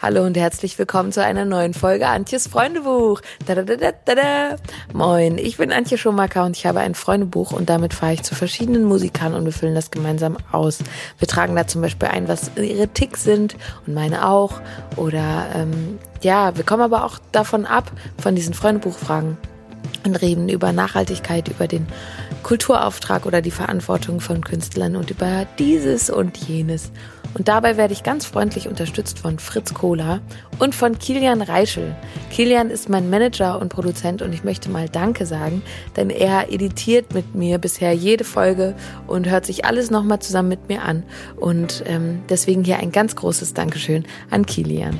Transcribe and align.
Hallo 0.00 0.24
und 0.24 0.36
herzlich 0.36 0.78
willkommen 0.78 1.10
zu 1.10 1.24
einer 1.24 1.44
neuen 1.44 1.74
Folge 1.74 2.06
Antjes 2.06 2.46
Freundebuch. 2.46 3.20
Da, 3.46 3.56
da, 3.56 3.62
da, 3.64 3.74
da, 4.04 4.14
da. 4.14 4.56
Moin, 4.92 5.38
ich 5.38 5.56
bin 5.56 5.72
Antje 5.72 5.98
Schumacher 5.98 6.44
und 6.44 6.56
ich 6.56 6.66
habe 6.66 6.78
ein 6.78 6.94
Freundebuch 6.94 7.50
und 7.50 7.68
damit 7.68 7.94
fahre 7.94 8.12
ich 8.12 8.22
zu 8.22 8.36
verschiedenen 8.36 8.84
Musikern 8.84 9.34
und 9.34 9.44
wir 9.44 9.52
füllen 9.52 9.74
das 9.74 9.90
gemeinsam 9.90 10.36
aus. 10.52 10.78
Wir 11.18 11.26
tragen 11.26 11.56
da 11.56 11.66
zum 11.66 11.82
Beispiel 11.82 12.10
ein, 12.10 12.28
was 12.28 12.52
ihre 12.54 12.86
Ticks 12.86 13.24
sind 13.24 13.56
und 13.88 13.94
meine 13.94 14.28
auch. 14.28 14.60
Oder 14.94 15.46
ähm, 15.56 15.98
ja, 16.22 16.56
wir 16.56 16.62
kommen 16.62 16.82
aber 16.82 17.04
auch 17.04 17.18
davon 17.32 17.66
ab, 17.66 17.90
von 18.22 18.36
diesen 18.36 18.54
Freundebuchfragen 18.54 19.36
und 20.04 20.14
reden 20.14 20.48
über 20.48 20.72
Nachhaltigkeit, 20.72 21.48
über 21.48 21.66
den 21.66 21.88
Kulturauftrag 22.44 23.26
oder 23.26 23.42
die 23.42 23.50
Verantwortung 23.50 24.20
von 24.20 24.44
Künstlern 24.44 24.94
und 24.94 25.10
über 25.10 25.44
dieses 25.58 26.08
und 26.08 26.36
jenes. 26.36 26.92
Und 27.34 27.48
dabei 27.48 27.76
werde 27.76 27.92
ich 27.92 28.02
ganz 28.02 28.26
freundlich 28.26 28.68
unterstützt 28.68 29.18
von 29.18 29.38
Fritz 29.38 29.74
Kohler 29.74 30.20
und 30.58 30.74
von 30.74 30.98
Kilian 30.98 31.42
Reischel. 31.42 31.94
Kilian 32.30 32.70
ist 32.70 32.88
mein 32.88 33.10
Manager 33.10 33.60
und 33.60 33.68
Produzent 33.68 34.22
und 34.22 34.32
ich 34.32 34.44
möchte 34.44 34.70
mal 34.70 34.88
Danke 34.88 35.26
sagen, 35.26 35.62
denn 35.96 36.10
er 36.10 36.52
editiert 36.52 37.14
mit 37.14 37.34
mir 37.34 37.58
bisher 37.58 37.92
jede 37.92 38.24
Folge 38.24 38.74
und 39.06 39.28
hört 39.28 39.46
sich 39.46 39.64
alles 39.64 39.90
nochmal 39.90 40.20
zusammen 40.20 40.48
mit 40.48 40.68
mir 40.68 40.82
an. 40.82 41.02
Und 41.36 41.84
ähm, 41.86 42.22
deswegen 42.28 42.64
hier 42.64 42.78
ein 42.78 42.92
ganz 42.92 43.14
großes 43.14 43.54
Dankeschön 43.54 44.04
an 44.30 44.46
Kilian. 44.46 44.98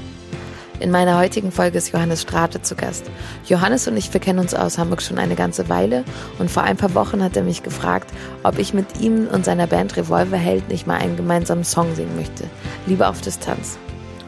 In 0.81 0.93
meiner 0.93 1.19
heutigen 1.19 1.51
Folge 1.51 1.79
ist 1.79 1.93
Johannes 1.93 2.23
Strate 2.23 2.63
zu 2.63 2.77
Gast. 2.77 3.05
Johannes 3.47 3.89
und 3.89 3.97
ich, 3.97 4.13
wir 4.13 4.21
kennen 4.21 4.39
uns 4.39 4.55
aus 4.55 4.79
Hamburg 4.79 5.03
schon 5.03 5.19
eine 5.19 5.35
ganze 5.35 5.69
Weile 5.69 6.05
und 6.39 6.51
vor 6.51 6.63
ein 6.63 6.77
paar 6.77 6.95
Wochen 6.95 7.23
hat 7.23 7.37
er 7.37 7.43
mich 7.43 7.65
gefragt, 7.65 8.11
ob 8.45 8.59
ich 8.59 8.75
mit 8.75 9.01
ihm 9.01 9.27
und 9.27 9.45
seiner 9.45 9.67
Band 9.67 9.97
Revolverheld 9.97 10.69
nicht 10.69 10.87
mal 10.87 10.99
einen 10.99 11.17
gemeinsamen 11.17 11.65
Song 11.65 11.95
singen 11.97 12.15
möchte. 12.15 12.45
Liebe 12.87 13.09
auf 13.09 13.21
Distanz. 13.21 13.79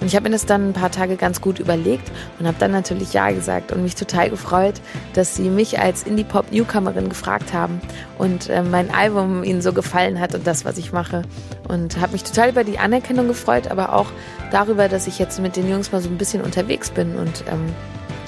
Und 0.00 0.06
ich 0.06 0.16
habe 0.16 0.24
mir 0.24 0.30
das 0.30 0.46
dann 0.46 0.70
ein 0.70 0.72
paar 0.72 0.90
Tage 0.90 1.16
ganz 1.16 1.40
gut 1.40 1.58
überlegt 1.58 2.10
und 2.38 2.46
habe 2.46 2.56
dann 2.58 2.70
natürlich 2.70 3.12
Ja 3.12 3.30
gesagt 3.30 3.70
und 3.70 3.82
mich 3.82 3.94
total 3.94 4.30
gefreut, 4.30 4.74
dass 5.12 5.36
sie 5.36 5.50
mich 5.50 5.78
als 5.78 6.04
Indie-Pop-Newcomerin 6.04 7.08
gefragt 7.08 7.52
haben 7.52 7.80
und 8.18 8.48
äh, 8.48 8.62
mein 8.62 8.92
Album 8.92 9.44
ihnen 9.44 9.60
so 9.60 9.72
gefallen 9.72 10.18
hat 10.18 10.34
und 10.34 10.46
das, 10.46 10.64
was 10.64 10.78
ich 10.78 10.92
mache. 10.92 11.22
Und 11.68 12.00
habe 12.00 12.12
mich 12.12 12.24
total 12.24 12.50
über 12.50 12.64
die 12.64 12.78
Anerkennung 12.78 13.28
gefreut, 13.28 13.70
aber 13.70 13.94
auch 13.94 14.06
darüber, 14.50 14.88
dass 14.88 15.06
ich 15.06 15.18
jetzt 15.18 15.38
mit 15.40 15.56
den 15.56 15.68
Jungs 15.70 15.92
mal 15.92 16.00
so 16.00 16.08
ein 16.08 16.18
bisschen 16.18 16.42
unterwegs 16.42 16.90
bin 16.90 17.16
und 17.16 17.44
ähm, 17.50 17.66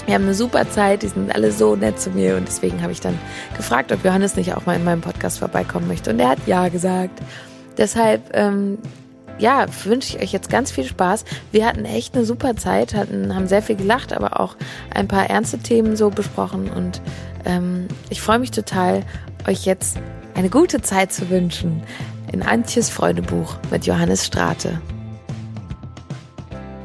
wir 0.06 0.14
haben 0.14 0.24
eine 0.24 0.34
super 0.34 0.68
Zeit, 0.68 1.02
die 1.02 1.08
sind 1.08 1.32
alle 1.32 1.52
so 1.52 1.76
nett 1.76 2.00
zu 2.00 2.10
mir 2.10 2.36
und 2.36 2.48
deswegen 2.48 2.82
habe 2.82 2.92
ich 2.92 3.00
dann 3.00 3.18
gefragt, 3.56 3.92
ob 3.92 4.04
Johannes 4.04 4.34
nicht 4.34 4.54
auch 4.54 4.66
mal 4.66 4.74
in 4.74 4.84
meinem 4.84 5.00
Podcast 5.00 5.38
vorbeikommen 5.38 5.86
möchte 5.86 6.10
und 6.10 6.18
er 6.18 6.30
hat 6.30 6.38
ja 6.46 6.68
gesagt. 6.68 7.20
Deshalb 7.78 8.22
ähm, 8.34 8.78
ja, 9.38 9.66
wünsche 9.84 10.16
ich 10.16 10.22
euch 10.22 10.32
jetzt 10.32 10.50
ganz 10.50 10.70
viel 10.70 10.84
Spaß. 10.84 11.24
Wir 11.50 11.66
hatten 11.66 11.84
echt 11.84 12.14
eine 12.14 12.24
super 12.24 12.56
Zeit, 12.56 12.94
hatten, 12.94 13.34
haben 13.34 13.48
sehr 13.48 13.62
viel 13.62 13.76
gelacht, 13.76 14.12
aber 14.12 14.40
auch 14.40 14.56
ein 14.94 15.08
paar 15.08 15.28
ernste 15.28 15.58
Themen 15.58 15.96
so 15.96 16.10
besprochen. 16.10 16.70
Und 16.70 17.00
ähm, 17.44 17.88
ich 18.10 18.20
freue 18.20 18.38
mich 18.38 18.50
total, 18.50 19.02
euch 19.48 19.64
jetzt 19.64 19.98
eine 20.34 20.48
gute 20.48 20.80
Zeit 20.82 21.12
zu 21.12 21.30
wünschen 21.30 21.82
in 22.32 22.42
Antjes 22.42 22.88
Freundebuch 22.88 23.56
mit 23.70 23.86
Johannes 23.86 24.24
Strate. 24.24 24.80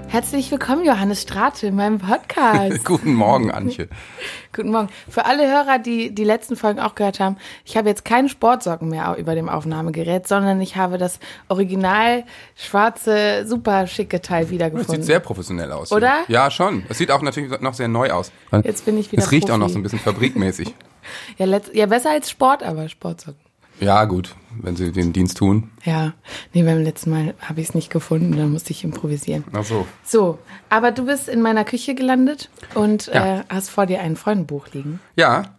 Herzlich 0.09 0.49
willkommen, 0.51 0.85
Johannes 0.85 1.21
Strate, 1.21 1.67
in 1.67 1.75
meinem 1.75 1.99
Podcast. 1.99 2.83
Guten 2.85 3.13
Morgen, 3.13 3.51
Antje. 3.51 3.89
Guten 4.55 4.71
Morgen. 4.71 4.87
Für 5.09 5.25
alle 5.25 5.47
Hörer, 5.47 5.79
die 5.79 6.15
die 6.15 6.23
letzten 6.23 6.55
Folgen 6.55 6.79
auch 6.79 6.95
gehört 6.95 7.19
haben, 7.19 7.35
ich 7.65 7.75
habe 7.75 7.89
jetzt 7.89 8.05
keine 8.05 8.29
Sportsocken 8.29 8.87
mehr 8.89 9.15
über 9.19 9.35
dem 9.35 9.49
Aufnahmegerät, 9.49 10.25
sondern 10.27 10.61
ich 10.61 10.77
habe 10.77 10.97
das 10.97 11.19
original 11.49 12.23
schwarze, 12.55 13.45
super 13.45 13.85
schicke 13.85 14.21
Teil 14.21 14.49
wiedergefunden. 14.49 14.87
Das 14.87 14.95
sieht 14.95 15.05
sehr 15.05 15.19
professionell 15.19 15.71
aus. 15.73 15.91
Oder? 15.91 16.19
Ja, 16.29 16.49
schon. 16.51 16.83
Es 16.89 16.97
sieht 16.97 17.11
auch 17.11 17.21
natürlich 17.21 17.59
noch 17.59 17.73
sehr 17.73 17.89
neu 17.89 18.09
aus. 18.11 18.31
Jetzt 18.63 18.85
bin 18.85 18.97
ich 18.97 19.11
wieder 19.11 19.21
Es 19.21 19.31
riecht 19.31 19.47
Profi. 19.47 19.53
auch 19.53 19.57
noch 19.59 19.69
so 19.69 19.77
ein 19.77 19.83
bisschen 19.83 19.99
fabrikmäßig. 19.99 20.73
Ja, 21.37 21.45
ja, 21.71 21.85
besser 21.85 22.09
als 22.09 22.29
Sport, 22.29 22.63
aber 22.63 22.89
Sportsocken. 22.89 23.39
Ja, 23.79 24.05
gut, 24.05 24.35
wenn 24.61 24.75
sie 24.75 24.91
den 24.91 25.13
Dienst 25.13 25.37
tun. 25.37 25.69
Ja, 25.83 26.13
nee, 26.53 26.63
beim 26.63 26.81
letzten 26.83 27.11
Mal 27.11 27.35
habe 27.39 27.61
ich 27.61 27.69
es 27.69 27.75
nicht 27.75 27.89
gefunden, 27.91 28.35
dann 28.35 28.51
musste 28.51 28.71
ich 28.71 28.83
improvisieren. 28.83 29.43
Ach 29.53 29.63
so. 29.63 29.85
So, 30.03 30.39
aber 30.69 30.91
du 30.91 31.05
bist 31.05 31.29
in 31.29 31.41
meiner 31.41 31.63
Küche 31.63 31.93
gelandet 31.95 32.49
und 32.73 33.07
Ja. 33.07 33.39
äh, 33.39 33.43
hast 33.49 33.69
vor 33.69 33.85
dir 33.85 34.01
ein 34.01 34.15
Freundenbuch 34.15 34.67
liegen. 34.73 34.99
Ja, 35.15 35.53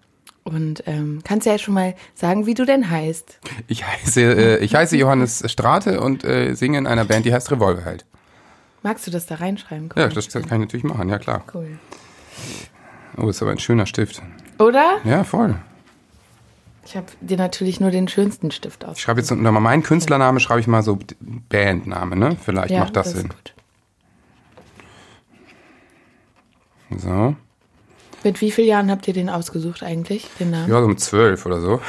Und 0.44 0.82
ähm, 0.86 1.20
kannst 1.24 1.46
ja 1.46 1.58
schon 1.58 1.74
mal 1.74 1.94
sagen, 2.14 2.46
wie 2.46 2.54
du 2.54 2.64
denn 2.64 2.90
heißt. 2.90 3.38
ich 3.68 3.86
heiße, 3.86 4.20
äh, 4.22 4.58
ich 4.64 4.74
heiße 4.74 4.96
Johannes 4.96 5.44
Strate 5.46 6.00
und 6.00 6.24
äh, 6.24 6.54
singe 6.54 6.78
in 6.78 6.86
einer 6.86 7.04
Band, 7.04 7.24
die 7.26 7.32
heißt 7.32 7.50
Revolverheld. 7.52 8.04
Magst 8.82 9.06
du 9.06 9.10
das 9.10 9.26
da 9.26 9.34
reinschreiben? 9.36 9.90
Ja, 9.96 10.08
das 10.08 10.28
kann 10.28 10.42
ich 10.44 10.50
natürlich 10.50 10.84
machen, 10.84 11.08
ja 11.08 11.18
klar. 11.18 11.44
Cool. 11.52 11.78
Oh, 13.16 13.28
ist 13.28 13.42
aber 13.42 13.50
ein 13.50 13.58
schöner 13.58 13.86
Stift. 13.86 14.22
Oder? 14.58 14.98
Ja, 15.04 15.22
voll. 15.24 15.56
Ich 16.88 16.96
habe 16.96 17.06
dir 17.20 17.36
natürlich 17.36 17.80
nur 17.80 17.90
den 17.90 18.08
schönsten 18.08 18.50
Stift 18.50 18.86
aus. 18.86 18.96
Ich 18.96 19.02
schreibe 19.02 19.20
jetzt 19.20 19.30
unter 19.30 19.52
meinen 19.52 19.82
Künstlername, 19.82 20.40
schreibe 20.40 20.60
ich 20.60 20.66
mal 20.66 20.82
so 20.82 20.98
Bandname, 21.50 22.16
ne? 22.16 22.38
Vielleicht 22.42 22.72
macht 22.72 22.96
das, 22.96 23.08
ist 23.08 23.16
Sinn. 23.18 23.28
gut. 23.28 23.54
So. 26.98 27.36
Mit 28.24 28.40
wie 28.40 28.50
vielen 28.50 28.68
Jahren 28.68 28.90
habt 28.90 29.06
ihr 29.06 29.12
den 29.12 29.28
ausgesucht 29.28 29.82
eigentlich, 29.82 30.28
den 30.40 30.50
Namen? 30.50 30.70
Ja, 30.70 30.80
so 30.80 30.86
um 30.86 30.96
zwölf 30.96 31.44
oder 31.44 31.60
so. 31.60 31.82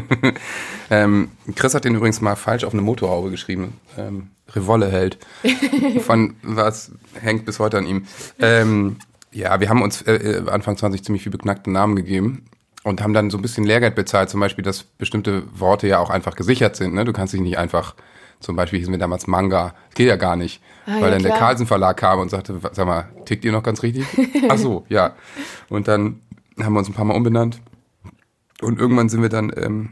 ähm, 0.90 1.28
Chris 1.54 1.74
hat 1.74 1.84
den 1.84 1.94
übrigens 1.94 2.22
mal 2.22 2.34
falsch 2.34 2.64
auf 2.64 2.72
eine 2.72 2.80
Motorhaube 2.80 3.30
geschrieben. 3.30 3.78
Ähm, 3.98 4.30
Revolle 4.54 4.90
hält. 4.90 5.18
Von 6.00 6.36
was 6.42 6.92
hängt 7.20 7.44
bis 7.44 7.58
heute 7.58 7.76
an 7.76 7.84
ihm. 7.84 8.06
Ähm, 8.40 8.96
ja, 9.32 9.60
wir 9.60 9.68
haben 9.68 9.82
uns 9.82 10.00
äh, 10.00 10.14
äh, 10.14 10.48
Anfang 10.48 10.78
20 10.78 11.04
ziemlich 11.04 11.24
viel 11.24 11.32
beknackte 11.32 11.70
Namen 11.70 11.94
gegeben 11.94 12.46
und 12.84 13.02
haben 13.02 13.12
dann 13.12 13.30
so 13.30 13.38
ein 13.38 13.42
bisschen 13.42 13.64
Lehrgeld 13.64 13.94
bezahlt, 13.94 14.30
zum 14.30 14.40
Beispiel, 14.40 14.64
dass 14.64 14.82
bestimmte 14.82 15.44
Worte 15.58 15.86
ja 15.86 15.98
auch 15.98 16.10
einfach 16.10 16.34
gesichert 16.34 16.76
sind. 16.76 16.94
Ne? 16.94 17.04
Du 17.04 17.12
kannst 17.12 17.32
dich 17.32 17.40
nicht 17.40 17.58
einfach, 17.58 17.94
zum 18.40 18.56
Beispiel 18.56 18.78
hießen 18.80 18.92
wir 18.92 18.98
damals 18.98 19.26
Manga, 19.26 19.74
das 19.88 19.94
geht 19.94 20.08
ja 20.08 20.16
gar 20.16 20.36
nicht. 20.36 20.60
Ah, 20.86 20.94
weil 20.94 21.02
ja, 21.02 21.10
dann 21.10 21.22
der 21.22 21.30
klar. 21.32 21.38
Carlsen 21.38 21.66
Verlag 21.66 21.96
kam 21.96 22.18
und 22.18 22.30
sagte, 22.30 22.58
sag 22.72 22.86
mal, 22.86 23.08
tickt 23.24 23.44
ihr 23.44 23.52
noch 23.52 23.62
ganz 23.62 23.82
richtig? 23.82 24.04
Ach 24.48 24.58
so, 24.58 24.84
ja. 24.88 25.14
Und 25.68 25.86
dann 25.86 26.20
haben 26.60 26.72
wir 26.72 26.80
uns 26.80 26.88
ein 26.88 26.94
paar 26.94 27.04
Mal 27.04 27.14
umbenannt. 27.14 27.60
Und 28.60 28.78
irgendwann 28.78 29.08
sind 29.08 29.22
wir 29.22 29.28
dann 29.28 29.52
ähm, 29.56 29.90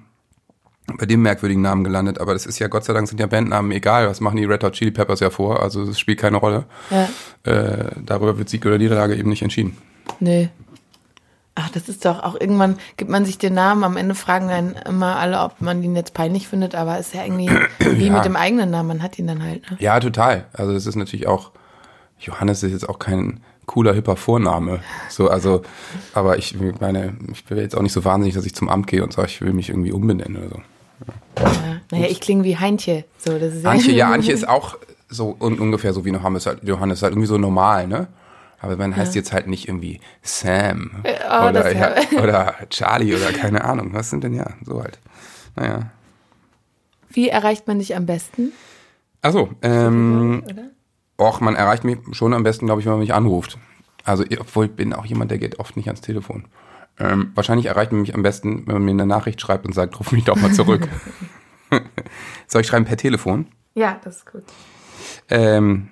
bei 0.98 1.06
dem 1.06 1.22
merkwürdigen 1.22 1.62
Namen 1.62 1.84
gelandet. 1.84 2.20
Aber 2.20 2.32
das 2.32 2.46
ist 2.46 2.58
ja, 2.58 2.68
Gott 2.68 2.84
sei 2.84 2.92
Dank 2.92 3.08
sind 3.08 3.20
ja 3.20 3.26
Bandnamen 3.26 3.70
egal. 3.72 4.08
Was 4.08 4.20
machen 4.20 4.36
die 4.36 4.44
Red 4.44 4.64
Hot 4.64 4.74
Chili 4.74 4.90
Peppers 4.90 5.20
ja 5.20 5.30
vor? 5.30 5.62
Also 5.62 5.82
es 5.82 5.98
spielt 5.98 6.18
keine 6.18 6.36
Rolle. 6.36 6.64
Ja. 6.90 7.08
Äh, 7.44 7.90
darüber 8.04 8.38
wird 8.38 8.48
Sieg 8.48 8.64
oder 8.66 8.78
Niederlage 8.78 9.14
eben 9.14 9.28
nicht 9.28 9.42
entschieden. 9.42 9.76
Nee. 10.18 10.50
Ach, 11.62 11.70
das 11.70 11.88
ist 11.88 12.04
doch 12.04 12.22
auch 12.22 12.34
irgendwann 12.40 12.76
gibt 12.96 13.10
man 13.10 13.24
sich 13.24 13.38
den 13.38 13.54
Namen, 13.54 13.84
am 13.84 13.96
Ende 13.96 14.14
fragen 14.14 14.48
dann 14.48 14.72
immer 14.88 15.16
alle, 15.16 15.40
ob 15.40 15.60
man 15.60 15.82
ihn 15.82 15.94
jetzt 15.96 16.14
peinlich 16.14 16.48
findet, 16.48 16.74
aber 16.74 16.98
ist 16.98 17.14
ja 17.14 17.24
irgendwie 17.24 17.50
wie 17.78 18.06
Ja. 18.06 18.12
mit 18.14 18.24
dem 18.24 18.36
eigenen 18.36 18.70
Namen, 18.70 18.88
man 18.88 19.02
hat 19.02 19.18
ihn 19.18 19.26
dann 19.26 19.42
halt, 19.42 19.70
ne? 19.70 19.76
Ja, 19.80 19.98
total. 20.00 20.46
Also 20.52 20.72
es 20.72 20.86
ist 20.86 20.96
natürlich 20.96 21.26
auch, 21.26 21.50
Johannes 22.18 22.62
ist 22.62 22.72
jetzt 22.72 22.88
auch 22.88 22.98
kein 22.98 23.40
cooler, 23.66 23.94
hipper 23.94 24.16
Vorname. 24.16 24.80
So, 25.08 25.28
also, 25.28 25.62
aber 26.14 26.38
ich 26.38 26.56
meine, 26.80 27.14
ich 27.32 27.44
bin 27.44 27.56
jetzt 27.58 27.76
auch 27.76 27.82
nicht 27.82 27.92
so 27.92 28.04
wahnsinnig, 28.04 28.34
dass 28.34 28.44
ich 28.44 28.54
zum 28.54 28.68
Amt 28.68 28.86
gehe 28.88 29.02
und 29.04 29.12
sage, 29.12 29.28
ich 29.28 29.40
will 29.40 29.52
mich 29.52 29.68
irgendwie 29.68 29.92
umbenennen 29.92 30.36
oder 30.38 30.48
so. 30.48 30.62
Ja. 31.38 31.52
Naja, 31.92 32.06
ich 32.08 32.20
klinge 32.20 32.44
wie 32.44 32.56
Heintje. 32.56 33.04
So, 33.18 33.38
das 33.38 33.54
ist 33.54 33.64
Antje, 33.66 33.94
ja, 33.94 34.10
Antje 34.10 34.32
ist 34.34 34.48
auch 34.48 34.76
so 35.08 35.36
un 35.38 35.58
ungefähr 35.58 35.92
so 35.92 36.04
wie 36.04 36.10
Johannes 36.10 36.46
halt, 36.46 36.62
Johannes 36.62 37.02
halt 37.02 37.12
irgendwie 37.12 37.26
so 37.28 37.38
normal, 37.38 37.86
ne? 37.86 38.08
Aber 38.60 38.76
man 38.76 38.94
heißt 38.94 39.14
jetzt 39.14 39.32
halt 39.32 39.46
nicht 39.46 39.68
irgendwie 39.68 40.00
Sam 40.22 41.02
oh, 41.02 41.48
oder, 41.48 41.74
ja, 41.74 41.94
oder 42.22 42.54
Charlie 42.68 43.14
oder 43.14 43.32
keine 43.32 43.64
Ahnung. 43.64 43.94
Was 43.94 44.10
sind 44.10 44.22
denn 44.22 44.34
ja 44.34 44.50
so 44.62 44.82
halt? 44.82 44.98
Naja. 45.56 45.90
Wie 47.08 47.28
erreicht 47.28 47.66
man 47.66 47.78
dich 47.78 47.96
am 47.96 48.06
besten? 48.06 48.52
Achso, 49.22 49.50
ähm, 49.62 50.42
och, 51.18 51.40
man 51.40 51.56
erreicht 51.56 51.84
mich 51.84 51.98
schon 52.12 52.34
am 52.34 52.42
besten, 52.42 52.66
glaube 52.66 52.80
ich, 52.80 52.86
wenn 52.86 52.92
man 52.92 53.00
mich 53.00 53.14
anruft. 53.14 53.58
Also, 54.04 54.24
obwohl 54.38 54.66
ich 54.66 54.72
bin 54.72 54.92
auch 54.92 55.04
jemand, 55.04 55.30
der 55.30 55.38
geht 55.38 55.58
oft 55.58 55.76
nicht 55.76 55.88
ans 55.88 56.00
Telefon. 56.00 56.44
Ähm, 56.98 57.32
wahrscheinlich 57.34 57.66
erreicht 57.66 57.92
man 57.92 58.02
mich 58.02 58.14
am 58.14 58.22
besten, 58.22 58.66
wenn 58.66 58.74
man 58.74 58.84
mir 58.84 58.90
eine 58.90 59.06
Nachricht 59.06 59.40
schreibt 59.40 59.66
und 59.66 59.74
sagt, 59.74 59.98
ruf 59.98 60.12
mich 60.12 60.24
doch 60.24 60.36
mal 60.36 60.52
zurück. 60.52 60.86
Soll 62.46 62.60
ich 62.60 62.66
schreiben 62.66 62.84
per 62.84 62.96
Telefon? 62.96 63.46
Ja, 63.74 63.98
das 64.04 64.18
ist 64.18 64.30
gut. 64.30 64.44
Ähm, 65.28 65.90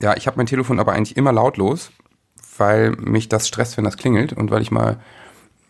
ja, 0.00 0.16
ich 0.16 0.26
habe 0.26 0.36
mein 0.36 0.46
Telefon 0.46 0.80
aber 0.80 0.92
eigentlich 0.92 1.16
immer 1.16 1.32
lautlos, 1.32 1.90
weil 2.56 2.92
mich 2.92 3.28
das 3.28 3.48
stresst, 3.48 3.76
wenn 3.76 3.84
das 3.84 3.96
klingelt 3.96 4.32
und 4.32 4.50
weil 4.50 4.62
ich 4.62 4.70
mal 4.70 4.98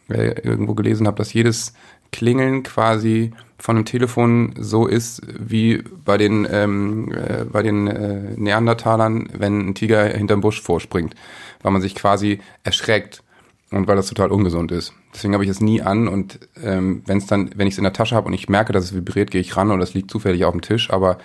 äh, 0.08 0.40
irgendwo 0.42 0.74
gelesen 0.74 1.06
habe, 1.06 1.16
dass 1.16 1.32
jedes 1.32 1.74
Klingeln 2.12 2.62
quasi 2.62 3.32
von 3.58 3.76
einem 3.76 3.84
Telefon 3.84 4.54
so 4.58 4.86
ist 4.86 5.22
wie 5.26 5.82
bei 6.04 6.16
den 6.16 6.46
ähm, 6.50 7.12
äh, 7.12 7.44
bei 7.44 7.62
den 7.62 7.86
äh, 7.88 8.34
Neandertalern, 8.36 9.28
wenn 9.32 9.68
ein 9.68 9.74
Tiger 9.74 10.04
hinterm 10.04 10.40
Busch 10.40 10.62
vorspringt, 10.62 11.14
weil 11.62 11.72
man 11.72 11.82
sich 11.82 11.94
quasi 11.94 12.40
erschreckt 12.62 13.22
und 13.70 13.86
weil 13.86 13.96
das 13.96 14.08
total 14.08 14.30
ungesund 14.30 14.72
ist. 14.72 14.94
Deswegen 15.12 15.34
habe 15.34 15.44
ich 15.44 15.50
es 15.50 15.60
nie 15.60 15.82
an 15.82 16.08
und 16.08 16.38
ähm, 16.62 17.02
wenn 17.06 17.18
es 17.18 17.26
dann, 17.26 17.50
wenn 17.56 17.66
ich 17.66 17.74
es 17.74 17.78
in 17.78 17.84
der 17.84 17.92
Tasche 17.92 18.14
habe 18.14 18.28
und 18.28 18.34
ich 18.34 18.48
merke, 18.48 18.72
dass 18.72 18.84
es 18.84 18.94
vibriert, 18.94 19.30
gehe 19.30 19.40
ich 19.40 19.56
ran 19.56 19.70
und 19.70 19.80
es 19.82 19.94
liegt 19.94 20.10
zufällig 20.10 20.44
auf 20.44 20.52
dem 20.52 20.62
Tisch, 20.62 20.90
aber 20.90 21.18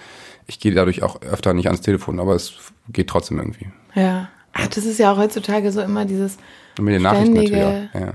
ich 0.48 0.60
gehe 0.60 0.74
dadurch 0.74 1.04
auch 1.04 1.22
öfter 1.22 1.54
nicht 1.54 1.68
ans 1.68 1.82
Telefon, 1.82 2.20
aber 2.20 2.36
es 2.36 2.73
geht 2.89 3.07
trotzdem 3.07 3.38
irgendwie. 3.39 3.68
Ja. 3.95 4.30
Ach, 4.53 4.68
das 4.68 4.85
ist 4.85 5.00
ja 5.00 5.12
auch 5.12 5.18
heutzutage 5.18 5.71
so 5.71 5.81
immer 5.81 6.06
dieses 6.06 6.38
Und 6.77 6.85
mit 6.85 6.94
den 6.94 7.01
Nachrichten 7.01 7.31
Ständige- 7.35 7.56
natürlich 7.57 7.95
auch. 7.95 8.00
Ja. 8.00 8.13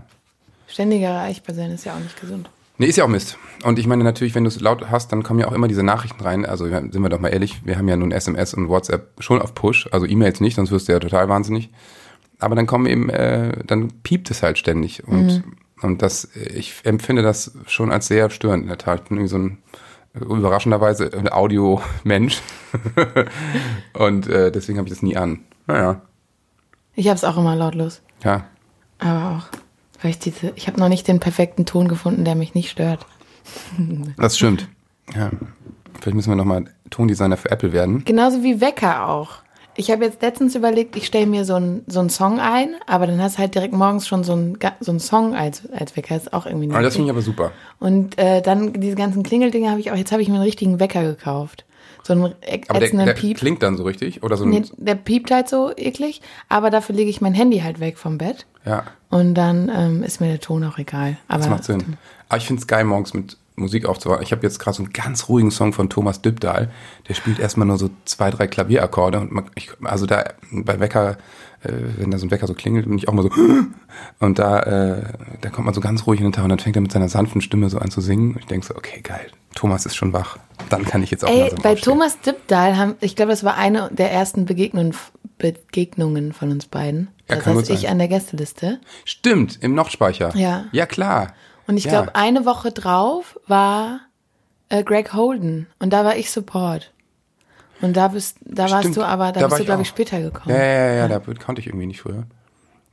ständige 0.68 1.04
erreichbar 1.06 1.54
sein, 1.54 1.70
ist 1.72 1.84
ja 1.84 1.94
auch 1.94 2.00
nicht 2.00 2.20
gesund. 2.20 2.48
Nee, 2.80 2.86
ist 2.86 2.96
ja 2.96 3.04
auch 3.04 3.08
Mist. 3.08 3.36
Und 3.64 3.80
ich 3.80 3.88
meine 3.88 4.04
natürlich, 4.04 4.36
wenn 4.36 4.44
du 4.44 4.48
es 4.48 4.60
laut 4.60 4.88
hast, 4.88 5.10
dann 5.10 5.24
kommen 5.24 5.40
ja 5.40 5.48
auch 5.48 5.52
immer 5.52 5.66
diese 5.66 5.82
Nachrichten 5.82 6.22
rein. 6.22 6.46
Also 6.46 6.66
sind 6.68 6.94
wir 7.00 7.08
doch 7.08 7.18
mal 7.18 7.28
ehrlich, 7.30 7.66
wir 7.66 7.76
haben 7.76 7.88
ja 7.88 7.96
nun 7.96 8.12
SMS 8.12 8.54
und 8.54 8.68
WhatsApp 8.68 9.10
schon 9.18 9.42
auf 9.42 9.52
Push, 9.54 9.88
also 9.90 10.06
E-Mails 10.06 10.40
nicht, 10.40 10.54
sonst 10.54 10.70
wirst 10.70 10.86
du 10.86 10.92
ja 10.92 11.00
total 11.00 11.28
wahnsinnig. 11.28 11.70
Aber 12.38 12.54
dann 12.54 12.66
kommen 12.68 12.86
eben, 12.86 13.08
äh, 13.10 13.64
dann 13.66 13.88
piept 14.04 14.30
es 14.30 14.44
halt 14.44 14.58
ständig. 14.58 15.02
Und, 15.08 15.42
und 15.82 16.02
das, 16.02 16.28
ich 16.54 16.74
empfinde 16.84 17.22
das 17.22 17.50
schon 17.66 17.90
als 17.90 18.06
sehr 18.06 18.30
störend 18.30 18.62
in 18.62 18.68
der 18.68 18.78
Tat. 18.78 19.00
Ich 19.02 19.08
bin 19.08 19.16
irgendwie 19.18 19.30
so 19.30 19.38
ein 19.38 19.58
überraschenderweise 20.20 21.10
ein 21.16 21.30
Audio-Mensch. 21.32 22.40
und 23.94 24.26
äh, 24.28 24.50
deswegen 24.52 24.78
habe 24.78 24.88
ich 24.88 24.94
das 24.94 25.02
nie 25.02 25.16
an. 25.16 25.40
Naja, 25.66 26.00
Ich 26.94 27.06
habe 27.08 27.16
es 27.16 27.24
auch 27.24 27.36
immer 27.36 27.56
lautlos. 27.56 28.02
ja. 28.24 28.44
Aber 29.00 29.36
auch, 29.38 29.46
weil 30.02 30.10
ich 30.10 30.18
diese, 30.18 30.52
ich 30.56 30.66
habe 30.66 30.80
noch 30.80 30.88
nicht 30.88 31.06
den 31.06 31.20
perfekten 31.20 31.64
Ton 31.66 31.86
gefunden, 31.86 32.24
der 32.24 32.34
mich 32.34 32.54
nicht 32.54 32.70
stört. 32.70 33.06
Das 34.16 34.36
stimmt. 34.36 34.68
Ja. 35.14 35.30
Vielleicht 36.00 36.14
müssen 36.16 36.30
wir 36.30 36.36
nochmal 36.36 36.64
Tondesigner 36.90 37.36
für 37.36 37.50
Apple 37.50 37.72
werden. 37.72 38.04
Genauso 38.04 38.42
wie 38.42 38.60
Wecker 38.60 39.08
auch. 39.08 39.36
Ich 39.78 39.92
habe 39.92 40.04
jetzt 40.04 40.20
letztens 40.22 40.56
überlegt, 40.56 40.96
ich 40.96 41.06
stelle 41.06 41.26
mir 41.26 41.44
so 41.44 41.54
einen 41.54 41.84
so 41.86 42.00
einen 42.00 42.10
Song 42.10 42.40
ein, 42.40 42.74
aber 42.88 43.06
dann 43.06 43.22
hast 43.22 43.36
du 43.36 43.38
halt 43.38 43.54
direkt 43.54 43.72
morgens 43.72 44.08
schon 44.08 44.24
so 44.24 44.32
einen, 44.32 44.58
so 44.80 44.90
einen 44.90 44.98
Song 44.98 45.36
als, 45.36 45.70
als 45.70 45.96
Wecker. 45.96 46.16
ist 46.16 46.32
auch 46.32 46.46
irgendwie 46.46 46.68
Aber 46.70 46.82
das 46.82 46.94
finde 46.96 47.06
ich 47.06 47.12
aber 47.12 47.22
super. 47.22 47.52
Und 47.78 48.18
äh, 48.18 48.42
dann 48.42 48.72
diese 48.72 48.96
ganzen 48.96 49.22
Klingeldinge 49.22 49.70
habe 49.70 49.78
ich 49.78 49.92
auch, 49.92 49.96
jetzt 49.96 50.10
habe 50.10 50.20
ich 50.20 50.26
mir 50.28 50.34
einen 50.34 50.42
richtigen 50.42 50.80
Wecker 50.80 51.04
gekauft. 51.04 51.64
So 52.02 52.12
einen 52.12 52.34
äh, 52.40 52.60
Aber 52.66 52.80
der, 52.80 52.90
der 52.90 53.14
Piep. 53.14 53.38
klingt 53.38 53.62
dann 53.62 53.76
so 53.76 53.84
richtig? 53.84 54.24
Oder 54.24 54.36
so 54.36 54.44
ein, 54.44 54.50
Nee, 54.50 54.64
der 54.76 54.96
piept 54.96 55.30
halt 55.30 55.48
so 55.48 55.70
eklig, 55.76 56.22
aber 56.48 56.70
dafür 56.70 56.96
lege 56.96 57.08
ich 57.08 57.20
mein 57.20 57.34
Handy 57.34 57.60
halt 57.60 57.78
weg 57.78 57.98
vom 57.98 58.18
Bett. 58.18 58.46
Ja, 58.66 58.82
Und 59.10 59.34
dann 59.34 59.70
ähm, 59.72 60.02
ist 60.02 60.20
mir 60.20 60.26
der 60.26 60.40
Ton 60.40 60.64
auch 60.64 60.78
egal. 60.78 61.18
Aber 61.28 61.38
das 61.38 61.48
macht 61.48 61.64
Sinn. 61.64 61.96
Aber 62.28 62.38
ich 62.38 62.46
finde 62.46 62.60
es 62.60 62.66
geil, 62.66 62.82
morgens 62.84 63.14
mit 63.14 63.37
Musik 63.58 63.86
aufzuwachen. 63.86 64.22
Ich 64.22 64.32
habe 64.32 64.42
jetzt 64.42 64.58
gerade 64.58 64.76
so 64.76 64.82
einen 64.82 64.92
ganz 64.92 65.28
ruhigen 65.28 65.50
Song 65.50 65.72
von 65.72 65.88
Thomas 65.88 66.22
Dybdahl. 66.22 66.70
Der 67.08 67.14
spielt 67.14 67.38
erstmal 67.38 67.66
nur 67.66 67.78
so 67.78 67.90
zwei, 68.04 68.30
drei 68.30 68.46
Klavierakkorde. 68.46 69.20
Und 69.20 69.32
man, 69.32 69.50
ich, 69.54 69.70
also 69.82 70.06
da 70.06 70.24
bei 70.50 70.80
Wecker, 70.80 71.18
äh, 71.62 71.72
wenn 71.98 72.10
da 72.10 72.18
so 72.18 72.26
ein 72.26 72.30
Wecker 72.30 72.46
so 72.46 72.54
klingelt, 72.54 72.86
bin 72.86 72.96
ich 72.98 73.08
auch 73.08 73.12
mal 73.12 73.22
so. 73.22 73.30
Und 74.20 74.38
da, 74.38 74.60
äh, 74.60 75.02
da 75.40 75.50
kommt 75.50 75.66
man 75.66 75.74
so 75.74 75.80
ganz 75.80 76.06
ruhig 76.06 76.20
in 76.20 76.26
den 76.26 76.32
Tag 76.32 76.44
und 76.44 76.50
dann 76.50 76.58
fängt 76.60 76.76
er 76.76 76.82
mit 76.82 76.92
seiner 76.92 77.08
sanften 77.08 77.40
Stimme 77.40 77.68
so 77.68 77.78
an 77.78 77.90
zu 77.90 78.00
singen. 78.00 78.32
Und 78.32 78.38
ich 78.38 78.46
denke 78.46 78.66
so, 78.66 78.74
okay, 78.76 79.00
geil. 79.00 79.26
Thomas 79.54 79.86
ist 79.86 79.96
schon 79.96 80.12
wach. 80.12 80.38
Dann 80.68 80.84
kann 80.84 81.02
ich 81.02 81.10
jetzt 81.10 81.24
auch 81.24 81.28
Ey, 81.30 81.50
bei 81.62 81.72
aufstehen. 81.72 81.76
Thomas 81.80 82.20
Dibdahl 82.20 82.76
haben, 82.76 82.94
ich 83.00 83.16
glaube, 83.16 83.32
das 83.32 83.42
war 83.42 83.56
eine 83.56 83.90
der 83.92 84.12
ersten 84.12 84.44
Begegnungen, 84.44 84.94
Begegnungen 85.38 86.32
von 86.32 86.50
uns 86.50 86.66
beiden. 86.66 87.08
Ja, 87.28 87.36
Da 87.36 87.42
kann 87.42 87.56
saß 87.56 87.68
gut 87.68 87.76
ich 87.76 87.88
an 87.88 87.98
der 87.98 88.08
Gästeliste. 88.08 88.78
Stimmt, 89.04 89.58
im 89.62 89.74
Nochtspeicher. 89.74 90.34
Ja. 90.36 90.66
Ja, 90.72 90.86
klar. 90.86 91.34
Und 91.68 91.76
ich 91.76 91.84
Ja. 91.84 91.90
glaube, 91.92 92.16
eine 92.16 92.44
Woche 92.44 92.72
drauf 92.72 93.38
war 93.46 94.00
äh, 94.70 94.82
Greg 94.82 95.12
Holden. 95.14 95.68
Und 95.78 95.92
da 95.92 96.04
war 96.04 96.16
ich 96.16 96.30
Support. 96.30 96.92
Und 97.80 97.96
da 97.96 98.08
bist, 98.08 98.38
da 98.44 98.64
warst 98.64 98.80
Stimmt, 98.80 98.96
du 98.96 99.02
aber, 99.04 99.30
da, 99.32 99.40
da 99.40 99.46
bist 99.46 99.60
du, 99.60 99.64
glaube 99.64 99.82
ich, 99.82 99.88
später 99.88 100.20
gekommen. 100.20 100.54
Ja, 100.54 100.60
ja, 100.62 100.86
ja, 100.86 100.94
ja, 100.94 101.08
da 101.08 101.20
konnte 101.20 101.60
ich 101.60 101.68
irgendwie 101.68 101.86
nicht 101.86 102.00
früher. 102.00 102.24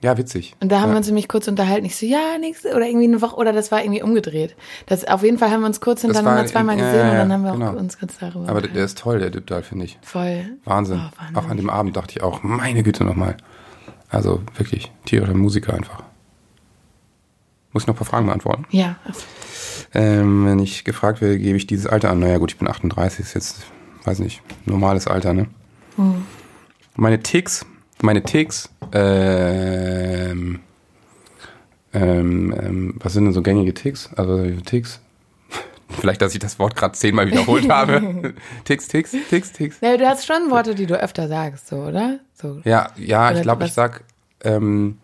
Ja, 0.01 0.17
witzig. 0.17 0.55
Und 0.59 0.71
da 0.71 0.81
haben 0.81 0.89
ja. 0.89 0.93
wir 0.93 0.97
uns 0.97 1.07
nämlich 1.07 1.27
kurz 1.27 1.47
unterhalten. 1.47 1.85
Ich 1.85 1.95
so, 1.95 2.05
ja, 2.05 2.37
nächste, 2.39 2.75
oder 2.75 2.85
irgendwie 2.85 3.05
eine 3.07 3.21
Woche, 3.21 3.37
oder 3.37 3.53
das 3.53 3.71
war 3.71 3.81
irgendwie 3.81 4.03
umgedreht. 4.03 4.55
Das, 4.85 5.05
auf 5.07 5.23
jeden 5.23 5.39
Fall 5.39 5.49
haben 5.49 5.61
wir 5.61 5.67
uns 5.67 5.81
kurz 5.81 6.01
hintereinander 6.01 6.41
war- 6.41 6.47
zweimal 6.47 6.77
ja, 6.77 6.85
gesehen 6.85 6.99
ja, 7.07 7.11
und 7.11 7.17
dann 7.17 7.29
ja, 7.29 7.33
haben 7.33 7.43
wir 7.43 7.51
genau. 7.53 7.71
auch 7.71 7.75
uns 7.79 7.97
kurz 7.97 8.17
darüber 8.19 8.47
Aber 8.47 8.61
der, 8.61 8.71
der 8.71 8.85
ist 8.85 8.99
toll, 8.99 9.19
der 9.19 9.31
Dybdahl, 9.31 9.63
finde 9.63 9.85
ich. 9.85 9.97
Voll. 10.03 10.45
Wahnsinn. 10.65 10.99
Oh, 10.99 11.17
Wahnsinn. 11.19 11.35
Auch 11.37 11.49
an 11.49 11.57
dem 11.57 11.69
Abend 11.69 11.97
dachte 11.97 12.11
ich 12.17 12.21
auch, 12.21 12.43
meine 12.43 12.83
Güte 12.83 13.03
nochmal. 13.03 13.37
Also 14.09 14.41
wirklich, 14.55 14.91
tierischer 15.05 15.33
Musiker 15.33 15.73
einfach. 15.73 16.03
Muss 17.75 17.83
ich 17.83 17.87
noch 17.87 17.95
ein 17.95 17.97
paar 17.97 18.07
Fragen 18.07 18.27
beantworten? 18.27 18.65
Ja, 18.69 18.95
Ähm, 19.93 20.45
wenn 20.45 20.59
ich 20.59 20.85
gefragt 20.85 21.19
werde, 21.19 21.37
gebe 21.37 21.57
ich 21.57 21.67
dieses 21.67 21.87
Alter 21.87 22.09
an. 22.09 22.19
Naja 22.19 22.37
gut, 22.37 22.53
ich 22.53 22.57
bin 22.57 22.69
38, 22.69 23.19
ist 23.19 23.33
jetzt, 23.33 23.65
weiß 24.05 24.19
nicht, 24.19 24.41
normales 24.65 25.07
Alter, 25.07 25.33
ne? 25.33 25.47
Hm. 25.97 26.25
Meine 26.95 27.19
Ticks, 27.19 27.65
meine 28.01 28.23
Ticks, 28.23 28.69
ähm, 28.93 30.61
ähm, 31.93 32.55
ähm, 32.57 32.95
was 33.03 33.11
sind 33.11 33.25
denn 33.25 33.33
so 33.33 33.41
gängige 33.41 33.73
Ticks? 33.73 34.09
Also 34.15 34.49
Ticks? 34.61 35.01
Vielleicht, 35.89 36.21
dass 36.21 36.31
ich 36.31 36.39
das 36.39 36.57
Wort 36.59 36.77
gerade 36.77 36.93
zehnmal 36.93 37.27
wiederholt 37.27 37.69
habe. 37.69 38.35
Ticks, 38.63 38.87
Ticks, 38.87 39.11
Ticks, 39.29 39.51
Ticks. 39.51 39.81
Ja, 39.81 39.97
du 39.97 40.07
hast 40.07 40.25
schon 40.25 40.49
Worte, 40.49 40.75
die 40.75 40.85
du 40.85 40.97
öfter 40.97 41.27
sagst, 41.27 41.67
so, 41.67 41.75
oder? 41.83 42.19
So. 42.35 42.61
Ja, 42.63 42.91
ja, 42.95 43.27
Oder 43.31 43.35
ich 43.35 43.41
glaube, 43.41 43.65
ich 43.65 43.73
sag 43.73 44.05
ähm, 44.45 44.97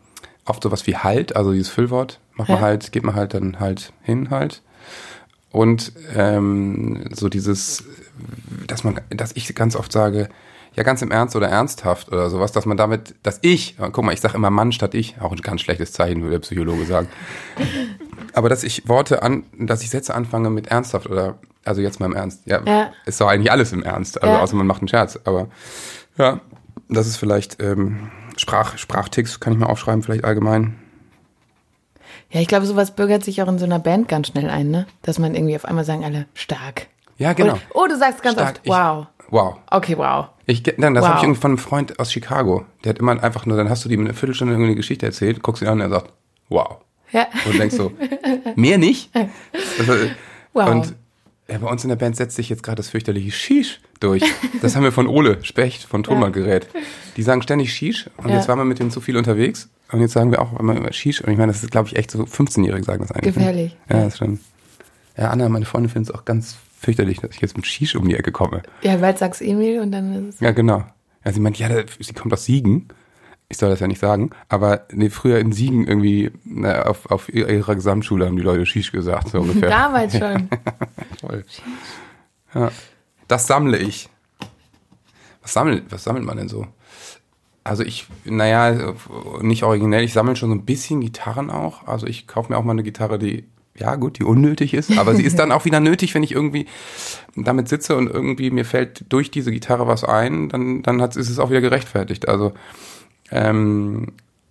oft 0.45 0.63
sowas 0.63 0.87
wie 0.87 0.95
halt, 0.97 1.35
also 1.35 1.51
dieses 1.51 1.69
Füllwort. 1.69 2.19
Mach 2.35 2.47
mal 2.47 2.55
Ja. 2.55 2.61
halt, 2.61 2.91
geht 2.91 3.03
man 3.03 3.15
halt 3.15 3.33
dann 3.33 3.59
halt 3.59 3.93
hin 4.01 4.29
halt. 4.29 4.61
Und 5.51 5.91
ähm, 6.15 7.09
so 7.13 7.27
dieses, 7.29 7.83
dass 8.67 8.83
man, 8.83 9.01
dass 9.09 9.33
ich 9.35 9.53
ganz 9.53 9.75
oft 9.75 9.91
sage, 9.91 10.29
ja 10.75 10.83
ganz 10.83 11.01
im 11.01 11.11
Ernst 11.11 11.35
oder 11.35 11.49
ernsthaft 11.49 12.07
oder 12.07 12.29
sowas, 12.29 12.53
dass 12.53 12.65
man 12.65 12.77
damit, 12.77 13.15
dass 13.23 13.39
ich, 13.41 13.75
guck 13.91 14.03
mal, 14.05 14.13
ich 14.13 14.21
sage 14.21 14.35
immer 14.35 14.49
Mann 14.49 14.71
statt 14.71 14.93
ich, 14.95 15.19
auch 15.19 15.33
ein 15.33 15.41
ganz 15.41 15.59
schlechtes 15.61 15.91
Zeichen, 15.91 16.21
würde 16.21 16.35
der 16.35 16.39
Psychologe 16.39 16.85
sagen. 16.85 17.09
Aber 18.33 18.47
dass 18.47 18.63
ich 18.63 18.87
Worte 18.87 19.23
an, 19.23 19.43
dass 19.59 19.83
ich 19.83 19.89
Sätze 19.89 20.15
anfange 20.15 20.49
mit 20.49 20.67
ernsthaft 20.67 21.09
oder, 21.09 21.37
also 21.65 21.81
jetzt 21.81 21.99
mal 21.99 22.05
im 22.05 22.13
Ernst, 22.15 22.43
ja, 22.45 22.61
Ja. 22.65 22.91
ist 23.05 23.19
doch 23.19 23.27
eigentlich 23.27 23.51
alles 23.51 23.73
im 23.73 23.83
Ernst, 23.83 24.21
also 24.23 24.35
Ja. 24.35 24.41
außer 24.41 24.55
man 24.55 24.65
macht 24.67 24.79
einen 24.81 24.87
Scherz, 24.87 25.19
aber 25.25 25.49
ja, 26.17 26.39
das 26.87 27.07
ist 27.07 27.17
vielleicht 27.17 27.61
ähm, 27.61 28.09
Sprach, 28.41 28.75
Sprachticks, 28.79 29.39
kann 29.39 29.53
ich 29.53 29.59
mal 29.59 29.67
aufschreiben, 29.67 30.01
vielleicht 30.01 30.23
allgemein. 30.25 30.79
Ja, 32.31 32.41
ich 32.41 32.47
glaube, 32.47 32.65
sowas 32.65 32.95
bürgert 32.95 33.23
sich 33.23 33.39
auch 33.43 33.47
in 33.47 33.59
so 33.59 33.65
einer 33.65 33.77
Band 33.77 34.07
ganz 34.07 34.29
schnell 34.29 34.49
ein, 34.49 34.71
ne? 34.71 34.87
Dass 35.03 35.19
man 35.19 35.35
irgendwie 35.35 35.55
auf 35.55 35.63
einmal 35.65 35.85
sagen 35.85 36.03
alle, 36.03 36.25
stark. 36.33 36.87
Ja, 37.17 37.33
genau. 37.33 37.53
Oder, 37.53 37.61
oh, 37.75 37.85
du 37.87 37.95
sagst 37.97 38.23
ganz 38.23 38.33
Stark. 38.39 38.55
oft, 38.55 38.67
wow. 38.67 39.05
Ich, 39.19 39.31
wow. 39.31 39.57
Okay, 39.69 39.95
wow. 39.95 40.29
Ich, 40.47 40.63
dann, 40.63 40.95
das 40.95 41.03
Wow. 41.03 41.09
habe 41.09 41.17
ich 41.19 41.23
irgendwie 41.25 41.39
von 41.39 41.51
einem 41.51 41.57
Freund 41.59 41.99
aus 41.99 42.11
Chicago. 42.11 42.65
Der 42.83 42.89
hat 42.91 42.97
immer 42.99 43.21
einfach 43.23 43.45
nur, 43.45 43.57
dann 43.57 43.69
hast 43.69 43.85
du 43.85 43.89
ihm 43.89 43.99
eine 44.01 44.15
Viertelstunde 44.15 44.53
irgendeine 44.53 44.75
Geschichte 44.75 45.05
erzählt, 45.05 45.43
guckst 45.43 45.61
ihn 45.61 45.67
an 45.67 45.75
und 45.75 45.81
er 45.81 45.89
sagt, 45.91 46.11
wow. 46.49 46.77
Ja. 47.11 47.27
Und 47.45 47.59
denkst 47.59 47.75
so, 47.75 47.91
mehr 48.55 48.79
nicht? 48.79 49.11
Also, 49.77 49.93
Wow. 50.53 50.69
Und 50.69 50.95
ja, 51.47 51.59
bei 51.59 51.67
uns 51.67 51.83
in 51.83 51.89
der 51.89 51.95
Band 51.95 52.15
setzt 52.15 52.35
sich 52.37 52.49
jetzt 52.49 52.63
gerade 52.63 52.77
das 52.77 52.89
fürchterliche 52.89 53.31
Shish 53.31 53.79
durch. 54.03 54.23
Das 54.61 54.75
haben 54.75 54.83
wir 54.83 54.91
von 54.91 55.07
Ole 55.07 55.43
Specht 55.43 55.83
von 55.83 56.03
Tonbandgerät. 56.03 56.67
Die 57.17 57.23
sagen 57.23 57.41
ständig 57.41 57.73
Shish 57.73 58.09
und 58.17 58.29
Ja. 58.29 58.35
jetzt 58.35 58.47
waren 58.47 58.59
wir 58.59 58.65
mit 58.65 58.79
denen 58.79 58.91
zu 58.91 59.01
viel 59.01 59.17
unterwegs 59.17 59.69
und 59.91 60.01
jetzt 60.01 60.13
sagen 60.13 60.31
wir 60.31 60.41
auch 60.41 60.59
immer 60.59 60.91
Shish 60.93 61.21
und 61.21 61.31
ich 61.31 61.37
meine, 61.37 61.51
das 61.51 61.63
ist 61.63 61.71
glaube 61.71 61.87
ich 61.89 61.95
echt 61.95 62.11
so 62.11 62.23
15-Jährige 62.23 62.83
sagen 62.83 63.01
das 63.01 63.11
eigentlich. 63.11 63.35
ne? 63.35 63.41
Gefährlich. 63.41 63.77
Ja, 63.89 64.03
das 64.03 64.13
ist 64.13 64.17
schon. 64.19 64.39
Ja, 65.17 65.29
Anna, 65.29 65.49
meine 65.49 65.65
Freundin 65.65 65.89
findet 65.89 66.13
es 66.13 66.19
auch 66.19 66.25
ganz 66.25 66.55
fürchterlich, 66.79 67.19
dass 67.19 67.31
ich 67.35 67.41
jetzt 67.41 67.55
mit 67.57 67.65
Shish 67.67 67.95
um 67.95 68.07
die 68.07 68.15
Ecke 68.15 68.31
komme. 68.31 68.63
Ja, 68.81 68.95
bald 68.97 69.17
sagst 69.17 69.41
Emil 69.41 69.79
und 69.81 69.91
dann 69.91 70.29
ist 70.29 70.35
es. 70.35 70.39
Ja, 70.41 70.51
genau. 70.51 70.83
Ja, 71.23 71.31
sie 71.31 71.39
meint, 71.39 71.59
ja, 71.59 71.69
sie 71.99 72.13
kommt 72.13 72.33
aus 72.33 72.45
Siegen. 72.45 72.87
Ich 73.49 73.57
soll 73.57 73.69
das 73.69 73.81
ja 73.81 73.87
nicht 73.87 73.99
sagen, 73.99 74.29
aber 74.47 74.85
nee, 74.93 75.09
früher 75.09 75.37
in 75.39 75.51
Siegen 75.51 75.85
irgendwie 75.85 76.31
na, 76.45 76.83
auf, 76.83 77.11
auf 77.11 77.27
ihrer 77.27 77.75
Gesamtschule 77.75 78.25
haben 78.25 78.37
die 78.37 78.41
Leute 78.43 78.65
Shish 78.65 78.93
gesagt, 78.93 79.27
so 79.27 79.41
ungefähr. 79.41 79.69
Damals 79.69 80.17
schon. 80.17 80.47
Voll. 81.19 81.43
Ja. 82.55 82.71
Das 83.31 83.47
sammle 83.47 83.77
ich. 83.77 84.09
Was 85.41 85.53
sammelt, 85.53 85.85
was 85.89 86.03
sammelt 86.03 86.25
man 86.25 86.35
denn 86.35 86.49
so? 86.49 86.67
Also 87.63 87.81
ich, 87.81 88.07
naja, 88.25 88.93
nicht 89.39 89.63
originell, 89.63 90.03
ich 90.03 90.11
sammle 90.11 90.35
schon 90.35 90.49
so 90.49 90.55
ein 90.55 90.65
bisschen 90.65 90.99
Gitarren 90.99 91.49
auch. 91.49 91.87
Also 91.87 92.07
ich 92.07 92.27
kaufe 92.27 92.51
mir 92.51 92.57
auch 92.57 92.65
mal 92.65 92.73
eine 92.73 92.83
Gitarre, 92.83 93.17
die, 93.17 93.45
ja 93.73 93.95
gut, 93.95 94.19
die 94.19 94.25
unnötig 94.25 94.73
ist, 94.73 94.97
aber 94.97 95.15
sie 95.15 95.23
ist 95.23 95.39
dann 95.39 95.53
auch 95.53 95.63
wieder 95.63 95.79
nötig, 95.79 96.13
wenn 96.13 96.23
ich 96.23 96.33
irgendwie 96.33 96.65
damit 97.37 97.69
sitze 97.69 97.95
und 97.95 98.09
irgendwie 98.09 98.51
mir 98.51 98.65
fällt 98.65 99.05
durch 99.07 99.31
diese 99.31 99.53
Gitarre 99.53 99.87
was 99.87 100.03
ein, 100.03 100.49
dann, 100.49 100.83
dann 100.83 101.01
hat, 101.01 101.15
ist 101.15 101.29
es 101.29 101.39
auch 101.39 101.51
wieder 101.51 101.61
gerechtfertigt. 101.61 102.27
Also, 102.27 102.51
ähm, 103.31 104.07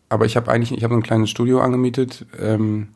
aber 0.09 0.25
ich 0.25 0.39
habe 0.39 0.51
eigentlich, 0.51 0.73
ich 0.73 0.85
habe 0.85 0.95
so 0.95 1.01
ein 1.01 1.05
kleines 1.05 1.29
Studio 1.29 1.61
angemietet, 1.61 2.25
ähm, 2.41 2.89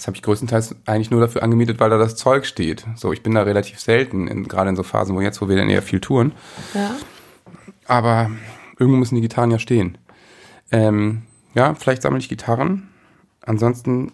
das 0.00 0.06
habe 0.06 0.16
ich 0.16 0.22
größtenteils 0.22 0.76
eigentlich 0.86 1.10
nur 1.10 1.20
dafür 1.20 1.42
angemietet, 1.42 1.78
weil 1.78 1.90
da 1.90 1.98
das 1.98 2.16
Zeug 2.16 2.46
steht. 2.46 2.86
So, 2.96 3.12
ich 3.12 3.22
bin 3.22 3.34
da 3.34 3.42
relativ 3.42 3.78
selten, 3.78 4.28
in, 4.28 4.48
gerade 4.48 4.70
in 4.70 4.76
so 4.76 4.82
Phasen, 4.82 5.14
wo 5.14 5.20
jetzt, 5.20 5.42
wo 5.42 5.48
wir 5.50 5.56
dann 5.56 5.68
eher 5.68 5.82
viel 5.82 6.00
touren. 6.00 6.32
Ja. 6.72 6.96
Aber 7.84 8.30
irgendwo 8.78 8.98
müssen 8.98 9.16
die 9.16 9.20
Gitarren 9.20 9.50
ja 9.50 9.58
stehen. 9.58 9.98
Ähm, 10.72 11.24
ja, 11.54 11.74
vielleicht 11.74 12.00
sammle 12.00 12.18
ich 12.18 12.30
Gitarren. 12.30 12.88
Ansonsten 13.42 14.12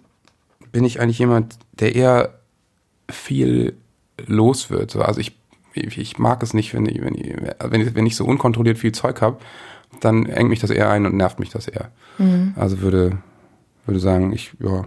bin 0.72 0.84
ich 0.84 0.98
eigentlich 0.98 1.20
jemand, 1.20 1.56
der 1.78 1.94
eher 1.94 2.40
viel 3.08 3.76
los 4.26 4.70
wird. 4.70 4.90
So, 4.90 5.02
Also 5.02 5.20
ich, 5.20 5.38
ich, 5.74 6.18
mag 6.18 6.42
es 6.42 6.52
nicht, 6.52 6.74
wenn 6.74 6.86
ich, 6.86 7.00
wenn 7.00 7.14
ich, 7.14 7.32
wenn 7.60 7.80
ich, 7.80 7.94
wenn 7.94 8.06
ich 8.06 8.16
so 8.16 8.24
unkontrolliert 8.24 8.78
viel 8.78 8.90
Zeug 8.90 9.20
habe, 9.20 9.38
dann 10.00 10.26
engt 10.26 10.50
mich 10.50 10.58
das 10.58 10.70
eher 10.70 10.90
ein 10.90 11.06
und 11.06 11.14
nervt 11.14 11.38
mich 11.38 11.50
das 11.50 11.68
eher. 11.68 11.92
Also 12.56 12.80
würde, 12.80 13.18
würde 13.84 14.00
sagen, 14.00 14.32
ich, 14.32 14.52
ja, 14.58 14.84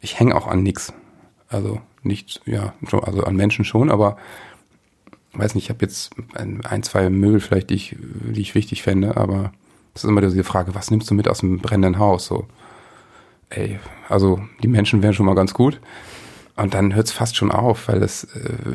ich 0.00 0.18
hänge 0.18 0.34
auch 0.34 0.46
an 0.46 0.62
nix. 0.62 0.92
Also 1.48 1.80
nicht, 2.02 2.40
ja, 2.46 2.74
also 3.02 3.24
an 3.24 3.36
Menschen 3.36 3.64
schon, 3.64 3.90
aber 3.90 4.16
weiß 5.32 5.54
nicht, 5.54 5.64
ich 5.64 5.70
habe 5.70 5.84
jetzt 5.84 6.12
ein, 6.34 6.64
ein, 6.64 6.82
zwei 6.82 7.10
Möbel 7.10 7.40
vielleicht, 7.40 7.70
die 7.70 7.74
ich, 7.74 7.96
die 7.98 8.40
ich 8.40 8.54
wichtig 8.54 8.82
fände, 8.82 9.16
aber 9.16 9.52
das 9.94 10.04
ist 10.04 10.10
immer 10.10 10.20
diese 10.20 10.44
Frage, 10.44 10.74
was 10.74 10.90
nimmst 10.90 11.10
du 11.10 11.14
mit 11.14 11.28
aus 11.28 11.40
dem 11.40 11.58
brennenden 11.58 11.98
Haus? 11.98 12.26
So, 12.26 12.46
ey, 13.50 13.78
also 14.08 14.40
die 14.62 14.68
Menschen 14.68 15.02
wären 15.02 15.14
schon 15.14 15.26
mal 15.26 15.34
ganz 15.34 15.54
gut. 15.54 15.80
Und 16.56 16.74
dann 16.74 16.92
hört 16.94 17.06
es 17.06 17.12
fast 17.12 17.36
schon 17.36 17.52
auf, 17.52 17.86
weil 17.86 18.00
das, 18.00 18.24
äh, 18.24 18.74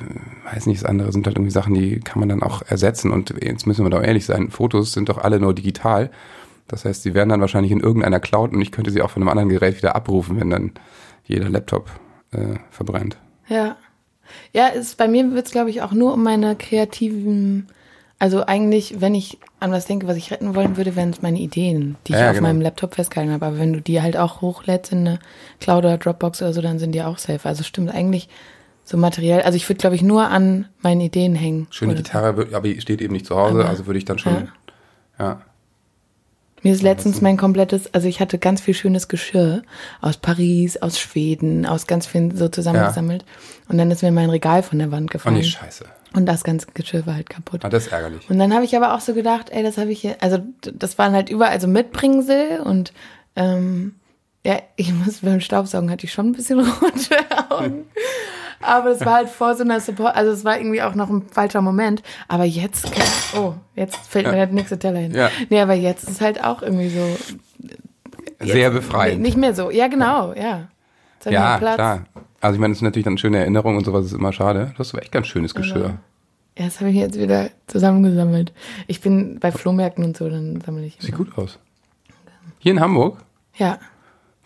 weiß 0.54 0.68
nicht, 0.68 0.82
das 0.82 0.90
andere 0.90 1.12
sind 1.12 1.28
halt 1.28 1.36
irgendwie 1.36 1.52
Sachen, 1.52 1.74
die 1.74 2.00
kann 2.00 2.20
man 2.22 2.30
dann 2.30 2.42
auch 2.42 2.62
ersetzen. 2.62 3.12
Und 3.12 3.34
jetzt 3.42 3.68
müssen 3.68 3.86
wir 3.86 3.90
doch 3.90 4.02
ehrlich 4.02 4.26
sein, 4.26 4.52
Fotos 4.52 4.94
sind 4.94 5.10
doch 5.10 5.18
alle 5.18 5.40
nur 5.40 5.54
digital. 5.54 6.10
Das 6.70 6.86
heißt, 6.86 7.04
sie 7.04 7.14
werden 7.14 7.28
dann 7.28 7.42
wahrscheinlich 7.42 7.74
in 7.74 7.82
irgendeiner 7.82 8.22
Cloud 8.22 8.54
und 8.54 8.62
ich 8.62 8.72
könnte 8.72 8.92
sie 8.92 9.02
auch 9.02 9.10
von 9.10 9.22
einem 9.22 9.30
anderen 9.30 9.50
Gerät 9.50 9.76
wieder 9.76 9.98
abrufen, 9.98 10.40
wenn 10.40 10.50
dann 10.50 10.72
jeder 11.26 11.50
Laptop 11.50 11.90
äh, 12.32 12.56
verbrennt. 12.72 13.18
Ja. 13.48 13.76
Ja, 14.54 14.68
ist, 14.68 14.98
bei 14.98 15.08
mir 15.08 15.32
wird 15.34 15.46
es, 15.48 15.52
glaube 15.52 15.70
ich, 15.70 15.82
auch 15.82 15.92
nur 15.92 16.14
um 16.14 16.24
meine 16.24 16.56
kreativen, 16.56 17.68
also 18.20 18.46
eigentlich, 18.46 19.02
wenn 19.02 19.16
ich 19.16 19.38
an 19.60 19.72
was 19.72 19.86
denke, 19.86 20.08
was 20.08 20.16
ich 20.18 20.32
retten 20.32 20.56
wollen 20.56 20.78
würde, 20.78 20.96
wären 20.96 21.10
es 21.10 21.22
meine 21.22 21.40
Ideen, 21.40 21.98
die 22.08 22.14
ich 22.14 22.20
Ja, 22.20 22.30
auf 22.30 22.36
genau. 22.36 22.48
meinem 22.48 22.62
Laptop 22.62 22.96
festgehalten 22.96 23.34
habe. 23.34 23.46
Aber 23.46 23.60
wenn 23.60 23.74
du 23.74 23.82
die 23.82 24.02
halt 24.02 24.16
auch 24.18 24.42
hochlädst 24.42 24.92
in 24.94 25.00
eine 25.00 25.20
Cloud 25.60 25.80
oder 25.86 25.98
Dropbox 25.98 26.42
oder 26.42 26.54
so, 26.54 26.62
dann 26.62 26.80
sind 26.80 26.94
die 26.94 27.02
auch 27.04 27.18
safe. 27.18 27.48
Also 27.48 27.64
stimmt 27.64 27.94
eigentlich 27.94 28.30
so 28.86 28.98
materiell. 28.98 29.42
Also 29.42 29.56
ich 29.58 29.68
würde, 29.70 29.80
glaube 29.80 29.96
ich, 29.96 30.02
nur 30.02 30.28
an 30.30 30.68
meinen 30.82 31.02
Ideen 31.02 31.36
hängen. 31.36 31.68
Schöne. 31.70 31.96
Gitarre, 31.96 32.48
aber 32.54 32.62
die 32.68 32.80
steht 32.82 33.02
eben 33.02 33.14
nicht 33.14 33.26
zu 33.26 33.36
Hause, 33.36 33.60
Aber- 33.62 33.70
also 33.70 33.86
würde 33.88 33.98
ich 33.98 34.06
dann 34.06 34.20
schon, 34.20 34.48
ja. 35.20 35.42
Mir 36.64 36.74
ist 36.74 36.82
letztens 36.82 37.22
mein 37.22 37.38
komplettes, 37.38 37.94
also 37.94 38.08
ich 38.08 38.20
hatte 38.22 38.40
ganz 38.40 38.62
viel 38.62 38.74
schönes 38.74 39.08
Geschirr 39.10 39.64
aus 40.02 40.18
Paris, 40.18 40.78
aus 40.82 40.98
Schweden, 41.00 41.66
aus 41.66 41.88
ganz 41.88 42.08
vielen 42.08 42.36
so 42.36 42.48
zusammengesammelt. 42.48 43.26
Und 43.68 43.78
dann 43.78 43.92
ist 43.92 44.02
mir 44.02 44.12
mein 44.12 44.30
Regal 44.30 44.64
von 44.64 44.80
der 44.80 44.92
Wand 44.92 45.10
Oh 45.10 45.14
gefallen. 45.14 45.36
nee, 45.36 45.44
scheiße. 45.44 45.86
und 46.16 46.26
das 46.26 46.44
ganze 46.44 46.68
Geschirr 46.74 47.06
war 47.06 47.16
halt 47.16 47.30
kaputt. 47.30 47.66
Ah, 47.66 47.70
das 47.70 47.88
ist 47.88 47.92
ärgerlich. 47.92 48.30
Und 48.30 48.40
dann 48.40 48.54
habe 48.54 48.64
ich 48.66 48.76
aber 48.78 48.94
auch 48.96 49.02
so 49.02 49.14
gedacht, 49.14 49.50
ey, 49.52 49.62
das 49.62 49.78
habe 49.78 49.92
ich 49.92 50.00
hier, 50.02 50.16
also 50.22 50.40
das 50.62 50.98
waren 50.98 51.14
halt 51.14 51.30
überall 51.30 51.60
so 51.60 51.68
Mitbringsel 51.68 52.62
und 52.62 52.94
ähm, 53.36 53.96
ja, 54.46 54.60
ich 54.78 54.94
muss 55.06 55.20
beim 55.22 55.42
Staubsaugen 55.42 55.90
hatte 55.92 56.06
ich 56.06 56.14
schon 56.14 56.28
ein 56.28 56.34
bisschen 56.34 56.60
rote 56.82 57.50
Augen. 57.50 57.86
Aber 58.66 58.90
es 58.92 59.06
war 59.06 59.14
halt 59.16 59.30
vor 59.30 59.56
so 59.56 59.64
einer 59.64 59.80
Support, 59.80 60.16
also 60.16 60.32
es 60.32 60.44
war 60.46 60.58
irgendwie 60.58 60.82
auch 60.82 60.96
noch 60.96 61.10
ein 61.10 61.24
falscher 61.30 61.62
Moment. 61.62 62.04
Aber 62.28 62.44
jetzt, 62.46 62.92
oh, 63.38 63.54
jetzt 63.76 63.98
fällt 64.08 64.26
mir 64.28 64.38
Ja. 64.38 64.46
der 64.46 64.54
nächste 64.56 64.80
Teller 64.80 65.00
hin. 65.00 65.14
Ja. 65.14 65.30
Nee, 65.50 65.62
aber 65.62 65.74
jetzt 65.74 66.10
ist 66.10 66.22
halt 66.22 66.44
auch 66.44 66.62
irgendwie 66.62 66.90
so. 66.90 67.18
Sehr 68.40 68.72
befreiend. 68.72 69.22
Nicht 69.22 69.38
mehr 69.38 69.54
so. 69.54 69.72
Ja, 69.72 69.88
genau, 69.88 70.34
ja. 70.34 70.68
Ja, 71.26 71.58
klar. 71.58 72.06
Also 72.42 72.56
ich 72.56 72.60
meine, 72.60 72.74
das 72.74 72.80
ist 72.80 72.82
natürlich 72.82 73.06
dann 73.06 73.14
eine 73.14 73.20
schöne 73.20 73.38
Erinnerung 73.38 73.78
und 73.78 73.86
sowas 73.86 74.06
ist 74.06 74.12
immer 74.14 74.34
schade. 74.34 74.72
Du 74.74 74.80
hast 74.80 74.94
aber 74.94 75.02
echt 75.02 75.14
ganz 75.14 75.28
schönes 75.28 75.56
Geschirr. 75.56 75.98
Ja, 76.58 76.66
das 76.66 76.82
habe 76.82 76.90
ich 76.90 76.98
jetzt 76.98 77.18
wieder 77.18 77.50
zusammengesammelt. 77.68 78.52
Ich 78.88 79.00
bin 79.00 79.40
bei 79.40 79.52
Flohmärkten 79.52 80.04
und 80.04 80.18
so, 80.18 80.30
dann 80.30 80.60
sammle 80.60 80.86
ich. 80.86 80.98
Sieht 81.00 81.10
immer. 81.10 81.20
gut 81.20 81.38
aus. 81.38 81.58
Hier 82.60 82.74
in 82.74 82.82
Hamburg? 82.82 83.18
Ja. 83.56 83.78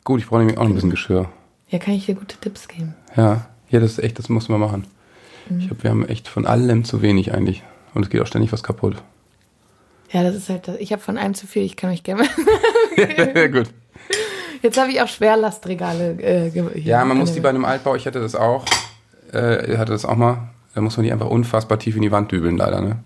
Gut, 0.04 0.20
ich 0.20 0.28
brauche 0.28 0.40
nämlich 0.40 0.58
auch 0.60 0.66
ein 0.66 0.74
bisschen 0.76 0.92
Geschirr. 0.92 1.30
Ja, 1.70 1.80
kann 1.80 1.96
ich 1.96 2.06
dir 2.06 2.16
gute 2.16 2.38
Tipps 2.38 2.68
geben. 2.68 2.94
Ja, 3.16 3.48
ja, 3.70 3.80
das 3.80 3.92
ist 3.94 4.00
echt, 4.00 4.20
das 4.20 4.30
muss 4.30 4.50
man 4.50 4.60
machen. 4.60 4.86
Mhm. 5.50 5.60
Ich 5.60 5.68
glaube, 5.68 5.84
wir 5.84 5.90
haben 5.92 6.08
echt 6.08 6.28
von 6.28 6.46
allem 6.46 6.84
zu 6.84 7.02
wenig 7.02 7.34
eigentlich. 7.34 7.64
Und 7.94 8.04
es 8.04 8.10
geht 8.10 8.22
auch 8.22 8.28
ständig 8.28 8.52
was 8.52 8.64
kaputt. 8.64 8.96
Ja, 10.12 10.24
das 10.24 10.36
ist 10.36 10.50
halt 10.50 10.68
das. 10.68 10.78
Ich 10.80 10.92
habe 10.94 11.02
von 11.02 11.18
einem 11.18 11.34
zu 11.34 11.48
viel, 11.48 11.64
ich 11.64 11.76
kann 11.76 11.90
mich 11.90 12.04
gerne. 12.04 12.24
gut. 13.52 13.70
Jetzt 14.62 14.78
habe 14.80 14.92
ich 14.92 15.02
auch 15.02 15.08
Schwerlastregale. 15.08 16.18
Äh, 16.22 16.80
Ja, 16.80 17.04
man 17.06 17.18
muss 17.18 17.34
die 17.34 17.40
bei 17.42 17.50
einem 17.50 17.66
Altbau, 17.66 17.96
ich 17.96 18.06
hatte 18.08 18.20
das 18.20 18.36
auch, 18.36 18.66
äh, 19.34 19.78
hatte 19.78 19.92
das 19.92 20.06
auch 20.06 20.16
mal, 20.16 20.50
da 20.74 20.82
muss 20.82 20.98
man 20.98 21.04
die 21.06 21.12
einfach 21.12 21.28
unfassbar 21.30 21.78
tief 21.80 21.96
in 21.96 22.02
die 22.02 22.12
Wand 22.12 22.32
dübeln, 22.32 22.58
leider, 22.58 22.82
ne? 22.82 23.00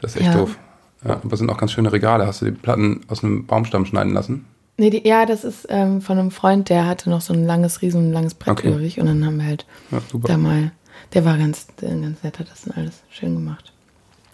Das 0.00 0.14
ist 0.14 0.22
echt 0.22 0.32
Ja. 0.32 0.38
doof. 0.38 0.58
Ja, 1.06 1.20
aber 1.22 1.36
sind 1.36 1.50
auch 1.50 1.58
ganz 1.58 1.72
schöne 1.72 1.92
Regale. 1.92 2.26
Hast 2.26 2.40
du 2.40 2.46
die 2.46 2.52
Platten 2.52 3.02
aus 3.08 3.22
einem 3.22 3.46
Baumstamm 3.46 3.84
schneiden 3.84 4.14
lassen? 4.14 4.46
Nee, 4.76 4.90
die, 4.90 5.06
ja, 5.06 5.24
das 5.24 5.44
ist 5.44 5.66
ähm, 5.68 6.00
von 6.02 6.18
einem 6.18 6.30
Freund, 6.32 6.68
der 6.68 6.86
hatte 6.86 7.08
noch 7.08 7.20
so 7.20 7.32
ein 7.32 7.44
langes, 7.44 7.80
riesen 7.82 8.12
langes 8.12 8.34
Brett 8.34 8.58
Okay. 8.58 8.68
übrig. 8.70 8.98
Und 9.00 9.06
dann 9.06 9.24
haben 9.24 9.38
wir 9.38 9.46
halt 9.46 9.66
Ja, 9.90 10.00
da 10.26 10.36
mal. 10.36 10.72
Der 11.12 11.24
war 11.24 11.38
ganz, 11.38 11.68
äh, 11.80 11.86
ganz 11.88 12.22
nett, 12.22 12.38
hat 12.40 12.50
das 12.50 12.62
dann 12.62 12.76
alles 12.76 13.02
schön 13.10 13.34
gemacht. 13.34 13.72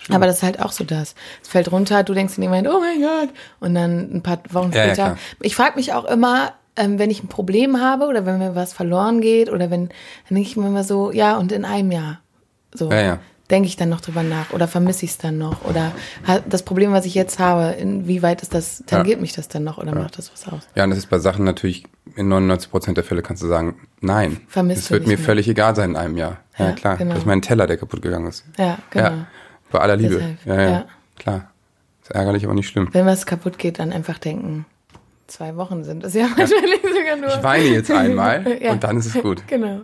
Aber 0.08 0.26
das 0.26 0.38
ist 0.38 0.42
halt 0.42 0.60
auch 0.60 0.72
so 0.72 0.82
das. 0.82 1.14
Es 1.42 1.48
fällt 1.48 1.70
runter, 1.70 2.02
du 2.02 2.14
denkst 2.14 2.36
in 2.36 2.40
dem 2.42 2.50
Moment, 2.50 2.68
oh 2.68 2.80
mein 2.80 3.00
Gott. 3.02 3.28
Und 3.60 3.74
dann 3.74 4.10
ein 4.14 4.22
paar 4.22 4.38
Wochen 4.50 4.72
Ja, 4.72 4.78
ja, 4.86 4.94
später. 4.94 5.04
klar. 5.10 5.18
ich 5.42 5.54
frage 5.54 5.76
mich 5.76 5.92
auch 5.92 6.06
immer, 6.06 6.54
ähm, 6.76 6.98
wenn 6.98 7.10
ich 7.10 7.22
ein 7.22 7.28
Problem 7.28 7.78
habe 7.80 8.06
oder 8.06 8.24
wenn 8.24 8.38
mir 8.38 8.54
was 8.54 8.72
verloren 8.72 9.20
geht 9.20 9.50
oder 9.52 9.70
wenn, 9.70 9.88
dann 9.88 10.36
denke 10.36 10.48
ich 10.48 10.56
mir 10.56 10.66
immer 10.68 10.84
so, 10.84 11.12
ja, 11.12 11.36
und 11.36 11.52
in 11.52 11.66
einem 11.66 11.92
Jahr. 11.92 12.20
So. 12.74 12.90
Ja, 12.90 13.00
ja. 13.02 13.18
Denke 13.50 13.66
ich 13.66 13.76
dann 13.76 13.88
noch 13.88 14.00
drüber 14.00 14.22
nach 14.22 14.50
oder 14.52 14.68
vermisse 14.68 15.04
ich 15.04 15.10
es 15.12 15.18
dann 15.18 15.36
noch? 15.38 15.64
Oder 15.64 15.92
das 16.48 16.62
Problem, 16.62 16.92
was 16.92 17.04
ich 17.04 17.14
jetzt 17.14 17.38
habe, 17.40 17.72
inwieweit 17.72 18.42
ist 18.42 18.54
das, 18.54 18.84
tangiert 18.86 19.20
mich 19.20 19.32
das 19.32 19.48
dann 19.48 19.64
noch 19.64 19.78
oder 19.78 19.92
macht 19.94 20.18
das 20.18 20.32
was 20.32 20.46
aus? 20.46 20.62
Ja, 20.76 20.84
und 20.84 20.90
das 20.90 20.98
ist 21.00 21.10
bei 21.10 21.18
Sachen 21.18 21.44
natürlich, 21.44 21.84
in 22.14 22.28
99 22.28 22.70
Prozent 22.70 22.96
der 22.96 23.04
Fälle 23.04 23.22
kannst 23.22 23.42
du 23.42 23.48
sagen, 23.48 23.74
nein. 24.00 24.40
Vermisst 24.48 24.84
Es 24.84 24.90
wird 24.90 25.02
mir 25.06 25.16
mehr. 25.16 25.24
völlig 25.24 25.48
egal 25.48 25.74
sein 25.74 25.90
in 25.90 25.96
einem 25.96 26.16
Jahr. 26.16 26.38
Ja, 26.58 26.66
Ja, 26.68 26.72
klar. 26.72 26.96
genau. 26.96 27.10
Das 27.14 27.20
ist 27.22 27.26
mein 27.26 27.42
Teller, 27.42 27.66
der 27.66 27.76
kaputt 27.76 28.02
gegangen 28.02 28.26
ist. 28.28 28.44
Ja, 28.56 28.78
genau. 28.90 29.04
Ja, 29.10 29.26
bei 29.72 29.78
aller 29.80 29.96
Liebe. 29.96 30.36
Ja, 30.44 30.54
ja, 30.54 30.70
ja. 30.70 30.84
klar. 31.18 31.50
Ist 32.02 32.10
ärgerlich, 32.12 32.44
aber 32.44 32.54
nicht 32.54 32.68
schlimm. 32.68 32.88
Wenn 32.92 33.06
was 33.06 33.26
kaputt 33.26 33.58
geht, 33.58 33.78
dann 33.78 33.92
einfach 33.92 34.18
denken, 34.18 34.64
zwei 35.26 35.56
Wochen 35.56 35.82
sind 35.84 36.04
es 36.04 36.14
ja 36.14 36.24
wahrscheinlich 36.36 36.80
sogar 36.82 37.16
nur. 37.16 37.28
Ich 37.36 37.42
weine 37.42 37.64
jetzt 37.66 37.90
einmal 37.90 38.58
Ja. 38.62 38.72
und 38.72 38.84
dann 38.84 38.96
ist 38.96 39.06
es 39.06 39.20
gut. 39.22 39.42
Genau. 39.48 39.80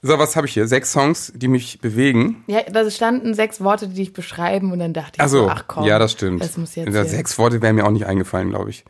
So, 0.00 0.18
was 0.18 0.36
habe 0.36 0.46
ich 0.46 0.52
hier? 0.54 0.68
Sechs 0.68 0.92
Songs, 0.92 1.32
die 1.34 1.48
mich 1.48 1.80
bewegen. 1.80 2.44
Ja, 2.46 2.62
da 2.62 2.88
standen 2.90 3.34
sechs 3.34 3.60
Worte, 3.60 3.88
die 3.88 3.94
dich 3.94 4.12
beschreiben 4.12 4.70
und 4.72 4.78
dann 4.78 4.92
dachte 4.92 5.12
ich 5.16 5.20
Also, 5.20 5.44
so, 5.44 5.48
ach 5.50 5.64
komm. 5.66 5.84
ja, 5.84 5.98
das 5.98 6.12
stimmt. 6.12 6.42
Das 6.42 6.56
muss 6.56 6.74
jetzt. 6.76 6.92
Sechs 7.10 7.36
Worte 7.38 7.60
wären 7.62 7.74
mir 7.76 7.84
auch 7.84 7.90
nicht 7.90 8.06
eingefallen, 8.06 8.50
glaube 8.50 8.70
ich. 8.70 8.84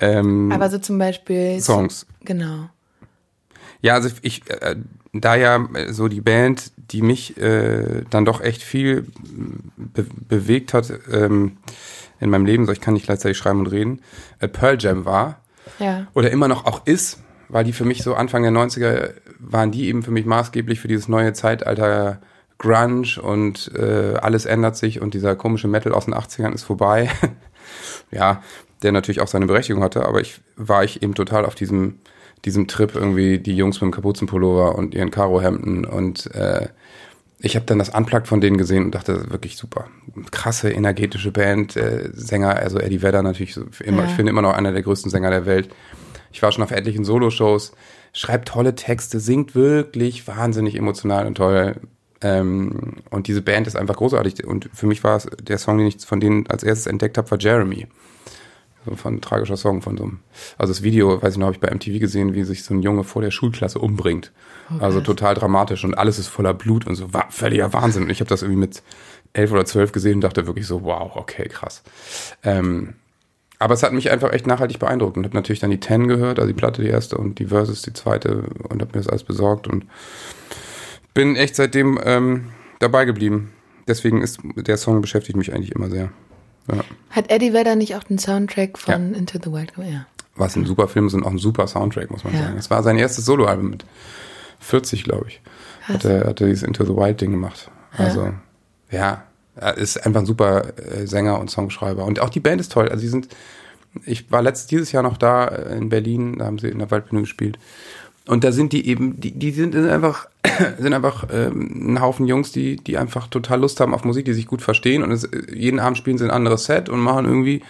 Ähm, 0.00 0.50
Aber 0.52 0.70
so 0.70 0.78
zum 0.78 0.98
Beispiel. 0.98 1.60
Songs. 1.60 2.06
Genau. 2.24 2.70
Ja, 3.82 3.94
also 3.94 4.08
ich, 4.22 4.48
äh, 4.50 4.76
da 5.12 5.34
ja 5.36 5.68
äh, 5.74 5.92
so 5.92 6.08
die 6.08 6.22
Band, 6.22 6.72
die 6.90 7.02
mich 7.02 7.36
äh, 7.36 8.02
dann 8.08 8.24
doch 8.24 8.40
echt 8.40 8.62
viel 8.62 9.06
be 9.76 10.06
bewegt 10.28 10.72
hat 10.72 10.90
ähm, 11.12 11.58
in 12.20 12.30
meinem 12.30 12.46
Leben, 12.46 12.64
so 12.64 12.72
ich 12.72 12.80
kann 12.80 12.94
nicht 12.94 13.04
gleichzeitig 13.06 13.36
schreiben 13.36 13.60
und 13.60 13.66
reden, 13.66 14.00
äh, 14.38 14.48
Pearl 14.48 14.78
Jam 14.80 15.04
war 15.04 15.40
Ja. 15.78 16.06
oder 16.14 16.30
immer 16.30 16.48
noch 16.48 16.64
auch 16.64 16.86
ist, 16.86 17.18
weil 17.54 17.62
die 17.62 17.72
für 17.72 17.84
mich 17.84 18.02
so 18.02 18.14
Anfang 18.14 18.42
der 18.42 18.50
90er 18.50 19.10
waren 19.38 19.70
die 19.70 19.86
eben 19.86 20.02
für 20.02 20.10
mich 20.10 20.26
maßgeblich 20.26 20.80
für 20.80 20.88
dieses 20.88 21.06
neue 21.06 21.34
Zeitalter 21.34 22.20
Grunge 22.58 23.20
und 23.22 23.70
äh, 23.78 24.14
alles 24.20 24.44
ändert 24.44 24.76
sich 24.76 25.00
und 25.00 25.14
dieser 25.14 25.36
komische 25.36 25.68
Metal 25.68 25.92
aus 25.92 26.06
den 26.06 26.14
80ern 26.14 26.52
ist 26.52 26.64
vorbei. 26.64 27.08
ja, 28.10 28.42
der 28.82 28.90
natürlich 28.90 29.20
auch 29.20 29.28
seine 29.28 29.46
Berechtigung 29.46 29.84
hatte, 29.84 30.04
aber 30.04 30.20
ich 30.20 30.40
war 30.56 30.82
ich 30.82 31.00
eben 31.04 31.14
total 31.14 31.46
auf 31.46 31.54
diesem 31.54 32.00
diesem 32.44 32.66
Trip 32.66 32.92
irgendwie 32.92 33.38
die 33.38 33.56
Jungs 33.56 33.80
mit 33.80 33.92
dem 33.92 33.94
Kapuzenpullover 33.94 34.74
und 34.74 34.92
ihren 34.92 35.12
Karohemden 35.12 35.84
und 35.84 36.34
äh, 36.34 36.66
ich 37.38 37.54
habe 37.54 37.66
dann 37.66 37.78
das 37.78 37.90
Unplugged 37.90 38.26
von 38.26 38.40
denen 38.40 38.56
gesehen 38.58 38.86
und 38.86 38.94
dachte, 38.96 39.30
wirklich 39.30 39.56
super. 39.56 39.86
Krasse, 40.32 40.70
energetische 40.70 41.30
Band, 41.30 41.76
äh, 41.76 42.10
Sänger, 42.14 42.56
also 42.56 42.78
Eddie 42.80 43.02
Vedder 43.02 43.22
natürlich 43.22 43.56
immer, 43.80 44.02
Ja. 44.02 44.08
ich 44.08 44.14
finde 44.14 44.30
immer 44.30 44.42
noch 44.42 44.54
einer 44.54 44.72
der 44.72 44.82
größten 44.82 45.10
Sänger 45.10 45.30
der 45.30 45.46
Welt. 45.46 45.68
Ich 46.34 46.42
war 46.42 46.50
schon 46.50 46.64
auf 46.64 46.72
etlichen 46.72 47.04
Soloshows, 47.04 47.72
schreibt 48.12 48.48
tolle 48.48 48.74
Texte, 48.74 49.20
singt 49.20 49.54
wirklich 49.54 50.26
wahnsinnig 50.26 50.74
emotional 50.74 51.28
und 51.28 51.36
toll. 51.36 51.76
Ähm, 52.20 52.96
und 53.08 53.28
diese 53.28 53.40
Band 53.40 53.68
ist 53.68 53.76
einfach 53.76 53.94
großartig. 53.94 54.44
Und 54.44 54.68
für 54.72 54.88
mich 54.88 55.04
war 55.04 55.16
es 55.16 55.28
der 55.40 55.58
Song, 55.58 55.78
den 55.78 55.86
ich 55.86 56.04
von 56.04 56.18
denen 56.18 56.48
als 56.48 56.64
erstes 56.64 56.88
entdeckt 56.88 57.18
habe, 57.18 57.30
war 57.30 57.38
Jeremy. 57.38 57.86
So 58.84 58.96
von 58.96 59.14
ein 59.14 59.20
tragischer 59.20 59.56
Song 59.56 59.80
von 59.80 59.96
so 59.96 60.02
einem. 60.02 60.18
Also 60.58 60.72
das 60.72 60.82
Video, 60.82 61.22
weiß 61.22 61.34
ich 61.34 61.38
noch, 61.38 61.46
habe 61.46 61.54
ich 61.54 61.60
bei 61.60 61.72
MTV 61.72 62.00
gesehen, 62.00 62.34
wie 62.34 62.42
sich 62.42 62.64
so 62.64 62.74
ein 62.74 62.82
Junge 62.82 63.04
vor 63.04 63.22
der 63.22 63.30
Schulklasse 63.30 63.78
umbringt. 63.78 64.32
also 64.80 65.00
total 65.00 65.34
dramatisch 65.34 65.84
und 65.84 65.96
alles 65.96 66.18
ist 66.18 66.26
voller 66.26 66.52
Blut 66.52 66.84
und 66.86 66.96
so 66.96 67.14
war 67.14 67.30
völliger 67.30 67.72
Wahnsinn. 67.72 68.02
Und 68.04 68.10
ich 68.10 68.18
habe 68.18 68.28
das 68.28 68.42
irgendwie 68.42 68.60
mit 68.60 68.82
elf 69.34 69.52
oder 69.52 69.66
zwölf 69.66 69.92
gesehen 69.92 70.16
und 70.16 70.22
dachte 70.22 70.48
wirklich 70.48 70.66
so, 70.66 70.82
wow, 70.82 71.12
okay, 71.14 71.48
krass. 71.48 71.84
Ähm, 72.42 72.94
aber 73.58 73.74
es 73.74 73.82
hat 73.82 73.92
mich 73.92 74.10
einfach 74.10 74.32
echt 74.32 74.46
nachhaltig 74.46 74.78
beeindruckt 74.78 75.16
und 75.16 75.24
habe 75.24 75.34
natürlich 75.36 75.60
dann 75.60 75.70
die 75.70 75.80
Ten 75.80 76.08
gehört, 76.08 76.38
also 76.38 76.48
die 76.48 76.54
Platte 76.54 76.82
die 76.82 76.88
erste 76.88 77.16
und 77.16 77.38
die 77.38 77.46
Versus 77.46 77.82
die 77.82 77.92
zweite 77.92 78.44
und 78.68 78.80
habe 78.82 78.86
mir 78.92 79.02
das 79.02 79.08
alles 79.08 79.24
besorgt 79.24 79.66
und 79.68 79.86
bin 81.14 81.36
echt 81.36 81.56
seitdem 81.56 81.98
ähm, 82.04 82.46
dabei 82.80 83.04
geblieben. 83.04 83.52
Deswegen 83.86 84.22
ist 84.22 84.40
der 84.56 84.76
Song 84.76 85.00
beschäftigt 85.00 85.36
mich 85.36 85.52
eigentlich 85.54 85.72
immer 85.72 85.88
sehr. 85.90 86.10
Ja. 86.72 86.82
Hat 87.10 87.30
Eddie 87.30 87.52
Vedder 87.52 87.76
nicht 87.76 87.94
auch 87.96 88.04
den 88.04 88.18
Soundtrack 88.18 88.78
von 88.78 89.14
Into 89.14 89.38
the 89.42 89.52
Wild 89.52 89.74
gemacht? 89.74 89.90
Ja. 89.92 90.06
Was 90.36 90.56
ein 90.56 90.64
super 90.66 90.88
Film 90.88 91.06
ist 91.06 91.14
und 91.14 91.22
auch 91.24 91.30
ein 91.30 91.38
super 91.38 91.66
Soundtrack, 91.68 92.10
muss 92.10 92.24
man 92.24 92.32
Ja. 92.34 92.40
sagen. 92.44 92.56
Es 92.58 92.70
war 92.70 92.82
sein 92.82 92.96
erstes 92.98 93.24
Soloalbum 93.26 93.70
mit 93.70 93.84
40, 94.60 95.04
glaube 95.04 95.26
ich. 95.28 95.40
Hat 95.82 96.04
er, 96.04 96.26
hat 96.26 96.40
er 96.40 96.46
dieses 96.48 96.62
Into 96.62 96.84
the 96.84 96.96
Wild 96.96 97.20
Ding 97.20 97.30
gemacht. 97.30 97.70
Also, 97.96 98.32
ja, 98.90 99.22
er 99.56 99.76
ist 99.76 100.04
einfach 100.04 100.20
ein 100.20 100.26
super 100.26 100.64
äh, 100.78 101.06
Sänger 101.06 101.38
und 101.38 101.50
Songschreiber. 101.50 102.04
Und 102.04 102.20
auch 102.20 102.30
die 102.30 102.40
Band 102.40 102.60
ist 102.60 102.72
toll. 102.72 102.88
Also, 102.88 103.02
die 103.02 103.08
sind, 103.08 103.28
ich 104.04 104.30
war 104.30 104.42
letztes, 104.42 104.66
dieses 104.66 104.92
Jahr 104.92 105.02
noch 105.02 105.16
da 105.16 105.46
äh, 105.46 105.76
in 105.76 105.88
Berlin, 105.88 106.38
da 106.38 106.46
haben 106.46 106.58
sie 106.58 106.68
in 106.68 106.78
der 106.78 106.90
Waldbühne 106.90 107.22
gespielt. 107.22 107.58
Und 108.26 108.42
da 108.42 108.52
sind 108.52 108.72
die 108.72 108.88
eben, 108.88 109.20
die, 109.20 109.32
die 109.32 109.50
sind 109.50 109.76
einfach, 109.76 110.28
sind 110.78 110.94
einfach 110.94 111.26
ähm, 111.32 111.94
ein 111.94 112.00
Haufen 112.00 112.26
Jungs, 112.26 112.52
die, 112.52 112.76
die 112.76 112.96
einfach 112.96 113.28
total 113.28 113.60
Lust 113.60 113.80
haben 113.80 113.94
auf 113.94 114.04
Musik, 114.04 114.24
die 114.24 114.32
sich 114.32 114.46
gut 114.46 114.62
verstehen. 114.62 115.02
Und 115.02 115.12
es, 115.12 115.28
jeden 115.52 115.78
Abend 115.78 115.98
spielen 115.98 116.18
sie 116.18 116.24
ein 116.24 116.30
anderes 116.30 116.64
Set 116.64 116.88
und 116.88 117.00
machen 117.00 117.26
irgendwie. 117.26 117.62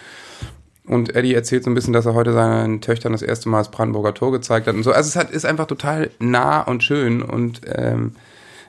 Und 0.87 1.15
Eddie 1.15 1.33
erzählt 1.33 1.63
so 1.63 1.71
ein 1.71 1.73
bisschen, 1.73 1.93
dass 1.93 2.05
er 2.05 2.13
heute 2.13 2.31
seinen 2.31 2.79
Töchtern 2.79 3.11
das 3.11 3.23
erste 3.23 3.49
Mal 3.49 3.59
das 3.59 3.71
Brandenburger 3.71 4.13
Tor 4.13 4.31
gezeigt 4.31 4.67
hat 4.67 4.75
und 4.75 4.83
so. 4.83 4.91
Also 4.91 5.07
es 5.07 5.15
hat, 5.15 5.31
ist 5.31 5.45
einfach 5.45 5.65
total 5.65 6.11
nah 6.19 6.61
und 6.61 6.83
schön 6.83 7.23
und 7.23 7.61
ähm, 7.65 8.13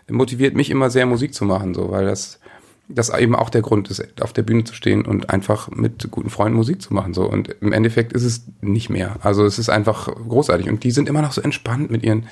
motiviert 0.09 0.55
mich 0.55 0.71
immer 0.71 0.89
sehr, 0.89 1.05
Musik 1.05 1.35
zu 1.35 1.45
machen, 1.45 1.75
so, 1.75 1.91
weil 1.91 2.07
das, 2.07 2.41
das 2.88 3.11
eben 3.11 3.35
auch 3.35 3.50
der 3.50 3.62
Grund 3.62 3.90
ist, 3.90 4.23
auf 4.23 4.33
der 4.33 4.43
Bühne 4.43 4.64
zu 4.64 4.75
stehen 4.75 5.05
und 5.05 5.31
einfach 5.31 5.71
mit 5.71 6.11
guten 6.11 6.31
Freunden 6.31 6.57
Musik 6.57 6.81
zu 6.81 6.95
machen. 6.95 7.14
So. 7.14 7.28
Und 7.28 7.49
im 7.61 7.73
Endeffekt 7.73 8.12
ist 8.12 8.25
es 8.25 8.43
nicht 8.61 8.90
mehr. 8.90 9.16
Also 9.23 9.45
es 9.45 9.59
ist 9.59 9.69
einfach 9.69 10.07
großartig. 10.07 10.69
Und 10.69 10.85
die 10.85 10.93
sind 10.93 11.09
immer 11.09 11.23
noch 11.23 11.33
so 11.33 11.40
entspannt 11.40 11.90
mit 11.90 12.05
ihren 12.05 12.26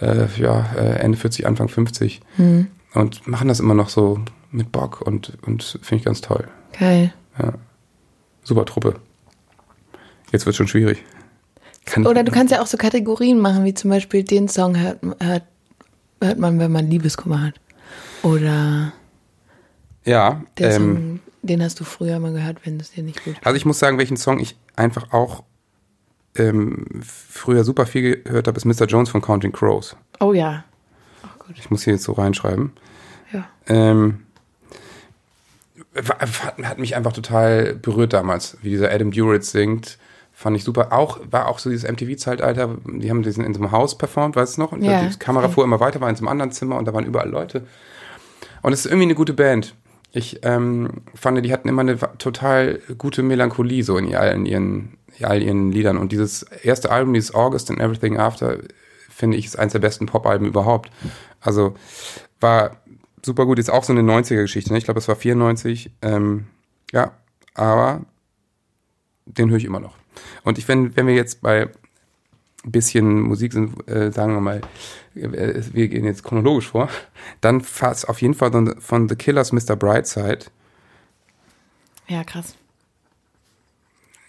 äh, 0.00 0.26
ja, 0.38 0.66
äh, 0.76 0.98
Ende 0.98 1.18
40, 1.18 1.46
Anfang 1.46 1.68
50 1.68 2.20
Hm. 2.36 2.66
und 2.94 3.26
machen 3.26 3.48
das 3.48 3.60
immer 3.60 3.74
noch 3.74 3.88
so 3.88 4.20
mit 4.50 4.72
Bock 4.72 5.02
und, 5.02 5.32
und 5.46 5.78
finde 5.82 5.96
ich 5.96 6.04
ganz 6.04 6.20
toll. 6.20 6.46
Geil. 6.78 7.12
Ja. 7.38 7.54
Super 8.42 8.64
Truppe. 8.64 8.96
Jetzt 10.32 10.46
wird 10.46 10.56
schon 10.56 10.68
schwierig. 10.68 11.02
Kann 11.84 12.06
Oder 12.06 12.24
du 12.24 12.32
kannst 12.32 12.52
ja 12.52 12.60
auch 12.60 12.66
so 12.66 12.76
Kategorien 12.76 13.38
machen, 13.38 13.64
wie 13.64 13.74
zum 13.74 13.90
Beispiel 13.90 14.24
den 14.24 14.48
Song 14.48 14.76
hört, 14.78 14.98
hört, 15.20 15.44
hört 16.20 16.38
man, 16.38 16.58
wenn 16.58 16.72
man 16.72 16.90
Liebeskummer 16.90 17.42
hat. 17.42 17.54
Oder 18.22 18.92
ja, 20.06 20.42
der 20.58 20.70
ähm, 20.72 20.94
Song, 20.94 21.20
den 21.42 21.62
hast 21.62 21.78
du 21.80 21.84
früher 21.84 22.18
mal 22.18 22.32
gehört, 22.32 22.64
wenn 22.64 22.80
es 22.80 22.92
dir 22.92 23.02
nicht 23.02 23.22
gut 23.24 23.36
Also 23.44 23.56
ich 23.56 23.66
muss 23.66 23.78
sagen, 23.78 23.98
welchen 23.98 24.16
Song 24.16 24.38
ich 24.40 24.56
einfach 24.74 25.12
auch 25.12 25.42
ähm, 26.36 26.84
früher 27.02 27.64
super 27.64 27.86
viel 27.86 28.22
gehört 28.22 28.46
habe, 28.48 28.56
ist 28.56 28.64
Mr. 28.64 28.86
Jones 28.86 29.08
von 29.10 29.20
Counting 29.20 29.52
Crows. 29.52 29.96
Oh 30.20 30.32
ja. 30.32 30.64
Gut. 31.46 31.56
Ich 31.58 31.70
muss 31.70 31.84
hier 31.84 31.94
jetzt 31.94 32.04
so 32.04 32.12
reinschreiben. 32.12 32.72
Ja. 33.32 33.46
Ähm, 33.68 34.22
hat 36.62 36.78
mich 36.78 36.96
einfach 36.96 37.12
total 37.12 37.74
berührt 37.74 38.12
damals, 38.12 38.58
wie 38.62 38.70
dieser 38.70 38.90
Adam 38.92 39.10
Duritz 39.10 39.50
singt. 39.50 39.98
Fand 40.32 40.56
ich 40.56 40.64
super. 40.64 40.92
Auch, 40.92 41.20
war 41.30 41.48
auch 41.48 41.58
so 41.58 41.70
dieses 41.70 41.90
MTV-Zeitalter, 41.90 42.76
die 42.84 43.08
haben 43.08 43.22
diesen 43.22 43.44
in 43.44 43.54
so 43.54 43.60
einem 43.60 43.72
Haus 43.72 43.96
performt, 43.96 44.36
weißt 44.36 44.56
du 44.56 44.60
noch? 44.62 44.72
Und 44.72 44.82
Ja. 44.82 45.02
die 45.02 45.18
Kamera 45.18 45.48
fuhr 45.48 45.64
immer 45.64 45.80
weiter, 45.80 46.00
war 46.00 46.10
in 46.10 46.16
so 46.16 46.20
einem 46.20 46.28
anderen 46.28 46.52
Zimmer 46.52 46.76
und 46.76 46.86
da 46.86 46.92
waren 46.92 47.06
überall 47.06 47.30
Leute. 47.30 47.66
Und 48.60 48.72
es 48.72 48.80
ist 48.80 48.86
irgendwie 48.86 49.04
eine 49.04 49.14
gute 49.14 49.32
Band. 49.32 49.74
Ich 50.16 50.40
ähm, 50.44 51.02
fand, 51.14 51.44
die 51.44 51.52
hatten 51.52 51.68
immer 51.68 51.82
eine 51.82 51.98
total 52.16 52.80
gute 52.96 53.22
Melancholie 53.22 53.82
so 53.82 53.98
in 53.98 54.14
all 54.14 54.46
ihren, 54.46 54.96
in 55.18 55.24
all 55.26 55.42
ihren 55.42 55.72
Liedern. 55.72 55.98
Und 55.98 56.10
dieses 56.10 56.42
erste 56.42 56.90
Album, 56.90 57.12
dieses 57.12 57.34
August 57.34 57.70
and 57.70 57.80
Everything 57.80 58.16
After, 58.16 58.60
finde 59.10 59.36
ich, 59.36 59.44
ist 59.44 59.58
eins 59.58 59.72
der 59.72 59.78
besten 59.78 60.06
Pop-Alben 60.06 60.46
überhaupt. 60.46 60.90
Also 61.42 61.74
war 62.40 62.78
super 63.22 63.44
gut. 63.44 63.58
Ist 63.58 63.70
auch 63.70 63.84
so 63.84 63.92
eine 63.92 64.00
90er-Geschichte. 64.00 64.72
Ne? 64.72 64.78
Ich 64.78 64.84
glaube, 64.84 65.00
es 65.00 65.08
war 65.08 65.16
94. 65.16 65.90
Ähm, 66.00 66.46
ja, 66.92 67.12
aber 67.52 68.00
den 69.26 69.50
höre 69.50 69.58
ich 69.58 69.66
immer 69.66 69.80
noch. 69.80 69.98
Und 70.44 70.56
ich, 70.56 70.66
wenn, 70.66 70.96
wenn 70.96 71.06
wir 71.06 71.14
jetzt 71.14 71.42
bei 71.42 71.68
bisschen 72.64 73.20
Musik 73.20 73.52
sind, 73.52 73.86
äh, 73.86 74.10
sagen 74.10 74.32
wir 74.32 74.40
mal, 74.40 74.62
wir 75.16 75.88
gehen 75.88 76.04
jetzt 76.04 76.22
chronologisch 76.22 76.68
vor, 76.68 76.88
dann 77.40 77.60
fast 77.62 78.08
auf 78.08 78.20
jeden 78.22 78.34
Fall 78.34 78.52
von, 78.52 78.80
von 78.80 79.08
The 79.08 79.16
Killers 79.16 79.52
Mr. 79.52 79.74
Brightside. 79.76 80.40
Ja, 82.08 82.22
krass. 82.22 82.54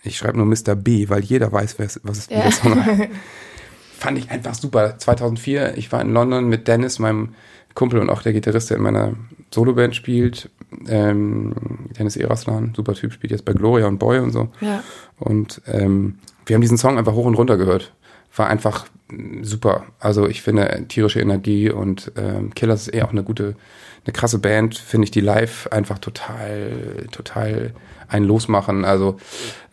Ich 0.03 0.17
schreibe 0.17 0.38
nur 0.38 0.46
Mr. 0.46 0.75
B, 0.75 1.10
weil 1.10 1.24
jeder 1.24 1.51
weiß, 1.51 1.75
es- 1.79 2.00
was 2.03 2.17
es 2.20 2.29
Ja. 2.29 2.41
der 2.44 2.51
Song 2.51 2.86
heißt. 2.86 3.10
Fand 4.00 4.17
ich 4.17 4.29
einfach 4.29 4.53
super. 4.53 4.98
2004, 4.98 5.77
ich 5.77 5.91
war 5.91 6.01
in 6.01 6.13
London 6.13 6.48
mit 6.48 6.67
Dennis, 6.67 7.00
meinem 7.00 7.34
Kumpel 7.74 8.00
und 8.00 8.10
auch 8.10 8.22
der 8.22 8.32
Gitarrist, 8.34 8.70
der 8.70 8.77
in 8.77 8.84
meiner 8.84 9.13
Soloband 9.53 9.96
spielt. 9.96 10.50
Ähm, 10.88 11.53
Dennis 11.98 12.15
Eraslan, 12.15 12.74
super 12.75 12.94
Typ, 12.94 13.12
spielt 13.13 13.32
jetzt 13.32 13.46
bei 13.46 13.53
Gloria 13.53 13.88
und 13.88 13.98
Boy 13.98 14.20
und 14.20 14.32
so. 14.32 14.50
Ja. 14.62 14.84
Und 15.20 15.62
ähm, 15.67 16.20
wir 16.46 16.53
haben 16.56 16.62
diesen 16.62 16.78
Song 16.78 16.97
einfach 16.97 17.13
hoch 17.13 17.26
und 17.26 17.36
runter 17.36 17.58
gehört. 17.58 17.93
War 18.38 18.47
einfach 18.47 18.86
mm, 19.10 19.43
super. 19.43 19.86
Also 20.00 20.28
ich 20.28 20.41
finde 20.41 20.86
tierische 20.88 21.19
Energie 21.19 21.69
und 21.69 22.12
ähm, 22.15 22.54
Killers 22.56 22.84
ist 22.84 22.88
eher 22.89 23.06
auch 23.06 23.12
eine 23.12 23.23
gute, 23.23 23.56
eine 24.06 24.13
krasse 24.13 24.39
Band, 24.39 24.78
finde 24.78 25.06
ich 25.06 25.12
die 25.12 25.21
live 25.21 25.67
einfach 25.71 26.00
total, 26.00 27.08
total 27.12 27.73
ein 28.08 28.23
Losmachen. 28.23 28.86
Also 28.86 29.17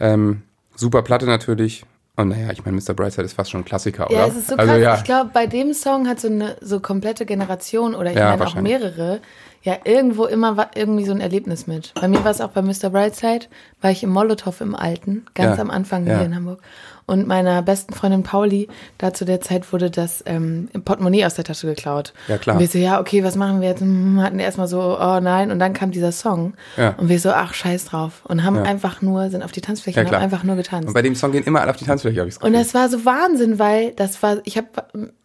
ähm, 0.00 0.42
super 0.74 1.02
Platte 1.02 1.26
natürlich. 1.26 1.84
Und 2.16 2.28
naja, 2.28 2.52
ich 2.52 2.64
meine, 2.64 2.76
Mr. 2.76 2.94
Brightside 2.94 3.24
ist 3.24 3.32
fast 3.32 3.50
schon 3.50 3.62
ein 3.62 3.64
Klassiker, 3.64 4.06
Ja, 4.10 4.18
oder? 4.18 4.28
es 4.28 4.36
ist 4.36 4.48
so 4.48 4.54
krass. 4.56 4.68
also 4.68 4.80
ja, 4.80 4.94
Ich 4.96 5.02
glaube, 5.04 5.30
bei 5.34 5.46
dem 5.48 5.74
Song 5.74 6.06
hat 6.06 6.20
so 6.20 6.28
eine 6.28 6.56
so 6.60 6.78
komplette 6.78 7.26
Generation 7.26 7.94
oder 7.96 8.10
ich 8.12 8.16
Ja, 8.16 8.30
meine 8.36 8.46
auch 8.46 8.54
mehrere 8.54 9.20
ja 9.62 9.78
irgendwo 9.84 10.26
immer 10.26 10.70
irgendwie 10.76 11.06
so 11.06 11.12
ein 11.12 11.20
Erlebnis 11.20 11.66
mit. 11.66 11.92
Bei 12.00 12.06
mir 12.06 12.22
war 12.22 12.30
es 12.30 12.40
auch 12.40 12.50
bei 12.50 12.62
Mr. 12.62 12.90
Brightside, 12.90 13.46
war 13.80 13.90
ich 13.90 14.02
im 14.04 14.10
Molotow 14.10 14.60
im 14.60 14.76
Alten, 14.76 15.24
ganz 15.34 15.56
Ja, 15.56 15.62
am 15.62 15.70
Anfang 15.70 16.06
ja. 16.06 16.18
hier 16.18 16.26
in 16.26 16.36
Hamburg. 16.36 16.60
Und 17.06 17.26
meiner 17.26 17.60
besten 17.60 17.92
Freundin 17.92 18.22
Pauli, 18.22 18.68
da 18.96 19.12
zu 19.12 19.24
der 19.26 19.40
Zeit 19.42 19.72
wurde 19.74 19.90
das 19.90 20.22
ähm, 20.26 20.68
Portemonnaie 20.84 21.26
aus 21.26 21.34
der 21.34 21.44
Tasche 21.44 21.66
geklaut. 21.66 22.14
Ja, 22.28 22.38
klar. 22.38 22.56
Und 22.56 22.60
wir 22.60 22.68
so, 22.68 22.78
ja, 22.78 22.98
okay, 23.00 23.22
was 23.22 23.36
machen 23.36 23.60
wir 23.60 23.68
jetzt? 23.68 23.80
Hm, 23.82 24.22
hatten 24.22 24.38
erstmal 24.38 24.68
so, 24.68 24.80
oh 24.98 25.20
nein. 25.20 25.50
Und 25.50 25.58
dann 25.58 25.74
kam 25.74 25.90
dieser 25.90 26.12
Song. 26.12 26.54
Ja. 26.78 26.94
Und 26.96 27.10
wir 27.10 27.20
so, 27.20 27.30
ach, 27.30 27.52
scheiß 27.52 27.84
drauf. 27.84 28.22
Und 28.24 28.42
haben 28.42 28.56
Ja. 28.56 28.62
einfach 28.62 29.02
nur, 29.02 29.28
sind 29.28 29.42
auf 29.42 29.52
die 29.52 29.60
Tanzfläche 29.60 30.00
Ja, 30.00 30.06
und 30.06 30.12
haben 30.14 30.22
einfach 30.22 30.44
nur 30.44 30.56
getanzt. 30.56 30.88
und 30.88 30.94
bei 30.94 31.02
dem 31.02 31.14
Song 31.14 31.32
gehen 31.32 31.44
immer 31.44 31.60
alle 31.60 31.70
auf 31.70 31.76
die 31.76 31.84
Tanzfläche, 31.84 32.20
habe 32.20 32.28
ich 32.30 32.40
Und 32.42 32.52
das 32.54 32.72
war 32.72 32.88
so 32.88 33.04
Wahnsinn, 33.04 33.58
weil 33.58 33.90
das 33.92 34.22
war, 34.22 34.38
ich 34.44 34.56
habe 34.56 34.68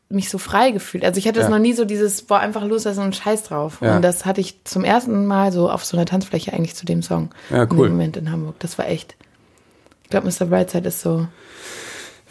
mich 0.09 0.29
so 0.29 0.37
frei 0.39 0.71
gefühlt. 0.71 1.05
Also 1.05 1.17
ich 1.19 1.27
hatte 1.27 1.39
das 1.39 1.47
Ja. 1.47 1.51
noch 1.51 1.59
nie 1.59 1.73
so 1.73 1.85
dieses, 1.85 2.23
boah, 2.23 2.39
einfach 2.39 2.65
loslassen 2.65 3.03
und 3.03 3.15
Scheiß 3.15 3.43
drauf. 3.43 3.77
Ja. 3.81 3.95
Und 3.95 4.01
das 4.01 4.25
hatte 4.25 4.41
ich 4.41 4.63
zum 4.65 4.83
ersten 4.83 5.25
Mal 5.27 5.51
so 5.53 5.69
auf 5.69 5.85
so 5.85 5.95
einer 5.95 6.05
Tanzfläche 6.07 6.51
eigentlich 6.51 6.75
zu 6.75 6.85
dem 6.85 7.03
Song. 7.03 7.29
Ja, 7.51 7.63
In 7.63 7.69
cool. 7.71 7.87
dem 7.87 7.93
Moment 7.93 8.17
in 8.17 8.31
Hamburg. 8.31 8.55
Das 8.59 8.77
war 8.77 8.87
echt. 8.87 9.15
Ich 10.10 10.12
glaube, 10.12 10.28
Mr. 10.28 10.45
Brightside 10.48 10.88
ist 10.88 11.02
so. 11.02 11.28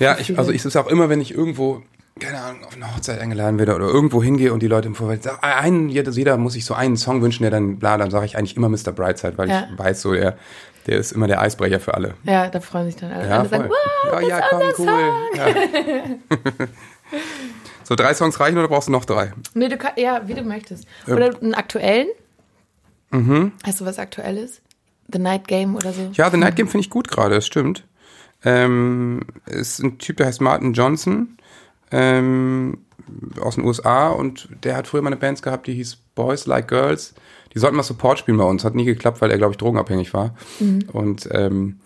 Ja, 0.01 0.17
ich, 0.19 0.37
also 0.37 0.51
ich 0.51 0.59
es 0.59 0.67
ist 0.67 0.75
auch 0.75 0.89
immer, 0.89 1.09
wenn 1.09 1.21
ich 1.21 1.33
irgendwo, 1.33 1.81
keine 2.19 2.41
Ahnung, 2.41 2.65
auf 2.65 2.75
eine 2.75 2.93
Hochzeit 2.93 3.21
eingeladen 3.21 3.57
werde 3.57 3.77
oder 3.77 3.87
irgendwo 3.87 4.21
hingehe 4.21 4.53
und 4.53 4.65
die 4.65 4.67
Leute 4.67 4.89
im 4.89 4.97
Vorfeld 4.97 5.23
sagen, 5.23 5.39
ah, 5.43 5.61
einen, 5.61 5.89
jeder, 5.89 6.11
jeder 6.11 6.37
muss 6.39 6.55
sich 6.55 6.65
so 6.65 6.75
einen 6.75 6.97
Song 6.97 7.23
wünschen, 7.23 7.45
der 7.45 7.53
dann 7.53 7.79
bla, 7.79 7.97
dann 7.97 8.11
sage 8.11 8.27
ich 8.27 8.37
eigentlich 8.37 8.57
immer 8.57 8.69
Mr. 8.69 8.91
Brightside, 8.91 9.39
weil 9.39 9.49
Ja. 9.49 9.69
ich 9.73 9.79
weiß 9.79 10.01
so, 10.03 10.13
der, 10.13 10.37
der 10.89 10.99
ist 10.99 11.13
immer 11.13 11.29
der 11.29 11.41
Eisbrecher 11.41 11.79
für 11.79 11.95
alle. 11.95 12.15
Ja, 12.25 12.49
da 12.49 12.59
freuen 12.59 12.87
sich 12.87 12.97
dann 12.97 13.13
alle. 13.13 13.29
Ja, 13.29 13.39
alle 13.39 13.49
sagen, 13.49 13.69
wow, 13.71 14.13
ja, 14.13 14.21
das 14.21 14.29
ja, 14.29 14.39
ist 14.39 14.75
komm, 14.75 14.87
cool. 14.89 14.89
Song. 14.89 16.59
Ja. 16.59 16.67
so, 17.85 17.95
drei 17.95 18.13
Songs 18.13 18.41
reichen 18.41 18.59
oder 18.59 18.67
brauchst 18.67 18.89
du 18.89 18.93
noch 18.93 19.05
drei? 19.05 19.33
Nee, 19.55 19.69
du 19.69 19.77
kann, 19.77 19.93
ja, 19.97 20.23
wie 20.27 20.35
du 20.35 20.43
möchtest. 20.43 20.85
Oder 21.07 21.41
einen 21.41 21.55
aktuellen. 21.55 22.09
Mhm. 23.13 23.53
Hast 23.65 23.81
du 23.81 23.85
was 23.87 24.01
Aktuelles? 24.01 24.63
The 25.13 25.19
Night 25.19 25.49
Game 25.49 25.75
oder 25.75 25.93
so? 25.93 26.11
Ja, 26.13 26.31
The 26.31 26.37
Night 26.37 26.57
Game 26.57 26.69
finde 26.69 26.85
ich 26.85 26.91
gut 26.91 27.09
gerade, 27.09 27.37
das 27.37 27.47
stimmt. 27.47 27.85
Ähm, 28.45 29.21
ist 29.47 29.81
ein 29.81 29.99
Typ, 29.99 30.19
der 30.19 30.27
heißt 30.27 30.41
Martin 30.41 30.73
Johnson 30.73 31.39
ähm, 31.91 32.79
aus 33.41 33.57
den 33.57 33.65
USA 33.65 34.09
und 34.09 34.49
der 34.63 34.77
hat 34.77 34.87
früher 34.87 35.03
mal 35.03 35.09
eine 35.09 35.17
Band 35.17 35.43
gehabt, 35.43 35.67
die 35.67 35.75
hieß 35.75 35.97
Boys 36.15 36.47
Like 36.47 36.69
Girls. 36.69 37.15
Die 37.55 37.59
sollten 37.59 37.77
mal 37.77 37.83
Support 37.83 38.19
spielen 38.19 38.37
bei 38.37 38.45
uns, 38.45 38.65
hat 38.65 38.75
nie 38.75 38.85
geklappt, 38.85 39.21
weil 39.23 39.31
er, 39.31 39.39
glaube 39.39 39.53
ich, 39.53 39.57
drogenabhängig 39.57 40.13
war. 40.13 40.35
Und 40.93 41.29
ähm, 41.33 41.81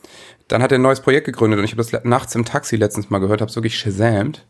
dann 0.48 0.62
hat 0.62 0.72
er 0.72 0.78
ein 0.78 0.82
neues 0.82 1.00
Projekt 1.00 1.26
gegründet 1.26 1.58
und 1.58 1.64
ich 1.64 1.72
habe 1.72 1.82
das 1.82 2.04
nachts 2.04 2.34
im 2.34 2.44
Taxi 2.44 2.76
letztens 2.76 3.10
mal 3.10 3.20
gehört, 3.20 3.40
habe 3.40 3.48
es 3.48 3.56
wirklich 3.56 3.78
shazamt 3.78 4.44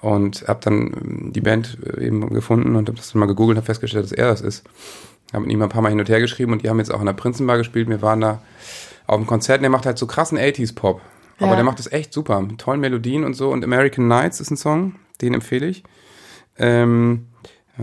und 0.00 0.46
habe 0.48 0.60
dann 0.62 0.76
ähm, 0.76 1.32
die 1.32 1.40
Band 1.40 1.78
äh, 1.84 2.06
eben 2.06 2.28
gefunden 2.30 2.76
und 2.76 2.88
habe 2.88 2.96
das 2.96 3.12
dann 3.12 3.20
mal 3.20 3.26
gegoogelt 3.26 3.56
und 3.56 3.62
habe 3.62 3.66
festgestellt, 3.66 4.04
dass 4.04 4.12
er 4.12 4.28
das 4.28 4.40
ist. 4.40 4.64
Habe 5.34 5.44
mit 5.44 5.52
ihm 5.52 5.62
ein 5.62 5.68
paar 5.68 5.82
Mal 5.82 5.90
hin 5.90 5.98
und 6.00 6.08
her 6.08 6.20
geschrieben 6.20 6.52
und 6.52 6.62
die 6.62 6.68
haben 6.70 6.78
jetzt 6.78 6.92
auch 6.92 7.00
in 7.00 7.06
der 7.06 7.12
Prinzenbar 7.12 7.58
gespielt. 7.58 7.88
Wir 7.88 8.00
waren 8.02 8.20
da 8.20 8.40
auf 9.06 9.16
dem 9.18 9.26
Konzert 9.26 9.58
und 9.58 9.62
der 9.62 9.70
macht 9.70 9.84
halt 9.86 9.98
so 9.98 10.06
krassen 10.06 10.38
80s-Pop. 10.38 11.00
Aber 11.38 11.48
Ja. 11.50 11.56
der 11.56 11.64
macht 11.64 11.78
das 11.80 11.90
echt 11.92 12.12
super, 12.12 12.40
mit 12.40 12.58
tollen 12.60 12.80
Melodien 12.80 13.24
und 13.24 13.34
so. 13.34 13.50
Und 13.50 13.64
American 13.64 14.06
Nights 14.08 14.40
ist 14.40 14.50
ein 14.50 14.56
Song, 14.56 14.94
den 15.20 15.34
empfehle 15.34 15.66
ich. 15.66 15.82
Ähm, 16.58 17.26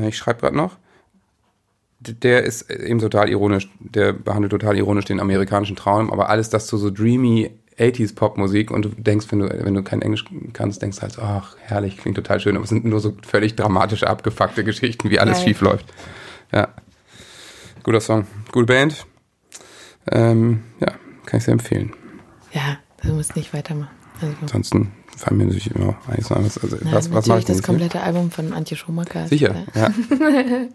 ich 0.08 0.18
schreibe 0.18 0.40
gerade 0.42 0.56
noch. 0.56 0.78
Der 2.00 2.44
ist 2.44 2.72
eben 2.72 2.98
total 3.00 3.30
ironisch, 3.30 3.70
der 3.80 4.14
behandelt 4.14 4.52
total 4.52 4.76
ironisch 4.76 5.06
den 5.06 5.20
amerikanischen 5.20 5.76
Traum, 5.76 6.12
aber 6.12 6.30
alles 6.30 6.50
das 6.50 6.66
zu 6.66 6.78
so 6.78 6.90
dreamy 6.90 7.52
80s 7.78 8.16
Popmusik 8.16 8.72
und 8.72 8.86
du 8.86 8.90
denkst, 8.90 9.28
wenn 9.30 9.40
du, 9.40 9.50
wenn 9.66 9.74
du 9.76 9.84
kein 9.84 10.02
Englisch 10.02 10.26
kannst, 10.54 10.82
denkst 10.82 11.02
halt, 11.02 11.12
so, 11.14 11.22
ach, 11.22 11.56
herrlich, 11.62 11.98
klingt 11.98 12.16
total 12.16 12.40
schön, 12.40 12.56
aber 12.56 12.64
es 12.64 12.70
sind 12.70 12.86
nur 12.86 13.00
so 13.00 13.14
völlig 13.28 13.56
dramatische, 13.56 14.08
abgefuckte 14.08 14.64
Geschichten, 14.64 15.12
wie 15.12 15.20
alles 15.20 15.38
Geil. 15.38 15.48
schief 15.50 15.62
läuft. 15.62 15.86
Ja. 16.52 16.70
Guter 17.84 18.02
Song. 18.02 18.28
Gute 18.52 18.66
Band. 18.66 19.06
Ähm, 20.12 20.64
ja, 20.80 20.94
kann 21.26 21.38
ich 21.38 21.44
sehr 21.44 21.54
empfehlen. 21.54 21.94
Ja, 22.52 22.78
du 23.04 23.14
musst 23.14 23.36
nicht 23.36 23.54
weitermachen. 23.54 23.90
Also, 24.22 24.36
Ansonsten 24.42 24.92
fallen 25.18 25.38
mir 25.38 25.46
natürlich 25.46 25.72
immer 25.74 25.96
einiges 26.08 26.32
an. 26.32 26.44
Also, 26.44 26.60
nein, 26.68 26.80
was, 26.94 27.12
was 27.12 27.28
mache 27.28 27.30
natürlich 27.30 27.46
das 27.46 27.58
hier? 27.58 27.64
komplette 27.64 28.02
Album 28.02 28.32
von 28.32 28.54
Antje 28.54 28.78
Schumacher. 28.78 29.28
Sicher, 29.28 29.66
ja. 29.76 29.92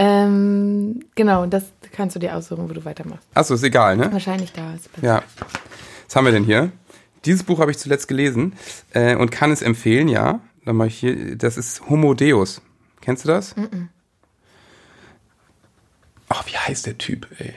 Ähm, 0.00 1.00
genau, 1.16 1.46
das 1.46 1.64
kannst 1.90 2.14
du 2.14 2.20
dir 2.20 2.36
aussuchen, 2.36 2.68
wo 2.68 2.72
du 2.72 2.84
weitermachst. 2.84 3.26
Achso, 3.34 3.54
ist 3.54 3.64
egal, 3.64 3.96
ne? 3.96 4.12
Wahrscheinlich 4.12 4.52
da 4.52 4.72
ist. 4.74 4.88
Ja. 5.02 5.24
Was 6.06 6.14
haben 6.14 6.24
wir 6.24 6.30
denn 6.30 6.44
hier? 6.44 6.70
Dieses 7.24 7.42
Buch 7.42 7.58
habe 7.58 7.72
ich 7.72 7.78
zuletzt 7.78 8.06
gelesen 8.06 8.54
äh, 8.92 9.16
und 9.16 9.32
kann 9.32 9.50
es 9.50 9.60
empfehlen, 9.60 10.06
ja. 10.06 10.38
Dann 10.64 10.76
mache 10.76 10.86
ich 10.88 10.98
hier, 10.98 11.36
das 11.36 11.56
ist 11.56 11.88
Homo 11.88 12.14
Deus. 12.14 12.62
Kennst 13.00 13.24
du 13.24 13.28
das? 13.28 13.56
Mhm. 13.56 13.88
Ach, 16.28 16.46
wie 16.46 16.56
heißt 16.56 16.86
der 16.86 16.98
Typ, 16.98 17.26
ey? 17.38 17.54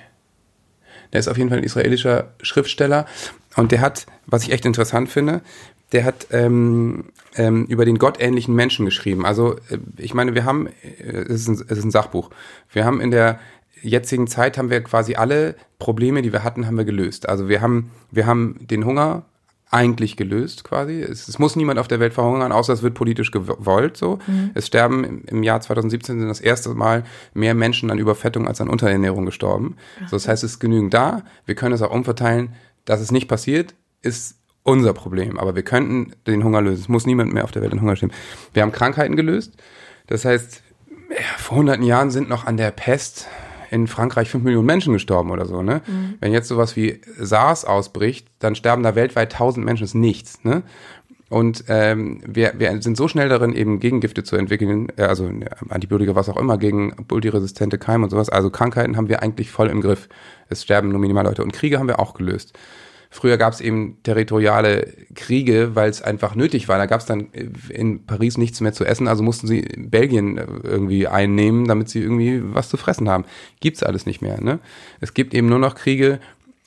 Der 1.13 1.19
ist 1.19 1.27
auf 1.27 1.37
jeden 1.37 1.49
Fall 1.49 1.57
ein 1.57 1.63
israelischer 1.63 2.33
Schriftsteller 2.41 3.05
und 3.55 3.71
der 3.71 3.81
hat, 3.81 4.05
was 4.27 4.43
ich 4.43 4.51
echt 4.51 4.65
interessant 4.65 5.09
finde, 5.09 5.41
der 5.91 6.05
hat 6.05 6.27
ähm, 6.31 7.11
ähm, 7.35 7.65
über 7.65 7.83
den 7.83 7.97
gottähnlichen 7.97 8.55
Menschen 8.55 8.85
geschrieben. 8.85 9.25
Also 9.25 9.55
äh, 9.69 9.77
ich 9.97 10.13
meine, 10.13 10.35
wir 10.35 10.45
haben, 10.45 10.67
äh, 10.67 11.03
es 11.03 11.41
ist, 11.41 11.47
ein, 11.49 11.53
es 11.55 11.77
ist 11.77 11.83
ein 11.83 11.91
Sachbuch, 11.91 12.29
wir 12.71 12.85
haben 12.85 13.01
in 13.01 13.11
der 13.11 13.39
jetzigen 13.81 14.27
Zeit 14.27 14.57
haben 14.57 14.69
wir 14.69 14.81
quasi 14.83 15.15
alle 15.15 15.55
Probleme, 15.79 16.21
die 16.21 16.31
wir 16.31 16.43
hatten, 16.43 16.65
haben 16.65 16.77
wir 16.77 16.85
gelöst. 16.85 17.27
Also 17.27 17.49
wir 17.49 17.61
haben, 17.61 17.91
wir 18.11 18.25
haben 18.25 18.57
den 18.61 18.85
Hunger 18.85 19.23
eigentlich 19.71 20.17
gelöst 20.17 20.65
quasi. 20.65 21.01
Es, 21.01 21.29
es, 21.29 21.39
muss 21.39 21.55
niemand 21.55 21.79
auf 21.79 21.87
der 21.87 22.01
Welt 22.01 22.13
verhungern, 22.13 22.51
außer 22.51 22.73
es 22.73 22.83
wird 22.83 22.93
politisch 22.93 23.31
gewollt 23.31 23.95
so. 23.95 24.19
Mhm. 24.27 24.51
Es 24.53 24.67
sterben 24.67 25.03
im, 25.05 25.23
im, 25.25 25.43
Jahr 25.43 25.61
2017 25.61 26.19
sind 26.19 26.27
das 26.27 26.41
erste 26.41 26.69
Mal 26.69 27.05
mehr 27.33 27.55
Menschen 27.55 27.89
an 27.89 27.97
Überfettung 27.97 28.47
als 28.47 28.59
an 28.59 28.69
Unterernährung 28.69 29.25
gestorben. 29.25 29.77
So, 30.07 30.17
das 30.17 30.27
heißt, 30.27 30.43
es 30.43 30.53
ist 30.53 30.59
genügend 30.59 30.93
da. 30.93 31.23
Wir 31.45 31.55
können 31.55 31.73
es 31.73 31.81
auch 31.81 31.91
umverteilen. 31.91 32.53
Dass 32.83 32.99
es 32.99 33.11
nicht 33.11 33.27
passiert, 33.27 33.75
ist 34.01 34.39
unser 34.63 34.93
Problem. 34.93 35.39
Aber 35.39 35.55
wir 35.55 35.63
könnten 35.63 36.13
den 36.27 36.43
Hunger 36.43 36.61
lösen. 36.61 36.81
Es 36.81 36.89
muss 36.89 37.05
niemand 37.05 37.33
mehr 37.33 37.43
auf 37.45 37.51
der 37.51 37.61
Welt 37.61 37.71
den 37.71 37.81
Hunger 37.81 37.95
stehen. 37.95 38.11
Wir 38.53 38.63
haben 38.63 38.71
Krankheiten 38.71 39.15
gelöst. 39.15 39.53
Das 40.07 40.25
heißt, 40.25 40.63
vor 41.37 41.57
hunderten 41.57 41.83
Jahren 41.83 42.11
sind 42.11 42.27
noch 42.27 42.45
an 42.45 42.57
der 42.57 42.71
Pest 42.71 43.27
in 43.71 43.87
Frankreich 43.87 44.29
fünf 44.29 44.43
Millionen 44.43 44.65
Menschen 44.67 44.93
gestorben 44.93 45.31
oder 45.31 45.45
so, 45.45 45.63
ne? 45.63 45.81
Mhm. 45.87 46.15
Wenn 46.19 46.33
jetzt 46.33 46.49
sowas 46.49 46.75
wie 46.75 47.01
SARS 47.17 47.65
ausbricht, 47.65 48.27
dann 48.39 48.53
sterben 48.53 48.83
da 48.83 48.95
weltweit 48.95 49.31
tausend 49.31 49.65
Menschen, 49.65 49.83
das 49.83 49.91
ist 49.91 49.95
nichts, 49.95 50.43
ne? 50.43 50.63
Und 51.29 51.63
ähm, 51.69 52.21
wir, 52.27 52.55
wir 52.57 52.81
sind 52.81 52.97
so 52.97 53.07
schnell 53.07 53.29
darin, 53.29 53.53
eben 53.53 53.79
Gegengifte 53.79 54.23
zu 54.23 54.35
entwickeln, 54.35 54.89
äh, 54.97 55.03
also 55.03 55.31
Antibiotika, 55.69 56.13
was 56.13 56.27
auch 56.27 56.35
immer, 56.35 56.57
gegen 56.57 56.93
multiresistente 57.09 57.77
Keime 57.77 58.03
und 58.03 58.09
sowas. 58.09 58.27
Also 58.29 58.49
Krankheiten 58.49 58.97
haben 58.97 59.07
wir 59.07 59.23
eigentlich 59.23 59.49
voll 59.49 59.69
im 59.69 59.79
Griff. 59.79 60.09
Es 60.49 60.63
sterben 60.63 60.89
nur 60.89 60.99
minimal 60.99 61.23
Leute. 61.23 61.41
Und 61.41 61.53
Kriege 61.53 61.79
haben 61.79 61.87
wir 61.87 62.01
auch 62.01 62.15
gelöst. 62.15 62.51
Früher 63.13 63.35
gab 63.37 63.51
es 63.51 63.59
eben 63.59 63.97
territoriale 64.03 64.87
Kriege, 65.15 65.75
weil 65.75 65.89
es 65.89 66.01
einfach 66.01 66.33
nötig 66.33 66.69
war. 66.69 66.77
Da 66.77 66.85
gab 66.85 67.01
es 67.01 67.05
dann 67.05 67.27
in 67.67 68.05
Paris 68.05 68.37
nichts 68.37 68.61
mehr 68.61 68.71
zu 68.71 68.85
essen, 68.85 69.09
also 69.09 69.21
mussten 69.21 69.47
sie 69.47 69.63
Belgien 69.77 70.39
irgendwie 70.63 71.07
einnehmen, 71.07 71.67
damit 71.67 71.89
sie 71.89 71.99
irgendwie 71.99 72.41
was 72.41 72.69
zu 72.69 72.77
fressen 72.77 73.09
haben. 73.09 73.25
Gibt's 73.59 73.83
alles 73.83 74.05
nicht 74.05 74.21
mehr. 74.21 74.41
Ne? 74.41 74.59
Es 75.01 75.13
gibt 75.13 75.33
eben 75.33 75.49
nur 75.49 75.59
noch 75.59 75.75
Kriege, 75.75 76.19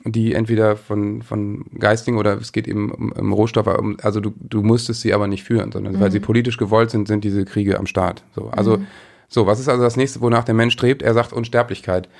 die 0.04 0.34
entweder 0.34 0.76
von, 0.76 1.22
von 1.22 1.64
Geisting 1.78 2.18
oder 2.18 2.36
es 2.38 2.52
geht 2.52 2.68
eben 2.68 2.92
um, 2.92 3.12
um 3.12 3.32
Rohstoffe, 3.32 3.78
um, 3.78 3.96
also 4.02 4.20
du, 4.20 4.34
du 4.38 4.62
musstest 4.62 5.00
sie 5.00 5.14
aber 5.14 5.26
nicht 5.26 5.44
führen, 5.44 5.72
sondern 5.72 5.94
mhm. 5.94 6.00
weil 6.00 6.12
sie 6.12 6.20
politisch 6.20 6.58
gewollt 6.58 6.90
sind, 6.90 7.08
sind 7.08 7.24
diese 7.24 7.46
Kriege 7.46 7.78
am 7.78 7.86
Start. 7.86 8.22
So, 8.34 8.50
also 8.50 8.76
mhm. 8.76 8.86
so, 9.28 9.46
was 9.46 9.60
ist 9.60 9.68
also 9.70 9.82
das 9.82 9.96
nächste, 9.96 10.20
wonach 10.20 10.44
der 10.44 10.54
Mensch 10.54 10.74
strebt? 10.74 11.00
Er 11.00 11.14
sagt 11.14 11.32
Unsterblichkeit. 11.32 12.10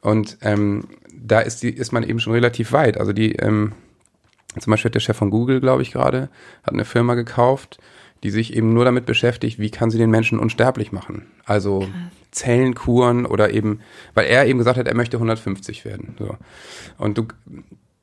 Und 0.00 0.38
ähm, 0.42 0.84
da 1.12 1.40
ist, 1.40 1.62
die, 1.62 1.70
ist 1.70 1.92
man 1.92 2.02
eben 2.02 2.20
schon 2.20 2.32
relativ 2.32 2.72
weit. 2.72 2.98
Also 2.98 3.12
die, 3.12 3.32
ähm, 3.36 3.72
zum 4.58 4.70
Beispiel 4.70 4.88
hat 4.88 4.94
der 4.94 5.00
Chef 5.00 5.16
von 5.16 5.30
Google, 5.30 5.60
glaube 5.60 5.82
ich, 5.82 5.92
gerade, 5.92 6.28
hat 6.62 6.74
eine 6.74 6.84
Firma 6.84 7.14
gekauft, 7.14 7.78
die 8.22 8.30
sich 8.30 8.56
eben 8.56 8.74
nur 8.74 8.84
damit 8.84 9.06
beschäftigt, 9.06 9.58
wie 9.58 9.70
kann 9.70 9.90
sie 9.90 9.98
den 9.98 10.10
Menschen 10.10 10.38
unsterblich 10.38 10.92
machen. 10.92 11.26
Also 11.44 11.80
Krass. 11.80 11.90
Zellenkuren 12.30 13.26
oder 13.26 13.52
eben, 13.52 13.80
weil 14.14 14.26
er 14.26 14.46
eben 14.46 14.58
gesagt 14.58 14.78
hat, 14.78 14.88
er 14.88 14.96
möchte 14.96 15.16
150 15.16 15.84
werden. 15.84 16.14
So. 16.18 16.36
Und 16.98 17.18
du 17.18 17.26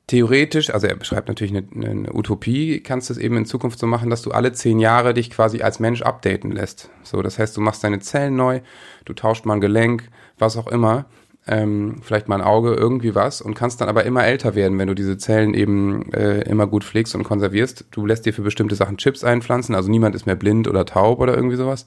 theoretisch, 0.06 0.70
also 0.70 0.86
er 0.86 0.96
beschreibt 0.96 1.28
natürlich 1.28 1.54
eine, 1.56 1.88
eine 1.88 2.14
Utopie, 2.14 2.80
kannst 2.80 3.08
du 3.08 3.14
es 3.14 3.18
eben 3.18 3.36
in 3.36 3.44
Zukunft 3.44 3.78
so 3.78 3.86
machen, 3.86 4.10
dass 4.10 4.22
du 4.22 4.30
alle 4.30 4.52
zehn 4.52 4.78
Jahre 4.78 5.14
dich 5.14 5.30
quasi 5.30 5.62
als 5.62 5.80
Mensch 5.80 6.02
updaten 6.02 6.52
lässt. 6.52 6.90
So, 7.02 7.22
das 7.22 7.38
heißt, 7.38 7.56
du 7.56 7.60
machst 7.60 7.82
deine 7.82 7.98
Zellen 7.98 8.36
neu, 8.36 8.60
du 9.04 9.14
tauscht 9.14 9.46
mal 9.46 9.54
ein 9.54 9.60
Gelenk, 9.60 10.08
was 10.38 10.56
auch 10.56 10.68
immer 10.68 11.06
ähm, 11.46 11.96
vielleicht 12.02 12.28
mal 12.28 12.36
ein 12.36 12.46
Auge, 12.46 12.74
irgendwie 12.74 13.14
was 13.14 13.40
und 13.40 13.54
kannst 13.54 13.80
dann 13.80 13.88
aber 13.88 14.04
immer 14.04 14.24
älter 14.24 14.54
werden, 14.54 14.78
wenn 14.78 14.88
du 14.88 14.94
diese 14.94 15.16
Zellen 15.16 15.54
eben 15.54 16.12
äh, 16.12 16.40
immer 16.42 16.66
gut 16.66 16.82
pflegst 16.84 17.14
und 17.14 17.24
konservierst. 17.24 17.84
Du 17.92 18.04
lässt 18.04 18.26
dir 18.26 18.32
für 18.32 18.42
bestimmte 18.42 18.74
Sachen 18.74 18.96
Chips 18.96 19.22
einpflanzen, 19.22 19.74
also 19.74 19.90
niemand 19.90 20.14
ist 20.14 20.26
mehr 20.26 20.34
blind 20.34 20.66
oder 20.66 20.84
taub 20.84 21.20
oder 21.20 21.36
irgendwie 21.36 21.56
sowas. 21.56 21.86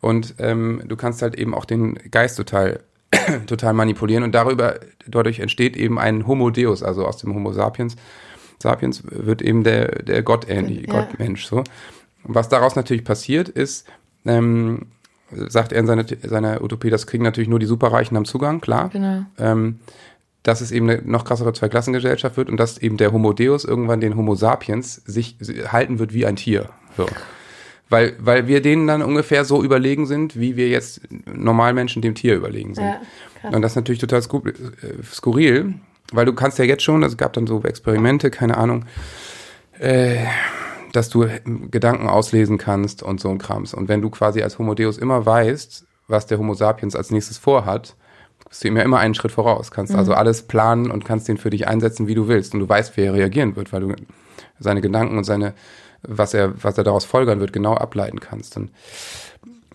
Und 0.00 0.34
ähm, 0.38 0.82
du 0.86 0.96
kannst 0.96 1.22
halt 1.22 1.34
eben 1.34 1.54
auch 1.54 1.64
den 1.64 1.94
Geist 2.10 2.36
total 2.36 2.80
total 3.46 3.72
manipulieren 3.72 4.22
und 4.22 4.34
darüber 4.34 4.80
dadurch 5.06 5.40
entsteht 5.40 5.78
eben 5.78 5.98
ein 5.98 6.26
Homo 6.26 6.50
Deus, 6.50 6.82
also 6.82 7.06
aus 7.06 7.16
dem 7.16 7.34
Homo 7.34 7.52
sapiens 7.52 7.96
sapiens 8.62 9.02
wird 9.04 9.40
eben 9.40 9.64
der 9.64 10.02
der 10.02 10.22
Gott 10.22 10.46
ähnlich, 10.48 10.86
ja. 10.86 10.92
Gottmensch 10.92 11.46
so. 11.46 11.64
Was 12.24 12.50
daraus 12.50 12.76
natürlich 12.76 13.04
passiert 13.04 13.48
ist, 13.48 13.86
ähm, 14.26 14.88
sagt 15.30 15.72
er 15.72 15.80
in 15.80 15.86
seiner, 15.86 16.04
seiner 16.22 16.62
Utopie, 16.62 16.90
das 16.90 17.06
kriegen 17.06 17.24
natürlich 17.24 17.48
nur 17.48 17.58
die 17.58 17.66
Superreichen 17.66 18.16
am 18.16 18.24
Zugang, 18.24 18.60
klar. 18.60 18.88
Genau. 18.90 19.22
Ähm, 19.38 19.80
dass 20.42 20.60
es 20.60 20.70
eben 20.70 20.88
eine 20.88 21.02
noch 21.04 21.24
krassere 21.24 21.52
Zweiklassengesellschaft 21.52 22.36
wird 22.36 22.48
und 22.48 22.58
dass 22.58 22.78
eben 22.78 22.96
der 22.96 23.12
Homo 23.12 23.32
Deus 23.32 23.64
irgendwann 23.64 24.00
den 24.00 24.16
Homo 24.16 24.34
sapiens 24.34 24.94
sich 24.94 25.36
halten 25.66 25.98
wird 25.98 26.14
wie 26.14 26.24
ein 26.24 26.36
Tier. 26.36 26.70
So. 26.96 27.06
Weil, 27.90 28.14
weil 28.18 28.46
wir 28.46 28.62
denen 28.62 28.86
dann 28.86 29.02
ungefähr 29.02 29.44
so 29.44 29.62
überlegen 29.62 30.06
sind, 30.06 30.38
wie 30.38 30.56
wir 30.56 30.68
jetzt 30.68 31.00
Normalmenschen 31.26 32.02
dem 32.02 32.14
Tier 32.14 32.36
überlegen 32.36 32.74
sind. 32.74 32.84
Ja, 32.84 33.50
und 33.50 33.62
das 33.62 33.72
ist 33.72 33.76
natürlich 33.76 34.00
total 34.00 34.20
äh, 34.20 35.02
skurril, 35.10 35.74
weil 36.12 36.26
du 36.26 36.32
kannst 36.32 36.58
ja 36.58 36.64
jetzt 36.64 36.82
schon, 36.82 37.02
also 37.02 37.14
es 37.14 37.18
gab 37.18 37.32
dann 37.32 37.46
so 37.46 37.62
Experimente, 37.62 38.30
keine 38.30 38.56
Ahnung, 38.56 38.84
äh, 39.78 40.18
dass 40.92 41.08
du 41.08 41.26
Gedanken 41.70 42.08
auslesen 42.08 42.58
kannst 42.58 43.02
und 43.02 43.20
so 43.20 43.28
ein 43.28 43.38
Krams. 43.38 43.74
Und 43.74 43.88
wenn 43.88 44.02
du 44.02 44.10
quasi 44.10 44.42
als 44.42 44.58
Homo 44.58 44.74
Deus 44.74 44.98
immer 44.98 45.26
weißt, 45.26 45.84
was 46.08 46.26
der 46.26 46.38
Homo 46.38 46.54
sapiens 46.54 46.96
als 46.96 47.10
nächstes 47.10 47.38
vorhat, 47.38 47.94
bist 48.48 48.64
du 48.64 48.68
ihm 48.68 48.76
ja 48.76 48.82
immer 48.82 48.98
einen 48.98 49.14
Schritt 49.14 49.32
voraus. 49.32 49.70
Kannst 49.70 49.92
also 49.92 50.10
mhm. 50.10 50.18
also 50.18 50.20
alles 50.20 50.42
planen 50.42 50.90
und 50.90 51.04
kannst 51.04 51.28
den 51.28 51.36
für 51.36 51.50
dich 51.50 51.68
einsetzen, 51.68 52.06
wie 52.06 52.14
du 52.14 52.28
willst. 52.28 52.54
Und 52.54 52.60
du 52.60 52.68
weißt, 52.68 52.96
wie 52.96 53.02
er 53.02 53.14
reagieren 53.14 53.56
wird, 53.56 53.72
weil 53.72 53.80
du 53.80 53.94
seine 54.58 54.80
Gedanken 54.80 55.18
und 55.18 55.24
seine, 55.24 55.54
was 56.02 56.34
er, 56.34 56.62
was 56.62 56.78
er 56.78 56.84
daraus 56.84 57.04
folgern 57.04 57.40
wird, 57.40 57.52
genau 57.52 57.74
ableiten 57.74 58.20
kannst. 58.20 58.56
Und 58.56 58.70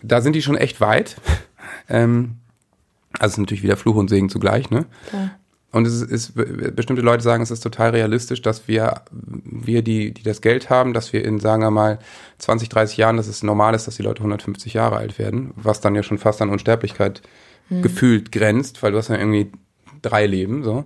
da 0.02 0.20
sind 0.20 0.34
die 0.34 0.42
schon 0.42 0.56
echt 0.56 0.80
weit. 0.80 1.16
ähm, 1.88 2.38
also 3.18 3.26
es 3.26 3.32
ist 3.34 3.38
natürlich 3.38 3.62
wieder 3.62 3.76
Fluch 3.76 3.96
und 3.96 4.08
Segen 4.08 4.28
zugleich, 4.28 4.70
ne? 4.70 4.86
Klar. 5.08 5.30
Und 5.74 5.88
es 5.88 6.02
ist, 6.02 6.34
bestimmte 6.76 7.02
Leute 7.02 7.24
sagen, 7.24 7.42
es 7.42 7.50
ist 7.50 7.58
total 7.58 7.90
realistisch, 7.90 8.40
dass 8.40 8.68
wir, 8.68 9.02
wir, 9.10 9.82
die, 9.82 10.14
die 10.14 10.22
das 10.22 10.40
Geld 10.40 10.70
haben, 10.70 10.92
dass 10.92 11.12
wir 11.12 11.24
in, 11.24 11.40
sagen 11.40 11.62
wir 11.62 11.72
mal, 11.72 11.98
20, 12.38 12.68
30 12.68 12.96
Jahren, 12.96 13.16
dass 13.16 13.26
es 13.26 13.42
normal 13.42 13.74
ist, 13.74 13.88
dass 13.88 13.96
die 13.96 14.04
Leute 14.04 14.20
150 14.20 14.72
Jahre 14.72 14.98
alt 14.98 15.18
werden, 15.18 15.52
was 15.56 15.80
dann 15.80 15.96
ja 15.96 16.04
schon 16.04 16.18
fast 16.18 16.40
an 16.40 16.50
Unsterblichkeit 16.50 17.22
hm. 17.70 17.82
gefühlt 17.82 18.30
grenzt, 18.30 18.84
weil 18.84 18.92
du 18.92 18.98
hast 18.98 19.08
ja 19.08 19.16
irgendwie 19.16 19.50
drei 20.00 20.26
Leben, 20.26 20.62
so. 20.62 20.84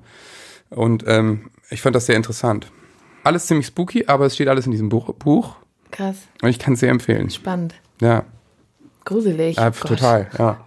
Und 0.70 1.04
ähm, 1.06 1.50
ich 1.68 1.82
fand 1.82 1.94
das 1.94 2.06
sehr 2.06 2.16
interessant. 2.16 2.72
Alles 3.24 3.44
ziemlich 3.44 3.66
spooky, 3.66 4.06
aber 4.06 4.24
es 4.24 4.36
steht 4.36 4.48
alles 4.48 4.64
in 4.64 4.72
diesem 4.72 4.88
Buch. 4.88 5.12
Buch. 5.16 5.56
Krass. 5.90 6.16
Und 6.40 6.48
ich 6.48 6.58
kann 6.58 6.72
es 6.72 6.80
sehr 6.80 6.90
empfehlen. 6.90 7.28
Spannend. 7.28 7.74
Ja. 8.00 8.24
Gruselig. 9.04 9.56
Ja, 9.56 9.70
total, 9.70 10.30
ja. 10.38 10.64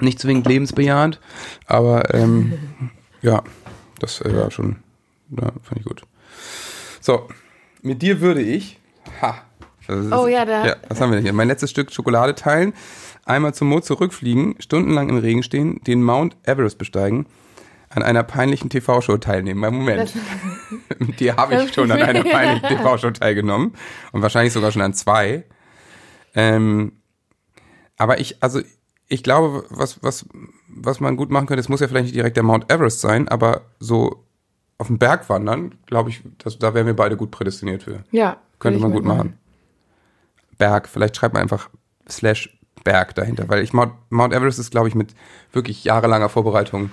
Nicht 0.00 0.18
zwingend 0.20 0.46
lebensbejahend, 0.46 1.20
aber 1.66 2.14
ähm, 2.14 2.58
ja, 3.22 3.42
das 3.98 4.20
äh, 4.20 4.36
war 4.36 4.50
schon, 4.50 4.76
ja, 5.30 5.52
fand 5.62 5.78
ich 5.78 5.84
gut. 5.84 6.02
So, 7.00 7.28
mit 7.82 8.02
dir 8.02 8.20
würde 8.20 8.42
ich, 8.42 8.78
ha, 9.22 9.42
ist, 9.88 10.12
oh 10.12 10.26
ja, 10.26 10.44
da. 10.44 10.66
Ja, 10.66 10.76
was 10.88 11.00
haben 11.00 11.10
wir 11.10 11.16
denn 11.16 11.24
hier? 11.24 11.32
Mein 11.32 11.48
letztes 11.48 11.70
Stück 11.70 11.92
Schokolade 11.92 12.34
teilen, 12.34 12.72
einmal 13.24 13.54
zum 13.54 13.68
Mond 13.68 13.84
zurückfliegen, 13.84 14.56
stundenlang 14.58 15.08
im 15.08 15.18
Regen 15.18 15.42
stehen, 15.42 15.80
den 15.84 16.02
Mount 16.02 16.36
Everest 16.44 16.78
besteigen, 16.78 17.26
an 17.88 18.02
einer 18.02 18.22
peinlichen 18.22 18.68
TV-Show 18.68 19.18
teilnehmen. 19.18 19.60
Mein 19.60 19.74
Moment. 19.74 20.12
Mit 20.98 21.20
dir 21.20 21.36
habe 21.36 21.62
ich 21.62 21.72
schon 21.72 21.90
an 21.90 22.02
einer 22.02 22.24
peinlichen 22.24 22.68
TV-Show 22.68 23.12
teilgenommen 23.12 23.74
und 24.12 24.22
wahrscheinlich 24.22 24.52
sogar 24.52 24.72
schon 24.72 24.82
an 24.82 24.92
zwei. 24.92 25.44
Ähm, 26.34 26.92
aber 27.96 28.20
ich, 28.20 28.42
also 28.42 28.60
ich 29.08 29.22
glaube, 29.22 29.64
was, 29.70 30.02
was, 30.02 30.26
was 30.68 31.00
man 31.00 31.16
gut 31.16 31.30
machen 31.30 31.46
könnte, 31.46 31.60
es 31.60 31.68
muss 31.68 31.80
ja 31.80 31.88
vielleicht 31.88 32.06
nicht 32.06 32.16
direkt 32.16 32.36
der 32.36 32.42
Mount 32.42 32.70
Everest 32.70 33.00
sein, 33.00 33.28
aber 33.28 33.62
so 33.78 34.24
auf 34.78 34.88
den 34.88 34.98
Berg 34.98 35.28
wandern, 35.28 35.74
glaube 35.86 36.10
ich, 36.10 36.22
das, 36.38 36.58
da 36.58 36.74
wären 36.74 36.86
wir 36.86 36.96
beide 36.96 37.16
gut 37.16 37.30
prädestiniert 37.30 37.84
für. 37.84 38.04
Ja. 38.10 38.38
Könnte 38.58 38.80
man 38.80 38.92
gut 38.92 39.04
machen. 39.04 39.38
Berg, 40.58 40.88
vielleicht 40.88 41.16
schreibt 41.16 41.34
man 41.34 41.42
einfach 41.42 41.70
slash 42.08 42.58
Berg 42.84 43.14
dahinter, 43.14 43.48
weil 43.48 43.62
ich 43.62 43.72
Mount, 43.72 43.92
Mount 44.10 44.32
Everest 44.32 44.58
ist, 44.58 44.70
glaube 44.70 44.88
ich, 44.88 44.94
mit 44.94 45.14
wirklich 45.52 45.84
jahrelanger 45.84 46.28
Vorbereitung, 46.28 46.90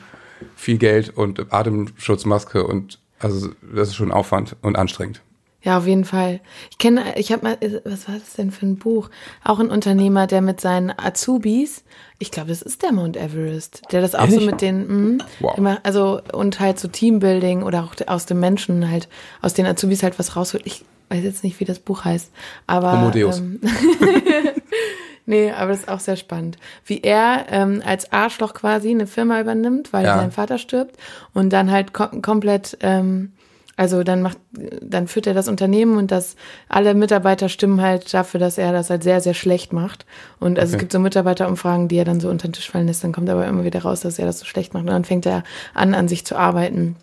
viel 0.55 0.77
Geld 0.77 1.15
und 1.15 1.53
Atemschutzmaske 1.53 2.65
und 2.65 2.99
also 3.19 3.49
das 3.73 3.89
ist 3.89 3.95
schon 3.95 4.11
Aufwand 4.11 4.55
und 4.61 4.77
anstrengend. 4.77 5.21
Ja, 5.63 5.77
auf 5.77 5.87
jeden 5.87 6.03
Fall. 6.03 6.41
Ich 6.71 6.77
kenne, 6.77 7.17
ich 7.17 7.31
habe 7.31 7.43
mal, 7.43 7.57
was 7.85 8.07
war 8.09 8.15
das 8.19 8.33
denn 8.33 8.51
für 8.51 8.65
ein 8.65 8.75
Buch? 8.77 9.09
Auch 9.45 9.59
ein 9.59 9.69
Unternehmer, 9.69 10.27
der 10.27 10.41
mit 10.41 10.59
seinen 10.59 10.91
Azubis, 10.97 11.83
ich 12.19 12.31
glaube, 12.31 12.49
das 12.49 12.61
ist 12.61 12.83
der 12.83 12.91
Mount 12.91 13.15
Everest, 13.15 13.81
der 13.91 14.01
das 14.01 14.13
auch 14.13 14.25
Ehrlich? 14.25 14.39
so 14.41 14.45
mit 14.45 14.61
den, 14.61 15.15
mh, 15.17 15.25
wow. 15.39 15.57
immer, 15.57 15.79
also 15.83 16.21
und 16.33 16.59
halt 16.59 16.79
so 16.79 16.87
Teambuilding 16.89 17.63
oder 17.63 17.83
auch 17.83 17.95
aus 18.07 18.25
dem 18.25 18.39
Menschen 18.41 18.89
halt, 18.89 19.07
aus 19.41 19.53
den 19.53 19.65
Azubis 19.65 20.03
halt 20.03 20.19
was 20.19 20.35
rausholt. 20.35 20.63
Ich 20.65 20.83
weiß 21.09 21.23
jetzt 21.23 21.43
nicht, 21.45 21.59
wie 21.61 21.65
das 21.65 21.79
Buch 21.79 22.03
heißt, 22.05 22.31
aber 22.67 22.91
Homo 22.93 23.11
Deus. 23.11 23.39
Ähm, 23.39 23.59
nee, 25.25 25.51
aber 25.51 25.71
das 25.71 25.81
ist 25.81 25.89
auch 25.89 25.99
sehr 25.99 26.15
spannend, 26.17 26.57
wie 26.85 27.01
er 27.01 27.45
ähm, 27.49 27.81
als 27.85 28.11
Arschloch 28.11 28.53
quasi 28.53 28.89
eine 28.89 29.07
Firma 29.07 29.39
übernimmt, 29.39 29.93
weil 29.93 30.05
Ja. 30.05 30.17
sein 30.17 30.31
Vater 30.31 30.57
stirbt 30.57 30.97
und 31.33 31.51
dann 31.51 31.71
halt 31.71 31.93
kom 31.93 32.21
komplett 32.21 32.77
ähm, 32.81 33.31
also 33.75 34.03
dann 34.03 34.21
macht, 34.21 34.37
dann 34.81 35.07
führt 35.07 35.25
er 35.27 35.33
das 35.33 35.47
Unternehmen 35.47 35.97
und 35.97 36.11
das 36.11 36.35
alle 36.69 36.93
Mitarbeiter 36.93 37.49
stimmen 37.49 37.81
halt 37.81 38.13
dafür, 38.13 38.39
dass 38.39 38.57
er 38.57 38.71
das 38.71 38.89
halt 38.89 39.03
sehr, 39.03 39.19
sehr 39.19 39.33
schlecht 39.33 39.73
macht. 39.73 40.05
Und 40.39 40.59
also 40.59 40.69
es 40.71 40.73
Okay. 40.75 40.81
gibt 40.81 40.91
so 40.91 40.99
Mitarbeiterumfragen, 40.99 41.87
die 41.87 41.97
er 41.97 42.05
dann 42.05 42.19
so 42.19 42.29
unter 42.29 42.47
den 42.47 42.53
Tisch 42.53 42.69
fallen 42.69 42.87
lässt, 42.87 43.03
dann 43.03 43.13
kommt 43.13 43.29
aber 43.29 43.47
immer 43.47 43.63
wieder 43.63 43.81
raus, 43.81 44.01
dass 44.01 44.19
er 44.19 44.25
das 44.25 44.39
so 44.39 44.45
schlecht 44.45 44.73
macht. 44.73 44.83
Und 44.83 44.91
dann 44.91 45.05
fängt 45.05 45.25
er 45.25 45.43
an, 45.73 45.93
an 45.95 46.07
sich 46.07 46.25
zu 46.25 46.35
arbeiten 46.35 46.95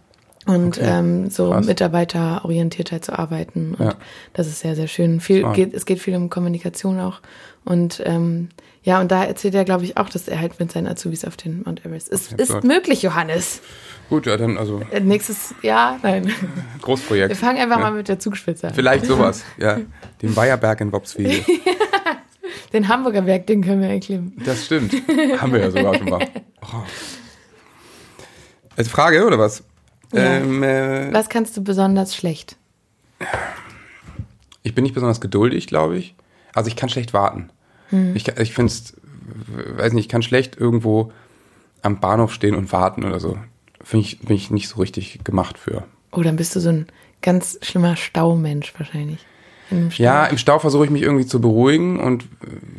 und 0.46 0.79
Okay. 0.79 0.87
ähm, 0.88 1.31
so 1.31 1.50
Krass. 1.50 1.66
mitarbeiterorientiertheit 1.66 3.05
zu 3.05 3.18
arbeiten. 3.18 3.74
Und 3.79 3.85
Ja. 3.87 3.94
das 4.33 4.46
ist 4.46 4.61
sehr, 4.61 4.74
sehr 4.76 4.88
schön. 4.88 5.20
Viel 5.20 5.40
Smart. 5.40 5.57
geht, 5.57 5.74
es 5.74 5.85
geht 5.87 5.98
viel 6.00 6.14
um 6.16 6.31
Kommunikation 6.31 6.98
auch. 7.00 7.20
Und 7.64 8.03
ähm, 8.07 8.48
ja, 8.83 9.00
und 9.00 9.11
da 9.12 9.24
erzählt 9.24 9.55
er, 9.55 9.64
glaube 9.66 9.85
ich, 9.85 9.98
auch, 9.98 10.09
dass 10.09 10.26
er 10.26 10.40
halt 10.40 10.59
mit 10.59 10.72
seinen 10.72 10.87
Azubis 10.87 11.26
auf 11.26 11.37
den 11.37 11.62
Mount 11.64 11.85
Everest 11.85 12.09
ist. 12.09 12.33
Okay, 12.33 12.42
Ist 12.42 12.50
absurd. 12.50 12.64
möglich, 12.64 13.03
Johannes. 13.03 13.61
Gut, 14.09 14.24
ja, 14.26 14.37
dann 14.38 14.57
also 14.57 14.81
Äh, 14.90 15.00
Nächstes 15.00 15.55
Jahr? 15.62 15.98
Nein. 16.03 16.26
Wir 16.26 16.35
Großprojekt. 16.81 17.37
fangen 17.37 17.59
einfach 17.59 17.76
Ja. 17.79 17.83
mal 17.90 17.92
mit 17.92 18.09
der 18.09 18.18
Zugspitze 18.18 18.68
an. 18.68 18.74
Vielleicht 18.74 19.05
sowas, 19.05 19.44
ja. 19.59 19.79
Den 20.22 20.35
Weiherberg 20.35 20.81
in 20.81 20.90
Wopswede. 20.92 21.44
Den 22.72 22.88
Hamburger 22.88 23.22
Berg, 23.22 23.46
den 23.48 23.62
können 23.64 23.83
wir 23.83 23.88
erklimmen. 23.88 24.33
Das 24.44 24.64
stimmt. 24.66 24.92
Haben 25.40 25.53
wir 25.53 25.61
ja 25.61 25.70
sogar 25.70 25.94
schon 25.96 26.09
mal. 26.09 26.26
Oh. 26.62 26.83
Als 28.76 28.88
Frage, 28.88 29.24
oder 29.26 29.38
was? 29.38 29.62
Ja. 30.12 30.38
Ähm, 30.38 30.62
äh, 30.62 31.12
Was 31.12 31.29
kannst 31.29 31.57
du 31.57 31.64
besonders 31.64 32.14
schlecht? 32.16 32.57
ich 34.62 34.75
bin 34.75 34.83
nicht 34.83 34.94
besonders 34.94 35.20
geduldig, 35.20 35.66
glaube 35.66 35.99
ich. 35.99 36.14
Also 36.53 36.68
ich 36.68 36.77
kann 36.77 36.88
schlecht 36.88 37.12
warten. 37.12 37.51
Hm. 37.90 38.14
Ich, 38.16 38.29
ich 38.29 38.53
finde 38.53 38.73
es, 38.73 38.94
weiß 39.77 39.92
nicht, 39.92 40.07
ich 40.07 40.09
kann 40.09 40.23
schlecht 40.23 40.57
irgendwo 40.57 41.12
am 41.83 42.01
Bahnhof 42.01 42.33
stehen 42.33 42.55
und 42.55 42.73
warten 42.73 43.05
oder 43.05 43.20
so. 43.20 43.38
Finde 43.83 44.07
ich, 44.07 44.20
bin 44.20 44.37
ich 44.37 44.51
nicht 44.51 44.68
so 44.68 44.81
richtig 44.81 45.25
gemacht 45.25 45.59
für. 45.59 45.85
Oh, 46.12 46.23
dann 46.23 46.37
bist 46.37 46.55
du 46.55 46.61
so 46.61 46.68
ein 46.70 46.87
ganz 47.23 47.59
schlimmer 47.62 47.96
Staumensch 47.96 48.75
wahrscheinlich. 48.79 49.25
Ja, 49.96 50.26
im 50.26 50.38
Stau 50.38 50.59
versuche 50.59 50.85
ich 50.85 50.90
mich 50.90 51.02
irgendwie 51.02 51.26
zu 51.26 51.40
beruhigen 51.40 52.00
und 52.00 52.24
äh, 52.24 52.26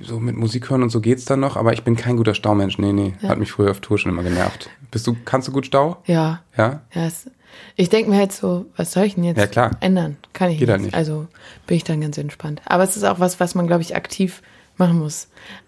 so 0.03 0.19
mit 0.19 0.35
Musik 0.35 0.69
hören 0.69 0.83
und 0.83 0.89
so 0.89 0.99
geht's 1.01 1.25
dann 1.25 1.39
noch, 1.39 1.55
aber 1.57 1.73
ich 1.73 1.83
bin 1.83 1.95
kein 1.95 2.17
guter 2.17 2.33
Staumensch. 2.33 2.77
Nee, 2.77 2.93
nee, 2.93 3.13
Ja. 3.21 3.29
hat 3.29 3.39
mich 3.39 3.51
früher 3.51 3.71
auf 3.71 3.79
Tour 3.79 3.97
schon 3.97 4.11
immer 4.11 4.23
genervt. 4.23 4.69
Bist 4.91 5.07
du, 5.07 5.15
kannst 5.25 5.47
du 5.47 5.51
gut 5.51 5.65
Stau? 5.65 5.97
Ja, 6.05 6.41
Ja? 6.57 6.81
ja. 6.93 7.05
Es, 7.05 7.29
ich 7.75 7.89
denke 7.89 8.09
mir 8.09 8.17
halt 8.17 8.31
so, 8.31 8.65
was 8.77 8.91
soll 8.93 9.03
ich 9.05 9.15
denn 9.15 9.23
jetzt 9.23 9.37
Ja, 9.37 9.47
klar. 9.47 9.71
ändern? 9.79 10.17
Kann 10.33 10.49
ich 10.51 10.57
Geht 10.59 10.67
nicht. 10.67 10.71
halt 10.73 10.81
nicht. 10.83 10.93
Also 10.95 11.27
bin 11.67 11.77
ich 11.77 11.83
dann 11.83 12.01
ganz 12.01 12.17
entspannt. 12.17 12.61
Aber 12.65 12.83
es 12.83 12.95
ist 12.97 13.03
auch 13.03 13.19
was, 13.19 13.39
was 13.39 13.55
man, 13.55 13.67
glaube 13.67 13.81
ich, 13.81 13.95
aktiv 13.95 14.41
machen 14.77 14.99
muss. 14.99 15.27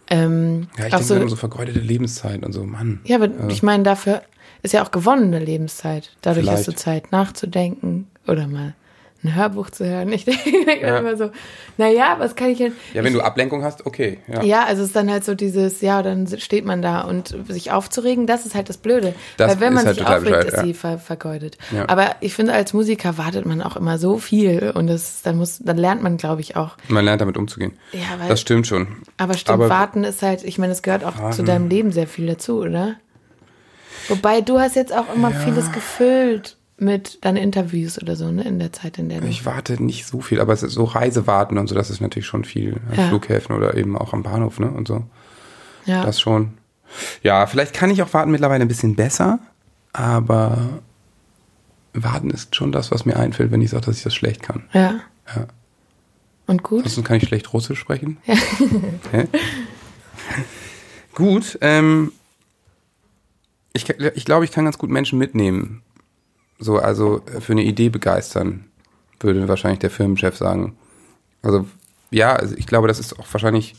Ähm, 0.09 0.67
Ja, 0.77 0.86
ich 0.86 0.91
denke 0.91 1.05
so, 1.05 1.27
so, 1.27 1.36
vergeudete 1.36 1.79
Lebenszeit 1.79 2.43
und 2.45 2.51
so, 2.53 2.63
Mann. 2.63 2.99
ja, 3.05 3.17
aber 3.17 3.29
ich 3.49 3.63
meine, 3.63 3.83
dafür 3.83 4.21
ist 4.62 4.73
ja 4.73 4.83
auch 4.83 4.91
gewonnene 4.91 5.39
Lebenszeit. 5.39 6.12
Dadurch 6.21 6.47
hast 6.49 6.62
du 6.67 6.71
Vielleicht. 6.71 6.79
Zeit 6.79 7.12
nachzudenken 7.12 8.07
oder 8.27 8.47
mal 8.47 8.73
ein 9.23 9.36
Hörbuch 9.36 9.69
zu 9.69 9.86
hören. 9.86 10.12
Ich 10.12 10.25
denke 10.25 10.65
denk 10.65 10.81
Ja. 10.81 10.97
immer 10.97 11.15
so, 11.15 11.31
naja, 11.77 12.15
was 12.19 12.36
kann 12.36 12.49
ich 12.49 12.57
denn? 12.57 12.73
Ja, 12.93 13.03
wenn 13.03 13.13
du 13.13 13.21
Ablenkung 13.21 13.63
hast, 13.63 13.86
okay. 13.86 14.19
Ja. 14.27 14.43
Ja, 14.43 14.63
also 14.65 14.81
es 14.81 14.88
ist 14.89 14.95
dann 14.95 15.09
halt 15.09 15.23
so 15.23 15.33
dieses, 15.36 15.81
ja, 15.81 16.01
dann 16.03 16.27
steht 16.39 16.65
man 16.65 16.81
da 16.81 17.01
und 17.01 17.36
sich 17.47 17.71
aufzuregen, 17.71 18.27
das 18.27 18.45
ist 18.45 18.53
halt 18.55 18.67
das 18.69 18.77
Blöde. 18.77 19.15
Das 19.38 19.51
Weil 19.51 19.59
wenn 19.62 19.73
man 19.73 19.86
halt 19.86 19.95
sich 19.97 20.05
aufregt, 20.05 20.23
bescheuert, 20.25 20.45
ist 20.47 20.57
ja. 20.57 20.63
sie 20.63 20.73
ver 20.73 20.97
vergeudet. 20.99 21.57
Aber 21.88 22.15
ich 22.19 22.33
finde, 22.33 22.53
als 22.53 22.73
Musiker 22.73 23.17
wartet 23.17 23.45
man 23.45 23.62
auch 23.62 23.75
immer 23.77 23.97
so 23.97 24.17
viel 24.17 24.71
und 24.75 24.88
das, 24.88 25.21
dann 25.21 25.38
muss, 25.38 25.59
dann 25.59 25.77
lernt 25.77 26.03
man, 26.03 26.17
glaube 26.17 26.41
ich, 26.41 26.55
auch. 26.57 26.77
Man 26.89 27.05
lernt 27.05 27.21
damit 27.21 27.38
umzugehen. 27.38 27.73
Ja, 27.93 28.19
weil, 28.19 28.27
Das 28.29 28.41
stimmt 28.41 28.67
schon. 28.67 28.88
aber 29.17 29.36
stimmt, 29.36 29.53
aber- 29.55 29.69
warten 29.69 30.03
ist 30.03 30.21
halt, 30.21 30.43
ich 30.43 30.57
meine, 30.57 30.73
es 30.73 30.81
gehört 30.81 31.03
auch 31.05 31.15
zu 31.15 31.21
Warten. 31.21 31.45
deinem 31.45 31.69
Leben 31.69 31.91
sehr 31.91 32.07
viel 32.07 32.27
dazu, 32.27 32.59
oder? 32.62 32.95
Wobei 34.09 34.41
du 34.41 34.59
hast 34.59 34.75
jetzt 34.75 34.93
auch 34.93 35.13
immer 35.15 35.31
vieles 35.31 35.71
gefüllt 35.71 36.57
mit 36.77 37.23
deinen 37.23 37.38
Interviews 37.38 38.01
oder 38.01 38.15
so, 38.15 38.31
ne, 38.31 38.43
in 38.43 38.59
der 38.59 38.73
Zeit, 38.73 38.97
in 38.97 39.09
der 39.09 39.21
du. 39.21 39.27
Ich 39.27 39.45
warte 39.45 39.81
nicht 39.81 40.05
so 40.05 40.21
viel, 40.21 40.39
aber 40.41 40.53
es 40.53 40.63
ist 40.63 40.73
so 40.73 40.83
Reisewarten 40.83 41.57
und 41.57 41.67
so, 41.67 41.75
das 41.75 41.89
ist 41.89 42.01
natürlich 42.01 42.25
schon 42.25 42.43
viel. 42.45 42.81
An 42.89 42.97
Ja. 42.97 43.07
Flughäfen 43.09 43.55
oder 43.55 43.75
eben 43.75 43.97
auch 43.97 44.13
am 44.13 44.23
Bahnhof, 44.23 44.59
ne? 44.59 44.69
Und 44.71 44.88
so. 44.88 45.03
ja. 45.86 46.03
Das 46.03 46.19
schon. 46.19 46.53
Ja, 47.21 47.47
vielleicht 47.47 47.73
kann 47.73 47.89
ich 47.89 48.01
auch 48.03 48.13
warten 48.13 48.31
mittlerweile 48.31 48.63
ein 48.63 48.67
bisschen 48.67 48.95
besser, 48.95 49.39
aber 49.93 50.81
warten 51.93 52.29
ist 52.31 52.55
schon 52.55 52.71
das, 52.71 52.91
was 52.91 53.05
mir 53.05 53.17
einfällt, 53.17 53.51
wenn 53.51 53.62
ich 53.62 53.69
sage, 53.69 53.86
dass 53.86 53.97
ich 53.97 54.03
das 54.03 54.15
schlecht 54.15 54.41
kann. 54.43 54.63
ja. 54.73 54.99
Ja. 55.36 55.47
Und 56.45 56.62
gut? 56.63 56.79
Ansonsten 56.79 57.05
kann 57.05 57.15
ich 57.17 57.23
schlecht 57.23 57.53
Russisch 57.53 57.79
sprechen. 57.79 58.17
Okay. 59.05 59.27
gut, 61.15 61.57
ähm, 61.62 62.12
ich, 63.73 63.88
ich 63.89 64.25
glaube, 64.25 64.43
ich 64.43 64.51
kann 64.51 64.65
ganz 64.65 64.77
gut 64.77 64.89
Menschen 64.89 65.17
mitnehmen. 65.19 65.81
So, 66.63 66.78
also 66.78 67.21
äh, 67.36 67.41
für 67.41 67.52
eine 67.54 67.63
Idee 67.63 67.89
begeistern, 67.89 68.65
würde 69.19 69.47
wahrscheinlich 69.47 69.80
der 69.80 69.89
Firmenchef 69.89 70.36
sagen. 70.38 70.76
Also, 71.41 71.67
ja, 72.12 72.34
also 72.36 72.56
ich 72.58 72.67
glaube, 72.67 72.88
das 72.88 72.99
ist 72.99 73.19
auch 73.19 73.28
wahrscheinlich, 73.32 73.76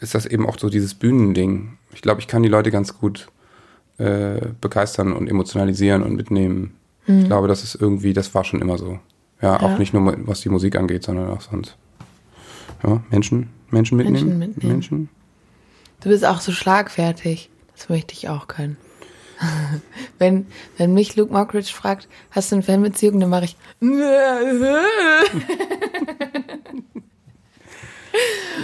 ist 0.00 0.14
das 0.14 0.26
eben 0.26 0.46
auch 0.46 0.58
so 0.58 0.68
dieses 0.68 0.94
Bühnending. 0.94 1.78
Ich 1.92 2.02
glaube, 2.02 2.20
ich 2.20 2.28
kann 2.28 2.42
die 2.42 2.48
Leute 2.48 2.70
ganz 2.70 2.98
gut 2.98 3.28
äh, 3.98 4.40
begeistern 4.60 5.12
und 5.12 5.28
emotionalisieren 5.28 6.02
und 6.02 6.14
mitnehmen. 6.16 6.74
Ich 7.06 7.26
glaube, 7.26 7.48
das 7.48 7.62
ist 7.62 7.74
irgendwie, 7.74 8.14
das 8.14 8.34
war 8.34 8.44
schon 8.44 8.62
immer 8.62 8.78
so. 8.78 8.98
Ja, 9.42 9.56
auch 9.60 9.72
Ja. 9.72 9.78
nicht 9.78 9.92
nur 9.92 10.16
was 10.26 10.40
die 10.40 10.48
Musik 10.48 10.74
angeht, 10.76 11.02
sondern 11.04 11.28
auch 11.28 11.42
sonst. 11.42 11.76
Ja, 12.82 13.02
Menschen, 13.10 13.50
Menschen 13.70 13.98
mitnehmen. 13.98 14.38
Menschen 14.38 14.38
mitnehmen. 14.38 14.72
Menschen. 14.72 15.08
Du 16.00 16.08
bist 16.08 16.24
auch 16.24 16.40
so 16.40 16.50
schlagfertig. 16.50 17.50
Das 17.76 17.90
möchte 17.90 18.14
ich 18.14 18.30
auch 18.30 18.48
können. 18.48 18.78
wenn, 20.18 20.46
wenn 20.76 20.94
mich 20.94 21.16
Luke 21.16 21.32
Mockridge 21.32 21.72
fragt, 21.72 22.08
hast 22.30 22.50
du 22.52 22.56
eine 22.56 22.62
Fanbeziehung, 22.62 23.20
dann 23.20 23.30
mache 23.30 23.44
ich. 23.44 23.56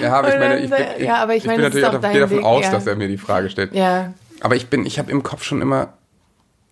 Ja, 0.01 0.19
aber 0.19 0.29
ich 0.33 0.39
meine, 0.39 0.59
ich 0.61 0.71
bin, 0.71 0.85
ich, 0.99 1.05
ja, 1.05 1.17
aber 1.17 1.35
ich 1.35 1.43
ich 1.43 1.47
meine, 1.47 1.57
bin 1.71 1.81
natürlich 1.83 2.13
gehe 2.13 2.21
davon 2.21 2.37
Ding, 2.39 2.45
aus, 2.47 2.65
ja. 2.65 2.71
dass 2.71 2.87
er 2.87 2.97
mir 2.97 3.09
die 3.09 3.19
Frage 3.19 3.51
stellt. 3.51 3.75
ja, 3.75 4.13
Aber 4.41 4.55
ich 4.57 4.69
bin, 4.69 4.87
ich 4.87 4.99
habe 4.99 5.11
im 5.11 5.23
Kopf 5.23 5.43
schon 5.43 5.61
immer 5.61 5.95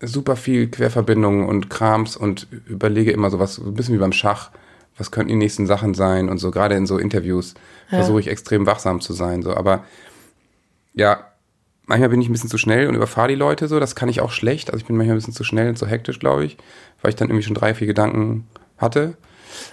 super 0.00 0.36
viel 0.36 0.68
Querverbindungen 0.70 1.44
und 1.46 1.70
Krams 1.70 2.16
und 2.16 2.46
überlege 2.66 3.10
immer 3.10 3.30
so 3.30 3.38
was, 3.40 3.56
so 3.56 3.64
ein 3.64 3.74
bisschen 3.74 3.94
wie 3.94 3.98
beim 3.98 4.12
Schach. 4.12 4.50
Was 4.96 5.10
könnten 5.10 5.28
die 5.30 5.36
nächsten 5.36 5.66
Sachen 5.66 5.94
sein 5.94 6.28
und 6.28 6.38
so, 6.38 6.50
gerade 6.50 6.74
in 6.76 6.86
so 6.86 6.98
Interviews 6.98 7.54
Ja. 7.90 7.98
versuche 7.98 8.20
ich 8.20 8.28
extrem 8.28 8.66
wachsam 8.66 9.00
zu 9.00 9.12
sein, 9.12 9.42
so, 9.42 9.54
aber 9.56 9.84
ja, 10.94 11.27
manchmal 11.88 12.10
bin 12.10 12.20
ich 12.20 12.28
ein 12.28 12.32
bisschen 12.32 12.50
zu 12.50 12.58
schnell 12.58 12.86
und 12.86 12.94
überfahre 12.94 13.28
die 13.28 13.34
Leute 13.34 13.66
so, 13.66 13.80
das 13.80 13.96
kann 13.96 14.08
ich 14.08 14.20
auch 14.20 14.30
schlecht, 14.30 14.70
also 14.70 14.80
ich 14.80 14.86
bin 14.86 14.96
manchmal 14.96 15.16
ein 15.16 15.18
bisschen 15.18 15.34
zu 15.34 15.44
schnell 15.44 15.70
und 15.70 15.76
zu 15.76 15.86
hektisch, 15.86 16.20
glaube 16.20 16.44
ich, 16.44 16.56
weil 17.02 17.10
ich 17.10 17.16
dann 17.16 17.28
irgendwie 17.28 17.44
schon 17.44 17.54
drei, 17.54 17.74
vier 17.74 17.86
Gedanken 17.86 18.46
hatte. 18.76 19.16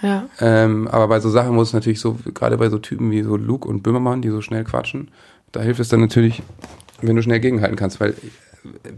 ja. 0.02 0.28
Ähm, 0.40 0.88
aber 0.88 1.08
bei 1.08 1.20
so 1.20 1.30
Sachen 1.30 1.54
muss 1.54 1.68
es 1.68 1.74
natürlich 1.74 2.00
so, 2.00 2.18
gerade 2.34 2.56
bei 2.56 2.68
so 2.70 2.78
Typen 2.78 3.10
wie 3.10 3.22
so 3.22 3.36
Luke 3.36 3.68
und 3.68 3.82
Böhmermann, 3.82 4.22
die 4.22 4.30
so 4.30 4.40
schnell 4.40 4.64
quatschen, 4.64 5.10
da 5.52 5.60
hilft 5.60 5.80
es 5.80 5.88
dann 5.88 6.00
natürlich, 6.00 6.42
wenn 7.02 7.14
du 7.14 7.22
schnell 7.22 7.40
gegenhalten 7.40 7.76
kannst, 7.76 8.00
weil 8.00 8.14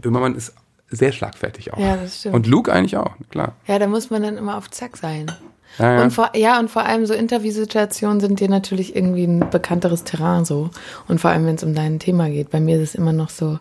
Böhmermann 0.01 0.35
ist 0.35 0.53
sehr 0.89 1.11
schlagfertig 1.11 1.73
auch. 1.73 1.77
Ja, 1.77 1.97
das 1.97 2.19
stimmt. 2.19 2.35
Und 2.35 2.47
Luke 2.47 2.73
eigentlich 2.73 2.97
auch, 2.97 3.15
klar. 3.29 3.55
Ja, 3.67 3.77
da 3.77 3.87
muss 3.87 4.09
man 4.09 4.23
dann 4.23 4.37
immer 4.37 4.57
auf 4.57 4.71
Zack 4.71 4.97
sein. 4.97 5.31
Ja, 5.77 5.95
ja. 5.95 6.03
Und 6.03 6.11
vor, 6.11 6.31
ja, 6.35 6.59
und 6.59 6.69
vor 6.69 6.85
allem 6.85 7.05
so 7.05 7.13
Interviewsituationen 7.13 8.19
sind 8.19 8.39
dir 8.39 8.49
natürlich 8.49 8.95
irgendwie 8.95 9.23
ein 9.25 9.49
bekannteres 9.49 10.03
Terrain 10.03 10.45
so. 10.45 10.69
Und 11.07 11.21
vor 11.21 11.31
allem, 11.31 11.45
wenn 11.45 11.55
es 11.55 11.63
um 11.63 11.75
dein 11.75 11.99
Thema 11.99 12.29
geht. 12.29 12.49
Bei 12.49 12.59
mir 12.59 12.77
ist 12.77 12.89
es 12.89 12.95
immer 12.95 13.13
noch 13.13 13.29
so, 13.29 13.59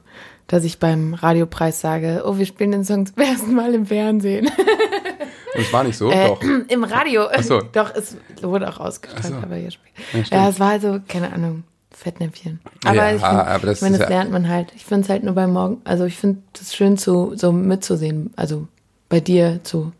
dass 0.48 0.64
ich 0.64 0.78
beim 0.78 1.14
Radiopreis 1.14 1.80
sage, 1.80 2.22
oh, 2.24 2.38
wir 2.38 2.46
spielen 2.46 2.72
den 2.72 2.84
Song 2.84 3.06
zum 3.06 3.18
ersten 3.22 3.54
Mal 3.54 3.74
im 3.74 3.86
Fernsehen. 3.86 4.50
Und 5.54 5.60
es 5.62 5.72
war 5.72 5.84
nicht 5.84 5.96
so, 5.96 6.10
Äh, 6.10 6.28
doch. 6.28 6.40
Im 6.68 6.84
Radio. 6.84 7.26
Ach 7.32 7.42
so. 7.42 7.60
Doch, 7.72 7.94
es 7.94 8.16
wurde 8.42 8.68
auch 8.68 8.80
ausgestrahlt, 8.80 9.34
so. 9.34 9.34
aber 9.34 9.56
hier 9.56 9.70
später. 9.70 10.18
Ja, 10.30 10.42
Ja, 10.42 10.48
es 10.50 10.60
war 10.60 10.70
also, 10.72 11.00
keine 11.08 11.32
Ahnung, 11.32 11.64
Fettnäpfchen. 11.90 12.60
Aber 12.84 12.94
Ja, 12.96 13.06
ich, 13.14 13.22
find, 13.22 13.24
aber 13.24 13.66
das 13.66 13.78
ich 13.78 13.82
meine, 13.82 13.94
ist 13.96 14.02
das 14.02 14.08
lernt 14.08 14.30
man 14.30 14.48
halt. 14.48 14.72
Ich 14.76 14.84
finde 14.84 15.04
es 15.04 15.08
halt 15.08 15.24
nur 15.24 15.34
beim 15.34 15.52
Morgen, 15.52 15.80
also 15.84 16.04
ich 16.04 16.16
finde 16.16 16.42
es 16.60 16.74
schön 16.74 16.98
zu, 16.98 17.32
so 17.34 17.50
mitzusehen, 17.50 18.32
also 18.36 18.68
bei 19.08 19.20
dir 19.20 19.60
zu, 19.64 19.92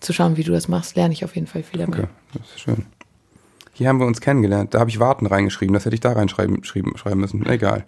zu 0.00 0.12
schauen, 0.12 0.36
wie 0.36 0.42
du 0.44 0.52
das 0.52 0.68
machst, 0.68 0.96
lerne 0.96 1.12
ich 1.12 1.24
auf 1.24 1.34
jeden 1.34 1.46
Fall 1.46 1.62
viel 1.62 1.80
dabei. 1.80 1.98
Okay, 2.00 2.08
das 2.34 2.48
ist 2.50 2.60
schön. 2.60 2.86
Hier 3.72 3.88
haben 3.88 3.98
wir 4.00 4.06
uns 4.06 4.20
kennengelernt. 4.20 4.74
Da 4.74 4.80
habe 4.80 4.90
ich 4.90 4.98
Warten 5.00 5.26
reingeschrieben. 5.26 5.72
Das 5.74 5.84
hätte 5.84 5.94
ich 5.94 6.00
da 6.00 6.12
reinschreiben 6.12 6.64
schreiben, 6.64 6.96
schreiben 6.96 7.20
müssen. 7.20 7.46
Egal. 7.46 7.84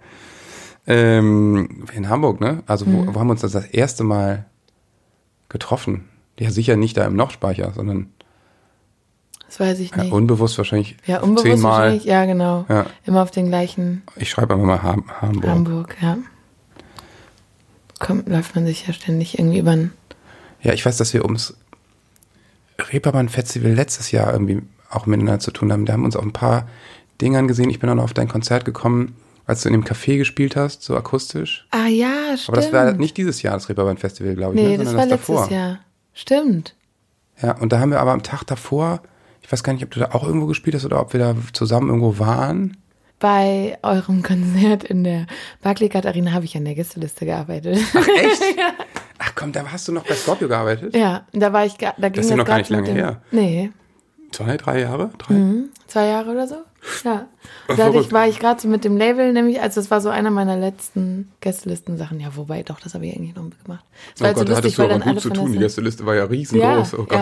Ähm, 0.87 1.85
in 1.95 2.09
Hamburg, 2.09 2.41
ne? 2.41 2.63
Also 2.67 2.87
Mhm. 2.87 3.07
wo, 3.09 3.15
wo 3.15 3.21
haben 3.21 3.27
wir 3.29 3.33
uns 3.33 3.43
das, 3.43 3.53
das 3.53 3.67
erste 3.67 4.03
Mal 4.05 4.47
getroffen? 5.49 6.09
Ja, 6.39 6.51
sicher 6.51 6.77
nicht 6.77 6.97
da 6.97 7.05
im 7.07 7.15
Nochspeicher, 7.15 7.73
sondern 7.75 8.09
Das 9.47 9.61
weiß 9.61 9.79
ich 9.81 9.91
ja, 9.91 9.99
nicht. 10.05 10.13
unbewusst 10.13 10.57
wahrscheinlich 10.59 10.97
Ja, 11.07 11.21
unbewusst 11.21 11.45
zehnmal. 11.45 11.73
wahrscheinlich, 11.83 12.05
ja, 12.05 12.25
genau. 12.25 12.65
Ja. 12.69 12.87
Immer 13.05 13.23
auf 13.23 13.31
den 13.31 13.47
gleichen 13.49 14.03
Ich 14.17 14.31
schreibe 14.31 14.55
einfach 14.55 14.67
mal 14.67 14.83
Ham 14.83 15.05
Hamburg. 15.21 15.51
Hamburg, 15.51 15.97
ja. 16.01 16.17
Kommt, 17.99 18.29
läuft 18.29 18.55
man 18.57 18.67
sich 18.67 18.87
ja 18.87 18.93
ständig 18.93 19.39
irgendwie 19.39 19.59
über 19.59 19.73
den, 19.77 19.93
Ja, 20.63 20.73
ich 20.73 20.85
weiß, 20.85 20.97
dass 20.97 21.13
wir 21.15 21.25
ums 21.25 21.55
Reeperbahn 22.91 23.29
Festival 23.29 23.73
letztes 23.73 24.11
Jahr 24.11 24.33
irgendwie 24.33 24.63
auch 24.91 25.07
miteinander 25.07 25.41
zu 25.41 25.51
tun 25.51 25.73
haben. 25.73 25.87
Da 25.87 25.93
haben 25.93 26.01
wir 26.01 26.07
uns 26.07 26.17
auf 26.17 26.25
ein 26.25 26.33
paar 26.33 26.69
Dingern 27.21 27.49
gesehen. 27.49 27.71
Ich 27.71 27.81
bin 27.81 27.89
auch 27.91 27.95
noch 27.95 28.05
auf 28.05 28.15
dein 28.15 28.29
Konzert 28.29 28.65
gekommen, 28.65 29.17
als 29.47 29.63
du 29.63 29.69
in 29.69 29.73
dem 29.73 29.85
Café 29.85 30.19
gespielt 30.19 30.57
hast, 30.57 30.83
so 30.83 30.97
akustisch. 30.97 31.67
Ah 31.71 31.87
ja, 31.87 32.37
stimmt. 32.37 32.49
Aber 32.49 32.57
das 32.57 32.73
war 32.73 32.93
nicht 32.93 33.17
dieses 33.17 33.43
Jahr, 33.43 33.55
das 33.55 33.69
Reeperbahn 33.69 33.99
Festival, 33.99 34.35
glaube 34.35 34.55
ich, 34.55 34.61
nee, 34.61 34.77
ne, 34.77 34.85
das 34.85 34.95
war 34.95 35.07
letztes 35.07 35.37
davor. 35.37 35.51
Jahr. 35.51 35.79
Stimmt. 36.13 36.75
Ja, 37.41 37.57
und 37.59 37.73
da 37.73 37.81
haben 37.81 37.91
wir 37.91 38.01
aber 38.01 38.13
am 38.13 38.23
Tag 38.23 38.45
davor, 38.45 39.03
ich 39.41 39.51
weiß 39.51 39.65
gar 39.65 39.73
nicht, 39.73 39.83
ob 39.85 39.91
du 39.91 40.01
da 40.01 40.11
auch 40.13 40.25
irgendwo 40.25 40.47
gespielt 40.47 40.77
hast 40.77 40.85
oder 40.85 41.01
ob 41.01 41.13
wir 41.13 41.21
da 41.21 41.35
zusammen 41.53 41.89
irgendwo 41.89 42.19
waren. 42.19 42.77
Bei 43.19 43.79
eurem 43.83 44.23
Konzert 44.23 44.85
in 44.85 45.05
der 45.05 45.27
Barclaycard 45.63 46.07
Arena 46.07 46.33
habe 46.33 46.45
ich 46.45 46.57
an 46.57 46.65
der 46.65 46.75
Gästeliste 46.75 47.25
gearbeitet. 47.25 47.79
Ach 47.95 48.07
echt? 48.09 48.43
Ach 49.19 49.33
komm, 49.35 49.53
da 49.53 49.65
hast 49.71 49.87
du 49.89 49.93
noch 49.93 50.05
bei 50.05 50.15
Scorpio 50.15 50.49
gearbeitet? 50.49 50.95
ja, 50.97 51.27
da 51.33 51.53
war 51.53 51.65
ich, 51.67 51.75
da 51.77 51.93
ging 52.09 52.21
ist 52.23 52.31
ja 52.31 52.37
noch 52.37 52.45
gar 52.45 52.59
nicht 52.59 52.71
lange 52.71 52.91
her. 52.91 53.23
Nee, 53.31 53.71
Zwei, 54.33 54.57
drei 54.57 54.81
Jahre? 54.81 55.11
Drei? 55.19 55.35
Mhm. 55.35 55.69
zwei 55.87 56.07
Jahre 56.07 56.31
oder 56.31 56.47
so. 56.49 56.55
Ja. 57.05 57.27
Ach, 57.69 57.77
Da 57.77 57.85
hatte 57.85 57.89
ich, 57.91 57.93
verrückt. 57.93 58.13
war 58.13 58.29
ich 58.29 58.39
gerade 58.39 58.61
so 58.63 58.67
mit 58.67 58.83
dem 58.83 58.97
Label, 58.97 59.31
nämlich, 59.35 59.61
also 59.61 59.79
das 59.81 59.91
war 59.91 60.01
so 60.01 60.09
einer 60.09 60.31
meiner 60.31 60.57
letzten 60.57 61.31
Gästelisten-Sachen. 61.43 62.19
Ja, 62.19 62.35
wobei, 62.35 62.63
doch, 62.63 62.81
das 62.81 62.95
habe 62.95 63.07
ich 63.07 63.15
eigentlich 63.15 63.35
noch 63.37 63.43
gemacht. 63.63 63.85
Das 64.15 64.21
Oh 64.21 64.21
war 64.21 64.27
halt 64.29 64.37
Gott, 64.37 64.47
so 64.49 64.53
da 64.53 64.57
hattest 64.57 64.65
lustig, 64.65 64.77
du 64.77 64.83
weil 64.83 64.91
aber 64.91 64.99
dann 65.01 65.03
alle 65.03 65.15
gut 65.15 65.23
zu 65.23 65.31
tun. 65.31 65.53
Die 65.53 65.59
Gästeliste 65.59 66.07
war 66.07 66.15
ja 66.15 66.25
riesengroß. 66.25 66.93
ja, 66.93 66.99
oh 66.99 67.05
Gott. 67.05 67.19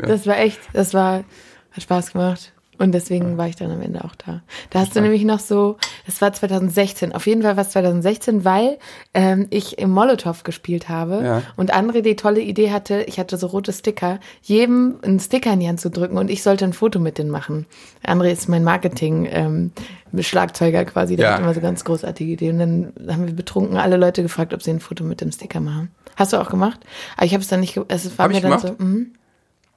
ja, 0.00 0.06
das 0.06 0.24
war 0.28 0.38
echt, 0.38 0.60
das 0.72 0.94
war, 0.94 1.24
hat 1.72 1.82
Spaß 1.82 2.12
gemacht. 2.12 2.52
Und 2.78 2.92
deswegen 2.92 3.38
war 3.38 3.48
ich 3.48 3.56
dann 3.56 3.70
am 3.70 3.80
Ende 3.80 4.04
auch 4.04 4.14
da. 4.14 4.42
Da 4.70 4.80
hast 4.80 4.94
du 4.96 5.00
nämlich 5.00 5.24
noch 5.24 5.38
so, 5.40 5.76
es 6.06 6.20
war 6.20 6.32
2016, 6.32 7.12
auf 7.14 7.26
jeden 7.26 7.42
Fall 7.42 7.56
war 7.56 7.62
es 7.64 7.70
2016, 7.70 8.44
weil 8.44 8.78
ähm, 9.14 9.46
ich 9.50 9.78
im 9.78 9.90
Molotow 9.90 10.42
gespielt 10.44 10.88
habe 10.88 11.22
Ja. 11.24 11.42
und 11.56 11.74
André 11.74 12.02
die 12.02 12.16
tolle 12.16 12.40
Idee 12.40 12.70
hatte, 12.70 13.02
ich 13.04 13.18
hatte 13.18 13.36
so 13.36 13.46
rote 13.46 13.72
Sticker, 13.72 14.20
jedem 14.42 14.96
einen 15.02 15.20
Sticker 15.20 15.52
in 15.52 15.60
die 15.60 15.68
Hand 15.68 15.80
zu 15.80 15.90
drücken 15.90 16.18
und 16.18 16.30
ich 16.30 16.42
sollte 16.42 16.64
ein 16.64 16.72
Foto 16.72 16.98
mit 16.98 17.18
denen 17.18 17.30
machen. 17.30 17.66
André 18.06 18.30
ist 18.32 18.48
mein 18.48 18.64
Marketing 18.64 19.26
ähm, 19.30 19.72
Schlagzeuger 20.18 20.84
quasi, 20.84 21.16
der 21.16 21.26
Ja. 21.26 21.32
hat 21.34 21.40
immer 21.40 21.54
so 21.54 21.60
ganz 21.60 21.84
großartige 21.84 22.32
Ideen. 22.32 22.60
Und 22.60 22.92
dann 23.06 23.14
haben 23.14 23.26
wir 23.26 23.34
betrunken 23.34 23.76
alle 23.76 23.96
Leute 23.96 24.22
gefragt, 24.22 24.54
ob 24.54 24.62
sie 24.62 24.70
ein 24.70 24.80
Foto 24.80 25.04
mit 25.04 25.20
dem 25.20 25.32
Sticker 25.32 25.60
machen. 25.60 25.90
Hast 26.16 26.32
du 26.32 26.38
auch 26.38 26.48
gemacht? 26.48 26.80
Aber 27.16 27.26
ich 27.26 27.32
habe 27.34 27.42
es 27.42 27.48
dann 27.48 27.60
nicht, 27.60 27.76
es 27.88 28.18
war 28.18 28.24
Hab 28.24 28.30
mir 28.30 28.36
ich 28.38 28.42
dann 28.42 28.52
gemacht? 28.58 28.74
so, 28.78 28.82
mhm. 28.84 29.12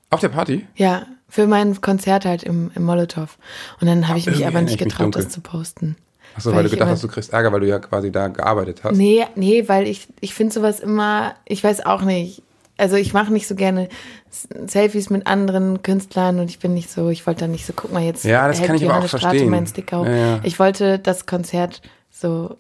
Auf 0.09 0.21
der 0.21 0.29
Party? 0.29 0.65
Ja, 0.75 1.03
für 1.29 1.47
mein 1.47 1.79
Konzert 1.79 2.25
halt 2.25 2.43
im, 2.43 2.71
im 2.75 2.83
Molotow. 2.83 3.37
Und 3.79 3.87
dann 3.87 4.07
habe 4.07 4.19
ich 4.19 4.25
mich 4.25 4.45
aber 4.45 4.61
nicht 4.61 4.77
getraut, 4.77 5.15
das 5.15 5.29
zu 5.29 5.41
posten. 5.41 5.95
Achso, 6.35 6.51
weil, 6.51 6.63
du 6.63 6.67
ich 6.67 6.73
gedacht 6.73 6.89
hast, 6.89 7.03
du 7.03 7.07
kriegst 7.07 7.33
Ärger, 7.33 7.51
weil 7.51 7.61
du 7.61 7.67
ja 7.67 7.79
quasi 7.79 8.11
da 8.11 8.27
gearbeitet 8.27 8.83
hast. 8.83 8.97
Nee, 8.97 9.25
nee, 9.35 9.67
weil 9.67 9.87
ich, 9.87 10.07
ich 10.19 10.33
finde 10.33 10.53
sowas 10.53 10.79
immer, 10.79 11.35
ich 11.45 11.63
weiß 11.63 11.85
auch 11.85 12.01
nicht. 12.01 12.43
Also 12.77 12.95
ich 12.95 13.13
mache 13.13 13.33
nicht 13.33 13.45
so 13.47 13.55
gerne 13.55 13.89
Selfies 14.29 15.09
mit 15.09 15.27
anderen 15.27 15.83
Künstlern 15.83 16.39
und 16.39 16.49
ich 16.49 16.59
bin 16.59 16.73
nicht 16.73 16.89
so, 16.89 17.09
ich 17.09 17.27
wollte 17.27 17.41
dann 17.41 17.51
nicht 17.51 17.65
so, 17.65 17.73
guck 17.75 17.91
mal, 17.91 18.03
jetzt 18.03 18.23
Ja, 18.23 18.47
das 18.47 18.61
kann 18.61 18.75
ich 18.75 18.85
aber 18.85 18.99
auch 18.99 19.07
Strate 19.07 19.39
verstehen. 19.39 20.05
Ja, 20.05 20.15
ja. 20.15 20.39
Ich 20.43 20.59
wollte 20.59 20.97
das 20.97 21.25
Konzert 21.25 21.81
so, 22.09 22.55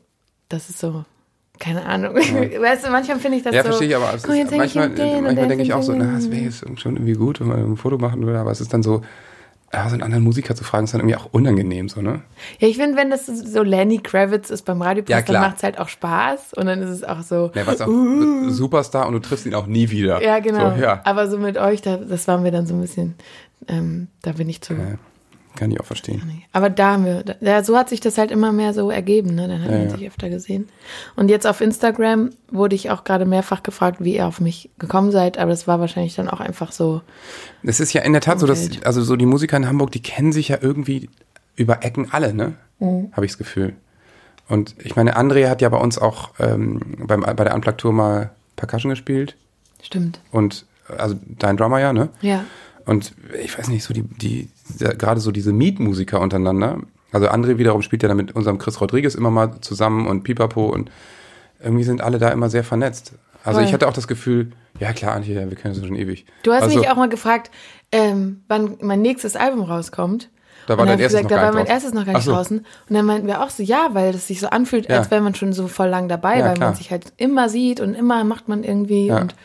das 0.49 0.69
ist 0.69 0.79
so, 0.79 1.05
keine 1.59 1.85
Ahnung. 1.85 2.15
Weißt 2.15 2.85
du, 2.85 2.89
manchmal 2.91 3.19
finde 3.19 3.37
ich 3.37 3.43
das 3.43 3.53
Ja, 3.53 3.61
so. 3.63 3.67
verstehe 3.69 3.89
ich, 3.89 3.95
aber 3.95 4.13
ist, 4.13 4.27
jetzt 4.27 4.51
häng 4.51 4.61
ich 4.63 4.75
manchmal, 4.75 4.89
manchmal 5.21 5.47
denke 5.47 5.63
ich 5.63 5.73
auch 5.73 5.83
so, 5.83 5.93
na, 5.93 6.17
es 6.17 6.31
wäre 6.31 6.41
jetzt 6.43 6.65
schon 6.79 6.95
irgendwie 6.95 7.13
gut, 7.13 7.39
wenn 7.39 7.47
man 7.47 7.59
ein 7.59 7.77
Foto 7.77 7.97
machen 7.97 8.25
würde, 8.25 8.39
aber 8.39 8.51
es 8.51 8.61
ist 8.61 8.73
dann 8.73 8.81
so, 8.81 9.01
ja, 9.71 9.87
so 9.87 9.93
einen 9.93 10.01
anderen 10.01 10.23
Musiker 10.23 10.55
zu 10.55 10.63
fragen, 10.63 10.85
ist 10.85 10.93
dann 10.93 11.01
irgendwie 11.01 11.17
auch 11.17 11.27
unangenehm, 11.31 11.89
so, 11.89 12.01
ne? 12.01 12.21
Ja, 12.57 12.67
ich 12.67 12.77
finde, 12.77 12.97
wenn 12.97 13.11
das 13.11 13.27
so 13.27 13.61
Lenny 13.61 13.99
Kravitz 13.99 14.49
ist 14.49 14.63
beim 14.63 14.81
Radiopass, 14.81 15.11
Ja, 15.11 15.21
dann 15.21 15.41
macht 15.41 15.57
es 15.57 15.63
halt 15.63 15.79
auch 15.79 15.89
Spaß 15.89 16.53
und 16.55 16.65
dann 16.65 16.81
ist 16.81 16.89
es 16.89 17.03
auch 17.03 17.21
so. 17.21 17.51
Ja, 17.53 17.67
was 17.67 17.81
auch 17.81 17.87
Uh. 17.87 18.49
Superstar 18.49 19.05
und 19.07 19.13
du 19.13 19.19
triffst 19.19 19.45
ihn 19.45 19.53
auch 19.53 19.67
nie 19.67 19.91
wieder. 19.91 20.23
Ja, 20.23 20.39
genau. 20.39 20.75
So, 20.75 20.81
ja. 20.81 21.01
Aber 21.03 21.29
so 21.29 21.37
mit 21.37 21.57
euch, 21.57 21.81
da, 21.81 21.97
das 21.97 22.27
waren 22.27 22.43
wir 22.43 22.51
dann 22.51 22.65
so 22.65 22.73
ein 22.73 22.81
bisschen, 22.81 23.13
ähm, 23.67 24.07
da 24.23 24.31
bin 24.31 24.49
ich 24.49 24.61
zu. 24.61 24.73
Ja, 24.73 24.95
Kann 25.59 25.71
ich 25.71 25.79
auch 25.81 25.85
verstehen. 25.85 26.21
Aber 26.53 26.69
da 26.69 26.93
haben 26.93 27.03
wir, 27.03 27.23
da, 27.41 27.61
so 27.65 27.77
hat 27.77 27.89
sich 27.89 27.99
das 27.99 28.17
halt 28.17 28.31
immer 28.31 28.53
mehr 28.53 28.73
so 28.73 28.89
ergeben, 28.91 29.35
ne? 29.35 29.49
Dann 29.49 29.61
hat 29.61 29.69
Ja, 29.71 29.77
man 29.77 29.89
ja. 29.89 29.97
sich 29.97 30.07
öfter 30.07 30.29
gesehen. 30.29 30.69
Und 31.17 31.29
jetzt 31.29 31.45
auf 31.45 31.59
Instagram 31.59 32.29
wurde 32.49 32.77
ich 32.77 32.91
auch 32.91 33.03
gerade 33.03 33.25
mehrfach 33.25 33.61
gefragt, 33.61 33.97
wie 33.99 34.15
ihr 34.15 34.25
auf 34.25 34.39
mich 34.39 34.69
gekommen 34.79 35.11
seid, 35.11 35.37
aber 35.37 35.49
das 35.51 35.67
war 35.67 35.81
wahrscheinlich 35.81 36.15
dann 36.15 36.29
auch 36.29 36.39
einfach 36.39 36.71
so. 36.71 37.01
Es 37.61 37.81
ist 37.81 37.91
ja 37.91 38.03
in 38.03 38.13
der 38.13 38.21
Tat 38.21 38.39
so, 38.39 38.47
dass, 38.47 38.69
also 38.83 39.01
so 39.01 39.17
die 39.17 39.25
Musiker 39.25 39.57
in 39.57 39.67
Hamburg, 39.67 39.91
die 39.91 40.01
kennen 40.01 40.31
sich 40.31 40.47
ja 40.47 40.59
irgendwie 40.61 41.09
über 41.57 41.83
Ecken 41.83 42.07
alle, 42.13 42.33
ne? 42.33 42.53
Mhm. 42.79 43.09
Habe 43.11 43.25
ich 43.25 43.33
das 43.33 43.37
Gefühl. 43.37 43.75
Und 44.47 44.75
ich 44.81 44.95
meine, 44.95 45.17
André 45.17 45.49
hat 45.49 45.61
ja 45.61 45.67
bei 45.67 45.77
uns 45.77 45.97
auch 45.99 46.29
ähm, 46.39 46.79
beim, 46.99 47.19
bei 47.19 47.43
der 47.43 47.53
Unplugged-Tour 47.53 47.91
mal 47.91 48.29
Percussion 48.55 48.91
gespielt. 48.91 49.35
Stimmt. 49.83 50.21
Und 50.31 50.65
also 50.97 51.19
dein 51.37 51.57
Drummer 51.57 51.81
ja, 51.81 51.91
ne? 51.91 52.07
Ja. 52.21 52.45
Und 52.85 53.13
ich 53.43 53.59
weiß 53.59 53.67
nicht, 53.67 53.83
so 53.83 53.93
die, 53.93 54.03
die, 54.03 54.47
gerade 54.77 55.19
so 55.19 55.31
diese 55.31 55.53
Mietmusiker 55.53 56.19
untereinander. 56.21 56.79
Also 57.11 57.27
André 57.27 57.57
wiederum 57.57 57.81
spielt 57.81 58.03
ja 58.03 58.07
dann 58.07 58.17
mit 58.17 58.35
unserem 58.35 58.57
Chris 58.59 58.79
Rodriguez 58.81 59.15
immer 59.15 59.31
mal 59.31 59.59
zusammen 59.61 60.07
und 60.07 60.23
Pipapo 60.23 60.67
und 60.67 60.91
irgendwie 61.61 61.83
sind 61.83 62.01
alle 62.01 62.19
da 62.19 62.29
immer 62.29 62.49
sehr 62.49 62.63
vernetzt. 62.63 63.13
Also 63.43 63.59
Voll. 63.59 63.67
ich 63.67 63.73
hatte 63.73 63.87
auch 63.87 63.93
das 63.93 64.07
Gefühl, 64.07 64.51
ja 64.79 64.93
klar, 64.93 65.15
Antje, 65.15 65.35
wir 65.49 65.57
kennen 65.57 65.73
uns 65.75 65.85
schon 65.85 65.95
ewig. 65.95 66.25
Du 66.43 66.51
hast 66.51 66.63
also, 66.63 66.77
mich 66.77 66.89
auch 66.89 66.95
mal 66.95 67.09
gefragt, 67.09 67.51
ähm, 67.91 68.43
wann 68.47 68.77
mein 68.81 69.01
nächstes 69.01 69.35
Album 69.35 69.61
rauskommt. 69.63 70.29
Da 70.67 70.77
war 70.77 70.83
und 70.83 70.89
dann 70.89 70.97
dein 70.97 71.03
erstes 71.03 71.21
gesagt, 71.21 71.23
noch 71.23 71.29
da 71.29 71.35
gar 71.37 71.53
war 71.53 71.59
nicht 71.61 71.67
mein 71.69 71.73
erstes 71.75 71.93
noch 71.93 72.05
gar 72.05 72.13
nicht 72.13 72.25
so. 72.25 72.31
draußen. 72.31 72.59
Und 72.59 72.95
dann 72.95 73.05
meinten 73.05 73.27
wir 73.27 73.41
auch 73.41 73.49
so, 73.49 73.63
ja, 73.63 73.89
weil 73.93 74.11
das 74.11 74.27
sich 74.27 74.39
so 74.39 74.49
anfühlt, 74.49 74.87
Ja. 74.87 74.97
als 74.97 75.09
wäre 75.09 75.21
man 75.21 75.33
schon 75.33 75.51
so 75.53 75.67
voll 75.67 75.87
lang 75.87 76.07
dabei, 76.09 76.39
Ja, 76.39 76.45
weil 76.45 76.53
klar. 76.55 76.69
man 76.69 76.77
sich 76.77 76.91
halt 76.91 77.11
immer 77.17 77.49
sieht 77.49 77.79
und 77.79 77.95
immer 77.95 78.23
macht 78.23 78.47
man 78.49 78.63
irgendwie. 78.63 79.07
Ja. 79.07 79.19
Und 79.21 79.35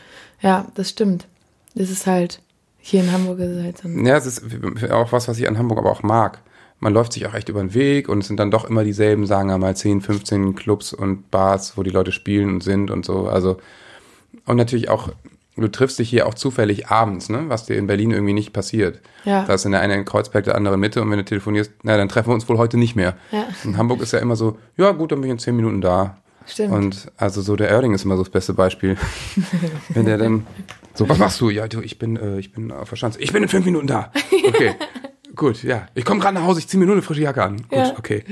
ja, 0.41 0.65
das 0.75 0.89
stimmt. 0.89 1.25
Das 1.73 1.89
ist 1.89 2.05
halt, 2.05 2.41
hier 2.87 3.01
in 3.01 3.11
Hamburg 3.11 3.39
ist 3.39 3.49
es 3.49 3.63
halt 3.63 3.77
so. 3.79 3.89
Ja, 3.89 4.15
es 4.15 4.27
ist 4.27 4.91
auch 4.91 5.11
was, 5.11 5.27
was 5.27 5.39
ich 5.39 5.47
an 5.47 5.57
Hamburg 5.57 5.79
aber 5.79 5.91
auch 5.91 6.03
mag. 6.03 6.41
Man 6.79 6.93
läuft 6.93 7.13
sich 7.13 7.25
auch 7.25 7.33
echt 7.33 7.49
über 7.49 7.59
den 7.59 7.73
Weg 7.73 8.07
und 8.09 8.19
es 8.19 8.27
sind 8.27 8.39
dann 8.39 8.51
doch 8.51 8.69
immer 8.69 8.83
dieselben, 8.83 9.25
sagen 9.25 9.49
wir 9.49 9.57
mal, 9.57 9.75
10, 9.75 10.01
15 10.01 10.53
Clubs 10.53 10.93
und 10.93 11.31
Bars, 11.31 11.77
wo 11.77 11.83
die 11.83 11.89
Leute 11.89 12.11
spielen 12.11 12.53
und 12.53 12.61
sind 12.61 12.91
und 12.91 13.03
so. 13.03 13.27
Also, 13.27 13.57
und 14.45 14.57
natürlich 14.57 14.89
auch, 14.89 15.09
du 15.55 15.67
triffst 15.67 15.97
dich 15.97 16.09
hier 16.11 16.27
auch 16.27 16.35
zufällig 16.35 16.87
abends, 16.89 17.29
ne? 17.29 17.45
Was 17.47 17.65
dir 17.65 17.75
in 17.75 17.87
Berlin 17.87 18.11
irgendwie 18.11 18.33
nicht 18.33 18.53
passiert. 18.53 19.01
Ja. 19.23 19.45
Da 19.45 19.55
ist 19.55 19.65
in 19.65 19.71
der 19.71 19.81
eine 19.81 19.95
in 19.95 20.05
Kreuzberg, 20.05 20.43
der 20.43 20.53
andere 20.53 20.75
in 20.75 20.79
Mitte 20.79 21.01
und 21.01 21.09
wenn 21.09 21.17
du 21.17 21.25
telefonierst, 21.25 21.71
na, 21.81 21.97
dann 21.97 22.07
treffen 22.07 22.29
wir 22.29 22.35
uns 22.35 22.47
wohl 22.47 22.59
heute 22.59 22.77
nicht 22.77 22.95
mehr. 22.95 23.15
Ja. 23.31 23.47
In 23.63 23.77
Hamburg 23.77 23.99
ist 24.01 24.13
ja 24.13 24.19
immer 24.19 24.35
so, 24.35 24.59
ja 24.77 24.91
gut, 24.91 25.11
dann 25.11 25.21
bin 25.21 25.29
ich 25.29 25.31
in 25.31 25.39
10 25.39 25.55
Minuten 25.55 25.81
da. 25.81 26.17
Stimmt. 26.47 26.73
Und 26.73 27.11
also 27.17 27.41
so 27.41 27.55
der 27.55 27.69
Erding 27.69 27.93
ist 27.93 28.05
immer 28.05 28.17
so 28.17 28.23
das 28.23 28.31
beste 28.31 28.53
Beispiel. 28.53 28.97
Wenn 29.89 30.05
der 30.05 30.17
dann 30.17 30.45
so, 30.93 31.07
was 31.09 31.17
machst 31.17 31.41
du? 31.41 31.49
Ja, 31.49 31.67
du, 31.67 31.81
ich 31.81 31.97
bin, 31.99 32.15
äh, 32.17 32.37
ich 32.39 32.51
bin 32.51 32.71
auf 32.71 32.89
der 32.89 32.95
Schanze. 32.95 33.19
Ich 33.21 33.33
bin 33.33 33.43
in 33.43 33.49
fünf 33.49 33.65
Minuten 33.65 33.87
da. 33.87 34.11
Okay, 34.47 34.75
gut, 35.35 35.63
ja. 35.63 35.87
Ich 35.95 36.05
komme 36.05 36.19
gerade 36.21 36.35
nach 36.35 36.43
Hause, 36.45 36.59
ich 36.59 36.67
ziehe 36.67 36.79
mir 36.79 36.85
nur 36.85 36.95
eine 36.95 37.01
frische 37.01 37.21
Jacke 37.21 37.43
an. 37.43 37.57
Gut, 37.63 37.71
Ja. 37.71 37.95
okay. 37.97 38.23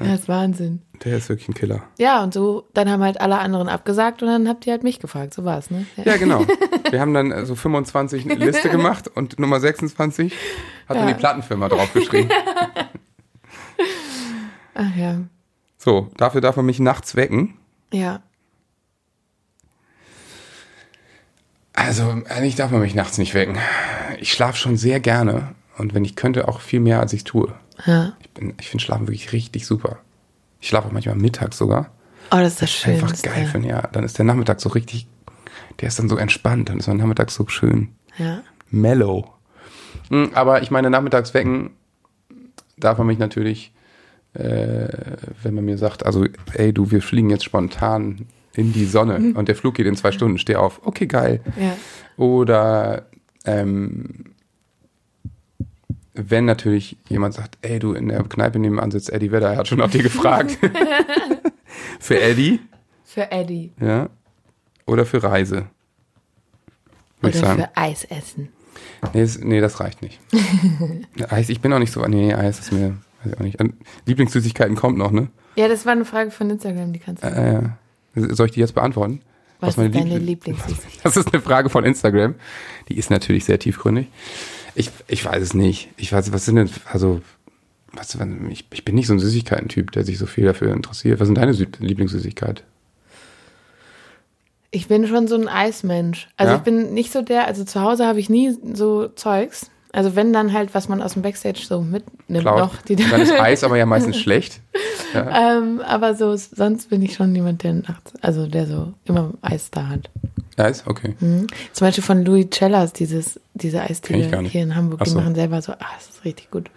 Ja, 0.00 0.04
das 0.12 0.20
ist 0.20 0.28
Wahnsinn. 0.28 0.82
Der 1.04 1.16
ist 1.16 1.28
wirklich 1.28 1.48
ein 1.48 1.54
Killer. 1.54 1.82
Ja, 1.98 2.22
und 2.22 2.32
so, 2.32 2.68
dann 2.72 2.88
haben 2.88 3.02
halt 3.02 3.20
alle 3.20 3.38
anderen 3.38 3.68
abgesagt 3.68 4.22
und 4.22 4.28
dann 4.28 4.46
habt 4.48 4.64
ihr 4.66 4.72
halt 4.72 4.84
mich 4.84 5.00
gefragt. 5.00 5.34
So 5.34 5.44
war 5.44 5.58
es, 5.58 5.70
ne? 5.72 5.86
Ja, 6.04 6.16
genau. 6.18 6.44
Wir 6.90 7.00
haben 7.00 7.14
dann 7.14 7.32
äh, 7.32 7.44
so 7.46 7.56
25 7.56 8.24
eine 8.30 8.34
Liste 8.44 8.68
gemacht 8.68 9.08
und 9.12 9.40
Nummer 9.40 9.58
26 9.58 10.32
hat 10.88 10.96
dann 10.96 11.08
Ja. 11.08 11.14
die 11.14 11.18
Plattenfirma 11.18 11.68
draufgeschrieben. 11.68 12.30
Ach 14.74 14.96
ja. 14.96 15.18
So, 15.78 16.10
dafür 16.16 16.40
darf 16.40 16.56
man 16.56 16.66
mich 16.66 16.80
nachts 16.80 17.14
wecken. 17.16 17.54
Ja. 17.92 18.20
Also, 21.72 22.02
eigentlich 22.28 22.56
darf 22.56 22.70
man 22.70 22.80
mich 22.80 22.94
nachts 22.94 23.18
nicht 23.18 23.34
wecken. 23.34 23.56
Ich 24.18 24.32
schlafe 24.32 24.58
schon 24.58 24.76
sehr 24.76 24.98
gerne 25.00 25.54
und 25.76 25.94
wenn 25.94 26.04
ich 26.04 26.16
könnte, 26.16 26.48
auch 26.48 26.60
viel 26.60 26.80
mehr, 26.80 26.98
als 27.00 27.12
ich 27.12 27.22
tue. 27.24 27.54
Ja. 27.86 28.14
Ich, 28.20 28.30
bin- 28.30 28.54
ich 28.60 28.68
finde 28.68 28.84
Schlafen 28.84 29.06
wirklich 29.06 29.32
richtig 29.32 29.64
super. 29.66 29.98
Ich 30.60 30.68
schlafe 30.68 30.88
auch 30.88 30.92
manchmal 30.92 31.14
mittags 31.14 31.56
sogar. 31.56 31.90
Oh, 32.32 32.36
das 32.38 32.54
ist 32.54 32.62
das 32.62 32.70
Schönste. 32.72 33.04
Einfach 33.06 33.22
geil 33.22 33.46
finde, 33.46 33.68
ja. 33.68 33.82
Dann 33.92 34.02
ist 34.04 34.18
der 34.18 34.24
Nachmittag 34.24 34.60
so 34.60 34.68
richtig, 34.70 35.06
der 35.80 35.88
ist 35.88 35.98
dann 36.00 36.08
so 36.08 36.16
entspannt. 36.16 36.68
Dann 36.68 36.78
ist 36.78 36.88
mein 36.88 36.96
Nachmittag 36.96 37.30
so 37.30 37.46
schön 37.46 37.94
Ja. 38.18 38.42
mellow. 38.70 39.32
Hm, 40.10 40.32
Aber 40.34 40.62
ich 40.62 40.72
meine, 40.72 40.90
nachmittags 40.90 41.32
wecken 41.32 41.70
darf 42.76 42.98
man 42.98 43.06
mich 43.06 43.18
natürlich, 43.18 43.72
äh, 44.34 44.88
wenn 45.42 45.54
man 45.54 45.64
mir 45.64 45.78
sagt, 45.78 46.04
also, 46.06 46.24
ey, 46.54 46.72
du, 46.72 46.90
wir 46.90 47.02
fliegen 47.02 47.30
jetzt 47.30 47.44
spontan 47.44 48.26
in 48.54 48.72
die 48.72 48.84
Sonne 48.86 49.18
Mhm. 49.18 49.36
und 49.36 49.48
der 49.48 49.56
Flug 49.56 49.74
geht 49.74 49.86
in 49.86 49.96
zwei 49.96 50.12
Stunden, 50.12 50.38
steh 50.38 50.56
auf. 50.56 50.80
Okay, 50.86 51.06
geil. 51.06 51.40
Ja. 51.60 51.76
Oder 52.22 53.06
ähm, 53.44 54.34
wenn 56.14 56.44
natürlich 56.46 56.96
jemand 57.08 57.34
sagt, 57.34 57.58
ey, 57.62 57.78
du 57.78 57.92
in 57.92 58.08
der 58.08 58.22
Kneipe 58.24 58.58
nebenan 58.58 58.90
sitzt 58.90 59.10
Eddie 59.12 59.30
Vedder, 59.30 59.52
er 59.52 59.56
hat 59.58 59.68
schon 59.68 59.78
nach 59.78 59.90
dir 59.90 60.02
gefragt. 60.02 60.58
für 62.00 62.20
Eddie, 62.20 62.60
Für 63.04 63.30
Eddie. 63.30 63.72
ja. 63.80 64.08
Oder 64.86 65.04
für 65.06 65.22
Reise. 65.22 65.66
Oder 67.22 67.32
für 67.32 67.76
Eis 67.76 68.04
essen. 68.04 68.48
Nee 69.12 69.20
das, 69.20 69.38
nee, 69.38 69.60
das 69.60 69.80
reicht 69.80 70.02
nicht. 70.02 70.18
Eis, 71.28 71.48
ich 71.50 71.60
bin 71.60 71.72
auch 71.72 71.78
nicht 71.78 71.92
so, 71.92 72.04
nee, 72.06 72.32
Eis 72.34 72.58
ist 72.58 72.72
mir, 72.72 72.96
weiß 73.22 73.32
ich 73.32 73.38
auch 73.38 73.44
nicht. 73.44 73.60
An- 73.60 73.74
Lieblingssüßigkeiten 74.06 74.76
kommt 74.76 74.98
noch, 74.98 75.10
ne? 75.10 75.28
Ja, 75.56 75.68
das 75.68 75.84
war 75.86 75.92
eine 75.92 76.04
Frage 76.04 76.30
von 76.30 76.48
Instagram, 76.50 76.92
die 76.92 76.98
kannst 77.00 77.22
du. 77.22 77.26
Äh, 77.28 77.62
soll 78.34 78.46
ich 78.46 78.52
die 78.52 78.60
jetzt 78.60 78.74
beantworten? 78.74 79.20
Was, 79.60 79.76
meine 79.76 79.88
ist 79.88 79.96
deine 79.98 80.10
Liebl- 80.18 80.24
Lieblingssüßigkeit? 80.24 81.00
Das 81.04 81.16
ist 81.16 81.32
eine 81.32 81.42
Frage 81.42 81.68
von 81.68 81.84
Instagram. 81.84 82.34
Die 82.88 82.96
ist 82.96 83.10
natürlich 83.10 83.44
sehr 83.44 83.58
tiefgründig. 83.58 84.06
Ich, 84.76 84.90
ich 85.08 85.24
weiß 85.24 85.42
es 85.42 85.54
nicht. 85.54 85.88
Ich 85.96 86.12
weiß, 86.12 86.32
was 86.32 86.44
sind 86.44 86.56
denn, 86.56 86.70
also, 86.92 87.20
was, 87.92 88.16
ich, 88.50 88.66
ich 88.72 88.84
bin 88.84 88.94
nicht 88.94 89.08
so 89.08 89.14
ein 89.14 89.18
Süßigkeiten-Typ, 89.18 89.90
der 89.92 90.04
sich 90.04 90.16
so 90.18 90.26
viel 90.26 90.44
dafür 90.44 90.72
interessiert. 90.72 91.18
Was 91.18 91.26
sind 91.26 91.38
deine 91.38 91.54
Sü 91.54 91.66
Lieblingssüßigkeit? 91.80 92.62
Ich 94.70 94.86
bin 94.86 95.06
schon 95.06 95.26
so 95.28 95.34
ein 95.34 95.48
Eismensch. 95.48 96.28
Also 96.36 96.52
Ja? 96.52 96.58
ich 96.58 96.62
bin 96.62 96.92
nicht 96.94 97.10
so 97.12 97.22
der, 97.22 97.46
also 97.46 97.64
zu 97.64 97.80
Hause 97.80 98.06
habe 98.06 98.20
ich 98.20 98.28
nie 98.28 98.54
so 98.74 99.08
Zeugs. 99.08 99.70
Also 99.98 100.14
wenn 100.14 100.32
dann 100.32 100.52
halt, 100.52 100.74
was 100.74 100.88
man 100.88 101.02
aus 101.02 101.14
dem 101.14 101.22
Backstage 101.22 101.58
so 101.68 101.80
mitnimmt 101.80 102.42
Cloud. 102.42 102.58
noch. 102.60 102.82
Die 102.82 102.94
Dann 102.94 103.20
ist 103.20 103.32
Eis 103.32 103.64
aber 103.64 103.76
ja 103.78 103.84
meistens 103.94 104.16
schlecht. 104.16 104.60
ähm, 105.12 105.80
aber 105.84 106.14
so, 106.14 106.36
sonst 106.36 106.88
bin 106.90 107.02
ich 107.02 107.14
schon 107.14 107.34
jemand, 107.34 107.64
der 107.64 107.72
nachts, 107.72 108.12
also 108.22 108.46
der 108.46 108.68
so 108.68 108.92
immer 109.06 109.32
Eis 109.42 109.72
da 109.72 109.88
hat. 109.88 110.08
Eis? 110.56 110.84
Okay. 110.86 111.16
Mhm. 111.18 111.48
Zum 111.72 111.84
Beispiel 111.88 112.04
von 112.04 112.24
Louis 112.24 112.46
Cellas, 112.48 112.92
dieses, 112.92 113.40
diese 113.54 113.82
Eisdiele 113.82 114.40
nicht. 114.40 114.52
hier 114.52 114.62
in 114.62 114.76
Hamburg, 114.76 115.00
Ach 115.02 115.04
die 115.04 115.10
so. 115.10 115.18
machen 115.18 115.34
selber 115.34 115.60
so, 115.62 115.72
ah, 115.72 115.86
das 115.96 116.10
ist 116.10 116.24
richtig 116.24 116.52
gut. 116.52 116.70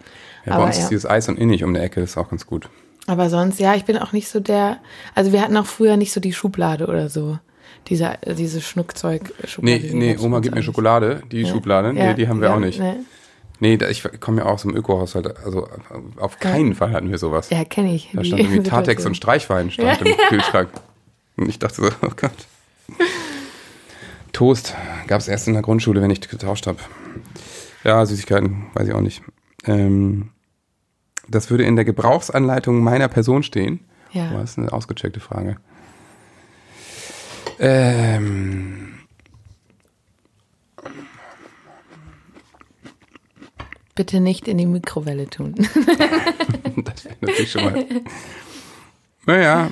Ja, 0.44 0.54
bei 0.54 0.56
aber, 0.56 0.64
uns 0.64 0.78
ja. 0.78 0.82
ist 0.82 0.88
dieses 0.90 1.06
Eis 1.06 1.28
und 1.28 1.38
Innig 1.38 1.62
um 1.62 1.74
der 1.74 1.84
Ecke, 1.84 2.00
das 2.00 2.10
ist 2.10 2.16
auch 2.16 2.28
ganz 2.28 2.44
gut. 2.44 2.68
aber 3.06 3.30
sonst, 3.30 3.60
ja, 3.60 3.76
ich 3.76 3.84
bin 3.84 3.98
auch 3.98 4.10
nicht 4.10 4.26
so 4.28 4.40
der, 4.40 4.78
also 5.14 5.30
wir 5.32 5.42
hatten 5.42 5.56
auch 5.56 5.66
früher 5.66 5.96
nicht 5.96 6.12
so 6.12 6.18
die 6.18 6.32
Schublade 6.32 6.88
oder 6.88 7.08
so. 7.08 7.38
Diese, 7.88 8.12
diese 8.38 8.60
Schnuckzeug. 8.60 9.32
Nee, 9.58 9.78
die 9.78 9.94
nee, 9.94 10.12
gab's 10.12 10.22
Oma 10.22 10.40
gibt 10.40 10.54
mir 10.54 10.62
Schokolade, 10.62 11.22
die 11.30 11.44
Schublade. 11.46 11.92
Nee, 11.92 12.00
Ja, 12.00 12.12
die 12.14 12.28
haben 12.28 12.40
wir 12.40 12.48
ja, 12.48 12.54
auch 12.54 12.60
nicht. 12.60 12.78
Nee. 12.78 12.94
Nee, 13.58 13.78
ich 13.90 14.02
komme 14.18 14.40
ja 14.40 14.46
auch 14.46 14.54
aus 14.54 14.64
einem 14.64 14.76
Ökohaushalt. 14.76 15.36
Also 15.44 15.68
auf 16.16 16.40
keinen 16.40 16.74
Fall 16.74 16.90
hatten 16.92 17.10
wir 17.10 17.18
sowas. 17.18 17.48
Ja, 17.50 17.64
kenne 17.64 17.94
ich. 17.94 18.10
Da 18.12 18.24
stand 18.24 18.40
irgendwie 18.40 18.58
Tatex 18.58 18.86
Situation. 18.86 19.06
und 19.10 19.14
Streichwein 19.14 19.70
stand 19.70 20.02
im 20.02 20.16
Kühlschrank. 20.28 20.68
Und 21.36 21.48
ich 21.48 21.58
dachte 21.60 21.82
so, 21.82 21.88
oh 22.02 22.10
Gott. 22.16 22.32
Toast 24.32 24.74
gab 25.06 25.20
es 25.20 25.28
erst 25.28 25.46
in 25.46 25.52
der 25.54 25.62
Grundschule, 25.62 26.02
wenn 26.02 26.10
ich 26.10 26.20
getauscht 26.20 26.66
habe. 26.66 26.78
Ja, 27.84 28.04
Süßigkeiten, 28.04 28.66
weiß 28.74 28.88
ich 28.88 28.94
auch 28.94 29.00
nicht. 29.00 29.22
Ähm, 29.64 30.30
das 31.28 31.50
würde 31.50 31.64
in 31.64 31.76
der 31.76 31.84
Gebrauchsanleitung 31.84 32.82
meiner 32.82 33.08
Person 33.08 33.42
stehen. 33.42 33.80
Ja. 34.12 34.32
Oh, 34.34 34.38
das 34.38 34.52
ist 34.52 34.58
eine 34.58 34.72
ausgecheckte 34.72 35.20
Frage. 35.20 35.56
Ähm, 37.64 38.94
Bitte 43.94 44.18
nicht 44.18 44.48
in 44.48 44.58
die 44.58 44.66
Mikrowelle 44.66 45.30
tun. 45.30 45.54
das 46.84 47.04
wäre 47.04 47.16
natürlich 47.20 47.52
schon 47.52 47.64
mal. 47.64 47.84
Naja. 49.26 49.70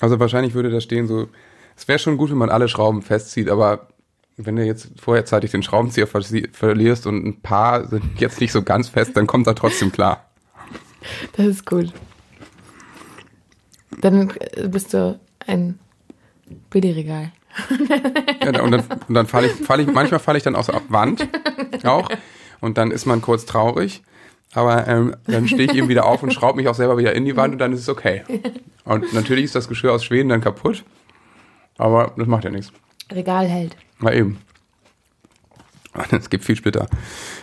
Also 0.00 0.20
wahrscheinlich 0.20 0.52
würde 0.52 0.70
da 0.70 0.82
stehen 0.82 1.06
so, 1.06 1.28
es 1.74 1.88
wäre 1.88 1.98
schon 1.98 2.18
gut, 2.18 2.30
wenn 2.30 2.36
man 2.36 2.50
alle 2.50 2.68
Schrauben 2.68 3.00
festzieht, 3.00 3.48
aber 3.48 3.88
wenn 4.36 4.56
du 4.56 4.64
jetzt 4.64 4.90
vorherzeitig 5.00 5.50
den 5.52 5.62
Schraubenzieher 5.62 6.06
verlierst 6.06 7.06
und 7.06 7.24
ein 7.24 7.40
paar 7.40 7.88
sind 7.88 8.20
jetzt 8.20 8.42
nicht 8.42 8.52
so 8.52 8.62
ganz 8.62 8.90
fest, 8.90 9.16
dann 9.16 9.26
kommt 9.26 9.46
er 9.46 9.54
trotzdem 9.54 9.90
klar. 9.90 10.28
Das 11.32 11.46
ist 11.46 11.66
gut. 11.66 11.94
Dann 14.02 14.32
bist 14.66 14.92
du 14.92 15.18
ein 15.46 15.78
Billigregal. 16.70 17.32
Ja, 18.40 18.62
und 18.62 18.70
dann, 18.70 18.84
und 19.08 19.14
dann 19.14 19.26
falle 19.26 19.48
ich, 19.48 19.52
fall 19.52 19.80
ich, 19.80 19.86
manchmal 19.92 20.20
falle 20.20 20.38
ich 20.38 20.44
dann 20.44 20.54
aus 20.54 20.66
der 20.66 20.80
Wand 20.88 21.28
auch 21.84 22.08
und 22.60 22.78
dann 22.78 22.90
ist 22.90 23.04
man 23.04 23.20
kurz 23.20 23.44
traurig, 23.46 24.02
aber 24.54 24.86
ähm, 24.86 25.16
dann 25.26 25.48
stehe 25.48 25.64
ich 25.64 25.74
eben 25.74 25.88
wieder 25.88 26.06
auf 26.06 26.22
und 26.22 26.32
schraube 26.32 26.56
mich 26.56 26.68
auch 26.68 26.74
selber 26.74 26.96
wieder 26.96 27.14
in 27.14 27.24
die 27.24 27.36
Wand 27.36 27.52
und 27.52 27.58
dann 27.58 27.72
ist 27.72 27.80
es 27.80 27.88
okay. 27.88 28.22
Und 28.84 29.12
natürlich 29.12 29.44
ist 29.44 29.54
das 29.54 29.68
Geschirr 29.68 29.92
aus 29.92 30.04
Schweden 30.04 30.28
dann 30.30 30.40
kaputt, 30.40 30.84
aber 31.76 32.14
das 32.16 32.26
macht 32.26 32.44
ja 32.44 32.50
nichts. 32.50 32.72
Regal 33.10 33.46
hält. 33.46 33.76
Na 33.98 34.12
eben. 34.14 34.38
Es 36.12 36.30
gibt 36.30 36.44
viel 36.44 36.56
Splitter. 36.56 36.86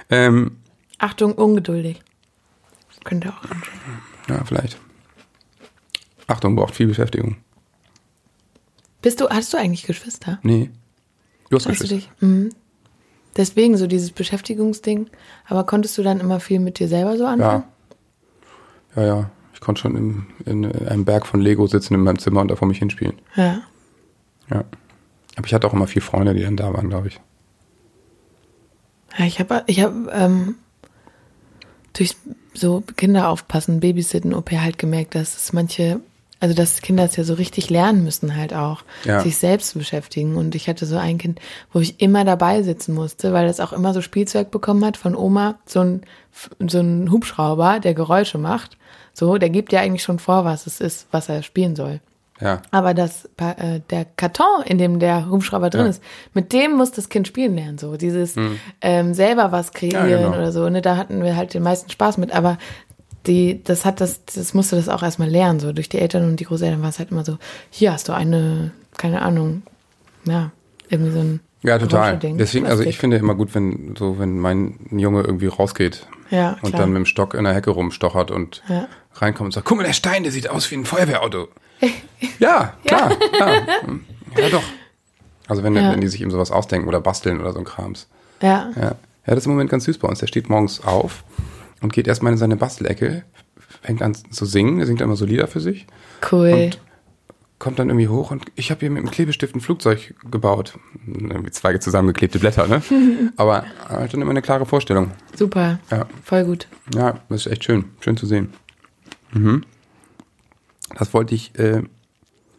Ähm, 0.10 0.58
Achtung, 0.98 1.34
ungeduldig. 1.34 2.02
Könnte 3.04 3.30
auch 3.30 3.44
anschauen. 3.44 4.02
ja, 4.30 4.44
vielleicht. 4.46 4.80
Achtung, 6.28 6.56
braucht 6.56 6.74
viel 6.74 6.88
Beschäftigung. 6.88 7.38
Bist 9.06 9.22
du, 9.22 9.30
hast 9.30 9.54
du 9.54 9.58
eigentlich 9.58 9.84
Geschwister? 9.86 10.40
Nee. 10.42 10.72
Du 11.52 11.58
hast 11.58 11.68
Hast 11.68 11.80
du 11.82 11.84
Geschwister. 11.84 11.96
dich? 12.20 12.28
Mhm. 12.28 12.50
Deswegen 13.38 13.78
so 13.78 13.86
dieses 13.86 14.10
Beschäftigungsding. 14.10 15.12
Aber 15.48 15.64
konntest 15.64 15.96
du 16.00 16.02
dann 16.02 16.20
immer 16.20 16.40
viel 16.40 16.60
mit 16.60 16.80
dir 16.80 16.88
selber 16.88 17.16
so 17.16 17.28
anfangen? 17.28 17.66
Ja. 18.96 19.02
Ja, 19.04 19.08
ja. 19.08 19.30
Ich 19.54 19.60
konnte 19.62 19.82
schon 19.82 19.96
im, 19.96 20.26
in 20.48 20.66
einem 20.88 21.06
Berg 21.06 21.28
von 21.28 21.40
Lego 21.40 21.68
sitzen 21.68 21.94
in 21.94 22.00
meinem 22.00 22.18
Zimmer 22.18 22.42
und 22.42 22.48
da 22.50 22.56
vor 22.56 22.68
mich 22.68 22.80
hinspielen. 22.80 23.14
Ja. 23.36 23.62
Ja. 24.50 24.64
Aber 25.36 25.46
ich 25.46 25.54
hatte 25.54 25.68
auch 25.68 25.74
immer 25.74 25.86
vier 25.86 26.02
Freunde, 26.02 26.34
die 26.34 26.42
dann 26.42 26.58
da 26.58 26.74
waren, 26.74 26.90
glaube 26.90 27.10
ich. 27.10 27.20
Ja, 29.20 29.26
ich 29.26 29.40
habe 29.40 29.64
ich 29.68 29.82
hab, 29.82 29.94
ähm, 30.14 30.56
durch 31.94 32.16
so 32.56 32.82
Kinder 32.98 33.30
aufpassen, 33.30 33.82
Babysitten, 33.82 34.34
OP 34.34 34.52
halt 34.52 34.80
gemerkt, 34.80 35.14
dass 35.14 35.38
es 35.38 35.54
manche, 35.54 36.00
also 36.46 36.56
dass 36.56 36.82
Kinder 36.82 37.04
es 37.04 37.16
ja 37.16 37.24
so 37.24 37.34
richtig 37.34 37.70
lernen 37.72 38.04
müssen 38.04 38.36
halt 38.38 38.54
auch, 38.54 38.84
Ja. 39.04 39.20
sich 39.20 39.38
selbst 39.38 39.70
zu 39.72 39.80
beschäftigen. 39.80 40.36
Und 40.38 40.54
ich 40.56 40.68
hatte 40.70 40.86
so 40.86 40.98
ein 40.98 41.18
Kind, 41.18 41.40
wo 41.74 41.80
ich 41.80 42.00
immer 42.02 42.24
dabei 42.24 42.62
sitzen 42.62 42.94
musste, 42.94 43.34
weil 43.34 43.48
es 43.48 43.60
auch 43.60 43.74
immer 43.74 43.94
so 43.94 44.02
Spielzeug 44.02 44.52
bekommen 44.52 44.86
hat 44.86 44.96
von 44.98 45.16
Oma, 45.16 45.56
so 45.66 45.80
ein, 45.82 46.02
so 46.68 46.80
ein 46.80 47.12
Hubschrauber, 47.12 47.80
der 47.80 47.94
Geräusche 47.96 48.38
macht. 48.38 48.78
So, 49.14 49.38
der 49.38 49.50
gibt 49.50 49.74
ja 49.74 49.82
eigentlich 49.82 50.04
schon 50.04 50.20
vor, 50.20 50.46
was 50.46 50.68
es 50.68 50.80
ist, 50.80 51.08
was 51.12 51.30
er 51.30 51.42
spielen 51.42 51.76
soll. 51.76 52.00
Ja. 52.42 52.62
Aber 52.72 52.94
das, 52.94 53.30
äh, 53.38 53.80
der 53.90 54.04
Karton, 54.18 54.62
in 54.66 54.78
dem 54.78 55.00
der 55.00 55.30
Hubschrauber 55.30 55.70
drin 55.70 55.86
Ja. 55.86 55.90
ist, 55.92 56.04
mit 56.34 56.52
dem 56.52 56.74
muss 56.74 56.92
das 56.92 57.08
Kind 57.08 57.30
spielen 57.30 57.56
lernen. 57.56 57.78
So 57.78 57.96
dieses 57.96 58.36
ähm, 58.82 59.14
selber 59.14 59.54
was 59.54 59.72
kreieren 59.72 60.10
Ja, 60.10 60.18
genau. 60.18 60.30
oder 60.38 60.52
so. 60.52 60.68
Ne? 60.70 60.82
Da 60.82 60.98
hatten 60.98 61.24
wir 61.24 61.38
halt 61.38 61.54
den 61.54 61.64
meisten 61.64 61.90
Spaß 61.90 62.18
mit. 62.18 62.36
Aber 62.36 62.58
die, 63.28 63.64
das 63.64 63.86
hat 63.86 64.02
das, 64.02 64.24
das 64.26 64.54
musste 64.54 64.76
das 64.76 64.90
auch 64.90 65.04
erstmal 65.04 65.30
lernen. 65.30 65.60
So 65.60 65.74
durch 65.74 65.90
die 65.90 66.00
Eltern 66.00 66.24
und 66.30 66.40
die 66.40 66.46
Großeltern 66.46 66.82
war 66.82 66.90
es 66.90 67.00
halt 67.00 67.12
immer 67.12 67.26
so, 67.26 67.38
hier 67.70 67.92
hast 67.94 68.08
du 68.08 68.14
eine, 68.14 68.72
keine 68.98 69.22
Ahnung, 69.22 69.64
ja, 70.26 70.52
irgendwie 70.90 71.12
so 71.12 71.20
ein 71.20 71.40
Ja, 71.64 71.78
total. 71.80 72.18
Deswegen, 72.18 72.66
also 72.68 72.84
ich 72.84 72.98
finde 72.98 73.18
immer 73.18 73.36
gut, 73.36 73.54
wenn 73.56 73.96
so, 73.98 74.20
wenn 74.20 74.40
mein 74.40 74.80
Junge 74.92 75.22
irgendwie 75.22 75.48
rausgeht 75.48 76.08
Ja, 76.30 76.52
und 76.62 76.70
klar. 76.70 76.82
dann 76.82 76.90
mit 76.92 76.98
dem 76.98 77.06
Stock 77.06 77.34
in 77.34 77.44
der 77.44 77.54
Hecke 77.54 77.72
rumstochert 77.72 78.32
und 78.32 78.62
Ja. 78.70 78.88
reinkommt 79.16 79.48
und 79.48 79.52
sagt, 79.52 79.66
guck 79.68 79.78
mal, 79.78 79.84
der 79.84 79.94
Stein, 79.94 80.24
der 80.24 80.32
sieht 80.32 80.50
aus 80.50 80.70
wie 80.72 80.76
ein 80.76 80.86
Feuerwehrauto. 80.86 81.48
ja, 82.40 82.74
klar. 82.86 83.12
Ja. 83.40 83.54
ja, 84.40 84.50
doch. 84.50 84.64
Also 85.48 85.62
wenn, 85.64 85.76
Ja. 85.76 85.92
wenn 85.92 86.02
die 86.02 86.08
sich 86.08 86.22
eben 86.22 86.32
sowas 86.32 86.52
ausdenken 86.52 86.88
oder 86.88 87.02
basteln 87.02 87.40
oder 87.40 87.52
so 87.54 87.60
ein 87.60 87.66
Krams. 87.66 88.08
Ja, 88.42 88.72
Ja. 88.76 88.82
ja, 88.82 88.96
das 89.26 89.40
ist 89.40 89.46
im 89.46 89.52
Moment 89.54 89.70
ganz 89.70 89.84
süß 89.86 89.98
bei 89.98 90.08
uns. 90.08 90.20
Der 90.20 90.28
steht 90.28 90.50
morgens 90.50 90.84
auf 90.84 91.24
und 91.82 91.94
geht 91.94 92.08
erstmal 92.08 92.32
in 92.32 92.38
seine 92.38 92.56
Bastelecke, 92.58 93.24
fängt 93.82 94.02
an 94.02 94.16
zu 94.16 94.46
singen, 94.46 94.80
er 94.80 94.86
singt 94.86 95.02
immer 95.02 95.16
so 95.16 95.26
Lieder 95.26 95.48
für 95.48 95.60
sich, 95.60 95.86
cool. 96.32 96.52
Und- 96.54 96.82
kommt 97.58 97.80
dann 97.80 97.88
irgendwie 97.90 98.10
hoch 98.10 98.32
und 98.32 98.46
ich 98.56 98.70
habe 98.70 98.82
hier 98.82 98.90
mit 98.92 99.02
dem 99.02 99.10
Klebestift 99.10 99.56
ein 99.56 99.62
Flugzeug 99.62 100.14
gebaut. 100.30 100.78
Irgendwie 101.08 101.52
zwei 101.52 101.76
zusammengeklebte 101.78 102.38
Blätter, 102.38 102.68
ne? 102.68 102.82
Aber 103.38 103.64
er 103.90 104.02
hat 104.02 104.14
dann 104.14 104.22
immer 104.22 104.32
eine 104.32 104.42
klare 104.42 104.66
Vorstellung. 104.66 105.12
Super. 105.36 105.80
Ja, 105.90 106.06
Voll 106.22 106.44
gut. 106.44 106.68
ja, 106.94 107.22
das 107.30 107.46
ist 107.46 107.52
echt 107.54 107.64
schön. 107.64 107.86
Schön 108.02 108.18
zu 108.18 108.26
sehen. 108.26 108.50
Mhm. 109.32 109.64
Das 110.98 111.14
wollte 111.14 111.34
ich, 111.34 111.58
äh, 111.58 111.82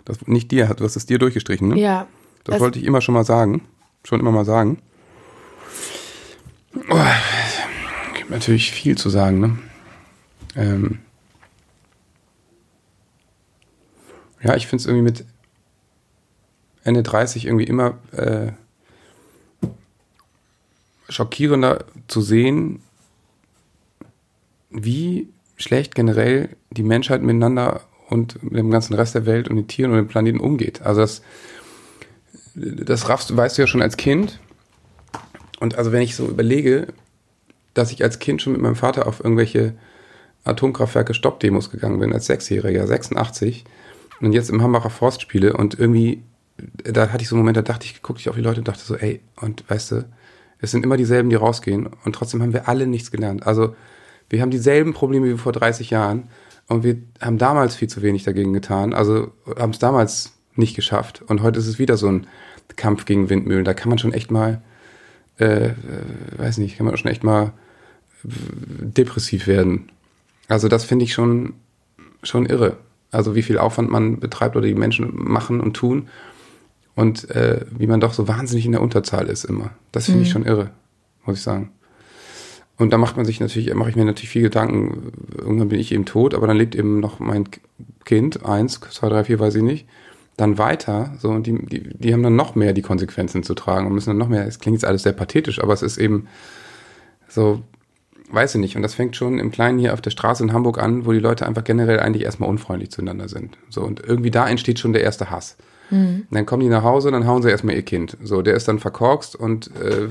das 0.06 0.26
nicht 0.26 0.50
dir, 0.50 0.66
du 0.68 0.82
hast 0.84 0.96
es 0.96 1.04
dir 1.04 1.18
durchgestrichen, 1.18 1.68
ne? 1.68 1.78
Ja. 1.78 2.06
Das, 2.44 2.58
wollte 2.58 2.78
ich 2.78 2.84
immer 2.86 3.02
schon 3.02 3.14
mal 3.14 3.24
sagen. 3.24 3.62
Schon 4.02 4.18
immer 4.20 4.32
mal 4.32 4.46
sagen. 4.46 4.78
Oh, 6.90 6.96
gibt 8.26 8.40
natürlich 8.40 8.72
viel 8.72 8.98
zu 8.98 9.08
sagen, 9.08 9.38
ne? 9.38 9.58
Ähm 10.56 10.98
ja, 14.42 14.56
ich 14.56 14.66
finde 14.66 14.80
es 14.80 14.86
irgendwie 14.86 15.04
mit 15.04 15.24
Ende 16.82 17.04
30 17.04 17.46
irgendwie 17.46 17.66
immer 17.66 17.98
äh, 18.10 18.50
schockierender 21.08 21.84
zu 22.08 22.20
sehen, 22.20 22.82
wie 24.70 25.28
schlecht 25.56 25.94
generell 25.94 26.56
die 26.70 26.82
Menschheit 26.82 27.22
miteinander 27.22 27.82
und 28.08 28.42
mit 28.42 28.56
dem 28.56 28.72
ganzen 28.72 28.94
Rest 28.94 29.14
der 29.14 29.26
Welt 29.26 29.48
und 29.48 29.54
den 29.54 29.68
Tieren 29.68 29.92
und 29.92 29.98
dem 29.98 30.08
Planeten 30.08 30.40
umgeht. 30.40 30.82
Also 30.82 31.00
das, 31.00 31.22
das 32.56 33.08
raffst, 33.08 33.36
weißt 33.36 33.56
du 33.56 33.62
ja 33.62 33.66
schon 33.68 33.82
als 33.82 33.96
Kind. 33.96 34.40
Und 35.60 35.76
also 35.76 35.92
wenn 35.92 36.02
ich 36.02 36.16
so 36.16 36.26
überlege, 36.26 36.88
dass 37.76 37.92
ich 37.92 38.02
als 38.02 38.18
Kind 38.18 38.42
schon 38.42 38.52
mit 38.52 38.62
meinem 38.62 38.76
Vater 38.76 39.06
auf 39.06 39.22
irgendwelche 39.22 39.74
Atomkraftwerke 40.44 41.14
Stoppdemos 41.14 41.70
gegangen 41.70 41.98
bin, 41.98 42.12
als 42.12 42.26
Sechsjähriger, 42.26 42.86
86, 42.86 43.64
und 44.20 44.32
jetzt 44.32 44.48
im 44.48 44.62
Hambacher 44.62 44.90
Forst 44.90 45.20
spiele 45.20 45.52
und 45.52 45.78
irgendwie, 45.78 46.22
da 46.56 47.10
hatte 47.10 47.22
ich 47.22 47.28
so 47.28 47.34
einen 47.34 47.42
Moment, 47.42 47.58
da 47.58 47.62
dachte 47.62 47.84
ich, 47.84 48.02
guckte 48.02 48.20
ich 48.20 48.28
auf 48.30 48.36
die 48.36 48.42
Leute 48.42 48.60
und 48.60 48.68
dachte 48.68 48.82
so, 48.82 48.96
ey, 48.96 49.20
und 49.40 49.68
weißt 49.68 49.92
du, 49.92 50.04
es 50.58 50.70
sind 50.70 50.84
immer 50.84 50.96
dieselben, 50.96 51.28
die 51.28 51.36
rausgehen 51.36 51.88
und 52.04 52.14
trotzdem 52.14 52.40
haben 52.42 52.54
wir 52.54 52.66
alle 52.68 52.86
nichts 52.86 53.10
gelernt. 53.10 53.46
Also 53.46 53.74
wir 54.30 54.40
haben 54.40 54.50
dieselben 54.50 54.94
Probleme 54.94 55.26
wie 55.26 55.38
vor 55.38 55.52
30 55.52 55.90
Jahren 55.90 56.28
und 56.68 56.82
wir 56.82 56.96
haben 57.20 57.36
damals 57.36 57.76
viel 57.76 57.88
zu 57.88 58.00
wenig 58.00 58.24
dagegen 58.24 58.54
getan. 58.54 58.94
Also 58.94 59.32
haben 59.58 59.70
es 59.70 59.78
damals 59.78 60.32
nicht 60.56 60.74
geschafft. 60.74 61.22
Und 61.26 61.42
heute 61.42 61.58
ist 61.58 61.66
es 61.66 61.78
wieder 61.78 61.96
so 61.96 62.08
ein 62.08 62.26
Kampf 62.76 63.04
gegen 63.04 63.28
Windmühlen. 63.28 63.64
Da 63.64 63.74
kann 63.74 63.88
man 63.88 63.98
schon 63.98 64.12
echt 64.12 64.30
mal, 64.30 64.62
äh, 65.38 65.66
äh, 65.66 65.74
weiß 66.38 66.58
nicht, 66.58 66.76
kann 66.76 66.86
man 66.86 66.96
schon 66.96 67.10
echt 67.10 67.22
mal 67.22 67.52
depressiv 68.26 69.46
werden. 69.46 69.90
Also 70.48 70.68
das 70.68 70.84
finde 70.84 71.04
ich 71.04 71.12
schon, 71.12 71.54
schon 72.22 72.46
irre. 72.46 72.76
Also 73.10 73.34
wie 73.34 73.42
viel 73.42 73.58
Aufwand 73.58 73.90
man 73.90 74.20
betreibt 74.20 74.56
oder 74.56 74.66
die 74.66 74.74
Menschen 74.74 75.10
machen 75.14 75.60
und 75.60 75.74
tun 75.74 76.08
und 76.94 77.30
äh, 77.30 77.64
wie 77.70 77.86
man 77.86 78.00
doch 78.00 78.12
so 78.12 78.26
wahnsinnig 78.26 78.66
in 78.66 78.72
der 78.72 78.82
Unterzahl 78.82 79.28
ist 79.28 79.44
immer. 79.44 79.70
Das 79.92 80.06
finde 80.06 80.18
mhm. 80.20 80.24
ich 80.24 80.30
schon 80.30 80.44
irre, 80.44 80.70
muss 81.24 81.38
ich 81.38 81.42
sagen. 81.42 81.70
Und 82.78 82.92
da 82.92 82.98
macht 82.98 83.16
man 83.16 83.24
sich 83.24 83.40
natürlich, 83.40 83.72
mache 83.74 83.90
ich 83.90 83.96
mir 83.96 84.04
natürlich 84.04 84.28
viel 84.28 84.42
Gedanken, 84.42 85.12
irgendwann 85.38 85.68
bin 85.68 85.80
ich 85.80 85.92
eben 85.92 86.04
tot, 86.04 86.34
aber 86.34 86.46
dann 86.46 86.58
lebt 86.58 86.74
eben 86.74 87.00
noch 87.00 87.20
mein 87.20 87.48
Kind, 88.04 88.44
eins, 88.44 88.80
zwei, 88.80 89.08
drei, 89.08 89.24
vier, 89.24 89.40
weiß 89.40 89.54
ich 89.54 89.62
nicht, 89.62 89.86
dann 90.36 90.58
weiter, 90.58 91.14
so, 91.18 91.30
und 91.30 91.46
die, 91.46 91.54
die, 91.64 91.88
die 91.96 92.12
haben 92.12 92.22
dann 92.22 92.36
noch 92.36 92.54
mehr 92.54 92.74
die 92.74 92.82
Konsequenzen 92.82 93.42
zu 93.42 93.54
tragen 93.54 93.86
und 93.86 93.94
müssen 93.94 94.10
dann 94.10 94.18
noch 94.18 94.28
mehr, 94.28 94.46
es 94.46 94.58
klingt 94.58 94.74
jetzt 94.74 94.84
alles 94.84 95.04
sehr 95.04 95.12
pathetisch, 95.12 95.62
aber 95.62 95.72
es 95.72 95.80
ist 95.80 95.96
eben 95.96 96.26
so, 97.28 97.62
weiß 98.30 98.54
ich 98.54 98.60
nicht. 98.60 98.76
Und 98.76 98.82
das 98.82 98.94
fängt 98.94 99.16
schon 99.16 99.38
im 99.38 99.50
Kleinen 99.50 99.78
hier 99.78 99.92
auf 99.92 100.00
der 100.00 100.10
Straße 100.10 100.42
in 100.42 100.52
Hamburg 100.52 100.78
an, 100.78 101.06
wo 101.06 101.12
die 101.12 101.18
Leute 101.18 101.46
einfach 101.46 101.64
generell 101.64 102.00
eigentlich 102.00 102.24
erstmal 102.24 102.48
unfreundlich 102.48 102.90
zueinander 102.90 103.28
sind. 103.28 103.56
So, 103.68 103.82
und 103.82 104.00
irgendwie 104.00 104.30
da 104.30 104.48
entsteht 104.48 104.78
schon 104.78 104.92
der 104.92 105.02
erste 105.02 105.30
Hass. 105.30 105.56
Mhm. 105.90 106.26
Dann 106.30 106.46
kommen 106.46 106.62
die 106.62 106.68
nach 106.68 106.82
Hause, 106.82 107.10
dann 107.10 107.26
hauen 107.26 107.42
sie 107.42 107.50
erstmal 107.50 107.76
ihr 107.76 107.82
Kind. 107.82 108.16
So, 108.22 108.42
der 108.42 108.54
ist 108.54 108.68
dann 108.68 108.78
verkorkst 108.78 109.36
und 109.36 109.70
äh, 109.76 110.08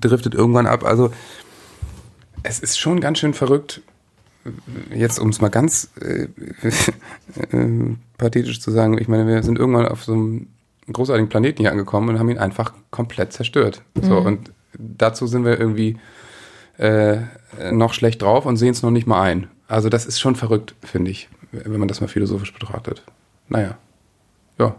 driftet 0.00 0.34
irgendwann 0.34 0.66
ab. 0.66 0.84
Also, 0.84 1.10
es 2.42 2.60
ist 2.60 2.78
schon 2.78 3.00
ganz 3.00 3.18
schön 3.18 3.34
verrückt, 3.34 3.82
jetzt 4.94 5.18
um 5.18 5.30
es 5.30 5.40
mal 5.40 5.48
ganz 5.48 5.90
äh, 6.00 6.28
äh, 7.56 7.96
pathetisch 8.18 8.60
zu 8.60 8.70
sagen, 8.70 8.98
ich 8.98 9.08
meine, 9.08 9.26
wir 9.26 9.42
sind 9.42 9.58
irgendwann 9.58 9.88
auf 9.88 10.04
so 10.04 10.12
einem 10.12 10.48
großartigen 10.92 11.28
Planeten 11.28 11.62
hier 11.62 11.70
angekommen 11.70 12.08
und 12.10 12.18
haben 12.18 12.30
ihn 12.30 12.38
einfach 12.38 12.72
komplett 12.90 13.32
zerstört. 13.32 13.82
Mhm. 13.94 14.02
So, 14.04 14.18
und 14.18 14.52
dazu 14.78 15.26
sind 15.26 15.44
wir 15.44 15.58
irgendwie 15.58 15.96
äh, 16.78 17.18
noch 17.70 17.92
schlecht 17.92 18.22
drauf 18.22 18.46
und 18.46 18.56
sehen 18.56 18.70
es 18.70 18.82
noch 18.82 18.90
nicht 18.90 19.06
mal 19.06 19.22
ein. 19.22 19.48
Also 19.66 19.88
das 19.88 20.06
ist 20.06 20.18
schon 20.20 20.36
verrückt, 20.36 20.74
finde 20.82 21.10
ich, 21.10 21.28
wenn 21.52 21.78
man 21.78 21.88
das 21.88 22.00
mal 22.00 22.08
philosophisch 22.08 22.52
betrachtet. 22.52 23.02
Naja, 23.48 23.76
ja. 24.58 24.74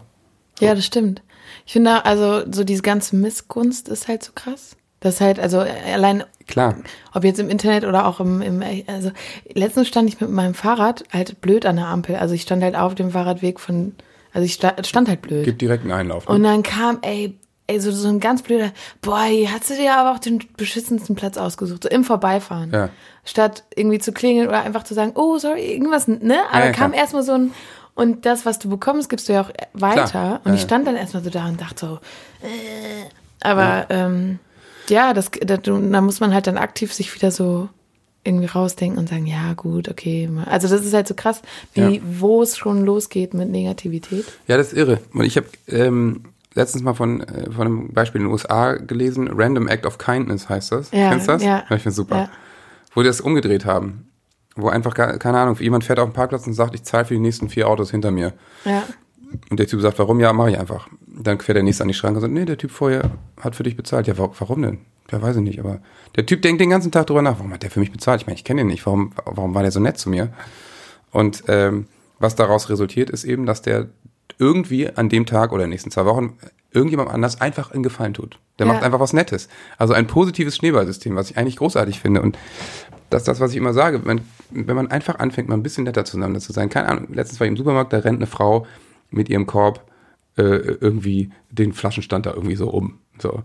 Ja, 0.60 0.74
das 0.74 0.84
stimmt. 0.84 1.22
Ich 1.66 1.72
finde, 1.72 2.04
also 2.04 2.42
so 2.50 2.64
diese 2.64 2.82
ganze 2.82 3.16
Missgunst 3.16 3.88
ist 3.88 4.08
halt 4.08 4.22
so 4.22 4.32
krass. 4.34 4.76
Das 5.00 5.14
ist 5.14 5.20
halt, 5.22 5.40
also 5.40 5.60
allein, 5.60 6.24
Klar. 6.46 6.76
ob 7.14 7.24
jetzt 7.24 7.40
im 7.40 7.48
Internet 7.48 7.84
oder 7.84 8.06
auch 8.06 8.20
im, 8.20 8.42
im, 8.42 8.62
also 8.86 9.10
letztens 9.52 9.88
stand 9.88 10.08
ich 10.10 10.20
mit 10.20 10.30
meinem 10.30 10.52
Fahrrad 10.52 11.04
halt 11.10 11.40
blöd 11.40 11.64
an 11.64 11.76
der 11.76 11.86
Ampel. 11.86 12.16
Also 12.16 12.34
ich 12.34 12.42
stand 12.42 12.62
halt 12.62 12.76
auf 12.76 12.94
dem 12.94 13.12
Fahrradweg 13.12 13.60
von, 13.60 13.94
also 14.34 14.44
ich 14.44 14.54
stand 14.54 15.08
halt 15.08 15.22
blöd. 15.22 15.44
Gibt 15.44 15.62
direkt 15.62 15.84
einen 15.84 15.92
Einlauf. 15.92 16.28
Ne? 16.28 16.34
Und 16.34 16.42
dann 16.42 16.62
kam, 16.62 16.98
ey, 17.00 17.38
ey, 17.70 17.80
so, 17.80 17.90
so 17.92 18.08
ein 18.08 18.20
ganz 18.20 18.42
blöder, 18.42 18.72
boah, 19.00 19.26
hast 19.52 19.70
du 19.70 19.76
dir 19.76 19.94
aber 19.94 20.12
auch 20.12 20.18
den 20.18 20.40
beschissensten 20.56 21.14
Platz 21.14 21.36
ausgesucht, 21.36 21.84
so 21.84 21.88
im 21.88 22.04
Vorbeifahren. 22.04 22.70
Ja. 22.72 22.88
Statt 23.24 23.64
irgendwie 23.76 23.98
zu 23.98 24.12
klingeln 24.12 24.48
oder 24.48 24.62
einfach 24.62 24.82
zu 24.82 24.94
sagen, 24.94 25.12
oh, 25.14 25.38
sorry, 25.38 25.72
irgendwas, 25.72 26.08
ne? 26.08 26.40
Aber 26.50 26.66
ja, 26.66 26.72
kam 26.72 26.92
erstmal 26.92 27.22
so 27.22 27.32
ein, 27.32 27.52
und 27.94 28.26
das, 28.26 28.46
was 28.46 28.58
du 28.58 28.68
bekommst, 28.68 29.08
gibst 29.08 29.28
du 29.28 29.34
ja 29.34 29.42
auch 29.42 29.50
weiter. 29.72 30.04
Klar. 30.04 30.40
Und 30.44 30.54
ich 30.54 30.62
stand 30.62 30.86
dann 30.86 30.96
erstmal 30.96 31.22
so 31.22 31.30
da 31.30 31.46
und 31.46 31.60
dachte 31.60 31.86
so, 31.86 31.98
äh, 32.42 33.08
aber, 33.40 33.62
ja. 33.62 33.86
ähm, 33.90 34.38
ja, 34.88 35.12
das, 35.12 35.30
das, 35.42 35.60
da 35.62 36.00
muss 36.00 36.20
man 36.20 36.34
halt 36.34 36.46
dann 36.46 36.58
aktiv 36.58 36.92
sich 36.92 37.14
wieder 37.14 37.30
so 37.30 37.68
irgendwie 38.24 38.46
rausdenken 38.46 38.98
und 38.98 39.08
sagen, 39.08 39.26
ja, 39.26 39.54
gut, 39.54 39.88
okay. 39.88 40.28
Also 40.46 40.68
das 40.68 40.84
ist 40.84 40.92
halt 40.92 41.08
so 41.08 41.14
krass, 41.14 41.40
wie 41.74 41.96
ja. 41.96 42.00
wo 42.18 42.42
es 42.42 42.56
schon 42.56 42.84
losgeht 42.84 43.32
mit 43.32 43.50
Negativität. 43.50 44.26
Ja, 44.46 44.56
das 44.56 44.68
ist 44.68 44.78
irre. 44.78 45.00
Und 45.12 45.24
ich 45.24 45.36
habe 45.36 45.46
ähm, 45.68 46.24
letztens 46.54 46.82
mal 46.82 46.94
von, 46.94 47.20
äh, 47.22 47.50
von 47.50 47.66
einem 47.66 47.92
Beispiel 47.92 48.20
in 48.20 48.26
den 48.26 48.32
USA 48.32 48.74
gelesen, 48.74 49.28
Random 49.32 49.68
Act 49.68 49.86
of 49.86 49.98
Kindness 49.98 50.48
heißt 50.48 50.72
das. 50.72 50.90
Ja, 50.90 51.10
Kennst 51.10 51.28
du 51.28 51.32
das? 51.32 51.42
Ja. 51.42 51.64
Ich 51.70 51.82
finde 51.82 51.92
super. 51.92 52.16
Ja. 52.16 52.30
Wo 52.94 53.02
die 53.02 53.08
das 53.08 53.20
umgedreht 53.20 53.64
haben. 53.64 54.08
Wo 54.56 54.68
einfach, 54.68 54.94
keine 54.94 55.38
Ahnung, 55.38 55.56
jemand 55.60 55.84
fährt 55.84 56.00
auf 56.00 56.08
den 56.08 56.12
Parkplatz 56.12 56.46
und 56.46 56.54
sagt, 56.54 56.74
ich 56.74 56.82
zahle 56.82 57.04
für 57.04 57.14
die 57.14 57.20
nächsten 57.20 57.48
vier 57.48 57.68
Autos 57.68 57.90
hinter 57.92 58.10
mir. 58.10 58.32
Ja. 58.64 58.82
Und 59.48 59.60
der 59.60 59.68
Typ 59.68 59.80
sagt, 59.80 59.98
warum? 60.00 60.18
Ja, 60.18 60.32
mache 60.32 60.50
ich 60.50 60.58
einfach. 60.58 60.88
Dann 61.06 61.38
fährt 61.38 61.54
der 61.54 61.62
nächste 61.62 61.84
an 61.84 61.88
die 61.88 61.94
Schranke 61.94 62.16
und 62.16 62.22
sagt, 62.22 62.32
nee, 62.32 62.44
der 62.44 62.58
Typ 62.58 62.72
vorher 62.72 63.10
hat 63.40 63.54
für 63.54 63.62
dich 63.62 63.76
bezahlt. 63.76 64.08
Ja, 64.08 64.18
warum 64.18 64.62
denn? 64.62 64.78
Ja, 65.12 65.22
weiß 65.22 65.36
ich 65.36 65.42
nicht. 65.42 65.60
Aber 65.60 65.80
der 66.16 66.26
Typ 66.26 66.42
denkt 66.42 66.60
den 66.60 66.70
ganzen 66.70 66.90
Tag 66.90 67.06
drüber 67.06 67.22
nach, 67.22 67.38
warum 67.38 67.52
hat 67.52 67.62
der 67.62 67.70
für 67.70 67.80
mich 67.80 67.92
bezahlt? 67.92 68.20
Ich 68.22 68.26
meine, 68.26 68.36
ich 68.36 68.44
kenne 68.44 68.62
ihn 68.62 68.66
nicht. 68.66 68.84
Warum, 68.86 69.12
warum 69.24 69.54
war 69.54 69.62
der 69.62 69.70
so 69.70 69.78
nett 69.78 69.98
zu 69.98 70.10
mir? 70.10 70.32
Und 71.12 71.44
ähm, 71.46 71.86
was 72.18 72.34
daraus 72.34 72.68
resultiert, 72.68 73.10
ist 73.10 73.24
eben, 73.24 73.46
dass 73.46 73.62
der 73.62 73.88
irgendwie 74.40 74.88
an 74.88 75.08
dem 75.08 75.26
Tag 75.26 75.52
oder 75.52 75.64
in 75.64 75.68
den 75.68 75.74
nächsten 75.74 75.90
zwei 75.90 76.06
Wochen 76.06 76.38
irgendjemand 76.72 77.10
anders 77.10 77.40
einfach 77.40 77.72
einen 77.72 77.82
Gefallen 77.82 78.14
tut. 78.14 78.38
Der 78.58 78.66
ja. 78.66 78.72
macht 78.72 78.82
einfach 78.82 79.00
was 79.00 79.12
Nettes. 79.12 79.48
Also 79.76 79.92
ein 79.92 80.06
positives 80.06 80.56
Schneeballsystem, 80.56 81.14
was 81.14 81.30
ich 81.30 81.36
eigentlich 81.36 81.56
großartig 81.56 82.00
finde. 82.00 82.22
Und 82.22 82.38
das 83.10 83.22
ist 83.22 83.28
das, 83.28 83.40
was 83.40 83.50
ich 83.50 83.56
immer 83.56 83.74
sage. 83.74 84.04
Wenn, 84.04 84.22
wenn 84.50 84.76
man 84.76 84.90
einfach 84.90 85.18
anfängt, 85.18 85.48
mal 85.48 85.56
ein 85.56 85.62
bisschen 85.62 85.84
netter 85.84 86.04
zueinander 86.04 86.40
zu 86.40 86.52
sein. 86.52 86.70
Keine 86.70 86.88
Ahnung, 86.88 87.08
letztens 87.12 87.38
war 87.38 87.46
ich 87.46 87.50
im 87.50 87.56
Supermarkt, 87.56 87.92
da 87.92 87.98
rennt 87.98 88.18
eine 88.18 88.26
Frau 88.26 88.66
mit 89.10 89.28
ihrem 89.28 89.46
Korb 89.46 89.84
äh, 90.36 90.42
irgendwie 90.42 91.30
den 91.50 91.72
Flaschenstand 91.72 92.26
da 92.26 92.32
irgendwie 92.32 92.56
so 92.56 92.70
um. 92.70 92.98
So. 93.18 93.42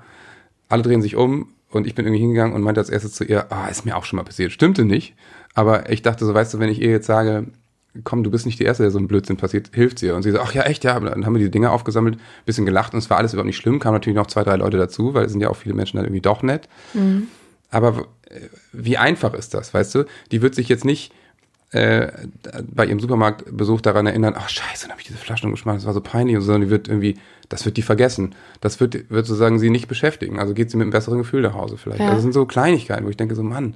Alle 0.69 0.83
drehen 0.83 1.01
sich 1.01 1.15
um 1.15 1.49
und 1.71 1.87
ich 1.87 1.95
bin 1.95 2.05
irgendwie 2.05 2.21
hingegangen 2.21 2.55
und 2.55 2.61
meinte 2.61 2.79
als 2.79 2.89
erstes 2.89 3.13
zu 3.13 3.23
ihr, 3.25 3.51
ah, 3.51 3.67
ist 3.67 3.85
mir 3.85 3.97
auch 3.97 4.05
schon 4.05 4.17
mal 4.17 4.23
passiert. 4.23 4.51
Stimmte 4.51 4.85
nicht. 4.85 5.15
Aber 5.53 5.89
ich 5.89 6.01
dachte 6.01 6.25
so, 6.25 6.33
weißt 6.33 6.53
du, 6.53 6.59
wenn 6.59 6.69
ich 6.69 6.81
ihr 6.81 6.91
jetzt 6.91 7.07
sage, 7.07 7.47
komm, 8.03 8.23
du 8.23 8.31
bist 8.31 8.45
nicht 8.45 8.59
die 8.59 8.63
Erste, 8.63 8.83
der 8.83 8.91
so 8.91 8.99
ein 8.99 9.07
Blödsinn 9.07 9.37
passiert, 9.37 9.69
hilft 9.73 9.99
sie. 9.99 10.11
Und 10.11 10.23
sie 10.23 10.31
so, 10.31 10.39
ach 10.39 10.53
ja, 10.53 10.63
echt, 10.63 10.83
ja. 10.83 10.97
Und 10.97 11.05
dann 11.05 11.25
haben 11.25 11.35
wir 11.35 11.41
die 11.41 11.51
Dinge 11.51 11.71
aufgesammelt, 11.71 12.17
bisschen 12.45 12.65
gelacht 12.65 12.93
und 12.93 12.99
es 12.99 13.09
war 13.09 13.17
alles 13.17 13.33
überhaupt 13.33 13.47
nicht 13.47 13.57
schlimm. 13.57 13.79
Kamen 13.79 13.95
natürlich 13.95 14.17
noch 14.17 14.27
zwei, 14.27 14.43
drei 14.43 14.57
Leute 14.57 14.77
dazu, 14.77 15.13
weil 15.13 15.25
es 15.25 15.31
sind 15.31 15.41
ja 15.41 15.49
auch 15.49 15.55
viele 15.55 15.75
Menschen 15.75 15.97
dann 15.97 16.05
irgendwie 16.05 16.21
doch 16.21 16.43
nett. 16.43 16.67
Mhm. 16.93 17.27
Aber 17.71 18.07
äh, 18.29 18.39
wie 18.73 18.97
einfach 18.97 19.33
ist 19.33 19.53
das, 19.53 19.73
weißt 19.73 19.95
du? 19.95 20.05
Die 20.31 20.41
wird 20.41 20.55
sich 20.55 20.69
jetzt 20.69 20.85
nicht 20.85 21.13
äh, 21.71 22.11
bei 22.63 22.85
ihrem 22.85 22.99
Supermarktbesuch 22.99 23.81
daran 23.81 24.07
erinnern, 24.07 24.35
ach 24.37 24.49
scheiße, 24.49 24.83
dann 24.83 24.91
habe 24.91 25.01
ich 25.01 25.07
diese 25.07 25.19
Flaschen 25.19 25.47
umgeschmissen, 25.47 25.79
das 25.79 25.85
war 25.85 25.93
so 25.93 26.01
peinlich, 26.01 26.37
sondern 26.39 26.61
die 26.61 26.69
wird 26.69 26.87
irgendwie, 26.87 27.17
das 27.49 27.65
wird 27.65 27.77
die 27.77 27.81
vergessen. 27.81 28.33
Das 28.61 28.79
wird, 28.79 29.09
wird 29.09 29.25
sozusagen 29.25 29.59
sie 29.59 29.69
nicht 29.69 29.87
beschäftigen. 29.87 30.39
Also 30.39 30.53
geht 30.53 30.71
sie 30.71 30.77
mit 30.77 30.85
einem 30.85 30.91
besseren 30.91 31.17
Gefühl 31.17 31.41
nach 31.41 31.53
Hause 31.53 31.77
vielleicht. 31.77 31.99
Ja. 31.99 32.05
Also 32.05 32.15
das 32.15 32.23
sind 32.23 32.33
so 32.33 32.45
Kleinigkeiten, 32.45 33.05
wo 33.05 33.09
ich 33.09 33.17
denke 33.17 33.35
so, 33.35 33.43
Mann, 33.43 33.75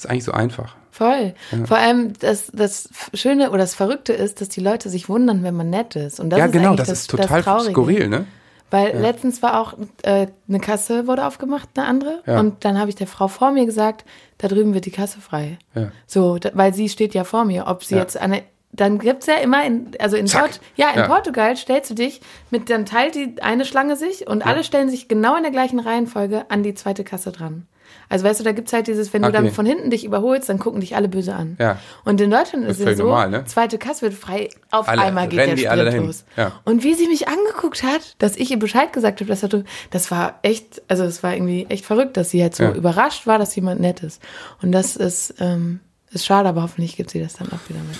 ist 0.00 0.10
eigentlich 0.10 0.24
so 0.24 0.32
einfach. 0.32 0.76
Voll. 0.90 1.34
Ja. 1.52 1.64
Vor 1.66 1.76
allem 1.76 2.12
das, 2.18 2.50
das 2.52 2.90
Schöne 3.14 3.50
oder 3.50 3.58
das 3.58 3.74
Verrückte 3.74 4.12
ist, 4.12 4.40
dass 4.40 4.48
die 4.48 4.60
Leute 4.60 4.88
sich 4.88 5.08
wundern, 5.08 5.42
wenn 5.42 5.54
man 5.54 5.70
nett 5.70 5.96
ist. 5.96 6.20
Und 6.20 6.30
das 6.30 6.38
ja, 6.38 6.46
ist 6.46 6.52
genau, 6.52 6.74
das, 6.74 6.88
das, 6.88 7.00
ist 7.00 7.10
total 7.10 7.42
das 7.42 7.66
skurril, 7.66 8.08
ne? 8.08 8.26
Weil 8.70 8.94
ja. 8.94 9.00
letztens 9.00 9.42
war 9.42 9.60
auch 9.60 9.74
äh, 10.02 10.28
eine 10.48 10.60
Kasse 10.60 11.06
wurde 11.06 11.26
aufgemacht, 11.26 11.70
eine 11.74 11.86
andere. 11.86 12.22
Ja. 12.26 12.38
Und 12.38 12.64
dann 12.64 12.78
habe 12.78 12.88
ich 12.88 12.96
der 12.96 13.08
Frau 13.08 13.26
vor 13.28 13.50
mir 13.50 13.66
gesagt, 13.66 14.04
da 14.38 14.48
drüben 14.48 14.74
wird 14.74 14.86
die 14.86 14.92
Kasse 14.92 15.20
frei. 15.20 15.58
Ja. 15.74 15.90
So, 16.06 16.38
da, 16.38 16.50
weil 16.54 16.72
sie 16.72 16.88
steht 16.88 17.14
ja 17.14 17.24
vor 17.24 17.44
mir. 17.44 17.66
Ob 17.66 17.82
sie 17.82 17.96
jetzt 17.96 18.16
eine 18.16 18.42
dann 18.72 18.98
gibt's 18.98 19.26
ja 19.26 19.34
immer 19.34 19.64
in, 19.64 19.90
also 19.98 20.16
in, 20.16 20.26
Port, 20.26 20.60
ja, 20.76 20.90
in. 20.90 21.04
Portugal 21.06 21.56
stellst 21.56 21.90
du 21.90 21.94
dich 21.94 22.20
mit, 22.50 22.70
dann 22.70 22.86
teilt 22.86 23.16
die 23.16 23.34
eine 23.42 23.64
Schlange 23.64 23.96
sich 23.96 24.28
und 24.28 24.46
alle 24.46 24.62
stellen 24.62 24.88
sich 24.88 25.08
genau 25.08 25.36
in 25.36 25.42
der 25.42 25.50
gleichen 25.50 25.80
Reihenfolge 25.80 26.44
an 26.50 26.62
die 26.62 26.74
zweite 26.74 27.02
Kasse 27.02 27.32
dran. 27.32 27.66
Also 28.10 28.24
weißt 28.24 28.40
du, 28.40 28.44
da 28.44 28.52
gibt's 28.52 28.72
halt 28.72 28.88
dieses, 28.88 29.14
wenn 29.14 29.24
okay. 29.24 29.32
du 29.32 29.42
dann 29.42 29.52
von 29.52 29.64
hinten 29.64 29.88
dich 29.88 30.04
überholst, 30.04 30.48
dann 30.48 30.58
gucken 30.58 30.80
dich 30.80 30.96
alle 30.96 31.08
böse 31.08 31.32
an. 31.32 31.56
Ja. 31.60 31.78
Und 32.04 32.20
in 32.20 32.30
Deutschland 32.30 32.66
ist, 32.66 32.80
es 32.80 32.98
so, 32.98 33.04
normal, 33.04 33.30
ne? 33.30 33.44
zweite 33.46 33.78
Kasse 33.78 34.02
wird 34.02 34.14
frei, 34.14 34.48
auf 34.72 34.88
alle, 34.88 35.02
einmal 35.02 35.28
geht 35.28 35.38
der 35.38 35.56
Sprint 35.56 36.04
los. 36.04 36.24
Ja. 36.36 36.52
Und 36.64 36.82
wie 36.82 36.94
sie 36.94 37.06
mich 37.06 37.28
angeguckt 37.28 37.84
hat, 37.84 38.16
dass 38.18 38.36
ich 38.36 38.50
ihr 38.50 38.58
Bescheid 38.58 38.92
gesagt 38.92 39.20
habe, 39.20 39.30
dass 39.30 39.40
das, 39.40 39.62
das 39.90 40.10
war 40.10 40.40
echt, 40.42 40.82
also 40.88 41.04
es 41.04 41.22
war 41.22 41.34
irgendwie 41.34 41.66
echt 41.68 41.86
verrückt, 41.86 42.16
dass 42.16 42.30
sie 42.30 42.42
halt 42.42 42.56
so 42.56 42.64
ja. 42.64 42.72
überrascht 42.72 43.28
war, 43.28 43.38
dass 43.38 43.54
jemand 43.54 43.80
nett 43.80 44.02
ist. 44.02 44.20
Und 44.60 44.72
das 44.72 44.96
ist, 44.96 45.34
ähm, 45.38 45.78
ist 46.10 46.26
schade, 46.26 46.48
aber 46.48 46.62
hoffentlich 46.62 46.96
gibt 46.96 47.10
sie 47.10 47.22
das 47.22 47.34
dann 47.34 47.46
auch 47.52 47.68
wieder 47.68 47.80
mit. 47.80 47.98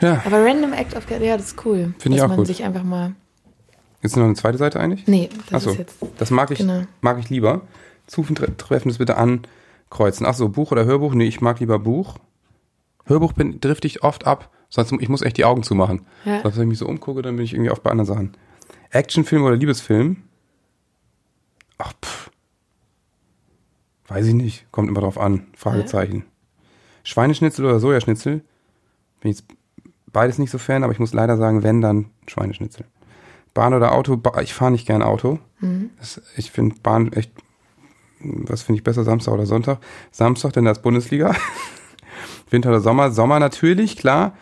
Ja. 0.00 0.20
Aber 0.26 0.44
Random 0.44 0.72
Act 0.72 0.96
of 0.96 1.04
ja, 1.08 1.36
das 1.36 1.46
ist 1.46 1.64
cool. 1.64 1.94
Finde 1.98 2.18
ich 2.18 2.22
auch 2.24 2.28
man 2.28 2.38
gut. 2.38 2.48
sich 2.48 2.64
einfach 2.64 2.82
mal. 2.82 3.12
Ist 4.00 4.16
noch 4.16 4.24
eine 4.24 4.34
zweite 4.34 4.58
Seite 4.58 4.80
eigentlich? 4.80 5.06
Nee, 5.06 5.28
das 5.50 5.62
Achso, 5.62 5.70
ist 5.70 5.78
jetzt. 5.78 5.96
Das 6.18 6.30
mag 6.30 6.50
ich, 6.50 6.58
genau. 6.58 6.82
mag 7.00 7.20
ich 7.20 7.30
lieber. 7.30 7.62
Zutreffendes 8.12 8.98
bitte 8.98 9.16
ankreuzen. 9.16 10.26
Achso, 10.26 10.48
Buch 10.48 10.70
oder 10.70 10.84
Hörbuch? 10.84 11.14
Nee, 11.14 11.26
ich 11.26 11.40
mag 11.40 11.60
lieber 11.60 11.78
Buch. 11.78 12.18
Hörbuch 13.06 13.32
bin, 13.32 13.58
drifte 13.60 13.86
ich 13.86 14.02
oft 14.02 14.26
ab. 14.26 14.50
Sonst, 14.68 14.92
ich 14.92 15.08
muss 15.08 15.22
echt 15.22 15.38
die 15.38 15.44
Augen 15.44 15.62
zumachen. 15.62 16.06
Ja. 16.24 16.42
Sonst, 16.42 16.56
wenn 16.56 16.64
ich 16.64 16.68
mich 16.68 16.78
so 16.78 16.86
umgucke, 16.86 17.22
dann 17.22 17.36
bin 17.36 17.44
ich 17.44 17.54
irgendwie 17.54 17.70
oft 17.70 17.82
bei 17.82 17.90
anderen 17.90 18.06
Sachen. 18.06 18.36
Actionfilm 18.90 19.42
oder 19.44 19.56
Liebesfilm? 19.56 20.22
Ach, 21.78 21.92
pff. 22.02 22.30
Weiß 24.08 24.26
ich 24.26 24.34
nicht. 24.34 24.70
Kommt 24.72 24.88
immer 24.88 25.00
drauf 25.00 25.18
an. 25.18 25.46
Fragezeichen. 25.56 26.16
Ja. 26.16 26.22
Schweineschnitzel 27.04 27.64
oder 27.64 27.80
Sojaschnitzel? 27.80 28.42
Bin 29.20 29.30
ich 29.30 29.38
jetzt 29.38 29.48
beides 30.12 30.38
nicht 30.38 30.50
so 30.50 30.58
Fan, 30.58 30.84
aber 30.84 30.92
ich 30.92 30.98
muss 30.98 31.14
leider 31.14 31.36
sagen, 31.38 31.62
wenn, 31.62 31.80
dann 31.80 32.10
Schweineschnitzel. 32.26 32.84
Bahn 33.54 33.74
oder 33.74 33.92
Auto? 33.92 34.20
Ich 34.42 34.54
fahre 34.54 34.70
nicht 34.70 34.86
gern 34.86 35.02
Auto. 35.02 35.38
Mhm. 35.60 35.90
Das, 35.98 36.20
ich 36.36 36.50
finde 36.50 36.76
Bahn 36.82 37.12
echt 37.12 37.32
was 38.22 38.62
finde 38.62 38.78
ich 38.78 38.84
besser, 38.84 39.04
Samstag 39.04 39.32
oder 39.32 39.46
Sonntag? 39.46 39.78
Samstag, 40.10 40.52
denn 40.52 40.64
das 40.64 40.82
Bundesliga. 40.82 41.34
Winter 42.50 42.70
oder 42.70 42.80
Sommer? 42.80 43.10
Sommer 43.10 43.38
natürlich, 43.38 43.96
klar. 43.96 44.36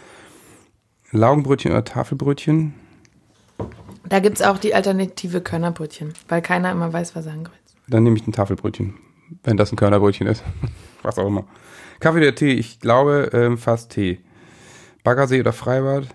Laugenbrötchen 1.12 1.72
oder 1.72 1.85
Tafelbrötchen? 1.85 2.74
Da 4.09 4.18
gibt's 4.20 4.43
auch 4.43 4.59
die 4.59 4.74
alternative 4.74 5.41
Körnerbrötchen, 5.41 6.12
weil 6.28 6.43
keiner 6.43 6.72
immer 6.72 6.93
weiß, 6.93 7.14
was 7.14 7.26
er 7.26 7.33
ankreuzt. 7.33 7.76
Dann 7.89 8.03
nehme 8.03 8.16
ich 8.16 8.26
ein 8.26 8.33
Tafelbrötchen, 8.33 8.95
wenn 9.45 9.57
das 9.57 9.72
ein 9.72 9.76
Körnerbrötchen 9.76 10.26
ist. 10.26 10.45
Was 11.03 11.18
auch 11.18 11.26
immer. 11.26 11.47
Kaffee 11.99 12.18
oder 12.18 12.35
Tee? 12.35 12.53
Ich 12.53 12.78
glaube 12.78 13.31
ähm, 13.33 13.57
fast 13.57 13.93
Tee. 13.93 14.20
Baggersee 15.03 15.41
oder 15.41 15.55
Freibad? 15.55 16.09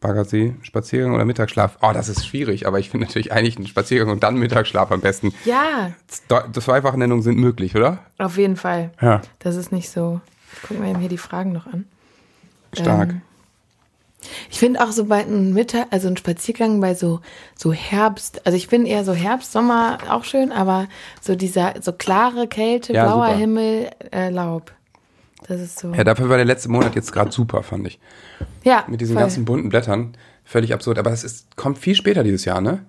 Baggersee, 0.00 0.54
Spaziergang 0.62 1.14
oder 1.14 1.24
Mittagsschlaf? 1.24 1.78
Oh, 1.82 1.90
das 1.92 2.08
ist 2.08 2.26
schwierig, 2.26 2.66
aber 2.66 2.78
ich 2.78 2.90
finde 2.90 3.06
natürlich 3.06 3.32
eigentlich 3.32 3.56
einen 3.56 3.66
Spaziergang 3.66 4.10
und 4.10 4.22
dann 4.22 4.36
Mittagsschlaf 4.36 4.90
am 4.92 5.00
besten. 5.00 5.32
Ja, 5.44 5.92
Z- 6.06 6.54
Zweifachnennungen 6.62 7.22
sind 7.22 7.38
möglich, 7.38 7.74
oder? 7.74 7.98
auf 8.18 8.36
jeden 8.38 8.56
Fall. 8.56 8.90
Ja. 9.00 9.22
Das 9.40 9.56
ist 9.56 9.72
nicht 9.72 9.90
so. 9.90 10.20
Gucken 10.66 10.82
wir 10.82 10.90
eben 10.90 11.00
hier 11.00 11.08
die 11.08 11.18
Fragen 11.18 11.52
noch 11.52 11.66
an. 11.66 11.84
Stark. 12.72 13.10
Ähm, 13.10 13.22
Ich 14.50 14.58
finde 14.58 14.82
auch 14.82 14.90
so 14.90 15.04
bei 15.04 15.20
einem 15.20 15.52
Mittag, 15.52 15.86
also 15.90 16.08
ein 16.08 16.16
Spaziergang 16.16 16.80
bei 16.80 16.94
so, 16.94 17.20
so 17.56 17.72
Herbst, 17.72 18.44
also 18.46 18.56
ich 18.56 18.68
bin 18.68 18.84
eher 18.86 19.04
so 19.04 19.12
Herbst, 19.14 19.52
Sommer 19.52 19.98
auch 20.08 20.24
schön, 20.24 20.50
aber 20.52 20.88
so 21.20 21.34
dieser, 21.36 21.74
so 21.80 21.92
klare 21.92 22.48
Kälte, 22.48 22.92
Ja, 22.92 23.04
blauer 23.04 23.26
super. 23.26 23.38
Himmel, 23.38 23.90
äh, 24.12 24.30
Laub. 24.30 24.72
Das 25.46 25.60
ist 25.60 25.78
so. 25.78 25.92
Ja, 25.94 26.04
dafür 26.04 26.28
war 26.28 26.36
der 26.36 26.44
letzte 26.46 26.68
Monat 26.68 26.94
jetzt 26.94 27.12
gerade 27.12 27.30
super, 27.32 27.62
fand 27.62 27.86
ich. 27.86 27.98
Ja, 28.64 28.84
Mit 28.88 29.00
diesen 29.00 29.14
voll. 29.14 29.22
ganzen 29.22 29.44
bunten 29.44 29.68
Blättern. 29.68 30.16
Völlig 30.44 30.72
absurd. 30.74 30.98
Aber 30.98 31.12
es 31.12 31.24
ist, 31.24 31.56
kommt 31.56 31.78
viel 31.78 31.94
später 31.94 32.24
dieses 32.24 32.44
Jahr, 32.44 32.60
ne? 32.60 32.84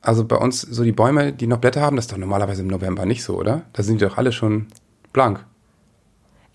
Also 0.00 0.24
bei 0.24 0.36
uns, 0.36 0.60
so 0.60 0.84
die 0.84 0.92
Bäume, 0.92 1.32
die 1.32 1.46
noch 1.46 1.58
Blätter 1.58 1.80
haben, 1.80 1.96
das 1.96 2.06
ist 2.06 2.12
doch 2.12 2.18
normalerweise 2.18 2.62
im 2.62 2.68
November 2.68 3.06
nicht 3.06 3.22
so, 3.24 3.36
oder? 3.36 3.62
Da 3.72 3.82
sind 3.82 4.00
die 4.00 4.04
doch 4.04 4.16
alle 4.18 4.32
schon 4.32 4.66
blank. 5.12 5.44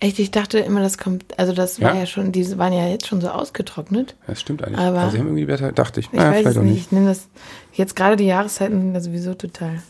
Echt, 0.00 0.18
ich 0.20 0.30
dachte 0.30 0.58
immer, 0.60 0.80
das 0.80 0.96
kommt, 0.96 1.36
also 1.38 1.52
das 1.52 1.80
war 1.80 1.94
Ja? 1.94 2.00
ja 2.00 2.06
schon, 2.06 2.30
die 2.30 2.56
waren 2.56 2.72
ja 2.72 2.86
jetzt 2.86 3.06
schon 3.08 3.20
so 3.20 3.28
ausgetrocknet. 3.30 4.14
Das 4.28 4.40
stimmt 4.40 4.62
eigentlich. 4.62 4.78
Aber- 4.78 5.00
Aber 5.00 5.10
sie 5.10 5.18
haben 5.18 5.26
irgendwie 5.26 5.40
die 5.42 5.46
Blätter, 5.46 5.72
dachte 5.72 5.98
ich. 6.00 6.06
Ich 6.06 6.12
Naja, 6.12 6.30
weiß 6.44 6.46
es 6.46 6.62
nicht. 6.62 6.64
nicht. 6.72 6.80
Ich 6.86 6.92
nehme 6.92 7.06
das, 7.08 7.26
jetzt 7.72 7.96
gerade 7.96 8.14
die 8.16 8.26
Jahreszeiten 8.26 8.80
sind 8.80 8.94
ja 8.94 9.00
sowieso 9.00 9.34
total. 9.34 9.82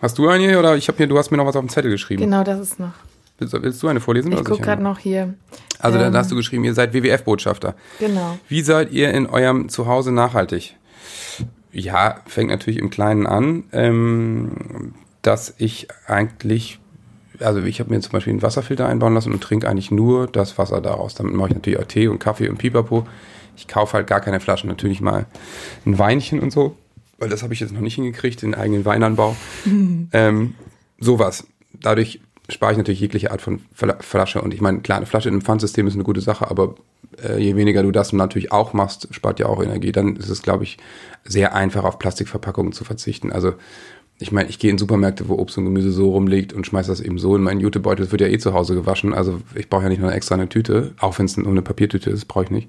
Hast 0.00 0.18
du 0.18 0.28
eine 0.28 0.58
oder 0.58 0.74
ich 0.76 0.88
habe 0.88 0.96
hier, 0.98 1.06
du 1.06 1.16
hast 1.16 1.30
mir 1.30 1.36
noch 1.36 1.46
was 1.46 1.54
auf 1.54 1.62
dem 1.64 1.68
Zettel 1.68 1.90
geschrieben. 1.92 2.22
Genau, 2.22 2.42
das 2.42 2.58
ist 2.58 2.80
noch. 2.80 2.92
Willst, 3.38 3.54
willst 3.54 3.82
du 3.82 3.88
eine 3.88 4.00
vorlesen? 4.00 4.32
Ich 4.32 4.44
gucke 4.44 4.62
gerade 4.62 4.82
noch 4.82 4.98
hier. 4.98 5.34
Also 5.78 5.98
ähm, 5.98 6.12
da 6.12 6.18
hast 6.18 6.30
du 6.30 6.36
geschrieben, 6.36 6.64
ihr 6.64 6.74
seid 6.74 6.94
WWF-Botschafter. 6.94 7.74
Genau. 7.98 8.38
Wie 8.48 8.62
seid 8.62 8.92
ihr 8.92 9.12
in 9.12 9.26
eurem 9.26 9.68
Zuhause 9.68 10.12
nachhaltig? 10.12 10.76
Ja, 11.72 12.20
fängt 12.26 12.50
natürlich 12.50 12.78
im 12.78 12.90
Kleinen 12.90 13.26
an, 13.26 13.64
ähm, 13.72 14.94
dass 15.22 15.54
ich 15.58 15.88
eigentlich, 16.06 16.78
also 17.40 17.60
ich 17.62 17.80
habe 17.80 17.90
mir 17.90 18.00
zum 18.00 18.12
Beispiel 18.12 18.32
einen 18.32 18.42
Wasserfilter 18.42 18.86
einbauen 18.86 19.14
lassen 19.14 19.32
und 19.32 19.42
trinke 19.42 19.68
eigentlich 19.68 19.90
nur 19.90 20.26
das 20.26 20.58
Wasser 20.58 20.80
daraus. 20.80 21.14
Damit 21.14 21.34
mache 21.34 21.48
ich 21.48 21.54
natürlich 21.54 21.78
auch 21.78 21.86
Tee 21.86 22.08
und 22.08 22.18
Kaffee 22.18 22.48
und 22.48 22.58
Pipapo. 22.58 23.06
Ich 23.56 23.68
kaufe 23.68 23.94
halt 23.94 24.06
gar 24.06 24.20
keine 24.20 24.40
Flaschen, 24.40 24.68
natürlich 24.68 25.00
mal 25.00 25.26
ein 25.86 25.98
Weinchen 25.98 26.40
und 26.40 26.52
so, 26.52 26.76
weil 27.18 27.28
das 27.28 27.42
habe 27.42 27.54
ich 27.54 27.60
jetzt 27.60 27.72
noch 27.72 27.80
nicht 27.80 27.94
hingekriegt, 27.94 28.42
den 28.42 28.54
eigenen 28.54 28.84
Weinanbau. 28.84 29.34
ähm, 30.12 30.54
sowas. 30.98 31.46
Dadurch 31.72 32.20
spare 32.52 32.72
ich 32.72 32.78
natürlich 32.78 33.00
jegliche 33.00 33.30
Art 33.30 33.42
von 33.42 33.60
Fla- 33.74 34.00
Flasche. 34.00 34.40
Und 34.40 34.54
ich 34.54 34.60
meine, 34.60 34.80
klar, 34.80 34.98
eine 34.98 35.06
Flasche 35.06 35.28
in 35.28 35.34
einem 35.34 35.42
Pfandsystem 35.42 35.86
ist 35.86 35.94
eine 35.94 36.04
gute 36.04 36.20
Sache, 36.20 36.50
aber 36.50 36.74
äh, 37.22 37.38
je 37.38 37.56
weniger 37.56 37.82
du 37.82 37.90
das 37.90 38.12
natürlich 38.12 38.52
auch 38.52 38.72
machst, 38.72 39.08
spart 39.10 39.40
ja 39.40 39.46
auch 39.46 39.62
Energie. 39.62 39.92
Dann 39.92 40.16
ist 40.16 40.28
es, 40.28 40.42
glaube 40.42 40.64
ich, 40.64 40.78
sehr 41.24 41.54
einfach, 41.54 41.84
auf 41.84 41.98
Plastikverpackungen 41.98 42.72
zu 42.72 42.84
verzichten. 42.84 43.32
Also 43.32 43.54
ich 44.18 44.30
meine, 44.30 44.48
ich 44.48 44.58
gehe 44.58 44.70
in 44.70 44.78
Supermärkte, 44.78 45.28
wo 45.28 45.34
Obst 45.34 45.58
und 45.58 45.64
Gemüse 45.64 45.90
so 45.90 46.10
rumliegt 46.10 46.52
und 46.52 46.66
schmeiß 46.66 46.86
das 46.86 47.00
eben 47.00 47.18
so 47.18 47.34
in 47.34 47.42
meinen 47.42 47.60
Jutebeutel. 47.60 48.04
Das 48.04 48.12
wird 48.12 48.20
ja 48.20 48.28
eh 48.28 48.38
zu 48.38 48.54
Hause 48.54 48.74
gewaschen. 48.74 49.14
Also 49.14 49.40
ich 49.54 49.68
brauche 49.68 49.84
ja 49.84 49.88
nicht 49.88 50.00
noch 50.00 50.12
extra 50.12 50.36
eine 50.36 50.48
Tüte, 50.48 50.94
auch 51.00 51.18
wenn 51.18 51.26
es 51.26 51.36
nur 51.36 51.48
eine 51.48 51.62
Papiertüte 51.62 52.10
ist, 52.10 52.26
brauche 52.26 52.44
ich 52.44 52.50
nicht. 52.50 52.68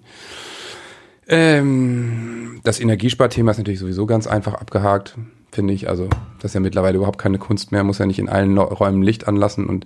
Ähm, 1.28 2.60
das 2.64 2.80
Energiesparthema 2.80 3.52
ist 3.52 3.58
natürlich 3.58 3.80
sowieso 3.80 4.06
ganz 4.06 4.28
einfach 4.28 4.56
abgehakt, 4.56 5.16
finde 5.54 5.74
ich. 5.74 5.90
Also 5.90 6.10
das 6.40 6.52
ist 6.52 6.56
ja 6.56 6.60
mittlerweile 6.60 6.98
überhaupt 6.98 7.20
keine 7.20 7.38
Kunst 7.38 7.72
mehr, 7.72 7.84
muss 7.84 8.00
ja 8.00 8.06
nicht 8.06 8.20
in 8.20 8.30
allen 8.30 8.58
Räumen 8.58 9.02
Licht 9.02 9.28
anlassen 9.28 9.68
und 9.68 9.86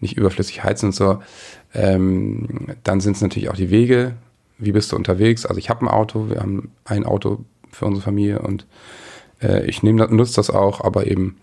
nicht 0.00 0.16
überflüssig 0.16 0.64
heizen 0.64 0.86
und 0.86 0.92
so. 0.92 1.22
Ähm, 1.72 2.68
dann 2.82 3.00
sind 3.00 3.16
es 3.16 3.22
natürlich 3.22 3.48
auch 3.48 3.56
die 3.56 3.70
Wege. 3.70 4.14
Wie 4.58 4.72
bist 4.72 4.92
du 4.92 4.96
unterwegs? 4.96 5.46
Also 5.46 5.58
ich 5.58 5.70
habe 5.70 5.82
ein 5.82 5.88
Auto, 5.88 6.28
wir 6.30 6.40
haben 6.40 6.70
ein 6.84 7.04
Auto 7.04 7.44
für 7.70 7.86
unsere 7.86 8.04
Familie 8.04 8.40
und 8.40 8.66
äh, 9.42 9.64
ich 9.66 9.82
nehme 9.82 10.00
das, 10.00 10.10
nutze 10.10 10.36
das 10.36 10.50
auch, 10.50 10.80
aber 10.80 11.06
eben 11.06 11.36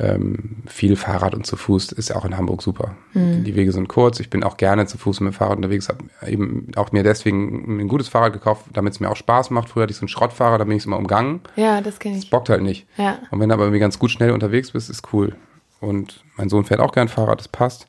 ähm, 0.00 0.62
viel 0.66 0.94
Fahrrad 0.94 1.34
und 1.34 1.44
zu 1.44 1.56
Fuß 1.56 1.90
ist 1.92 2.10
ja 2.10 2.16
auch 2.16 2.24
in 2.24 2.36
Hamburg 2.36 2.62
super. 2.62 2.94
Die 3.14 3.56
Wege 3.56 3.72
sind 3.72 3.88
kurz. 3.88 4.20
Ich 4.20 4.30
bin 4.30 4.44
auch 4.44 4.56
gerne 4.56 4.86
zu 4.86 4.96
Fuß 4.96 5.20
mit 5.20 5.32
dem 5.32 5.36
Fahrrad 5.36 5.56
unterwegs. 5.56 5.88
Habe 5.88 6.04
eben 6.26 6.68
auch 6.76 6.92
mir 6.92 7.02
deswegen 7.02 7.80
ein 7.80 7.88
gutes 7.88 8.06
Fahrrad 8.08 8.32
gekauft, 8.32 8.66
damit 8.72 8.92
es 8.94 9.00
mir 9.00 9.10
auch 9.10 9.16
Spaß 9.16 9.50
macht. 9.50 9.68
Früher 9.70 9.82
hatte 9.82 9.90
ich 9.90 9.96
so 9.96 10.02
einen 10.02 10.08
Schrottfahrer, 10.08 10.56
da 10.58 10.64
bin 10.64 10.76
ich 10.76 10.86
immer 10.86 10.98
umgangen. 10.98 11.40
Ja, 11.56 11.80
das 11.80 11.98
kenne 11.98 12.16
ich. 12.18 12.30
Bockt 12.30 12.48
halt 12.48 12.62
nicht. 12.62 12.86
Ja. 12.96 13.18
Und 13.30 13.40
wenn 13.40 13.48
du 13.48 13.54
aber 13.54 13.64
irgendwie 13.64 13.80
ganz 13.80 13.98
gut 13.98 14.10
schnell 14.12 14.30
unterwegs 14.30 14.70
bist, 14.70 14.88
ist 14.88 15.12
cool. 15.12 15.34
Und 15.80 16.22
mein 16.36 16.48
Sohn 16.48 16.64
fährt 16.64 16.80
auch 16.80 16.92
gern 16.92 17.08
Fahrrad, 17.08 17.40
das 17.40 17.48
passt. 17.48 17.88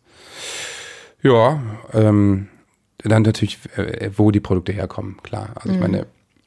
Ja, 1.21 1.61
ähm, 1.93 2.47
dann 3.03 3.23
natürlich, 3.23 3.59
äh, 3.77 4.09
wo 4.15 4.31
die 4.31 4.39
Produkte 4.39 4.71
herkommen, 4.71 5.17
klar. 5.23 5.49
Also 5.55 5.69
Mhm. 5.69 5.75
ich 5.75 5.81
meine, 5.81 6.05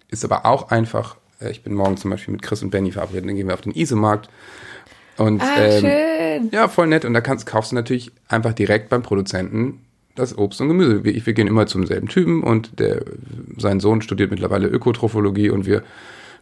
ist 0.08 0.24
aber 0.24 0.44
auch 0.46 0.70
einfach, 0.70 1.16
äh, 1.40 1.50
ich 1.50 1.62
bin 1.62 1.74
morgen 1.74 1.96
zum 1.96 2.10
Beispiel 2.10 2.32
mit 2.32 2.42
Chris 2.42 2.62
und 2.62 2.70
Benny 2.70 2.90
verabredet, 2.92 3.28
dann 3.28 3.36
gehen 3.36 3.46
wir 3.48 3.54
auf 3.54 3.60
den 3.60 3.74
Isemarkt. 3.74 4.28
Und 5.18 5.42
Ah, 5.42 5.56
ähm, 5.58 5.80
schön. 5.80 6.50
ja, 6.52 6.68
voll 6.68 6.86
nett. 6.86 7.04
Und 7.04 7.14
da 7.14 7.20
kannst, 7.20 7.46
kaufst 7.46 7.72
du 7.72 7.76
natürlich 7.76 8.12
einfach 8.28 8.52
direkt 8.52 8.88
beim 8.88 9.02
Produzenten 9.02 9.80
das 10.14 10.36
Obst 10.36 10.60
und 10.60 10.68
Gemüse. 10.68 11.04
Wir, 11.04 11.24
wir 11.26 11.32
gehen 11.32 11.46
immer 11.48 11.66
zum 11.66 11.86
selben 11.86 12.08
Typen 12.08 12.42
und 12.42 12.78
der, 12.78 13.02
sein 13.56 13.80
Sohn 13.80 14.02
studiert 14.02 14.30
mittlerweile 14.30 14.68
Ökotrophologie 14.68 15.50
und 15.50 15.64
wir 15.66 15.82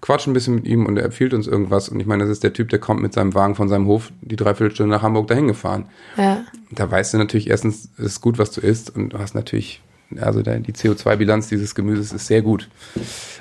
quatschen 0.01 0.31
ein 0.31 0.35
bisschen 0.35 0.55
mit 0.57 0.65
ihm 0.67 0.87
und 0.87 0.97
er 0.97 1.05
empfiehlt 1.05 1.35
uns 1.35 1.47
irgendwas. 1.47 1.89
Und 1.89 2.01
ich 2.01 2.07
meine, 2.07 2.23
das 2.25 2.31
ist 2.33 2.43
der 2.43 2.53
Typ, 2.53 2.69
der 2.71 2.79
kommt 2.79 3.03
mit 3.03 3.13
seinem 3.13 3.35
Wagen 3.35 3.55
von 3.55 3.69
seinem 3.69 3.87
Hof 3.87 4.11
die 4.23 4.37
Dreiviertelstunde 4.37 4.91
nach 4.91 5.03
Hamburg 5.03 5.29
dahin 5.29 5.47
gefahren. 5.47 5.87
Ja. 6.17 6.45
Da 6.71 6.91
weißt 6.91 7.15
du 7.15 7.19
natürlich 7.19 7.51
erstens, 7.51 7.91
es 7.99 8.05
ist 8.07 8.21
gut, 8.21 8.39
was 8.39 8.51
du 8.51 8.61
isst 8.61 8.95
und 8.97 9.11
du 9.11 9.19
hast 9.19 9.35
natürlich, 9.35 9.83
also 10.21 10.43
die 10.43 10.73
CO2-Bilanz 10.73 11.49
dieses 11.49 11.75
Gemüses 11.75 12.13
ist 12.13 12.27
sehr 12.27 12.41
gut. 12.43 12.69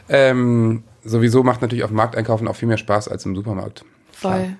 Ähm, 0.09 0.83
sowieso 1.03 1.43
macht 1.43 1.61
natürlich 1.61 1.83
auf 1.85 1.91
dem 1.91 1.97
Markt 1.97 2.15
einkaufen 2.15 2.47
auch 2.47 2.55
viel 2.55 2.67
mehr 2.67 2.77
Spaß 2.77 3.07
als 3.07 3.25
im 3.25 3.35
Supermarkt. 3.35 3.85
Voll. 4.11 4.55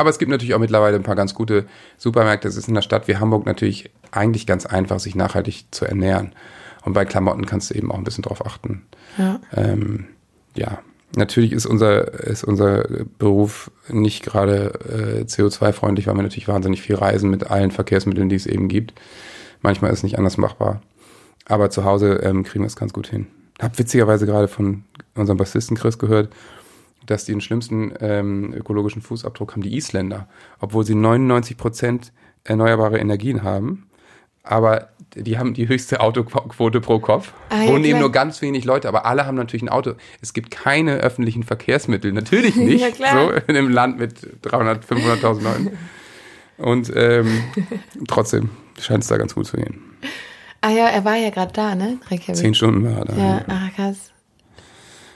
Aber 0.00 0.08
es 0.08 0.18
gibt 0.18 0.30
natürlich 0.30 0.54
auch 0.54 0.58
mittlerweile 0.58 0.96
ein 0.96 1.02
paar 1.02 1.14
ganz 1.14 1.34
gute 1.34 1.66
Supermärkte. 1.98 2.48
Es 2.48 2.56
ist 2.56 2.68
in 2.68 2.72
einer 2.72 2.80
Stadt 2.80 3.06
wie 3.06 3.18
Hamburg 3.18 3.44
natürlich 3.44 3.90
eigentlich 4.12 4.46
ganz 4.46 4.64
einfach, 4.64 4.98
sich 4.98 5.14
nachhaltig 5.14 5.66
zu 5.72 5.84
ernähren. 5.84 6.32
Und 6.86 6.94
bei 6.94 7.04
Klamotten 7.04 7.44
kannst 7.44 7.68
du 7.68 7.74
eben 7.74 7.92
auch 7.92 7.98
ein 7.98 8.04
bisschen 8.04 8.22
drauf 8.22 8.46
achten. 8.46 8.80
Ja. 9.18 9.40
Ähm, 9.54 10.06
ja, 10.56 10.78
natürlich 11.16 11.52
ist 11.52 11.66
unser, 11.66 12.14
ist 12.14 12.44
unser 12.44 12.86
Beruf 13.18 13.70
nicht 13.90 14.24
gerade 14.24 14.72
äh, 14.88 15.24
CO2-freundlich, 15.24 16.06
weil 16.06 16.16
wir 16.16 16.22
natürlich 16.22 16.48
wahnsinnig 16.48 16.80
viel 16.80 16.96
reisen 16.96 17.28
mit 17.28 17.50
allen 17.50 17.70
Verkehrsmitteln, 17.70 18.30
die 18.30 18.36
es 18.36 18.46
eben 18.46 18.68
gibt. 18.68 18.94
Manchmal 19.60 19.90
ist 19.90 19.98
es 19.98 20.04
nicht 20.04 20.16
anders 20.16 20.38
machbar. 20.38 20.80
Aber 21.44 21.68
zu 21.68 21.84
Hause 21.84 22.20
ähm, 22.22 22.42
kriegen 22.42 22.64
wir 22.64 22.68
es 22.68 22.76
ganz 22.76 22.94
gut 22.94 23.08
hin. 23.08 23.26
Hab 23.60 23.78
witzigerweise 23.78 24.24
gerade 24.24 24.48
von 24.48 24.84
unserem 25.14 25.36
Bassisten 25.36 25.76
Chris 25.76 25.98
gehört, 25.98 26.30
dass 27.10 27.24
die 27.24 27.32
den 27.32 27.40
schlimmsten 27.40 27.92
ähm, 28.00 28.54
ökologischen 28.54 29.02
Fußabdruck 29.02 29.52
haben 29.52 29.62
die 29.62 29.76
Isländer, 29.76 30.28
obwohl 30.60 30.84
sie 30.84 30.94
99 30.94 31.56
Prozent 31.56 32.12
erneuerbare 32.44 32.98
Energien 32.98 33.42
haben. 33.42 33.88
Aber 34.42 34.88
die 35.14 35.38
haben 35.38 35.52
die 35.52 35.68
höchste 35.68 36.00
Autoquote 36.00 36.80
pro 36.80 36.98
Kopf. 36.98 37.32
Ah, 37.50 37.62
ja, 37.62 37.68
Wohnen 37.68 37.84
eben 37.84 37.98
nur 37.98 38.12
ganz 38.12 38.40
wenig 38.40 38.64
Leute, 38.64 38.88
aber 38.88 39.04
alle 39.04 39.26
haben 39.26 39.34
natürlich 39.34 39.62
ein 39.62 39.68
Auto. 39.68 39.94
Es 40.22 40.32
gibt 40.32 40.50
keine 40.50 40.98
öffentlichen 40.98 41.42
Verkehrsmittel, 41.42 42.12
natürlich 42.12 42.56
nicht. 42.56 42.80
Ja, 42.80 42.90
klar. 42.90 43.28
So 43.28 43.30
in 43.48 43.56
einem 43.56 43.68
Land 43.68 43.98
mit 43.98 44.14
300, 44.42 44.84
500.000 44.84 45.42
Leuten. 45.42 45.78
Und 46.56 46.92
ähm, 46.94 47.42
trotzdem 48.08 48.50
scheint 48.78 49.02
es 49.02 49.08
da 49.08 49.18
ganz 49.18 49.34
gut 49.34 49.46
zu 49.46 49.56
gehen. 49.56 49.82
Ah 50.60 50.70
ja, 50.70 50.86
er 50.88 51.04
war 51.04 51.16
ja 51.16 51.30
gerade 51.30 51.52
da, 51.52 51.74
ne? 51.74 51.98
Reykjavik. 52.10 52.36
Zehn 52.36 52.54
Stunden 52.54 52.84
war 52.84 52.98
er 52.98 53.04
da. 53.06 53.16
Ja, 53.16 53.44
ach 53.48 53.74
krass. 53.74 54.12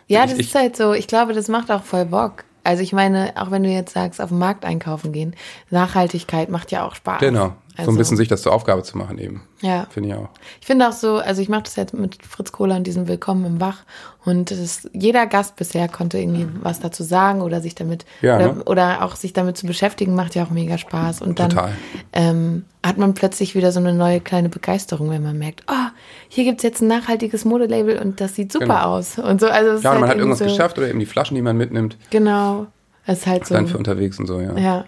Ja, 0.07 0.25
Ich- 0.25 0.31
das 0.31 0.39
ist 0.41 0.55
halt 0.55 0.77
so. 0.77 0.93
Ich 0.93 1.07
glaube, 1.07 1.33
das 1.33 1.49
macht 1.49 1.71
auch 1.71 1.83
voll 1.83 2.05
Bock. 2.07 2.45
Also 2.67 2.83
ich 2.83 2.93
meine, 2.95 3.33
auch 3.37 3.51
wenn 3.51 3.63
du 3.63 3.69
jetzt 3.69 3.93
sagst, 3.93 4.21
auf 4.23 4.31
den 4.31 4.39
Markt 4.39 4.65
einkaufen 4.65 5.13
gehen, 5.13 5.35
Nachhaltigkeit 5.71 6.49
macht 6.49 6.71
ja 6.73 6.87
auch 6.87 6.95
Spaß. 6.95 7.21
Genau. 7.21 7.53
So 7.77 7.81
Also, 7.81 7.91
ein 7.93 7.97
bisschen 7.97 8.17
sich 8.17 8.29
das 8.29 8.43
zur 8.43 8.53
Aufgabe 8.53 8.83
zu 8.85 8.97
machen 8.97 9.19
eben. 9.19 9.43
Ja. 9.61 9.87
Finde 9.91 10.11
ich 10.11 10.15
auch. 10.15 10.29
Ich 10.61 10.67
finde 10.67 10.89
auch 10.89 10.93
so, 10.93 11.17
also 11.17 11.43
ich 11.43 11.49
mache 11.49 11.65
das 11.65 11.75
jetzt 11.77 11.93
mit 11.93 12.25
Fritz 12.25 12.53
Kohler 12.53 12.77
und 12.77 12.87
diesem 12.87 13.09
Willkommen 13.09 13.45
im 13.45 13.61
Wach 13.61 13.79
und 14.25 14.51
das 14.53 14.59
ist, 14.59 14.91
jeder 14.93 15.27
Gast 15.27 15.57
bisher 15.57 15.89
konnte 15.89 16.19
irgendwie 16.19 16.47
was 16.63 16.79
dazu 16.81 17.03
sagen 17.03 17.41
oder 17.43 17.61
sich 17.61 17.75
damit 17.75 18.05
Ja, 18.23 18.37
oder, 18.37 18.53
ne? 18.53 18.65
oder 18.65 19.03
auch 19.05 19.17
sich 19.17 19.33
damit 19.33 19.57
zu 19.57 19.67
beschäftigen, 19.67 20.15
macht 20.15 20.35
ja 20.37 20.45
auch 20.45 20.51
mega 20.51 20.79
Spaß. 20.79 21.21
Und 21.21 21.41
dann 21.41 21.51
Total. 21.51 21.73
ähm, 22.13 22.65
hat 22.85 22.97
man 22.97 23.15
plötzlich 23.15 23.55
wieder 23.57 23.73
so 23.73 23.81
eine 23.81 23.93
neue 23.93 24.21
kleine 24.21 24.49
Begeisterung, 24.51 25.11
wenn 25.11 25.23
man 25.23 25.37
merkt, 25.39 25.65
oh, 25.69 25.91
hier 26.29 26.45
gibt's 26.45 26.63
jetzt 26.63 26.81
ein 26.81 26.87
nachhaltiges 26.89 27.45
Modelabel 27.45 27.99
und 27.99 28.21
das 28.21 28.35
sieht 28.37 28.53
super 28.53 28.67
Genau. 28.67 28.81
aus. 28.83 29.19
Und 29.19 29.41
so, 29.41 29.49
also 29.49 29.71
es 29.73 29.83
Ja, 29.83 29.91
und 29.91 29.95
halt 29.97 30.01
man 30.03 30.11
hat 30.11 30.17
irgendwas 30.19 30.39
so, 30.39 30.45
geschafft 30.45 30.79
oder 30.79 30.89
eben 30.89 31.01
die 31.01 31.07
Flaschen, 31.07 31.35
die 31.35 31.43
man 31.43 31.57
mitnimmt, 31.57 31.97
Genau. 32.11 32.67
Es 33.07 33.19
ist 33.19 33.27
halt 33.27 33.47
so. 33.47 33.55
dann 33.55 33.67
für 33.67 33.77
unterwegs 33.79 34.19
und 34.19 34.27
so, 34.27 34.41
ja. 34.41 34.57
Ja. 34.57 34.85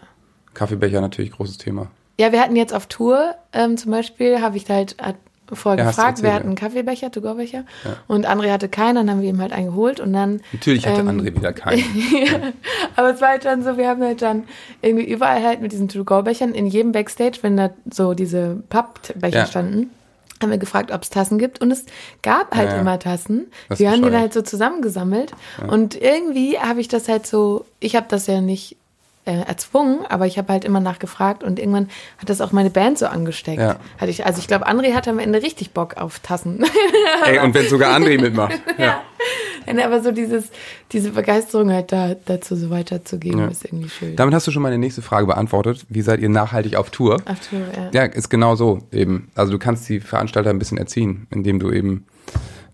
Kaffeebecher 0.55 1.01
natürlich 1.03 1.33
großes 1.33 1.59
Thema. 1.59 1.89
Ja, 2.19 2.33
wir 2.33 2.41
hatten 2.41 2.57
jetzt 2.57 2.73
auf 2.75 2.87
Tour, 2.87 3.35
ähm, 3.53 3.77
zum 3.77 3.91
Beispiel, 3.91 4.41
habe 4.41 4.57
ich 4.57 4.69
halt, 4.71 4.97
hat 5.01 5.17
vorher 5.53 5.85
Ja, 5.85 5.91
gefragt. 5.91 6.23
Wir 6.23 6.31
ja. 6.31 6.35
hatten 6.35 6.47
einen 6.47 6.57
Kaffeebecher, 6.57 7.11
To-Go-Becher. 7.13 7.65
Und 8.09 8.27
André 8.29 8.51
hatte 8.51 8.69
keinen, 8.69 8.97
dann 8.97 9.11
haben 9.11 9.23
wir 9.23 9.29
ihm 9.29 9.41
halt 9.41 9.53
einen 9.53 9.67
geholt 9.69 10.01
und 10.01 10.13
dann. 10.13 10.41
Natürlich 10.53 10.87
hatte 10.87 11.03
Ähm, 11.03 11.09
André 11.09 11.37
wieder 11.37 11.53
keinen. 11.53 11.85
Aber 12.97 13.11
es 13.15 13.21
war 13.21 13.29
halt 13.29 13.45
dann 13.45 13.63
so, 13.63 13.77
wir 13.77 13.89
haben 13.89 14.03
halt 14.03 14.23
dann 14.23 14.45
irgendwie 14.83 15.05
überall 15.05 15.43
halt 15.45 15.61
mit 15.61 15.71
diesen 15.73 15.89
To-Go-Bechern 15.89 16.53
in 16.53 16.67
jedem 16.67 16.93
Backstage, 16.93 17.39
wenn 17.43 17.57
da 17.57 17.71
so 17.93 18.15
diese 18.15 18.63
Pappbecher 18.71 19.39
Ja. 19.41 19.47
standen, 19.47 19.91
haben 20.43 20.51
wir 20.51 20.59
gefragt, 20.59 20.91
ob 20.91 21.03
es 21.03 21.11
Tassen 21.11 21.39
gibt. 21.39 21.61
Und 21.61 21.71
es 21.71 21.85
gab 22.23 22.55
halt 22.55 22.73
Ja. 22.73 22.81
immer 22.81 22.99
Tassen. 22.99 23.47
Das 23.69 23.79
Wir 23.79 23.91
haben 23.91 24.03
die 24.03 24.11
dann 24.11 24.21
halt 24.21 24.33
so 24.35 24.43
zusammengesammelt. 24.43 25.33
Und 25.69 25.95
irgendwie 26.01 26.59
habe 26.59 26.81
ich 26.81 26.89
das 26.89 27.09
halt 27.09 27.27
so, 27.27 27.67
ich 27.79 27.95
habe 27.95 28.07
das 28.09 28.27
ja 28.27 28.41
nicht 28.41 28.77
äh, 29.27 29.41
erzwungen, 29.47 30.07
aber 30.09 30.27
ich 30.27 30.39
habe 30.39 30.53
halt 30.53 30.65
immer 30.65 30.81
nachgefragt 30.81 31.43
und 31.43 31.59
irgendwann 31.59 31.89
hat 32.19 32.31
das 32.31 32.41
auch 32.41 32.53
meine 32.53 32.71
Band 32.71 32.97
so 32.99 33.07
angesteckt. 33.07 33.61
Ja. 33.61 33.77
Hatte 33.99 34.11
ich, 34.11 34.25
also 34.25 34.39
ich 34.39 34.47
glaube, 34.47 34.69
André 34.69 34.95
hatte 34.95 35.11
am 35.11 35.19
Ende 35.19 35.43
richtig 35.43 35.73
Bock 35.73 35.97
auf 35.97 36.21
Tassen. 36.21 36.65
Ey, 37.27 37.39
und 37.41 37.53
wenn 37.55 37.69
sogar 37.69 37.95
André 37.95 38.21
mitmacht. 38.21 38.61
Ja. 38.79 39.85
aber 39.85 40.01
so 40.01 40.13
dieses, 40.13 40.51
diese 40.93 41.11
Begeisterung 41.11 41.73
halt 41.73 41.91
da, 41.91 42.15
dazu 42.25 42.55
so 42.55 42.71
weiterzugeben, 42.71 43.41
Ja. 43.41 43.47
ist 43.49 43.65
irgendwie 43.65 43.89
schön. 43.89 44.15
Damit 44.15 44.33
hast 44.35 44.47
du 44.47 44.53
schon 44.53 44.63
meine 44.63 44.79
nächste 44.79 45.03
Frage 45.03 45.27
beantwortet. 45.27 45.85
Wie 45.89 46.03
seid 46.03 46.21
ihr 46.21 46.29
nachhaltig 46.29 46.77
auf 46.77 46.91
Tour? 46.91 47.21
Ach, 47.25 47.37
Tour, 47.51 47.61
ja. 47.77 47.91
Ja, 47.93 48.13
ist 48.13 48.29
genau 48.29 48.55
so 48.55 48.79
eben. 48.93 49.31
Also 49.35 49.51
du 49.53 49.59
kannst 49.59 49.89
die 49.89 49.99
Veranstalter 50.01 50.51
ein 50.51 50.59
bisschen 50.61 50.79
erziehen, 50.79 51.27
indem 51.31 51.59
du 51.59 51.73
eben 51.73 52.07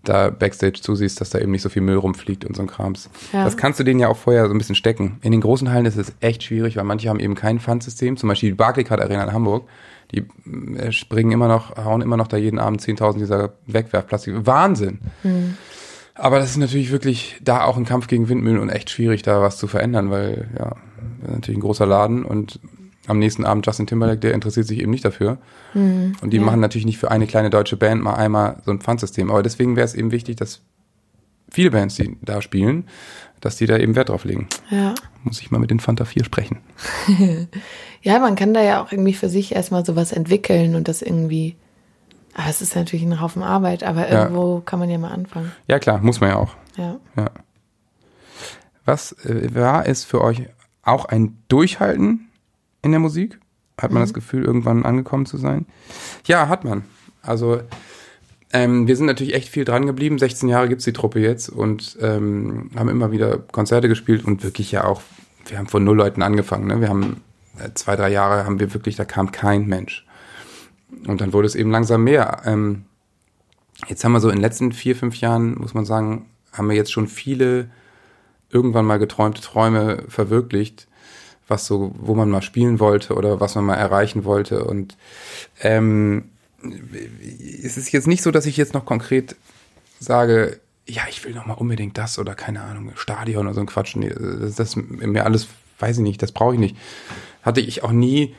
da 0.03 0.29
Backstage 0.29 0.81
zusiehst, 0.81 1.21
dass 1.21 1.29
da 1.29 1.39
eben 1.39 1.51
nicht 1.51 1.61
so 1.61 1.69
viel 1.69 1.81
Müll 1.81 1.97
rumfliegt 1.97 2.45
und 2.45 2.55
so 2.55 2.61
ein 2.61 2.67
Krams. 2.67 3.09
Ja. 3.31 3.43
Das 3.45 3.57
kannst 3.57 3.79
du 3.79 3.83
denen 3.83 3.99
ja 3.99 4.09
auch 4.09 4.17
vorher 4.17 4.47
so 4.47 4.53
ein 4.53 4.57
bisschen 4.57 4.75
stecken. 4.75 5.17
In 5.21 5.31
den 5.31 5.41
großen 5.41 5.71
Hallen 5.71 5.85
ist 5.85 5.97
es 5.97 6.13
echt 6.19 6.43
schwierig, 6.43 6.75
weil 6.75 6.83
manche 6.83 7.09
haben 7.09 7.19
eben 7.19 7.35
kein 7.35 7.59
Pfandsystem. 7.59 8.17
Zum 8.17 8.29
Beispiel 8.29 8.49
die 8.49 8.55
Barclaycard 8.55 9.01
Arena 9.01 9.23
in 9.23 9.33
Hamburg. 9.33 9.67
Die 10.11 10.25
äh, 10.77 10.91
springen 10.91 11.31
immer 11.31 11.47
noch, 11.47 11.77
hauen 11.77 12.01
immer 12.01 12.17
noch 12.17 12.27
da 12.27 12.37
jeden 12.37 12.59
Abend 12.59 12.81
10.000 12.81 13.17
dieser 13.17 13.53
Wegwerfplastik. 13.67 14.45
Wahnsinn. 14.45 14.99
Aber 16.15 16.39
das 16.39 16.51
ist 16.51 16.57
natürlich 16.57 16.91
wirklich 16.91 17.37
da 17.41 17.63
auch 17.63 17.77
ein 17.77 17.85
Kampf 17.85 18.07
gegen 18.07 18.29
Windmühlen 18.29 18.59
und 18.59 18.69
echt 18.69 18.89
schwierig, 18.89 19.23
da 19.23 19.41
was 19.41 19.57
zu 19.57 19.67
verändern, 19.67 20.11
weil 20.11 20.47
ja, 20.57 20.75
natürlich 21.27 21.57
ein 21.57 21.61
großer 21.61 21.85
Laden 21.85 22.23
und 22.23 22.59
am 23.07 23.19
nächsten 23.19 23.43
Abend 23.45 23.65
Justin 23.65 23.87
Timberlake, 23.87 24.19
der 24.19 24.33
interessiert 24.33 24.65
sich 24.67 24.79
eben 24.79 24.91
nicht 24.91 25.03
dafür. 25.05 25.37
Und 25.73 26.29
die 26.31 26.39
machen 26.39 26.59
natürlich 26.59 26.85
nicht 26.85 26.97
für 26.99 27.11
eine 27.11 27.27
kleine 27.27 27.49
deutsche 27.49 27.75
Band 27.77 28.01
mal 28.01 28.13
einmal 28.15 28.61
so 28.65 28.71
ein 28.71 28.79
Pfandsystem. 28.79 29.29
Aber 29.29 29.43
deswegen 29.43 29.75
wäre 29.75 29.85
es 29.85 29.93
eben 29.93 30.11
wichtig, 30.11 30.37
dass 30.37 30.61
viele 31.51 31.71
Bands, 31.71 31.95
die 31.95 32.17
da 32.21 32.41
spielen, 32.41 32.87
dass 33.41 33.57
die 33.57 33.65
da 33.65 33.77
eben 33.77 33.95
Wert 33.95 34.09
drauf 34.09 34.23
legen. 34.23 34.47
ja. 34.69 34.93
Muss 35.23 35.39
ich 35.41 35.51
mal 35.51 35.59
mit 35.59 35.71
den 35.71 35.79
Fanta 35.79 36.05
4 36.05 36.23
sprechen. 36.25 36.59
Ja, 38.05 38.19
man 38.19 38.35
kann 38.35 38.53
da 38.53 38.61
ja 38.61 38.83
auch 38.83 38.91
irgendwie 38.91 39.13
für 39.13 39.29
sich 39.29 39.55
erstmal 39.55 39.85
sowas 39.85 40.11
entwickeln 40.11 40.75
und 40.75 40.89
das 40.89 41.01
irgendwie. 41.01 41.55
Aber 42.33 42.49
es 42.49 42.61
ist 42.61 42.75
natürlich 42.75 43.05
ein 43.05 43.21
Haufen 43.21 43.41
Arbeit, 43.43 43.83
aber 43.85 44.09
Ja. 44.11 44.23
irgendwo 44.23 44.59
kann 44.59 44.79
man 44.79 44.89
ja 44.89 44.97
mal 44.97 45.11
anfangen. 45.13 45.53
Ja 45.69 45.79
klar, 45.79 45.99
muss 45.99 46.19
man 46.19 46.31
ja 46.31 46.35
auch. 46.35 46.53
Ja. 46.75 46.99
Ja. 47.15 47.29
Was 48.85 49.13
äh, 49.25 49.55
war 49.55 49.87
es 49.87 50.03
für 50.03 50.19
euch 50.21 50.41
auch 50.83 51.05
ein 51.05 51.37
Durchhalten 51.47 52.27
in 52.83 52.91
der 52.91 52.99
Musik? 52.99 53.39
Hat 53.81 53.91
man 53.91 54.03
das 54.03 54.13
Gefühl, 54.13 54.45
irgendwann 54.45 54.85
angekommen 54.85 55.25
zu 55.25 55.37
sein? 55.37 55.65
Ja, 56.25 56.47
hat 56.47 56.63
man. 56.63 56.83
Also 57.23 57.61
ähm, 58.51 58.87
wir 58.87 58.95
sind 58.95 59.07
natürlich 59.07 59.33
echt 59.33 59.49
viel 59.49 59.65
dran 59.65 59.87
geblieben. 59.87 60.19
16 60.19 60.47
Jahre 60.47 60.69
gibt's 60.69 60.85
die 60.85 60.93
Truppe 60.93 61.19
jetzt 61.19 61.49
und 61.49 61.97
ähm, 62.01 62.69
haben 62.75 62.89
immer 62.89 63.11
wieder 63.11 63.39
Konzerte 63.39 63.89
gespielt 63.89 64.23
und 64.23 64.43
wirklich 64.43 64.71
ja 64.71 64.83
auch, 64.83 65.01
wir 65.47 65.57
haben 65.57 65.67
von 65.67 65.83
null 65.83 65.97
Leuten 65.97 66.21
angefangen. 66.21 66.67
Ne? 66.67 66.79
Wir 66.79 66.89
haben 66.89 67.21
äh, 67.57 67.69
zwei, 67.73 67.95
drei 67.95 68.11
Jahre 68.11 68.45
haben 68.45 68.59
wir 68.59 68.71
wirklich, 68.73 68.95
da 68.95 69.05
kam 69.05 69.31
kein 69.31 69.65
Mensch. 69.65 70.05
Und 71.07 71.19
dann 71.19 71.33
wurde 71.33 71.47
es 71.47 71.55
eben 71.55 71.71
langsam 71.71 72.03
mehr. 72.03 72.43
Ähm, 72.45 72.85
jetzt 73.87 74.03
haben 74.03 74.11
wir 74.11 74.19
so 74.19 74.29
in 74.29 74.35
den 74.35 74.41
letzten 74.41 74.71
vier, 74.71 74.95
fünf 74.95 75.15
Jahren, 75.15 75.55
muss 75.55 75.73
man 75.73 75.85
sagen, 75.85 76.27
haben 76.51 76.69
wir 76.69 76.75
jetzt 76.75 76.91
schon 76.91 77.07
viele 77.07 77.69
irgendwann 78.51 78.85
mal 78.85 78.99
geträumte 78.99 79.41
Träume 79.41 80.03
verwirklicht, 80.07 80.87
was 81.47 81.65
so, 81.65 81.93
wo 81.97 82.15
man 82.15 82.29
mal 82.29 82.41
spielen 82.41 82.79
wollte 82.79 83.15
oder 83.15 83.39
was 83.39 83.55
man 83.55 83.65
mal 83.65 83.75
erreichen 83.75 84.23
wollte. 84.23 84.63
Und 84.63 84.97
ähm, 85.61 86.25
es 87.63 87.77
ist 87.77 87.91
jetzt 87.91 88.07
nicht 88.07 88.23
so, 88.23 88.31
dass 88.31 88.45
ich 88.45 88.57
jetzt 88.57 88.73
noch 88.73 88.85
konkret 88.85 89.35
sage, 89.99 90.59
ja, 90.85 91.03
ich 91.09 91.23
will 91.23 91.33
noch 91.33 91.45
mal 91.45 91.53
unbedingt 91.53 91.97
das 91.97 92.19
oder 92.19 92.35
keine 92.35 92.61
Ahnung, 92.61 92.91
Stadion 92.95 93.45
oder 93.45 93.53
so 93.53 93.61
ein 93.61 93.67
Quatsch. 93.67 93.95
Das, 93.95 94.55
das 94.55 94.75
mir 94.75 95.25
alles, 95.25 95.47
weiß 95.79 95.97
ich 95.97 96.03
nicht, 96.03 96.21
das 96.21 96.31
brauche 96.31 96.53
ich 96.53 96.59
nicht. 96.59 96.77
Hatte 97.41 97.61
ich 97.61 97.83
auch 97.83 97.91
nie 97.91 98.35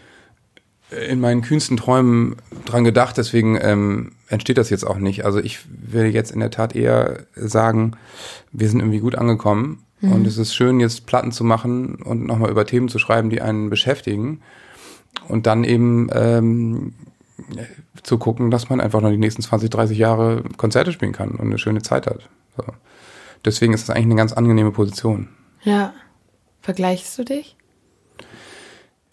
in 0.91 1.21
meinen 1.21 1.43
kühnsten 1.43 1.77
Träumen 1.77 2.37
dran 2.67 2.85
gedacht, 2.85 3.17
deswegen 3.17 3.59
ähm, 3.61 4.13
entsteht 4.29 4.59
das 4.59 4.71
jetzt 4.71 4.85
auch 4.87 4.99
nicht. 4.99 5.25
Also 5.25 5.41
ich 5.41 5.61
will 5.67 6.07
jetzt 6.07 6.31
in 6.31 6.41
der 6.41 6.51
Tat 6.51 6.77
eher 6.77 7.25
sagen, 7.35 7.93
wir 8.53 8.69
sind 8.69 8.81
irgendwie 8.81 9.01
gut 9.01 9.15
angekommen 9.15 9.83
und 10.13 10.27
es 10.27 10.39
ist 10.39 10.55
schön, 10.55 10.81
jetzt 10.81 11.07
Platten 11.07 11.33
zu 11.33 11.45
machen 11.45 11.97
und 12.03 12.25
nochmal 12.27 12.51
über 12.51 12.67
Themen 12.67 12.89
zu 12.89 12.99
schreiben, 12.99 13.31
die 13.31 13.41
einen 13.43 13.71
beschäftigen 13.71 14.41
und 15.29 15.47
dann 15.47 15.65
eben 15.65 16.09
ähm, 16.13 16.95
zu 18.03 18.19
gucken, 18.19 18.51
dass 18.51 18.69
man 18.69 18.81
einfach 18.81 19.01
noch 19.01 19.11
die 19.11 19.17
nächsten 19.17 19.43
20, 19.43 19.71
30 19.71 19.99
Jahre 19.99 20.43
Konzerte 20.57 20.93
spielen 20.93 21.13
kann 21.13 21.31
und 21.33 21.41
eine 21.41 21.59
schöne 21.59 21.83
Zeit 21.83 22.07
hat. 22.07 22.29
So. 22.57 22.65
Deswegen 23.45 23.73
ist 23.75 23.89
das 23.89 23.95
eigentlich 23.95 24.07
eine 24.07 24.17
ganz 24.17 24.33
angenehme 24.33 24.71
Position. 24.73 25.29
Ja. 25.63 25.93
Vergleichst 26.63 27.19
du 27.19 27.25
dich? 27.25 27.57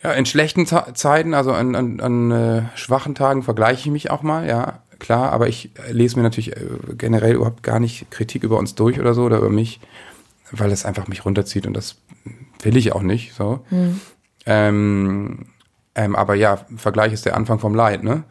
Ja, 0.04 0.14
in 0.14 0.26
schlechten 0.26 0.66
Ze- 0.66 0.94
Zeiten, 0.94 1.34
also 1.34 1.52
an, 1.52 1.76
an, 1.76 2.00
an 2.00 2.32
äh, 2.32 2.62
schwachen 2.76 3.14
Tagen 3.14 3.44
vergleiche 3.44 3.82
ich 3.88 3.92
mich 3.92 4.10
auch 4.10 4.24
mal, 4.24 4.48
ja, 4.48 4.82
klar, 5.00 5.32
aber 5.32 5.48
ich 5.48 5.72
lese 5.92 6.16
mir 6.16 6.24
natürlich 6.24 6.56
äh, 6.56 6.66
generell 6.98 7.36
überhaupt 7.36 7.62
gar 7.62 7.80
nicht 7.80 8.10
Kritik 8.10 8.44
über 8.44 8.58
uns 8.58 8.74
durch 8.74 9.00
oder 9.00 9.14
so 9.14 9.24
oder 9.24 9.38
über 9.38 9.50
mich, 9.50 9.80
weil 10.52 10.72
es 10.72 10.86
einfach 10.86 11.08
mich 11.08 11.26
runterzieht 11.26 11.66
und 11.66 11.74
das 11.74 11.98
will 12.62 12.78
ich 12.78 12.94
auch 12.94 13.02
nicht, 13.02 13.34
so. 13.34 13.66
Ähm, 14.46 15.48
ähm, 15.96 16.16
aber 16.16 16.36
ja, 16.36 16.66
Vergleich 16.76 17.14
ist 17.14 17.26
der 17.26 17.36
Anfang 17.36 17.60
vom 17.60 17.76
Leid, 17.76 18.04
ne? 18.04 18.24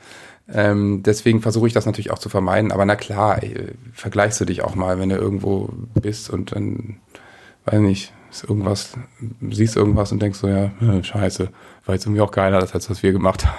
Ähm, 0.53 1.03
deswegen 1.05 1.43
versuche 1.43 1.69
ich 1.69 1.73
das 1.73 1.87
natürlich 1.87 2.11
auch 2.11 2.19
zu 2.19 2.29
vermeiden, 2.29 2.73
aber 2.73 2.85
na 2.85 2.97
klar, 2.97 3.43
ey, 3.43 3.75
vergleichst 3.93 4.41
du 4.41 4.45
dich 4.45 4.63
auch 4.63 4.75
mal, 4.75 4.99
wenn 4.99 5.09
du 5.09 5.17
irgendwo 5.17 5.71
bist 5.95 6.29
und 6.29 6.53
dann, 6.53 6.97
weiß 7.67 7.81
nicht, 7.81 8.13
ist 8.31 8.45
irgendwas, 8.45 8.95
siehst 9.51 9.77
irgendwas 9.77 10.11
und 10.13 10.21
denkst 10.21 10.39
so, 10.39 10.49
ja, 10.49 10.73
äh, 10.81 11.03
scheiße, 11.03 11.51
war 11.85 11.95
jetzt 11.95 12.07
irgendwie 12.07 12.23
auch 12.23 12.33
geiler, 12.33 12.59
als 12.59 12.73
das, 12.73 12.91
was 12.91 13.03
wir 13.03 13.13
gemacht 13.13 13.47
haben. 13.47 13.59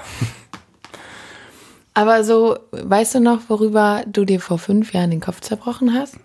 Aber 1.93 2.23
so, 2.23 2.57
weißt 2.71 3.15
du 3.15 3.19
noch, 3.19 3.41
worüber 3.49 4.03
du 4.07 4.23
dir 4.25 4.39
vor 4.39 4.57
fünf 4.57 4.93
Jahren 4.93 5.11
den 5.11 5.19
Kopf 5.19 5.41
zerbrochen 5.41 5.93
hast? 5.93 6.15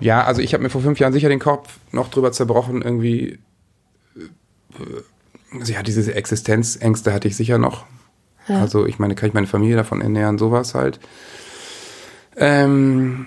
Ja, 0.00 0.24
also 0.24 0.40
ich 0.40 0.54
habe 0.54 0.62
mir 0.62 0.70
vor 0.70 0.80
fünf 0.80 0.98
Jahren 0.98 1.12
sicher 1.12 1.28
den 1.28 1.38
Kopf 1.38 1.78
noch 1.90 2.08
drüber 2.08 2.32
zerbrochen, 2.32 2.82
irgendwie. 2.82 3.38
Also 5.58 5.72
ja, 5.72 5.82
diese 5.82 6.14
Existenzängste 6.14 7.12
hatte 7.12 7.28
ich 7.28 7.36
sicher 7.36 7.58
noch. 7.58 7.84
Also 8.48 8.86
ich 8.86 8.98
meine, 8.98 9.14
kann 9.14 9.28
ich 9.28 9.34
meine 9.34 9.46
Familie 9.46 9.76
davon 9.76 10.00
ernähren, 10.00 10.38
sowas 10.38 10.74
halt. 10.74 10.98
Ähm, 12.36 13.26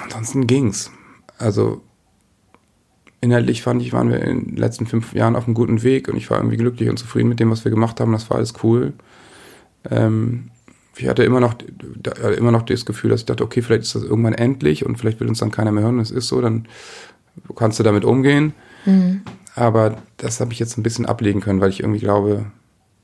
ansonsten 0.00 0.46
ging's. 0.46 0.90
Also 1.38 1.82
inhaltlich 3.20 3.62
fand 3.62 3.82
ich, 3.82 3.92
waren 3.92 4.10
wir 4.10 4.20
in 4.22 4.44
den 4.46 4.56
letzten 4.56 4.86
fünf 4.86 5.14
Jahren 5.14 5.36
auf 5.36 5.46
einem 5.46 5.54
guten 5.54 5.82
Weg 5.82 6.08
und 6.08 6.16
ich 6.16 6.30
war 6.30 6.38
irgendwie 6.38 6.56
glücklich 6.56 6.88
und 6.88 6.98
zufrieden 6.98 7.28
mit 7.28 7.40
dem, 7.40 7.50
was 7.50 7.64
wir 7.64 7.70
gemacht 7.70 8.00
haben. 8.00 8.12
Das 8.12 8.28
war 8.30 8.36
alles 8.36 8.54
cool. 8.62 8.92
Ähm, 9.90 10.50
ich 10.96 11.08
hatte 11.08 11.24
immer 11.24 11.40
noch, 11.40 11.54
immer 12.36 12.52
noch 12.52 12.62
das 12.62 12.86
Gefühl, 12.86 13.10
dass 13.10 13.20
ich 13.20 13.26
dachte, 13.26 13.44
okay, 13.44 13.62
vielleicht 13.62 13.82
ist 13.82 13.94
das 13.94 14.02
irgendwann 14.02 14.32
endlich 14.34 14.84
und 14.86 14.96
vielleicht 14.96 15.20
will 15.20 15.28
uns 15.28 15.38
dann 15.40 15.50
keiner 15.50 15.72
mehr 15.72 15.84
hören. 15.84 15.98
Das 15.98 16.10
ist 16.10 16.28
so, 16.28 16.40
dann 16.40 16.66
kannst 17.54 17.78
du 17.78 17.82
damit 17.82 18.04
umgehen. 18.04 18.54
Aber 19.54 19.96
das 20.16 20.40
habe 20.40 20.52
ich 20.52 20.58
jetzt 20.58 20.78
ein 20.78 20.82
bisschen 20.82 21.06
ablegen 21.06 21.40
können, 21.40 21.60
weil 21.60 21.70
ich 21.70 21.80
irgendwie 21.80 21.98
glaube, 22.00 22.46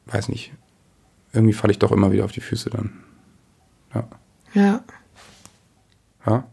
weiß 0.07 0.29
nicht, 0.29 0.53
irgendwie 1.33 1.53
falle 1.55 1.73
ich 1.73 1.79
doch 1.79 1.93
immer 1.93 2.13
wieder 2.13 2.25
auf 2.25 2.33
die 2.33 2.41
Füße 2.41 2.71
dann. 2.71 2.93
Ja. 3.95 4.09
Ja. 4.55 4.81
ja? 6.27 6.45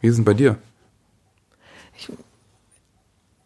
Wie 0.00 0.06
ist 0.06 0.12
es 0.12 0.16
denn 0.18 0.24
bei 0.24 0.34
dir? 0.34 0.56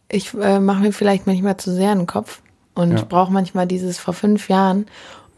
Ich 0.09 0.35
äh, 0.35 0.61
mache 0.61 0.81
mir 0.81 0.93
vielleicht 0.93 1.27
manchmal 1.27 1.57
zu 1.57 1.73
sehr 1.75 1.91
einen 1.91 2.07
Kopf 2.07 2.41
und 2.75 2.93
Ja. 2.93 2.97
ich 2.97 3.05
brauche 3.07 3.33
manchmal 3.33 3.67
dieses 3.67 3.99
vor 3.99 4.15
fünf 4.15 4.49
Jahren, 4.49 4.87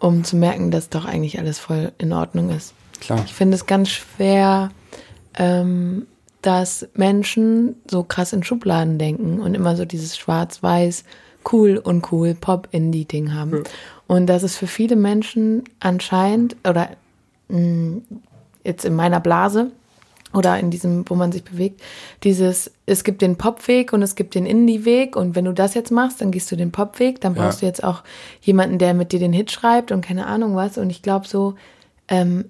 um 0.00 0.24
zu 0.24 0.36
merken, 0.36 0.70
dass 0.70 0.88
doch 0.88 1.04
eigentlich 1.04 1.38
alles 1.38 1.58
voll 1.58 1.92
in 1.98 2.12
Ordnung 2.12 2.50
ist. 2.50 2.74
Klar. 3.00 3.22
Ich 3.24 3.34
finde 3.34 3.54
es 3.56 3.66
ganz 3.66 3.90
schwer, 3.90 4.70
ähm, 5.36 6.06
dass 6.42 6.88
Menschen 6.94 7.76
so 7.90 8.02
krass 8.02 8.32
in 8.32 8.42
Schubladen 8.42 8.98
denken 8.98 9.40
und 9.40 9.54
immer 9.54 9.76
so 9.76 9.84
dieses 9.84 10.16
Schwarz-Weiß, 10.16 11.04
cool, 11.52 11.78
uncool, 11.78 12.34
Pop-Indie-Ding 12.34 13.34
haben. 13.34 13.64
Und 14.06 14.26
dass 14.26 14.42
es 14.42 14.56
für 14.56 14.66
viele 14.66 14.96
Menschen 14.96 15.64
anscheinend, 15.80 16.56
oder 16.66 16.90
mh, 17.48 18.02
jetzt 18.64 18.84
in 18.84 18.94
meiner 18.94 19.20
Blase, 19.20 19.70
oder 20.34 20.58
in 20.58 20.70
diesem, 20.70 21.08
wo 21.08 21.14
man 21.14 21.32
sich 21.32 21.42
bewegt, 21.44 21.80
dieses, 22.22 22.70
es 22.86 23.02
gibt 23.04 23.22
den 23.22 23.36
Popweg 23.36 23.92
und 23.92 24.02
es 24.02 24.14
gibt 24.14 24.34
den 24.34 24.44
Indie-Weg. 24.46 25.16
Und 25.16 25.34
wenn 25.34 25.46
du 25.46 25.52
das 25.52 25.74
jetzt 25.74 25.90
machst, 25.90 26.20
dann 26.20 26.30
gehst 26.30 26.52
du 26.52 26.56
den 26.56 26.70
Popweg, 26.72 27.20
dann 27.20 27.34
Ja. 27.34 27.42
brauchst 27.44 27.62
du 27.62 27.66
jetzt 27.66 27.82
auch 27.82 28.02
jemanden, 28.42 28.78
der 28.78 28.92
mit 28.94 29.12
dir 29.12 29.18
den 29.20 29.32
Hit 29.32 29.50
schreibt 29.50 29.90
und 29.90 30.02
keine 30.02 30.26
Ahnung 30.26 30.54
was. 30.54 30.76
Und 30.78 30.90
ich 30.90 31.02
glaube 31.02 31.26
so, 31.26 31.54
ähm, 32.08 32.46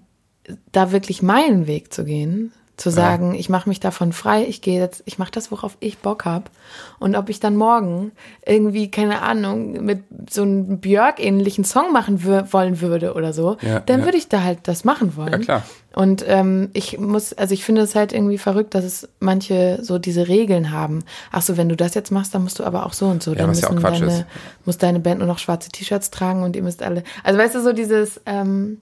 da 0.72 0.92
wirklich 0.92 1.22
meinen 1.22 1.66
Weg 1.66 1.92
zu 1.92 2.04
gehen, 2.04 2.52
zu 2.78 2.90
sagen, 2.90 3.34
ich 3.34 3.48
mache 3.48 3.68
mich 3.68 3.80
davon 3.80 4.12
frei, 4.12 4.44
ich 4.46 4.62
gehe 4.62 4.80
jetzt, 4.80 5.02
ich 5.04 5.18
mache 5.18 5.32
das, 5.32 5.50
worauf 5.50 5.76
ich 5.80 5.98
Bock 5.98 6.24
hab 6.24 6.50
und 6.98 7.16
ob 7.16 7.28
ich 7.28 7.40
dann 7.40 7.56
morgen 7.56 8.12
irgendwie, 8.46 8.90
keine 8.90 9.20
Ahnung, 9.20 9.84
mit 9.84 10.04
so 10.30 10.42
einem 10.42 10.78
Björk-ähnlichen 10.78 11.64
Song 11.64 11.92
machen 11.92 12.24
wollen 12.24 12.80
würde 12.80 13.14
oder 13.14 13.32
so, 13.32 13.56
Ja, 13.62 13.80
dann 13.80 14.00
ja. 14.00 14.04
würde 14.06 14.16
ich 14.16 14.28
da 14.28 14.42
halt 14.44 14.60
das 14.62 14.84
machen 14.84 15.16
wollen. 15.16 15.32
Ja, 15.32 15.38
klar. 15.38 15.62
Und 15.94 16.24
ähm, 16.28 16.70
ich 16.74 16.98
muss, 16.98 17.32
also 17.32 17.52
ich 17.52 17.64
finde 17.64 17.80
es 17.82 17.96
halt 17.96 18.12
irgendwie 18.12 18.38
verrückt, 18.38 18.74
dass 18.76 18.84
es 18.84 19.08
manche 19.18 19.80
so 19.82 19.98
diese 19.98 20.28
Regeln 20.28 20.70
haben. 20.70 21.02
Ach 21.32 21.42
so, 21.42 21.56
wenn 21.56 21.68
du 21.68 21.74
das 21.76 21.94
jetzt 21.94 22.12
machst, 22.12 22.32
dann 22.34 22.44
musst 22.44 22.60
du 22.60 22.64
aber 22.64 22.86
auch 22.86 22.92
so 22.92 23.06
und 23.06 23.22
so. 23.22 23.34
dann 23.34 23.50
was 23.50 23.60
ja 23.60 23.68
auch 23.68 23.72
müssen 23.72 23.82
Quatsch 23.84 24.00
deine, 24.00 24.12
ist. 24.12 24.24
muss 24.64 24.78
deine 24.78 25.00
Band 25.00 25.18
nur 25.18 25.26
noch 25.26 25.38
schwarze 25.38 25.70
T-Shirts 25.70 26.10
tragen 26.10 26.44
und 26.44 26.54
ihr 26.54 26.62
müsst 26.62 26.82
alle. 26.84 27.02
Also 27.24 27.40
weißt 27.40 27.56
du, 27.56 27.62
so 27.62 27.72
dieses, 27.72 28.20
ähm, 28.26 28.80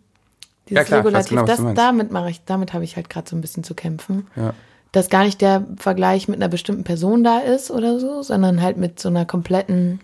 dieses 0.69 0.81
Ja, 0.81 0.85
klar, 0.85 1.01
Regulativ, 1.01 1.31
genau, 1.31 1.45
das 1.45 1.61
damit 1.75 2.11
mache 2.13 2.31
ich, 2.31 2.45
damit 2.45 2.73
habe 2.73 2.85
ich 2.85 2.97
halt 2.97 3.09
gerade 3.11 3.29
so 3.29 3.37
ein 3.37 3.41
bisschen 3.41 3.65
zu 3.65 3.75
kämpfen. 3.75 4.27
Ja. 4.37 4.55
Dass 4.93 5.09
gar 5.11 5.25
nicht 5.25 5.41
der 5.41 5.67
Vergleich 5.77 6.29
mit 6.29 6.37
einer 6.37 6.49
bestimmten 6.49 6.85
Person 6.85 7.23
da 7.25 7.39
ist 7.39 7.71
oder 7.71 8.01
so, 8.01 8.23
sondern 8.23 8.63
halt 8.63 8.77
mit 8.77 8.99
so 9.01 9.09
einer 9.09 9.27
kompletten 9.27 10.01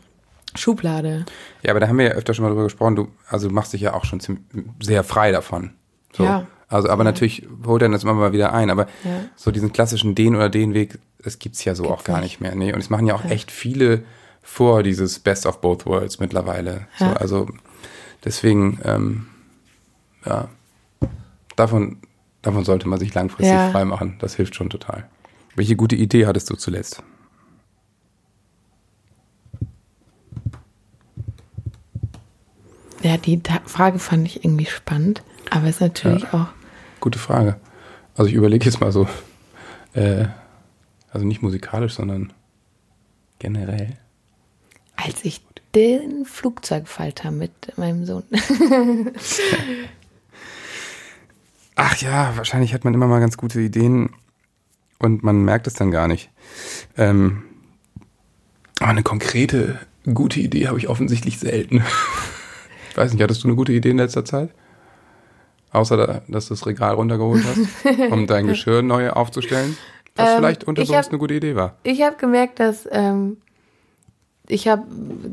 Schublade. 0.55 1.25
Ja, 1.63 1.71
aber 1.71 1.81
da 1.81 1.89
haben 1.89 1.99
wir 1.99 2.07
ja 2.07 2.11
öfter 2.13 2.35
schon 2.35 2.43
mal 2.45 2.51
drüber 2.51 2.65
gesprochen. 2.65 2.97
Du, 2.97 3.09
also 3.29 3.49
du 3.49 3.55
machst 3.55 3.73
dich 3.73 3.81
ja 3.81 3.95
auch 3.95 4.05
schon 4.05 4.21
ziemlich, 4.21 4.45
sehr 4.83 5.03
frei 5.05 5.33
davon. 5.33 5.71
So. 6.13 6.25
Ja. 6.25 6.47
Also, 6.69 6.89
aber 6.89 7.05
natürlich 7.05 7.47
holt 7.67 7.83
dann 7.83 7.93
das 7.93 8.03
immer 8.03 8.15
mal 8.15 8.33
wieder 8.33 8.53
ein. 8.53 8.71
Aber 8.71 8.87
Ja. 9.05 9.21
so 9.37 9.51
diesen 9.51 9.73
klassischen 9.73 10.15
den 10.15 10.37
oder 10.37 10.49
den 10.51 10.75
Weg, 10.75 10.99
das 11.23 11.39
gibt's 11.39 11.65
ja 11.65 11.75
so 11.75 11.89
auch 11.91 12.05
gar 12.05 12.17
nicht. 12.21 12.25
nicht 12.25 12.41
mehr. 12.41 12.55
Nee. 12.55 12.73
Und 12.73 12.81
es 12.81 12.91
machen 12.91 13.07
ja 13.07 13.15
auch 13.15 13.25
echt 13.25 13.51
viele 13.51 14.03
vor 14.43 14.83
dieses 14.83 15.19
Best 15.21 15.47
of 15.47 15.61
Both 15.61 15.87
Worlds 15.87 16.19
mittlerweile. 16.19 16.87
So, 16.99 17.05
Ja. 17.07 17.13
also 17.15 17.47
deswegen, 18.25 18.79
ähm, 18.85 19.27
ja, 20.25 20.49
davon, 21.57 21.99
davon 22.43 22.65
sollte 22.65 22.89
man 22.89 22.99
sich 22.99 23.13
langfristig 23.15 23.55
Ja. 23.55 23.71
frei 23.71 23.85
machen. 23.85 24.17
Das 24.21 24.35
hilft 24.35 24.55
schon 24.55 24.71
total. 24.71 25.09
Welche 25.55 25.77
gute 25.77 25.97
Idee 25.97 26.27
hattest 26.27 26.49
du 26.51 26.57
zuletzt? 26.57 27.03
Ja, 33.03 33.17
die 33.17 33.41
Frage 33.67 33.99
fand 33.99 34.27
ich 34.29 34.45
irgendwie 34.45 34.67
spannend, 34.67 35.23
aber 35.51 35.69
ist 35.69 35.81
natürlich 35.81 36.33
auch. 36.33 36.47
Gute 37.01 37.19
Frage. 37.19 37.57
Also 38.17 38.29
ich 38.29 38.35
überlege 38.35 38.65
jetzt 38.65 38.81
mal 38.81 38.93
so, 38.93 39.09
äh, 39.95 40.27
also 41.11 41.27
nicht 41.27 41.43
musikalisch, 41.43 41.95
sondern 41.95 42.33
generell. 43.39 43.97
Als 44.95 45.25
ich 45.25 45.41
den 45.75 46.25
Flugzeugfalter 46.25 47.31
mit 47.31 47.77
meinem 47.77 48.05
Sohn. 48.07 48.23
Ach 51.77 51.97
ja, 51.99 52.33
wahrscheinlich 52.37 52.75
hat 52.75 52.85
man 52.85 52.95
immer 52.95 53.07
mal 53.07 53.21
ganz 53.21 53.37
gute 53.37 53.61
Ideen 53.61 54.11
und 54.99 55.23
man 55.23 55.43
merkt 55.45 55.67
es 55.67 55.75
dann 55.75 55.91
gar 55.91 56.07
nicht. 56.09 56.31
Ähm, 56.97 57.43
aber 58.81 58.91
eine 58.91 59.03
konkrete, 59.03 59.79
gute 60.13 60.41
Idee 60.41 60.69
habe 60.69 60.79
ich 60.79 60.89
offensichtlich 60.89 61.39
selten. 61.39 61.83
Ich 62.91 62.99
weiß 62.99 63.11
nicht, 63.15 63.23
hattest 63.23 63.43
du 63.43 63.49
eine 63.49 63.57
gute 63.57 63.73
Idee 63.73 63.89
in 63.89 63.97
letzter 63.97 64.23
Zeit? 64.23 64.51
Außer, 65.71 65.97
da, 65.97 66.21
dass 66.29 66.49
du 66.49 66.53
das 66.53 66.67
Regal 66.67 66.93
runtergeholt 66.93 67.43
hast, 67.43 68.13
um 68.13 68.27
dein 68.27 68.47
Geschirr 68.49 68.83
neu 68.83 69.09
aufzustellen? 69.09 69.79
Was 70.15 70.29
Ähm, 70.29 70.37
vielleicht 70.37 70.65
unter 70.65 70.85
sowas 70.85 71.07
hab- 71.07 71.09
eine 71.11 71.19
gute 71.19 71.33
Idee 71.33 71.57
war. 71.57 71.79
Ich 71.85 72.03
habe 72.03 72.17
gemerkt, 72.17 72.61
dass 72.61 72.87
ähm, 72.93 73.39
ich 74.49 74.67
habe 74.67 74.83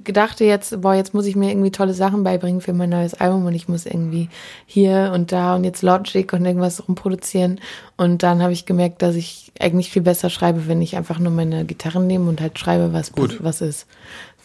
gedacht 0.04 0.40
jetzt, 0.40 0.82
boah, 0.82 0.94
jetzt 0.94 1.14
muss 1.14 1.26
ich 1.26 1.36
mir 1.36 1.50
irgendwie 1.50 1.72
tolle 1.72 1.94
Sachen 1.94 2.24
beibringen 2.24 2.62
für 2.62 2.74
mein 2.74 2.92
neues 2.92 3.16
Album 3.16 3.46
und 3.46 3.56
ich 3.56 3.68
muss 3.68 3.86
irgendwie 3.86 4.30
hier 4.68 5.12
und 5.16 5.32
da 5.32 5.56
und 5.56 5.64
jetzt 5.64 5.82
Logic 5.82 6.32
und 6.32 6.46
irgendwas 6.46 6.88
rumproduzieren. 6.88 7.60
Und 7.98 8.22
dann 8.22 8.44
habe 8.44 8.54
ich 8.54 8.68
gemerkt, 8.68 9.02
dass 9.02 9.16
ich 9.16 9.52
eigentlich 9.60 9.90
viel 9.90 10.04
besser 10.04 10.30
schreibe, 10.30 10.68
wenn 10.68 10.82
ich 10.82 10.96
einfach 10.96 11.18
nur 11.18 11.32
meine 11.32 11.66
Gitarre 11.66 12.00
nehme 12.00 12.30
und 12.30 12.40
halt 12.40 12.60
schreibe, 12.60 12.94
was, 12.94 13.12
Gut. 13.12 13.44
was 13.44 13.62
ist. 13.62 13.88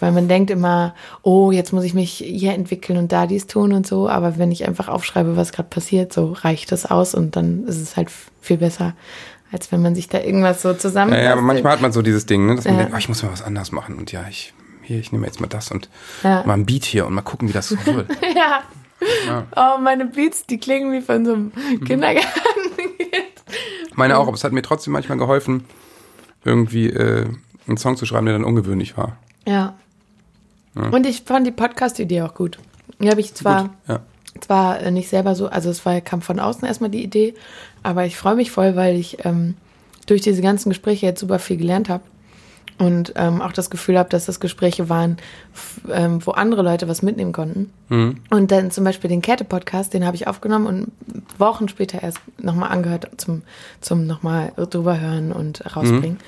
Weil 0.00 0.12
man 0.12 0.28
denkt 0.28 0.50
immer, 0.50 0.94
oh, 1.22 1.52
jetzt 1.52 1.72
muss 1.72 1.84
ich 1.84 1.94
mich 1.94 2.12
hier 2.14 2.52
entwickeln 2.54 2.98
und 2.98 3.12
da 3.12 3.26
dies 3.26 3.46
tun 3.46 3.72
und 3.72 3.86
so. 3.86 4.08
Aber 4.08 4.38
wenn 4.38 4.50
ich 4.50 4.66
einfach 4.66 4.88
aufschreibe, 4.88 5.36
was 5.36 5.52
gerade 5.52 5.68
passiert, 5.68 6.12
so 6.12 6.32
reicht 6.32 6.72
das 6.72 6.86
aus 6.86 7.14
und 7.14 7.36
dann 7.36 7.64
ist 7.68 7.80
es 7.80 7.96
halt 7.96 8.08
viel 8.40 8.56
besser, 8.56 8.94
als 9.55 9.70
wenn 9.72 9.80
man 9.80 9.94
sich 9.94 10.09
da 10.09 10.20
irgendwas 10.20 10.61
so 10.62 10.74
zusammen. 10.74 11.12
Ja, 11.14 11.22
ja, 11.22 11.32
aber 11.32 11.40
manchmal 11.42 11.72
hat 11.72 11.80
man 11.80 11.92
so 11.92 12.02
dieses 12.02 12.26
Ding, 12.26 12.44
ne, 12.46 12.57
dass 12.57 12.64
man 12.64 12.74
Ja. 12.74 12.80
denkt, 12.80 12.94
oh, 12.94 12.98
ich 12.98 13.09
muss 13.09 13.22
mal 13.22 13.32
was 13.32 13.40
anderes 13.42 13.70
machen 13.72 13.94
und 13.96 14.11
ja, 14.12 14.24
ich 14.28 14.52
hier, 14.82 14.98
ich 14.98 15.12
nehme 15.12 15.24
jetzt 15.26 15.40
mal 15.40 15.46
das 15.46 15.70
und 15.70 15.88
Ja. 16.22 16.42
mal 16.44 16.55
ein 16.55 16.66
Beat 16.66 16.84
hier 16.84 17.07
und 17.07 17.14
mal 17.14 17.22
gucken, 17.22 17.48
wie 17.48 17.52
das 17.52 17.68
so 17.68 17.76
wird. 17.86 18.09
Ja. 19.26 19.44
Oh, 19.55 19.78
meine 19.80 20.07
Beats, 20.07 20.46
die 20.46 20.59
klingen 20.59 20.90
wie 20.92 21.00
von 21.02 21.24
so 21.26 21.34
einem 21.34 21.52
Mhm. 21.55 21.84
Kindergarten. 21.84 22.30
Meine 23.94 24.18
auch, 24.18 24.26
aber 24.26 24.34
es 24.34 24.44
hat 24.44 24.52
mir 24.52 24.62
trotzdem 24.62 24.92
manchmal 24.92 25.18
geholfen, 25.18 25.64
irgendwie 26.44 26.88
äh, 26.88 27.26
einen 27.68 27.76
Song 27.76 27.96
zu 27.96 28.07
schreiben, 28.07 28.26
der 28.26 28.34
dann 28.34 28.44
ungewöhnlich 28.44 28.96
war. 28.96 29.16
ja. 29.46 29.74
Und 30.76 31.07
ich 31.07 31.22
fand 31.24 31.46
die 31.46 31.52
Podcast-Idee 31.52 32.22
auch 32.22 32.34
gut. 32.34 32.59
Die 32.98 33.09
habe 33.09 33.20
ich 33.20 33.32
zwar, 33.34 33.62
Gut, 33.64 33.70
ja. 33.88 34.00
Zwar 34.41 34.80
äh, 34.80 34.91
nicht 34.91 35.09
selber 35.09 35.35
so, 35.35 35.49
also 35.49 35.70
es 35.70 35.85
war, 35.87 36.01
kam 36.01 36.22
von 36.22 36.41
außen 36.41 36.66
erstmal 36.66 36.91
die 36.91 37.03
Idee, 37.03 37.35
aber 37.82 38.05
ich 38.05 38.16
freue 38.16 38.37
mich 38.37 38.51
voll, 38.51 38.76
weil 38.76 38.97
ich 38.97 39.24
ähm, 39.24 39.55
durch 40.07 40.20
diese 40.20 40.43
ganzen 40.43 40.68
Gespräche 40.68 41.07
jetzt 41.07 41.20
super 41.20 41.39
viel 41.39 41.57
gelernt 41.57 41.89
habe 41.89 42.05
und 42.78 43.12
ähm, 43.16 43.41
auch 43.41 43.53
das 43.53 43.70
Gefühl 43.70 43.99
habe, 43.99 44.09
dass 44.09 44.26
das 44.26 44.41
Gespräche 44.41 44.89
waren, 44.89 45.16
ähm, 45.91 46.24
wo 46.26 46.32
andere 46.32 46.62
Leute 46.62 46.89
was 46.89 47.03
mitnehmen 47.03 47.32
konnten. 47.32 47.72
Und 48.30 48.51
dann 48.51 48.70
zum 48.70 48.85
Beispiel 48.85 49.09
den 49.09 49.22
Kette-Podcast, 49.22 49.95
den 49.95 50.05
habe 50.05 50.16
ich 50.16 50.26
aufgenommen 50.26 50.66
und 50.66 50.93
Wochen 51.39 51.68
später 51.68 52.03
erst 52.03 52.18
nochmal 52.39 52.70
angehört 52.70 53.09
zum, 53.16 53.43
zum 53.80 54.07
nochmal 54.07 54.53
drüber 54.57 55.01
hören 55.01 55.32
und 55.32 55.64
rausbringen. 55.76 56.18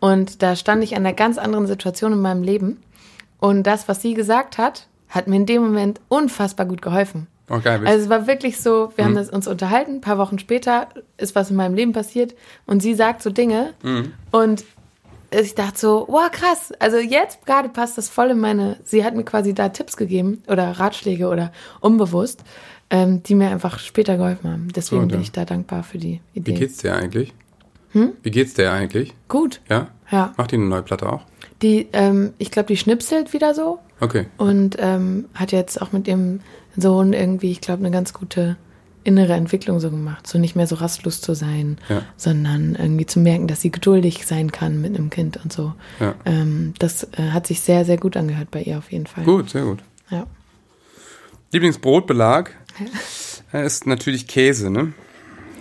Und 0.00 0.42
da 0.42 0.56
stand 0.56 0.84
ich 0.84 0.94
an 0.94 1.06
einer 1.06 1.14
ganz 1.14 1.38
anderen 1.38 1.66
Situation 1.66 2.12
in 2.12 2.20
meinem 2.20 2.42
Leben. 2.42 2.82
Und 3.40 3.62
das, 3.62 3.88
was 3.88 4.02
sie 4.02 4.12
gesagt 4.12 4.58
hat, 4.58 4.86
hat 5.08 5.26
mir 5.28 5.36
in 5.36 5.46
dem 5.46 5.62
Moment 5.62 6.00
unfassbar 6.08 6.66
gut 6.66 6.82
geholfen. 6.82 7.28
Oh, 7.50 7.58
geil. 7.60 7.80
Also 7.86 8.04
es 8.04 8.08
war 8.10 8.26
wirklich 8.26 8.58
so, 8.60 8.92
wir 8.96 9.04
haben 9.04 9.14
das 9.14 9.28
uns 9.30 9.46
unterhalten, 9.46 9.96
ein 9.96 10.00
paar 10.00 10.16
Wochen 10.18 10.38
später 10.38 10.88
ist 11.18 11.34
was 11.34 11.50
in 11.50 11.56
meinem 11.56 11.74
Leben 11.74 11.92
passiert 11.92 12.34
und 12.66 12.80
sie 12.80 12.94
sagt 12.94 13.22
so 13.22 13.30
Dinge 13.30 13.74
und 14.30 14.64
ich 15.30 15.54
dachte 15.54 15.78
so, 15.78 16.04
wow, 16.08 16.30
krass. 16.30 16.72
Also 16.78 16.96
jetzt 16.98 17.44
gerade 17.44 17.68
passt 17.68 17.98
das 17.98 18.08
voll 18.08 18.30
in 18.30 18.38
meine, 18.40 18.76
sie 18.84 19.04
hat 19.04 19.14
mir 19.16 19.24
quasi 19.24 19.52
da 19.52 19.68
Tipps 19.68 19.96
gegeben 19.96 20.42
oder 20.46 20.70
Ratschläge 20.70 21.28
oder 21.28 21.52
unbewusst, 21.80 22.44
ähm, 22.90 23.22
die 23.24 23.34
mir 23.34 23.48
einfach 23.50 23.78
später 23.80 24.16
geholfen 24.16 24.50
haben. 24.50 24.68
Deswegen 24.74 25.02
Gut, 25.02 25.12
bin 25.12 25.20
ich 25.20 25.32
da 25.32 25.44
dankbar 25.44 25.82
für 25.82 25.98
die 25.98 26.20
Wie 26.34 26.38
Idee. 26.40 26.52
geht's 26.54 26.76
dir 26.78 26.94
eigentlich? 26.94 27.34
Wie 27.92 28.30
geht's 28.30 28.54
dir 28.54 28.72
eigentlich? 28.72 29.12
Gut, 29.28 29.60
Ja? 29.68 29.88
ja. 30.10 30.32
Macht 30.36 30.50
die 30.52 30.56
eine 30.56 30.64
neue 30.66 30.82
Platte 30.82 31.12
auch? 31.12 31.22
Die, 31.62 31.88
ähm, 31.92 32.32
ich 32.38 32.50
glaube, 32.50 32.66
die 32.66 32.76
schnipselt 32.76 33.32
wieder 33.32 33.54
so 33.54 33.78
Okay. 34.00 34.26
und 34.36 34.76
ähm, 34.80 35.26
hat 35.34 35.52
jetzt 35.52 35.80
auch 35.80 35.92
mit 35.92 36.06
ihrem 36.08 36.40
Sohn 36.76 37.12
irgendwie, 37.12 37.50
ich 37.50 37.60
glaube, 37.60 37.80
eine 37.80 37.90
ganz 37.90 38.12
gute 38.12 38.56
innere 39.04 39.34
Entwicklung 39.34 39.80
so 39.80 39.90
gemacht. 39.90 40.26
So 40.26 40.38
nicht 40.38 40.56
mehr 40.56 40.66
so 40.66 40.76
rastlos 40.76 41.20
zu 41.20 41.34
sein, 41.34 41.76
Ja. 41.90 42.02
sondern 42.16 42.74
irgendwie 42.74 43.04
zu 43.04 43.20
merken, 43.20 43.46
dass 43.46 43.60
sie 43.60 43.70
geduldig 43.70 44.24
sein 44.26 44.50
kann 44.50 44.80
mit 44.80 44.96
einem 44.96 45.10
Kind 45.10 45.36
und 45.44 45.52
so. 45.52 45.74
Ja. 46.00 46.14
Ähm, 46.24 46.72
das 46.78 47.04
äh, 47.12 47.30
hat 47.30 47.46
sich 47.46 47.60
sehr, 47.60 47.84
sehr 47.84 47.98
gut 47.98 48.16
angehört 48.16 48.50
bei 48.50 48.62
ihr 48.62 48.78
auf 48.78 48.90
jeden 48.90 49.06
Fall. 49.06 49.24
Gut, 49.24 49.50
sehr 49.50 49.64
gut. 49.64 49.80
Ja. 50.10 50.26
Lieblingsbrotbelag 51.52 52.50
ist 53.52 53.86
natürlich 53.86 54.26
Käse, 54.26 54.70
ne? 54.70 54.92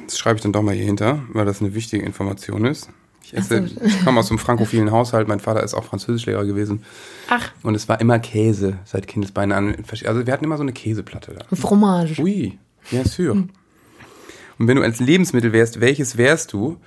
Das 0.05 0.17
schreibe 0.17 0.37
ich 0.37 0.43
dann 0.43 0.53
doch 0.53 0.61
mal 0.61 0.73
hier 0.75 0.85
hinter, 0.85 1.23
weil 1.33 1.45
das 1.45 1.61
eine 1.61 1.73
wichtige 1.73 2.05
Information 2.05 2.65
ist. 2.65 2.89
Ich 3.33 3.39
esse, 3.39 3.67
so. 3.67 3.81
ich 3.83 4.05
komme 4.05 4.19
aus 4.19 4.29
einem 4.29 4.37
frankophilen 4.37 4.91
Haushalt, 4.91 5.27
mein 5.27 5.39
Vater 5.39 5.63
ist 5.63 5.73
auch 5.73 5.83
Französischlehrer 5.83 6.45
gewesen 6.45 6.83
Ach, 7.29 7.49
und 7.63 7.73
es 7.73 7.89
war 7.89 7.99
immer 7.99 8.19
Käse 8.19 8.77
seit 8.85 9.07
Kindesbeinen 9.07 9.57
an. 9.57 9.75
Also 10.05 10.25
wir 10.25 10.31
hatten 10.33 10.45
immer 10.45 10.57
so 10.57 10.63
eine 10.63 10.73
Käseplatte 10.73 11.33
da. 11.33 11.55
Fromage. 11.55 12.21
Oui, 12.21 12.59
bien 12.91 13.05
sûr. 13.05 13.31
Und 13.33 14.67
wenn 14.67 14.75
du 14.77 14.83
als 14.83 14.99
Lebensmittel 14.99 15.51
wärst, 15.51 15.81
welches 15.81 16.15
wärst 16.17 16.53
du? 16.53 16.77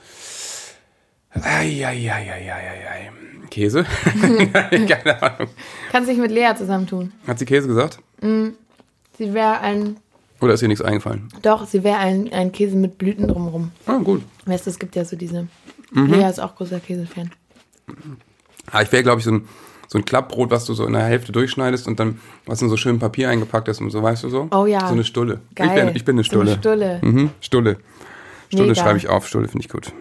Eieieiei. 1.32 3.10
Käse? 3.50 3.84
Keine 4.70 5.22
Ahnung. 5.22 5.48
Kannst 5.90 6.10
dich 6.10 6.18
mit 6.18 6.30
Lea 6.30 6.54
zusammentun. 6.56 7.12
Hat 7.26 7.38
sie 7.38 7.44
Käse 7.44 7.66
gesagt? 7.68 7.98
Sie 8.20 9.34
wäre 9.34 9.60
ein, 9.60 9.96
Oder 10.40 10.54
ist 10.54 10.62
ihr 10.62 10.68
nichts 10.68 10.82
eingefallen? 10.84 11.28
doch, 11.42 11.66
sie 11.66 11.82
wäre 11.82 11.98
ein, 11.98 12.32
ein 12.32 12.52
Käse 12.52 12.76
mit 12.76 12.98
Blüten 12.98 13.28
drumherum. 13.28 13.72
Ah, 13.86 13.98
gut. 13.98 14.22
Weißt 14.44 14.66
du, 14.66 14.70
es 14.70 14.78
gibt 14.78 14.94
ja 14.96 15.04
so 15.04 15.16
diese, 15.16 15.48
Mhm. 15.92 16.12
Lea 16.12 16.28
ist 16.28 16.40
auch 16.40 16.54
großer 16.56 16.80
Käsefan. 16.80 17.30
Ah, 18.70 18.82
ich 18.82 18.92
wäre, 18.92 19.02
glaube 19.02 19.20
ich, 19.20 19.24
so 19.24 19.32
ein, 19.32 19.48
so 19.86 19.98
ein 19.98 20.04
Klappbrot, 20.04 20.50
was 20.50 20.64
du 20.64 20.74
so 20.74 20.84
in 20.86 20.92
der 20.92 21.04
Hälfte 21.04 21.32
durchschneidest 21.32 21.86
und 21.86 22.00
dann, 22.00 22.20
was 22.44 22.60
in 22.62 22.68
so 22.68 22.76
schön 22.76 22.98
Papier 22.98 23.30
eingepackt 23.30 23.68
ist 23.68 23.80
und 23.80 23.90
so, 23.90 24.02
weißt 24.02 24.24
du 24.24 24.28
so? 24.28 24.48
Oh 24.50 24.66
ja. 24.66 24.80
So 24.80 24.94
eine 24.94 25.04
Stulle. 25.04 25.40
Geil. 25.54 25.68
Ich 25.68 25.74
bin, 25.74 25.96
ich 25.96 26.04
bin 26.04 26.16
eine 26.16 26.24
So 26.24 26.40
eine 26.40 26.56
Stulle. 26.56 26.98
Stulle. 27.00 27.02
Mhm, 27.02 27.30
Stulle. 27.40 27.78
Stulle 28.48 28.68
Mega. 28.70 28.82
schreibe 28.82 28.98
ich 28.98 29.08
auf, 29.08 29.26
Stulle 29.26 29.48
finde 29.48 29.64
ich 29.64 29.70
gut. 29.70 29.92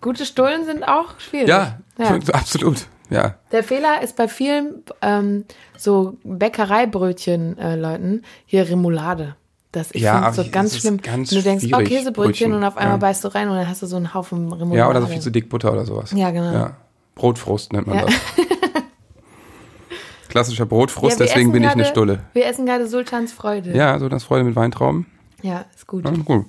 Gute 0.00 0.24
Stullen 0.24 0.64
sind 0.64 0.84
auch 0.86 1.18
schwierig. 1.18 1.48
Ja, 1.48 1.80
ja. 1.98 2.08
absolut. 2.32 2.86
Ja. 3.10 3.34
Der 3.52 3.64
Fehler 3.64 4.02
ist 4.02 4.16
bei 4.16 4.28
vielen 4.28 4.82
ähm, 5.02 5.44
so 5.76 6.16
Bäckereibrötchen-Leuten 6.24 8.24
hier 8.44 8.68
Remoulade. 8.68 9.36
Das 9.78 9.90
ich 9.92 10.02
Ja, 10.02 10.20
finde 10.22 10.32
so 10.34 10.42
ich- 10.42 10.52
ganz 10.52 10.76
schlimm. 10.76 11.00
ganz 11.00 11.30
Wenn 11.30 11.38
du 11.38 11.44
denkst, 11.44 11.64
oh, 11.72 11.78
Käsebrötchen 11.78 12.12
Brötchen, 12.12 12.52
und 12.54 12.64
auf 12.64 12.76
einmal 12.76 12.94
ja. 12.94 12.98
beißt 12.98 13.24
du 13.24 13.28
rein 13.28 13.48
und 13.48 13.56
dann 13.56 13.68
hast 13.68 13.80
du 13.82 13.86
so 13.86 13.96
einen 13.96 14.12
Haufen 14.12 14.52
Remoulade. 14.52 14.76
ja, 14.78 14.88
oder 14.90 15.00
so 15.00 15.06
viel 15.06 15.20
zu 15.20 15.30
dick 15.30 15.48
Butter 15.48 15.72
oder 15.72 15.86
sowas. 15.86 16.10
Ja, 16.12 16.30
genau. 16.30 16.52
Ja. 16.52 16.76
Brotfrust 17.14 17.72
nennt 17.72 17.86
man 17.86 18.06
das. 18.06 18.14
Klassischer 20.28 20.66
Brotfrust, 20.66 21.20
deswegen 21.20 21.52
bin 21.52 21.62
ich 21.62 21.68
gerade- 21.68 21.80
eine 21.82 21.88
Stulle. 21.88 22.20
Wir 22.34 22.46
essen 22.46 22.66
gerade 22.66 22.86
Sultans 22.86 23.32
Freude. 23.32 23.74
Ja, 23.74 23.98
das 23.98 24.24
Freude 24.24 24.44
mit 24.44 24.56
Weintrauben. 24.56 25.06
Ja, 25.42 25.64
ist 25.74 25.86
gut. 25.86 26.04
Ja, 26.04 26.12
cool. 26.28 26.44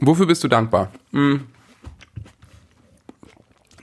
Wofür 0.00 0.26
bist 0.26 0.42
du 0.42 0.48
dankbar? 0.48 0.90
Hm. 1.12 1.44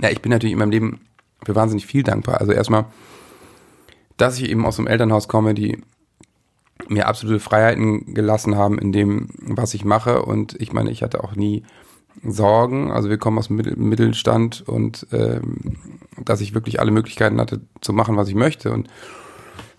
Ja, 0.01 0.09
ich 0.09 0.21
bin 0.21 0.31
natürlich 0.31 0.53
in 0.53 0.59
meinem 0.59 0.71
Leben 0.71 1.01
für 1.45 1.55
wahnsinnig 1.55 1.85
viel 1.85 2.03
dankbar. 2.03 2.39
Also 2.41 2.51
erstmal, 2.51 2.85
dass 4.17 4.37
ich 4.39 4.49
eben 4.49 4.65
aus 4.65 4.77
einem 4.77 4.87
Elternhaus 4.87 5.27
komme, 5.27 5.53
die 5.53 5.81
mir 6.87 7.07
absolute 7.07 7.39
Freiheiten 7.39 8.13
gelassen 8.13 8.55
haben 8.55 8.77
in 8.79 8.91
dem, 8.91 9.29
was 9.39 9.73
ich 9.73 9.85
mache. 9.85 10.23
Und 10.23 10.59
ich 10.59 10.73
meine, 10.73 10.91
ich 10.91 11.03
hatte 11.03 11.23
auch 11.23 11.35
nie 11.35 11.63
Sorgen. 12.23 12.91
Also 12.91 13.09
wir 13.09 13.17
kommen 13.17 13.37
aus 13.37 13.47
dem 13.47 13.57
Mittel 13.57 13.75
Mittelstand 13.75 14.63
und 14.67 15.07
ähm, 15.11 15.77
dass 16.23 16.41
ich 16.41 16.53
wirklich 16.53 16.79
alle 16.79 16.91
Möglichkeiten 16.91 17.39
hatte 17.39 17.61
zu 17.81 17.93
machen, 17.93 18.17
was 18.17 18.29
ich 18.29 18.35
möchte. 18.35 18.71
Und 18.71 18.87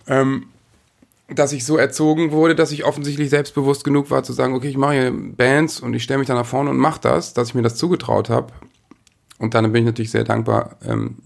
ähm, 0.07 0.47
dass 1.29 1.51
ich 1.51 1.65
so 1.65 1.77
erzogen 1.77 2.31
wurde, 2.31 2.55
dass 2.55 2.71
ich 2.71 2.85
offensichtlich 2.85 3.29
selbstbewusst 3.29 3.83
genug 3.83 4.11
war 4.11 4.23
zu 4.23 4.33
sagen, 4.33 4.53
okay, 4.53 4.69
ich 4.69 4.77
mache 4.77 4.93
hier 4.93 5.11
Bands 5.11 5.79
und 5.81 5.93
ich 5.93 6.03
stelle 6.03 6.19
mich 6.19 6.27
da 6.27 6.35
nach 6.35 6.45
vorne 6.45 6.69
und 6.69 6.77
mache 6.77 7.01
das, 7.01 7.33
dass 7.33 7.49
ich 7.49 7.55
mir 7.55 7.63
das 7.63 7.75
zugetraut 7.75 8.29
habe. 8.29 8.53
Und 9.39 9.53
dann 9.53 9.71
bin 9.71 9.83
ich 9.83 9.87
natürlich 9.87 10.11
sehr 10.11 10.23
dankbar 10.23 10.77
ähm, 10.85 11.17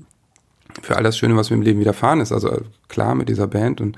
für 0.81 0.95
all 0.95 1.03
das 1.03 1.17
Schöne, 1.17 1.35
was 1.35 1.49
mir 1.49 1.57
im 1.57 1.61
Leben 1.61 1.79
widerfahren 1.79 2.19
ist. 2.19 2.31
Also 2.31 2.49
äh, 2.49 2.61
klar 2.87 3.15
mit 3.15 3.29
dieser 3.29 3.47
Band 3.47 3.79
und 3.79 3.97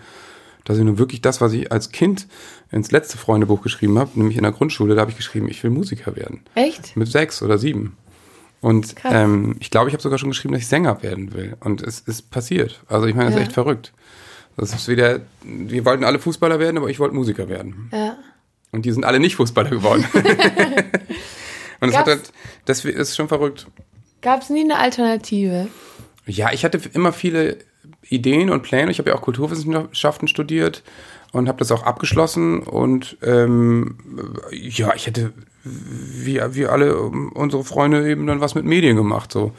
dass 0.65 0.77
ich 0.77 0.83
nun 0.83 0.97
wirklich 0.97 1.21
das, 1.21 1.41
was 1.41 1.53
ich 1.53 1.71
als 1.71 1.91
Kind 1.91 2.27
ins 2.71 2.91
letzte 2.91 3.17
Freundebuch 3.17 3.61
geschrieben 3.61 3.99
habe, 3.99 4.11
nämlich 4.15 4.37
in 4.37 4.43
der 4.43 4.51
Grundschule, 4.51 4.95
da 4.95 5.01
habe 5.01 5.11
ich 5.11 5.17
geschrieben, 5.17 5.47
ich 5.49 5.61
will 5.63 5.71
Musiker 5.71 6.15
werden. 6.15 6.41
Echt? 6.55 6.95
Mit 6.97 7.07
sechs 7.09 7.41
oder 7.41 7.57
sieben. 7.57 7.97
Und 8.61 8.95
Krass. 8.95 9.11
ähm, 9.13 9.57
ich 9.59 9.69
glaube, 9.71 9.89
ich 9.89 9.93
habe 9.93 10.01
sogar 10.01 10.17
schon 10.17 10.29
geschrieben, 10.29 10.53
dass 10.53 10.61
ich 10.61 10.67
Sänger 10.69 11.03
werden 11.03 11.33
will. 11.33 11.57
Und 11.59 11.81
es 11.81 11.99
ist 11.99 12.31
passiert. 12.31 12.81
Also 12.87 13.07
ich 13.07 13.13
meine, 13.15 13.25
das 13.25 13.35
ist 13.35 13.39
Ja. 13.39 13.45
echt 13.45 13.53
verrückt. 13.53 13.91
Das 14.55 14.73
ist 14.73 14.87
wieder, 14.87 15.19
wir 15.43 15.83
wollten 15.83 16.03
alle 16.05 16.19
Fußballer 16.19 16.59
werden, 16.59 16.77
aber 16.77 16.89
ich 16.89 16.99
wollte 16.99 17.15
Musiker 17.15 17.49
werden. 17.49 17.89
Ja. 17.91 18.15
Und 18.71 18.85
die 18.85 18.91
sind 18.91 19.03
alle 19.03 19.19
nicht 19.19 19.35
Fußballer 19.35 19.69
geworden. 19.71 20.05
Und 21.81 21.89
es 21.89 21.97
hat 21.97 22.07
halt, 22.07 22.31
das 22.65 22.85
ist 22.85 23.15
schon 23.15 23.27
verrückt. 23.27 23.67
Gab 24.21 24.41
es 24.41 24.49
nie 24.49 24.61
eine 24.63 24.77
Alternative? 24.77 25.67
Ja, 26.25 26.51
ich 26.53 26.63
hatte 26.63 26.79
immer 26.93 27.11
viele 27.11 27.57
Ideen 28.09 28.49
und 28.49 28.63
Pläne. 28.63 28.91
Ich 28.91 28.99
habe 28.99 29.09
ja 29.09 29.15
auch 29.15 29.21
Kulturwissenschaften 29.21 30.27
studiert 30.27 30.83
und 31.31 31.47
habe 31.47 31.59
das 31.59 31.71
auch 31.71 31.83
abgeschlossen. 31.83 32.59
Und 32.59 33.17
ähm, 33.23 33.97
ja, 34.51 34.93
ich 34.95 35.07
hätte 35.07 35.33
wie, 35.63 36.41
wie 36.51 36.67
alle 36.67 36.97
unsere 36.97 37.63
Freunde 37.63 38.09
eben 38.09 38.27
dann 38.27 38.41
was 38.41 38.55
mit 38.55 38.65
Medien 38.65 38.95
gemacht. 38.95 39.31
so 39.31 39.51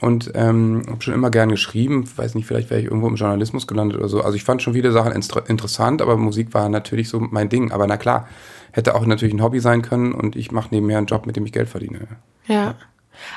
Und 0.00 0.32
ähm, 0.34 0.82
habe 0.88 1.02
schon 1.02 1.14
immer 1.14 1.30
gern 1.30 1.48
geschrieben. 1.48 2.04
Weiß 2.16 2.34
nicht, 2.34 2.46
vielleicht 2.46 2.70
wäre 2.70 2.80
ich 2.80 2.86
irgendwo 2.86 3.08
im 3.08 3.16
Journalismus 3.16 3.66
gelandet 3.66 3.98
oder 3.98 4.08
so. 4.08 4.22
Also 4.22 4.36
ich 4.36 4.44
fand 4.44 4.62
schon 4.62 4.74
viele 4.74 4.92
Sachen 4.92 5.12
interessant, 5.12 6.02
aber 6.02 6.16
Musik 6.16 6.52
war 6.54 6.68
natürlich 6.68 7.08
so 7.08 7.20
mein 7.20 7.48
Ding. 7.48 7.72
Aber 7.72 7.86
na 7.86 7.96
klar, 7.96 8.28
hätte 8.72 8.94
auch 8.94 9.06
natürlich 9.06 9.34
ein 9.34 9.42
Hobby 9.42 9.60
sein 9.60 9.82
können 9.82 10.12
und 10.12 10.36
ich 10.36 10.50
mache 10.50 10.68
nebenher 10.72 10.98
einen 10.98 11.06
Job, 11.06 11.26
mit 11.26 11.36
dem 11.36 11.46
ich 11.46 11.52
Geld 11.52 11.68
verdiene. 11.68 12.08
Ja. 12.46 12.74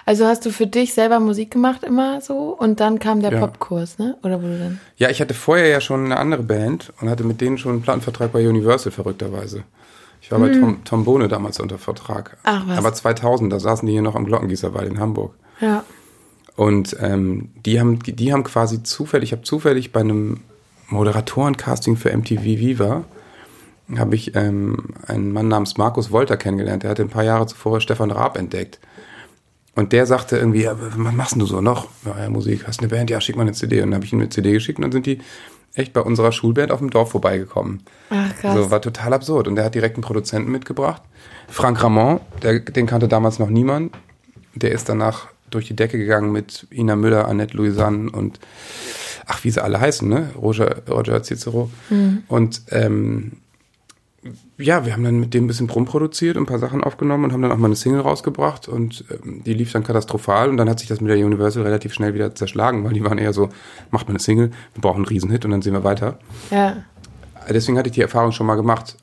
Also 0.05 0.25
hast 0.25 0.45
du 0.45 0.51
für 0.51 0.67
dich 0.67 0.93
selber 0.93 1.19
Musik 1.19 1.51
gemacht 1.51 1.83
immer 1.83 2.21
so 2.21 2.55
und 2.57 2.79
dann 2.79 2.99
kam 2.99 3.21
der 3.21 3.33
Ja. 3.33 3.39
Popkurs, 3.39 3.97
ne? 3.97 4.17
Oder 4.23 4.41
wo 4.41 4.47
du 4.47 4.57
dann? 4.57 4.79
Ja, 4.97 5.09
ich 5.09 5.21
hatte 5.21 5.33
vorher 5.33 5.67
ja 5.67 5.81
schon 5.81 6.05
eine 6.05 6.17
andere 6.17 6.43
Band 6.43 6.93
und 7.01 7.09
hatte 7.09 7.23
mit 7.23 7.41
denen 7.41 7.57
schon 7.57 7.73
einen 7.73 7.81
Plattenvertrag 7.81 8.31
bei 8.31 8.47
Universal, 8.47 8.91
verrückterweise. 8.91 9.63
Ich 10.21 10.31
war 10.31 10.39
bei 10.39 10.49
Tom, 10.49 10.83
Tom 10.83 11.05
Bohne 11.05 11.27
damals 11.27 11.59
unter 11.59 11.77
Vertrag. 11.77 12.31
Hm. 12.31 12.37
Ach, 12.43 12.63
was. 12.67 12.77
Aber 12.79 12.93
2000, 12.93 13.53
da 13.53 13.59
saßen 13.59 13.85
die 13.85 13.93
hier 13.93 14.01
noch 14.01 14.15
am 14.15 14.25
Glockengießerwald 14.25 14.89
in 14.89 14.99
Hamburg. 14.99 15.33
Ja. 15.61 15.83
Und 16.55 16.95
ähm, 16.99 17.49
die, 17.65 17.79
haben, 17.79 17.99
die, 17.99 18.13
die 18.13 18.33
haben 18.33 18.43
quasi 18.43 18.81
zufällig, 18.81 19.29
ich 19.29 19.31
habe 19.33 19.43
zufällig 19.43 19.91
bei 19.91 19.99
einem 19.99 20.39
Moderatorencasting 20.87 21.97
für 21.97 22.15
MTV 22.15 22.43
Viva, 22.43 23.03
habe 23.97 24.15
ich 24.15 24.35
ähm, 24.35 24.95
einen 25.05 25.31
Mann 25.31 25.47
namens 25.47 25.77
Markus 25.77 26.11
Wolter 26.11 26.37
kennengelernt. 26.37 26.83
Der 26.83 26.89
hatte 26.89 27.03
ein 27.03 27.09
paar 27.09 27.23
Jahre 27.23 27.45
zuvor 27.45 27.81
Stefan 27.81 28.09
Raab 28.09 28.37
entdeckt. 28.37 28.79
Und 29.75 29.91
der 29.91 30.05
sagte 30.05 30.37
irgendwie, 30.37 30.63
ja, 30.63 30.75
was 30.79 31.13
machst 31.13 31.35
du 31.35 31.45
so 31.45 31.61
noch? 31.61 31.89
Ja, 32.05 32.23
ja, 32.23 32.29
Musik, 32.29 32.65
hast 32.65 32.79
eine 32.79 32.87
Band? 32.87 33.09
Ja, 33.09 33.19
schick 33.19 33.35
mal 33.35 33.41
eine 33.41 33.51
CD. 33.51 33.81
Und 33.81 33.89
dann 33.89 33.95
habe 33.95 34.05
ich 34.05 34.13
ihm 34.13 34.19
eine 34.19 34.29
CD 34.29 34.53
geschickt 34.53 34.79
und 34.79 34.83
dann 34.83 34.91
sind 34.93 35.05
die 35.05 35.19
echt 35.73 35.91
bei 35.91 35.99
unserer 35.99 36.31
Schulband 36.31 36.71
auf 36.71 36.79
dem 36.79 36.89
Dorf 36.89 37.11
vorbeigekommen. 37.11 37.81
Ach 38.09 38.33
krass. 38.37 38.55
So, 38.55 38.71
war 38.71 38.81
total 38.81 39.13
absurd. 39.13 39.47
Und 39.49 39.55
der 39.55 39.65
hat 39.65 39.75
direkt 39.75 39.97
einen 39.97 40.03
Produzenten 40.03 40.49
mitgebracht. 40.49 41.01
Frank 41.49 41.83
Ramon, 41.83 42.21
der, 42.41 42.59
den 42.59 42.85
kannte 42.87 43.09
damals 43.09 43.37
noch 43.39 43.49
niemand. 43.49 43.93
Der 44.55 44.71
ist 44.71 44.87
danach 44.87 45.27
durch 45.49 45.67
die 45.67 45.75
Decke 45.75 45.97
gegangen 45.97 46.31
mit 46.31 46.67
Ina 46.71 46.95
Müller, 46.95 47.27
Annette 47.27 47.57
Louisanne 47.57 48.09
und 48.11 48.39
ach, 49.25 49.43
wie 49.43 49.51
sie 49.51 49.61
alle 49.61 49.79
heißen, 49.79 50.07
ne? 50.07 50.31
Roger, 50.41 50.83
Roger 50.89 51.21
Cicero. 51.21 51.69
Und 52.27 52.61
ähm, 52.69 53.33
ja, 54.57 54.85
wir 54.85 54.93
haben 54.93 55.03
dann 55.03 55.19
mit 55.19 55.33
dem 55.33 55.45
ein 55.45 55.47
bisschen 55.47 55.69
rumproduziert 55.69 56.37
und 56.37 56.43
ein 56.43 56.47
paar 56.47 56.59
Sachen 56.59 56.83
aufgenommen 56.83 57.25
und 57.25 57.33
haben 57.33 57.41
dann 57.41 57.51
auch 57.51 57.57
mal 57.57 57.67
eine 57.67 57.75
Single 57.75 58.01
rausgebracht 58.01 58.67
und 58.67 59.05
ähm, 59.11 59.43
die 59.43 59.53
lief 59.53 59.71
dann 59.71 59.83
katastrophal 59.83 60.49
und 60.49 60.57
dann 60.57 60.69
hat 60.69 60.79
sich 60.79 60.87
das 60.87 61.01
mit 61.01 61.11
der 61.11 61.23
Universal 61.23 61.63
relativ 61.63 61.93
schnell 61.93 62.13
wieder 62.13 62.33
zerschlagen, 62.33 62.83
weil 62.83 62.93
die 62.93 63.03
waren 63.03 63.17
eher 63.17 63.33
so, 63.33 63.49
macht 63.91 64.07
mal 64.07 64.13
eine 64.13 64.19
Single, 64.19 64.51
wir 64.73 64.81
brauchen 64.81 64.97
einen 64.97 65.05
Riesenhit 65.05 65.45
und 65.45 65.51
dann 65.51 65.61
sehen 65.61 65.73
wir 65.73 65.83
weiter. 65.83 66.19
ja. 66.51 66.77
Deswegen 67.47 67.77
hatte 67.77 67.89
ich 67.89 67.95
die 67.95 68.01
Erfahrung 68.01 68.31
schon 68.31 68.47
mal 68.47 68.55
gemacht. 68.55 68.97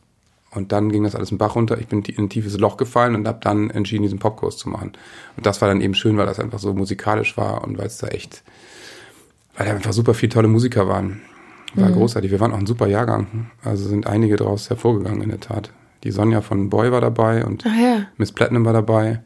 Und 0.54 0.70
dann 0.70 0.90
ging 0.90 1.02
das 1.04 1.14
alles 1.14 1.30
im 1.30 1.38
Bach 1.38 1.54
runter. 1.54 1.78
Ich 1.78 1.88
bin 1.88 2.02
in 2.02 2.24
ein 2.24 2.28
tiefes 2.28 2.58
Loch 2.58 2.76
gefallen 2.76 3.14
und 3.14 3.26
habe 3.26 3.38
dann 3.40 3.70
entschieden, 3.70 4.02
diesen 4.02 4.18
Popkurs 4.18 4.58
zu 4.58 4.68
machen. 4.68 4.92
Und 5.36 5.46
das 5.46 5.62
war 5.62 5.68
dann 5.68 5.80
eben 5.80 5.94
schön, 5.94 6.18
weil 6.18 6.26
das 6.26 6.38
einfach 6.38 6.58
so 6.58 6.74
musikalisch 6.74 7.36
war 7.38 7.64
und 7.64 7.78
weil 7.78 7.86
es 7.86 7.98
da 7.98 8.08
echt, 8.08 8.42
weil 9.56 9.66
da 9.66 9.72
einfach 9.72 9.94
super 9.94 10.12
viele 10.12 10.32
tolle 10.32 10.48
Musiker 10.48 10.88
waren. 10.88 11.22
War 11.74 11.90
großartig. 11.90 12.30
Wir 12.30 12.40
waren 12.40 12.52
auch 12.52 12.58
ein 12.58 12.66
super 12.66 12.86
Jahrgang. 12.86 13.50
Also 13.64 13.88
sind 13.88 14.06
einige 14.06 14.36
daraus 14.36 14.68
hervorgegangen 14.70 15.22
in 15.22 15.30
der 15.30 15.40
Tat. 15.40 15.70
Die 16.04 16.10
Sonja 16.10 16.40
von 16.40 16.68
Boy 16.68 16.90
war 16.92 17.00
dabei 17.00 17.44
und 17.44 17.64
ja. 17.64 18.06
Miss 18.16 18.32
Platinum 18.32 18.64
war 18.64 18.72
dabei. 18.72 19.20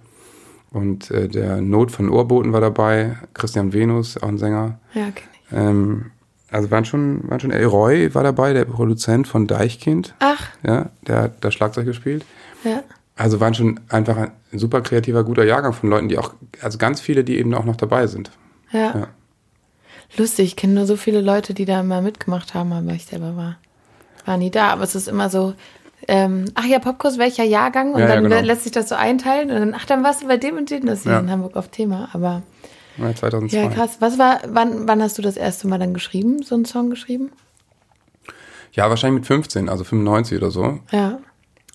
Und 0.71 1.11
äh, 1.11 1.29
der 1.29 1.61
Not 1.61 1.91
von 1.91 2.09
Ohrboten 2.11 2.53
war 2.53 2.61
dabei. 2.61 3.17
Christian 3.35 3.73
Venus, 3.73 4.17
auch 4.23 4.29
ein 4.29 4.39
Sänger. 4.39 4.79
Ja, 4.93 5.09
ich. 5.09 5.23
Ähm, 5.53 6.11
also 6.51 6.71
waren 6.71 6.85
schon, 6.85 7.29
waren 7.29 7.41
schon, 7.41 7.51
El 7.51 7.65
Roy 7.67 8.15
war 8.15 8.23
dabei, 8.23 8.53
der 8.53 8.65
Produzent 8.67 9.27
von 9.27 9.47
Deichkind. 9.47 10.15
Ach, 10.21 10.49
Ja, 10.65 10.91
der 11.07 11.23
hat 11.23 11.45
das 11.45 11.55
Schlagzeug 11.55 11.87
gespielt. 11.87 12.25
ja. 12.65 12.83
Also 13.19 13.41
waren 13.41 13.55
schon 13.55 13.81
einfach 13.89 14.15
ein 14.19 14.31
super 14.53 14.83
kreativer, 14.83 15.25
guter 15.25 15.45
Jahrgang 15.45 15.73
von 15.73 15.89
Leuten, 15.89 16.09
die 16.11 16.19
auch, 16.19 16.35
also 16.61 16.77
ganz 16.77 17.01
viele, 17.01 17.25
die 17.25 17.39
eben 17.39 17.55
auch 17.55 17.65
noch 17.65 17.77
dabei 17.77 18.07
sind. 18.09 18.31
Ja. 18.71 18.95
Ja. 18.95 19.09
Lustig, 20.17 20.47
ich 20.47 20.57
kenne 20.57 20.75
nur 20.75 20.87
so 20.87 20.97
viele 20.97 21.21
Leute, 21.21 21.53
die 21.55 21.65
da 21.65 21.83
mal 21.83 22.03
mitgemacht 22.03 22.55
haben, 22.55 22.73
aber 22.73 22.93
ich 22.93 23.07
selber 23.07 23.37
war, 23.37 23.57
war 24.25 24.37
nie 24.37 24.51
da. 24.51 24.69
Aber 24.71 24.83
es 24.83 24.95
ist 24.95 25.09
immer 25.09 25.29
so, 25.31 25.55
ähm, 26.09 26.47
ach 26.55 26.65
ja, 26.65 26.79
Popkurs, 26.79 27.19
welcher 27.19 27.45
Jahrgang? 27.45 27.93
Und 27.95 28.01
Ja, 28.01 28.09
ja, 28.09 28.15
dann 28.15 28.25
genau. 28.25 28.41
lässt 28.41 28.63
sich 28.63 28.73
das 28.73 28.89
so 28.89 28.95
einteilen 28.95 29.51
und 29.51 29.57
dann, 29.59 29.75
ach, 29.75 29.85
dann 29.85 30.05
warst 30.05 30.23
du 30.23 30.27
bei 30.29 30.37
dem 30.37 30.57
und 30.57 30.71
dem, 30.71 30.87
das 30.87 30.99
ist 31.01 31.03
hier 31.05 31.13
Ja. 31.13 31.19
in 31.21 31.31
Hamburg 31.31 31.57
auf 31.57 31.69
Thema. 31.69 32.09
Aber 32.13 32.43
Ja, 32.99 33.15
2002. 33.15 33.57
ja, 33.63 33.69
krass. 33.69 33.97
Was 34.01 34.19
war, 34.19 34.41
wann, 34.49 34.87
wann 34.89 35.03
hast 35.03 35.19
du 35.19 35.23
das 35.23 35.37
erste 35.37 35.69
Mal 35.69 35.79
dann 35.79 35.93
geschrieben, 35.95 36.43
so 36.43 36.55
einen 36.55 36.65
Song 36.65 36.89
geschrieben? 36.91 37.31
Ja, 38.73 38.89
wahrscheinlich 38.89 39.21
mit 39.21 39.27
15, 39.27 39.69
also 39.69 39.85
95 39.85 40.39
oder 40.39 40.51
so. 40.51 40.81
Ja. 40.93 41.19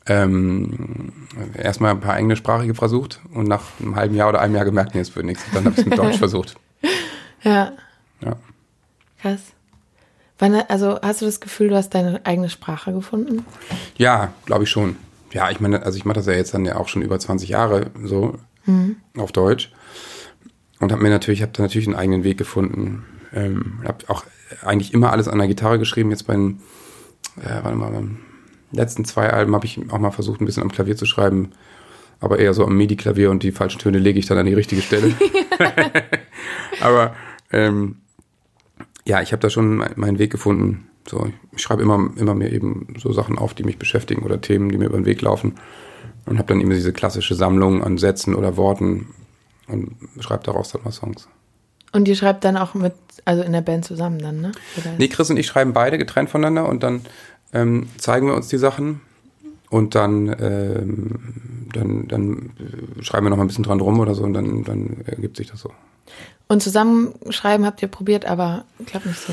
Ähm, 0.07 1.13
erstmal 1.55 1.91
ein 1.91 1.99
paar 1.99 2.17
englischsprachige 2.17 2.73
versucht 2.73 3.19
und 3.33 3.47
nach 3.47 3.61
einem 3.79 3.95
halben 3.95 4.15
Jahr 4.15 4.29
oder 4.29 4.41
einem 4.41 4.55
Jahr 4.55 4.65
gemerkt, 4.65 4.95
nee, 4.95 5.01
es 5.01 5.15
wird 5.15 5.25
nichts. 5.27 5.43
Dann 5.53 5.63
habe 5.65 5.73
ich 5.73 5.79
es 5.79 5.85
mit 5.85 5.97
Deutsch 5.97 6.17
versucht. 6.17 6.55
Ja, 7.43 7.73
Ja. 8.23 8.35
krass. 9.21 9.41
Wann, 10.39 10.55
also 10.55 10.99
hast 11.01 11.21
du 11.21 11.25
das 11.25 11.39
Gefühl, 11.39 11.69
du 11.69 11.75
hast 11.75 11.91
deine 11.91 12.25
eigene 12.25 12.49
Sprache 12.49 12.93
gefunden? 12.93 13.45
Ja, 13.97 14.33
glaube 14.45 14.63
ich 14.63 14.69
schon. 14.69 14.95
Ja, 15.33 15.51
ich 15.51 15.59
meine, 15.59 15.83
also 15.83 15.97
ich 15.97 16.05
mache 16.05 16.15
das 16.15 16.25
ja 16.25 16.33
jetzt 16.33 16.53
dann 16.53 16.65
ja 16.65 16.77
auch 16.77 16.87
schon 16.87 17.03
über 17.03 17.19
20 17.19 17.49
Jahre 17.49 17.91
so 18.03 18.37
auf 19.17 19.31
Deutsch 19.31 19.71
und 20.79 20.91
habe 20.91 21.01
mir 21.01 21.09
natürlich, 21.09 21.41
habe 21.41 21.51
da 21.55 21.63
natürlich 21.63 21.87
einen 21.87 21.95
eigenen 21.95 22.23
Weg 22.23 22.37
gefunden. 22.37 23.05
Ähm, 23.33 23.81
habe 23.85 24.09
auch 24.09 24.25
eigentlich 24.63 24.93
immer 24.93 25.11
alles 25.11 25.27
an 25.27 25.37
der 25.37 25.47
Gitarre 25.47 25.79
geschrieben. 25.79 26.09
Jetzt 26.09 26.27
bei 26.27 26.33
den, 26.33 26.59
äh, 27.39 27.63
warte 27.63 27.77
mal, 27.77 27.91
beim 27.91 28.17
letzten 28.71 29.05
zwei 29.05 29.29
Alben 29.29 29.53
habe 29.53 29.65
ich 29.65 29.79
auch 29.91 29.99
mal 29.99 30.11
versucht, 30.11 30.41
ein 30.41 30.45
bisschen 30.45 30.63
am 30.63 30.71
Klavier 30.71 30.97
zu 30.97 31.05
schreiben, 31.05 31.51
aber 32.19 32.39
eher 32.39 32.53
so 32.53 32.65
am 32.65 32.75
MIDI-Klavier 32.75 33.29
und 33.29 33.43
die 33.43 33.51
falschen 33.51 33.79
Töne 33.79 33.99
lege 33.99 34.19
ich 34.19 34.25
dann 34.25 34.37
an 34.37 34.45
die 34.47 34.53
richtige 34.53 34.81
Stelle. 34.81 35.13
aber 36.81 37.15
ähm, 37.51 38.00
ja, 39.05 39.21
ich 39.21 39.31
habe 39.31 39.41
da 39.41 39.49
schon 39.49 39.77
me- 39.77 39.91
meinen 39.95 40.19
Weg 40.19 40.31
gefunden. 40.31 40.87
So, 41.07 41.31
ich 41.55 41.61
schreibe 41.61 41.81
immer, 41.81 42.11
immer 42.17 42.35
mehr 42.35 42.51
eben 42.51 42.93
so 42.97 43.11
Sachen 43.11 43.37
auf, 43.39 43.53
die 43.53 43.63
mich 43.63 43.77
beschäftigen 43.79 44.23
oder 44.23 44.39
Themen, 44.39 44.69
die 44.69 44.77
mir 44.77 44.85
über 44.85 44.97
den 44.97 45.05
Weg 45.05 45.21
laufen. 45.21 45.55
Und 46.27 46.37
habe 46.37 46.47
dann 46.49 46.61
immer 46.61 46.75
diese 46.75 46.93
klassische 46.93 47.33
Sammlung 47.33 47.83
an 47.83 47.97
Sätzen 47.97 48.35
oder 48.35 48.55
Worten 48.55 49.07
und 49.67 49.95
schreibe 50.19 50.43
daraus 50.43 50.71
dann 50.71 50.83
mal 50.83 50.91
Songs. 50.91 51.27
Und 51.93 52.07
ihr 52.07 52.15
schreibt 52.15 52.43
dann 52.45 52.55
auch 52.57 52.75
mit, 52.75 52.93
also 53.25 53.41
in 53.41 53.51
der 53.51 53.61
Band 53.61 53.85
zusammen 53.85 54.19
dann, 54.19 54.39
ne? 54.39 54.51
Oder 54.77 54.93
Nee, 54.97 55.07
Chris 55.07 55.29
und 55.31 55.37
ich 55.37 55.47
schreiben 55.47 55.73
beide 55.73 55.97
getrennt 55.97 56.29
voneinander 56.29 56.69
und 56.69 56.83
dann 56.83 57.01
ähm, 57.53 57.87
zeigen 57.97 58.27
wir 58.27 58.35
uns 58.35 58.47
die 58.47 58.57
Sachen 58.59 59.01
und 59.71 59.95
dann, 59.95 60.33
ähm, 60.39 61.19
dann, 61.73 62.07
dann 62.07 62.51
schreiben 63.01 63.25
wir 63.25 63.29
noch 63.31 63.37
mal 63.37 63.43
ein 63.43 63.47
bisschen 63.47 63.63
dran 63.63 63.81
rum 63.81 63.99
oder 63.99 64.13
so 64.13 64.23
und 64.23 64.33
dann, 64.33 64.63
dann 64.63 65.01
ergibt 65.05 65.37
sich 65.37 65.47
das 65.49 65.59
so. 65.59 65.71
Und 66.51 66.61
zusammenschreiben 66.61 67.65
habt 67.65 67.81
ihr 67.81 67.87
probiert, 67.87 68.25
aber 68.25 68.65
klappt 68.85 69.05
nicht 69.05 69.21
so. 69.21 69.31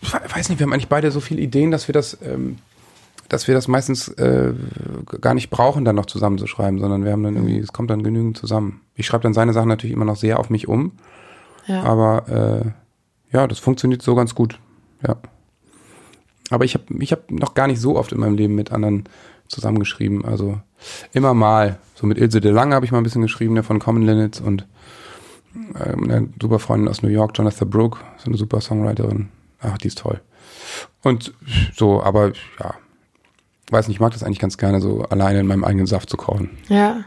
Ich 0.00 0.14
weiß 0.14 0.48
nicht, 0.48 0.58
wir 0.58 0.64
haben 0.64 0.72
eigentlich 0.72 0.88
beide 0.88 1.10
so 1.10 1.20
viele 1.20 1.42
Ideen, 1.42 1.70
dass 1.70 1.86
wir 1.86 1.92
das, 1.92 2.16
ähm, 2.24 2.56
dass 3.28 3.46
wir 3.46 3.54
das 3.54 3.68
meistens 3.68 4.08
äh, 4.08 4.54
gar 5.20 5.34
nicht 5.34 5.50
brauchen, 5.50 5.84
dann 5.84 5.96
noch 5.96 6.06
zusammenzuschreiben, 6.06 6.80
sondern 6.80 7.04
wir 7.04 7.12
haben 7.12 7.22
dann 7.24 7.34
irgendwie, 7.36 7.58
es 7.58 7.74
kommt 7.74 7.90
dann 7.90 8.02
genügend 8.02 8.38
zusammen. 8.38 8.80
Ich 8.94 9.04
schreibe 9.04 9.24
dann 9.24 9.34
seine 9.34 9.52
Sachen 9.52 9.68
natürlich 9.68 9.94
immer 9.94 10.06
noch 10.06 10.16
sehr 10.16 10.40
auf 10.40 10.48
mich 10.48 10.66
um, 10.66 10.92
Ja. 11.66 11.82
aber 11.82 12.64
äh, 12.64 13.36
ja, 13.36 13.46
das 13.46 13.58
funktioniert 13.58 14.00
so 14.00 14.14
ganz 14.14 14.34
gut. 14.34 14.58
Ja. 15.06 15.16
Aber 16.48 16.64
ich 16.64 16.72
habe 16.72 16.84
ich 17.00 17.12
hab 17.12 17.30
noch 17.30 17.52
gar 17.52 17.66
nicht 17.66 17.82
so 17.82 17.98
oft 17.98 18.12
in 18.12 18.20
meinem 18.20 18.34
Leben 18.34 18.54
mit 18.54 18.72
anderen 18.72 19.04
zusammengeschrieben. 19.48 20.24
Also 20.24 20.58
immer 21.12 21.34
mal. 21.34 21.78
So 21.96 22.06
mit 22.06 22.16
Ilse 22.16 22.40
de 22.40 22.50
Lange 22.50 22.74
habe 22.74 22.86
ich 22.86 22.92
mal 22.92 22.98
ein 22.98 23.04
bisschen 23.04 23.20
geschrieben, 23.20 23.56
der 23.56 23.62
von 23.62 23.78
Common 23.78 24.04
Linnets 24.06 24.40
und 24.40 24.64
eine 25.74 26.28
super 26.40 26.58
Freundin 26.58 26.88
aus 26.88 27.02
New 27.02 27.08
York, 27.08 27.36
Jonathan 27.36 27.68
Brooke, 27.70 27.98
so 28.18 28.26
eine 28.26 28.36
super 28.36 28.60
Songwriterin. 28.60 29.28
Ach, 29.60 29.78
die 29.78 29.88
ist 29.88 29.98
toll. 29.98 30.20
Und 31.02 31.32
so, 31.74 32.02
aber 32.02 32.32
ja, 32.60 32.74
weiß 33.70 33.88
nicht, 33.88 33.96
ich 33.96 34.00
mag 34.00 34.12
das 34.12 34.22
eigentlich 34.22 34.38
ganz 34.38 34.58
gerne, 34.58 34.80
so 34.80 35.02
alleine 35.04 35.40
in 35.40 35.46
meinem 35.46 35.64
eigenen 35.64 35.86
Saft 35.86 36.10
zu 36.10 36.16
kochen. 36.16 36.50
Ja. 36.68 37.04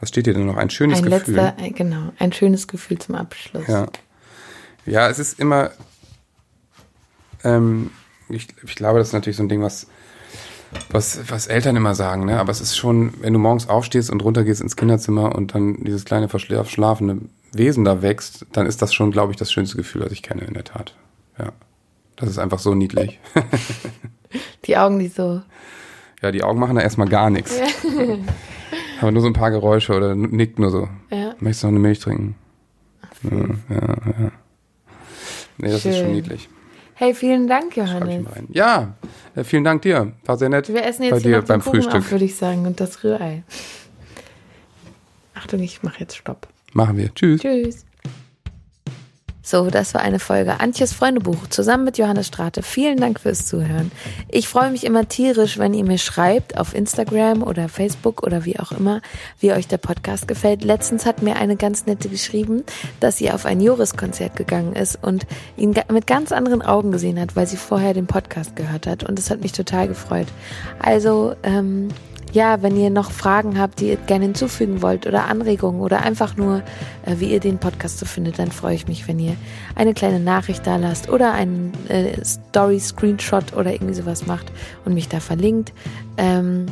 Was 0.00 0.08
steht 0.08 0.26
hier 0.26 0.34
denn 0.34 0.46
noch? 0.46 0.56
Ein 0.56 0.70
schönes 0.70 0.98
Ein 0.98 1.10
Gefühl. 1.10 1.36
letzter, 1.36 1.62
äh, 1.62 1.70
genau, 1.70 2.12
ein 2.18 2.32
schönes 2.32 2.66
Gefühl 2.66 2.98
zum 2.98 3.14
Abschluss. 3.14 3.66
Ja. 3.68 3.86
Ja, 4.84 5.08
es 5.08 5.20
ist 5.20 5.38
immer, 5.38 5.70
ähm, 7.44 7.90
ich, 8.28 8.48
ich 8.64 8.74
glaube, 8.74 8.98
das 8.98 9.08
ist 9.08 9.14
natürlich 9.14 9.36
so 9.36 9.44
ein 9.44 9.48
Ding, 9.48 9.62
was, 9.62 9.86
was, 10.90 11.30
was 11.30 11.46
Eltern 11.46 11.76
immer 11.76 11.94
sagen, 11.94 12.26
ne? 12.26 12.38
Aber 12.38 12.50
es 12.50 12.60
ist 12.60 12.76
schon, 12.76 13.14
wenn 13.20 13.32
du 13.32 13.38
morgens 13.38 13.68
aufstehst 13.68 14.10
und 14.10 14.22
runtergehst 14.22 14.60
ins 14.60 14.76
Kinderzimmer 14.76 15.34
und 15.34 15.54
dann 15.54 15.84
dieses 15.84 16.04
kleine 16.04 16.28
verschlafene 16.28 17.18
Wesen 17.52 17.84
da 17.84 18.02
wächst, 18.02 18.46
dann 18.52 18.66
ist 18.66 18.82
das 18.82 18.94
schon, 18.94 19.10
glaube 19.10 19.32
ich, 19.32 19.36
das 19.36 19.52
schönste 19.52 19.76
Gefühl, 19.76 20.02
das 20.02 20.12
ich 20.12 20.22
kenne, 20.22 20.42
in 20.42 20.54
der 20.54 20.64
Tat. 20.64 20.94
Ja. 21.38 21.52
Das 22.16 22.28
ist 22.28 22.38
einfach 22.38 22.58
so 22.58 22.74
niedlich. 22.74 23.20
Die 24.64 24.76
Augen, 24.76 24.98
die 24.98 25.08
so. 25.08 25.42
Ja, 26.22 26.30
die 26.30 26.42
Augen 26.42 26.58
machen 26.60 26.76
da 26.76 26.82
erstmal 26.82 27.08
gar 27.08 27.28
nichts. 27.30 27.58
Aber 29.00 29.10
nur 29.10 29.20
so 29.20 29.26
ein 29.26 29.34
paar 29.34 29.50
Geräusche 29.50 29.92
oder 29.94 30.14
nickt 30.14 30.58
nur 30.58 30.70
so. 30.70 30.88
Ja. 31.10 31.34
Möchtest 31.40 31.64
du 31.64 31.66
noch 31.66 31.72
eine 31.72 31.80
Milch 31.80 31.98
trinken? 31.98 32.36
Ja, 33.24 33.30
ja, 33.38 33.78
ja. 33.78 34.32
Nee, 35.58 35.68
das 35.68 35.74
ist 35.74 35.82
schon 35.82 35.92
Schön. 35.92 36.12
niedlich. 36.12 36.48
Hey, 37.02 37.14
vielen 37.14 37.48
Dank, 37.48 37.76
Johannes. 37.76 38.24
Ja, 38.52 38.94
äh, 39.34 39.42
vielen 39.42 39.64
Dank 39.64 39.82
dir. 39.82 40.12
War 40.24 40.36
sehr 40.36 40.48
nett. 40.48 40.72
Wir 40.72 40.86
essen 40.86 41.00
bei 41.00 41.08
jetzt 41.08 41.22
hier 41.22 41.32
dir 41.32 41.38
noch 41.38 41.48
beim 41.48 41.60
Kuchen 41.60 41.82
Frühstück. 41.82 42.12
würde 42.12 42.24
ich 42.24 42.36
sagen, 42.36 42.64
und 42.64 42.78
das 42.78 43.02
Rührei. 43.02 43.42
Achtung, 45.34 45.58
ich 45.58 45.82
mache 45.82 45.98
jetzt 45.98 46.16
Stopp. 46.16 46.46
Machen 46.74 46.96
wir. 46.98 47.12
Tschüss. 47.12 47.40
Tschüss. 47.40 47.86
So, 49.44 49.70
das 49.70 49.92
war 49.92 50.02
eine 50.02 50.20
Folge 50.20 50.60
Antjes 50.60 50.92
Freundebuch 50.92 51.48
zusammen 51.48 51.84
mit 51.84 51.98
Johannes 51.98 52.28
Strate. 52.28 52.62
Vielen 52.62 52.98
Dank 52.98 53.18
fürs 53.18 53.44
Zuhören. 53.44 53.90
Ich 54.28 54.46
freue 54.46 54.70
mich 54.70 54.84
immer 54.84 55.08
tierisch, 55.08 55.58
wenn 55.58 55.74
ihr 55.74 55.84
mir 55.84 55.98
schreibt 55.98 56.56
auf 56.56 56.74
Instagram 56.74 57.42
oder 57.42 57.68
Facebook 57.68 58.22
oder 58.22 58.44
wie 58.44 58.60
auch 58.60 58.70
immer, 58.70 59.00
wie 59.40 59.52
euch 59.52 59.66
der 59.66 59.78
Podcast 59.78 60.28
gefällt. 60.28 60.62
Letztens 60.62 61.06
hat 61.06 61.22
mir 61.22 61.36
eine 61.36 61.56
ganz 61.56 61.86
nette 61.86 62.08
geschrieben, 62.08 62.62
dass 63.00 63.16
sie 63.16 63.32
auf 63.32 63.44
ein 63.44 63.60
Joris-Konzert 63.60 64.36
gegangen 64.36 64.76
ist 64.76 65.02
und 65.02 65.26
ihn 65.56 65.74
mit 65.90 66.06
ganz 66.06 66.30
anderen 66.30 66.62
Augen 66.62 66.92
gesehen 66.92 67.20
hat, 67.20 67.34
weil 67.34 67.48
sie 67.48 67.56
vorher 67.56 67.94
den 67.94 68.06
Podcast 68.06 68.54
gehört 68.54 68.86
hat. 68.86 69.02
Und 69.02 69.18
das 69.18 69.28
hat 69.28 69.40
mich 69.40 69.52
total 69.52 69.88
gefreut. 69.88 70.28
Also, 70.78 71.34
ähm, 71.42 71.88
ja, 72.32 72.62
wenn 72.62 72.76
ihr 72.76 72.90
noch 72.90 73.10
Fragen 73.10 73.58
habt, 73.58 73.80
die 73.80 73.88
ihr 73.88 73.96
gerne 73.96 74.24
hinzufügen 74.24 74.82
wollt 74.82 75.06
oder 75.06 75.26
Anregungen 75.26 75.80
oder 75.80 76.02
einfach 76.02 76.36
nur, 76.36 76.62
äh, 77.04 77.16
wie 77.18 77.26
ihr 77.26 77.40
den 77.40 77.58
Podcast 77.58 77.98
so 77.98 78.06
findet, 78.06 78.38
dann 78.38 78.50
freue 78.50 78.74
ich 78.74 78.88
mich, 78.88 79.06
wenn 79.06 79.18
ihr 79.18 79.36
eine 79.74 79.92
kleine 79.92 80.18
Nachricht 80.18 80.66
da 80.66 80.76
lasst 80.76 81.10
oder 81.10 81.32
einen 81.32 81.72
äh, 81.88 82.24
Story-Screenshot 82.24 83.52
oder 83.54 83.72
irgendwie 83.72 83.94
sowas 83.94 84.26
macht 84.26 84.50
und 84.84 84.94
mich 84.94 85.08
da 85.08 85.20
verlinkt. 85.20 85.72
Ähm, 86.16 86.66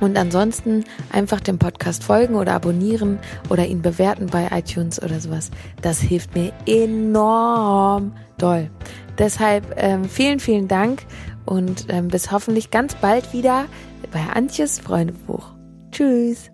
und 0.00 0.18
ansonsten 0.18 0.84
einfach 1.10 1.40
dem 1.40 1.58
Podcast 1.58 2.04
folgen 2.04 2.34
oder 2.34 2.52
abonnieren 2.54 3.18
oder 3.48 3.66
ihn 3.66 3.82
bewerten 3.82 4.26
bei 4.26 4.48
iTunes 4.52 5.02
oder 5.02 5.20
sowas. 5.20 5.50
Das 5.80 6.00
hilft 6.00 6.34
mir 6.34 6.52
enorm 6.66 8.12
doll. 8.38 8.70
Deshalb 9.18 9.74
ähm, 9.76 10.04
vielen, 10.04 10.40
vielen 10.40 10.68
Dank 10.68 11.06
und 11.46 11.86
ähm, 11.88 12.08
bis 12.08 12.30
hoffentlich 12.30 12.70
ganz 12.70 12.94
bald 12.96 13.32
wieder 13.32 13.64
bei 14.16 14.32
Antjes 14.34 14.80
Freundebuch. 14.80 15.52
Tschüss. 15.90 16.50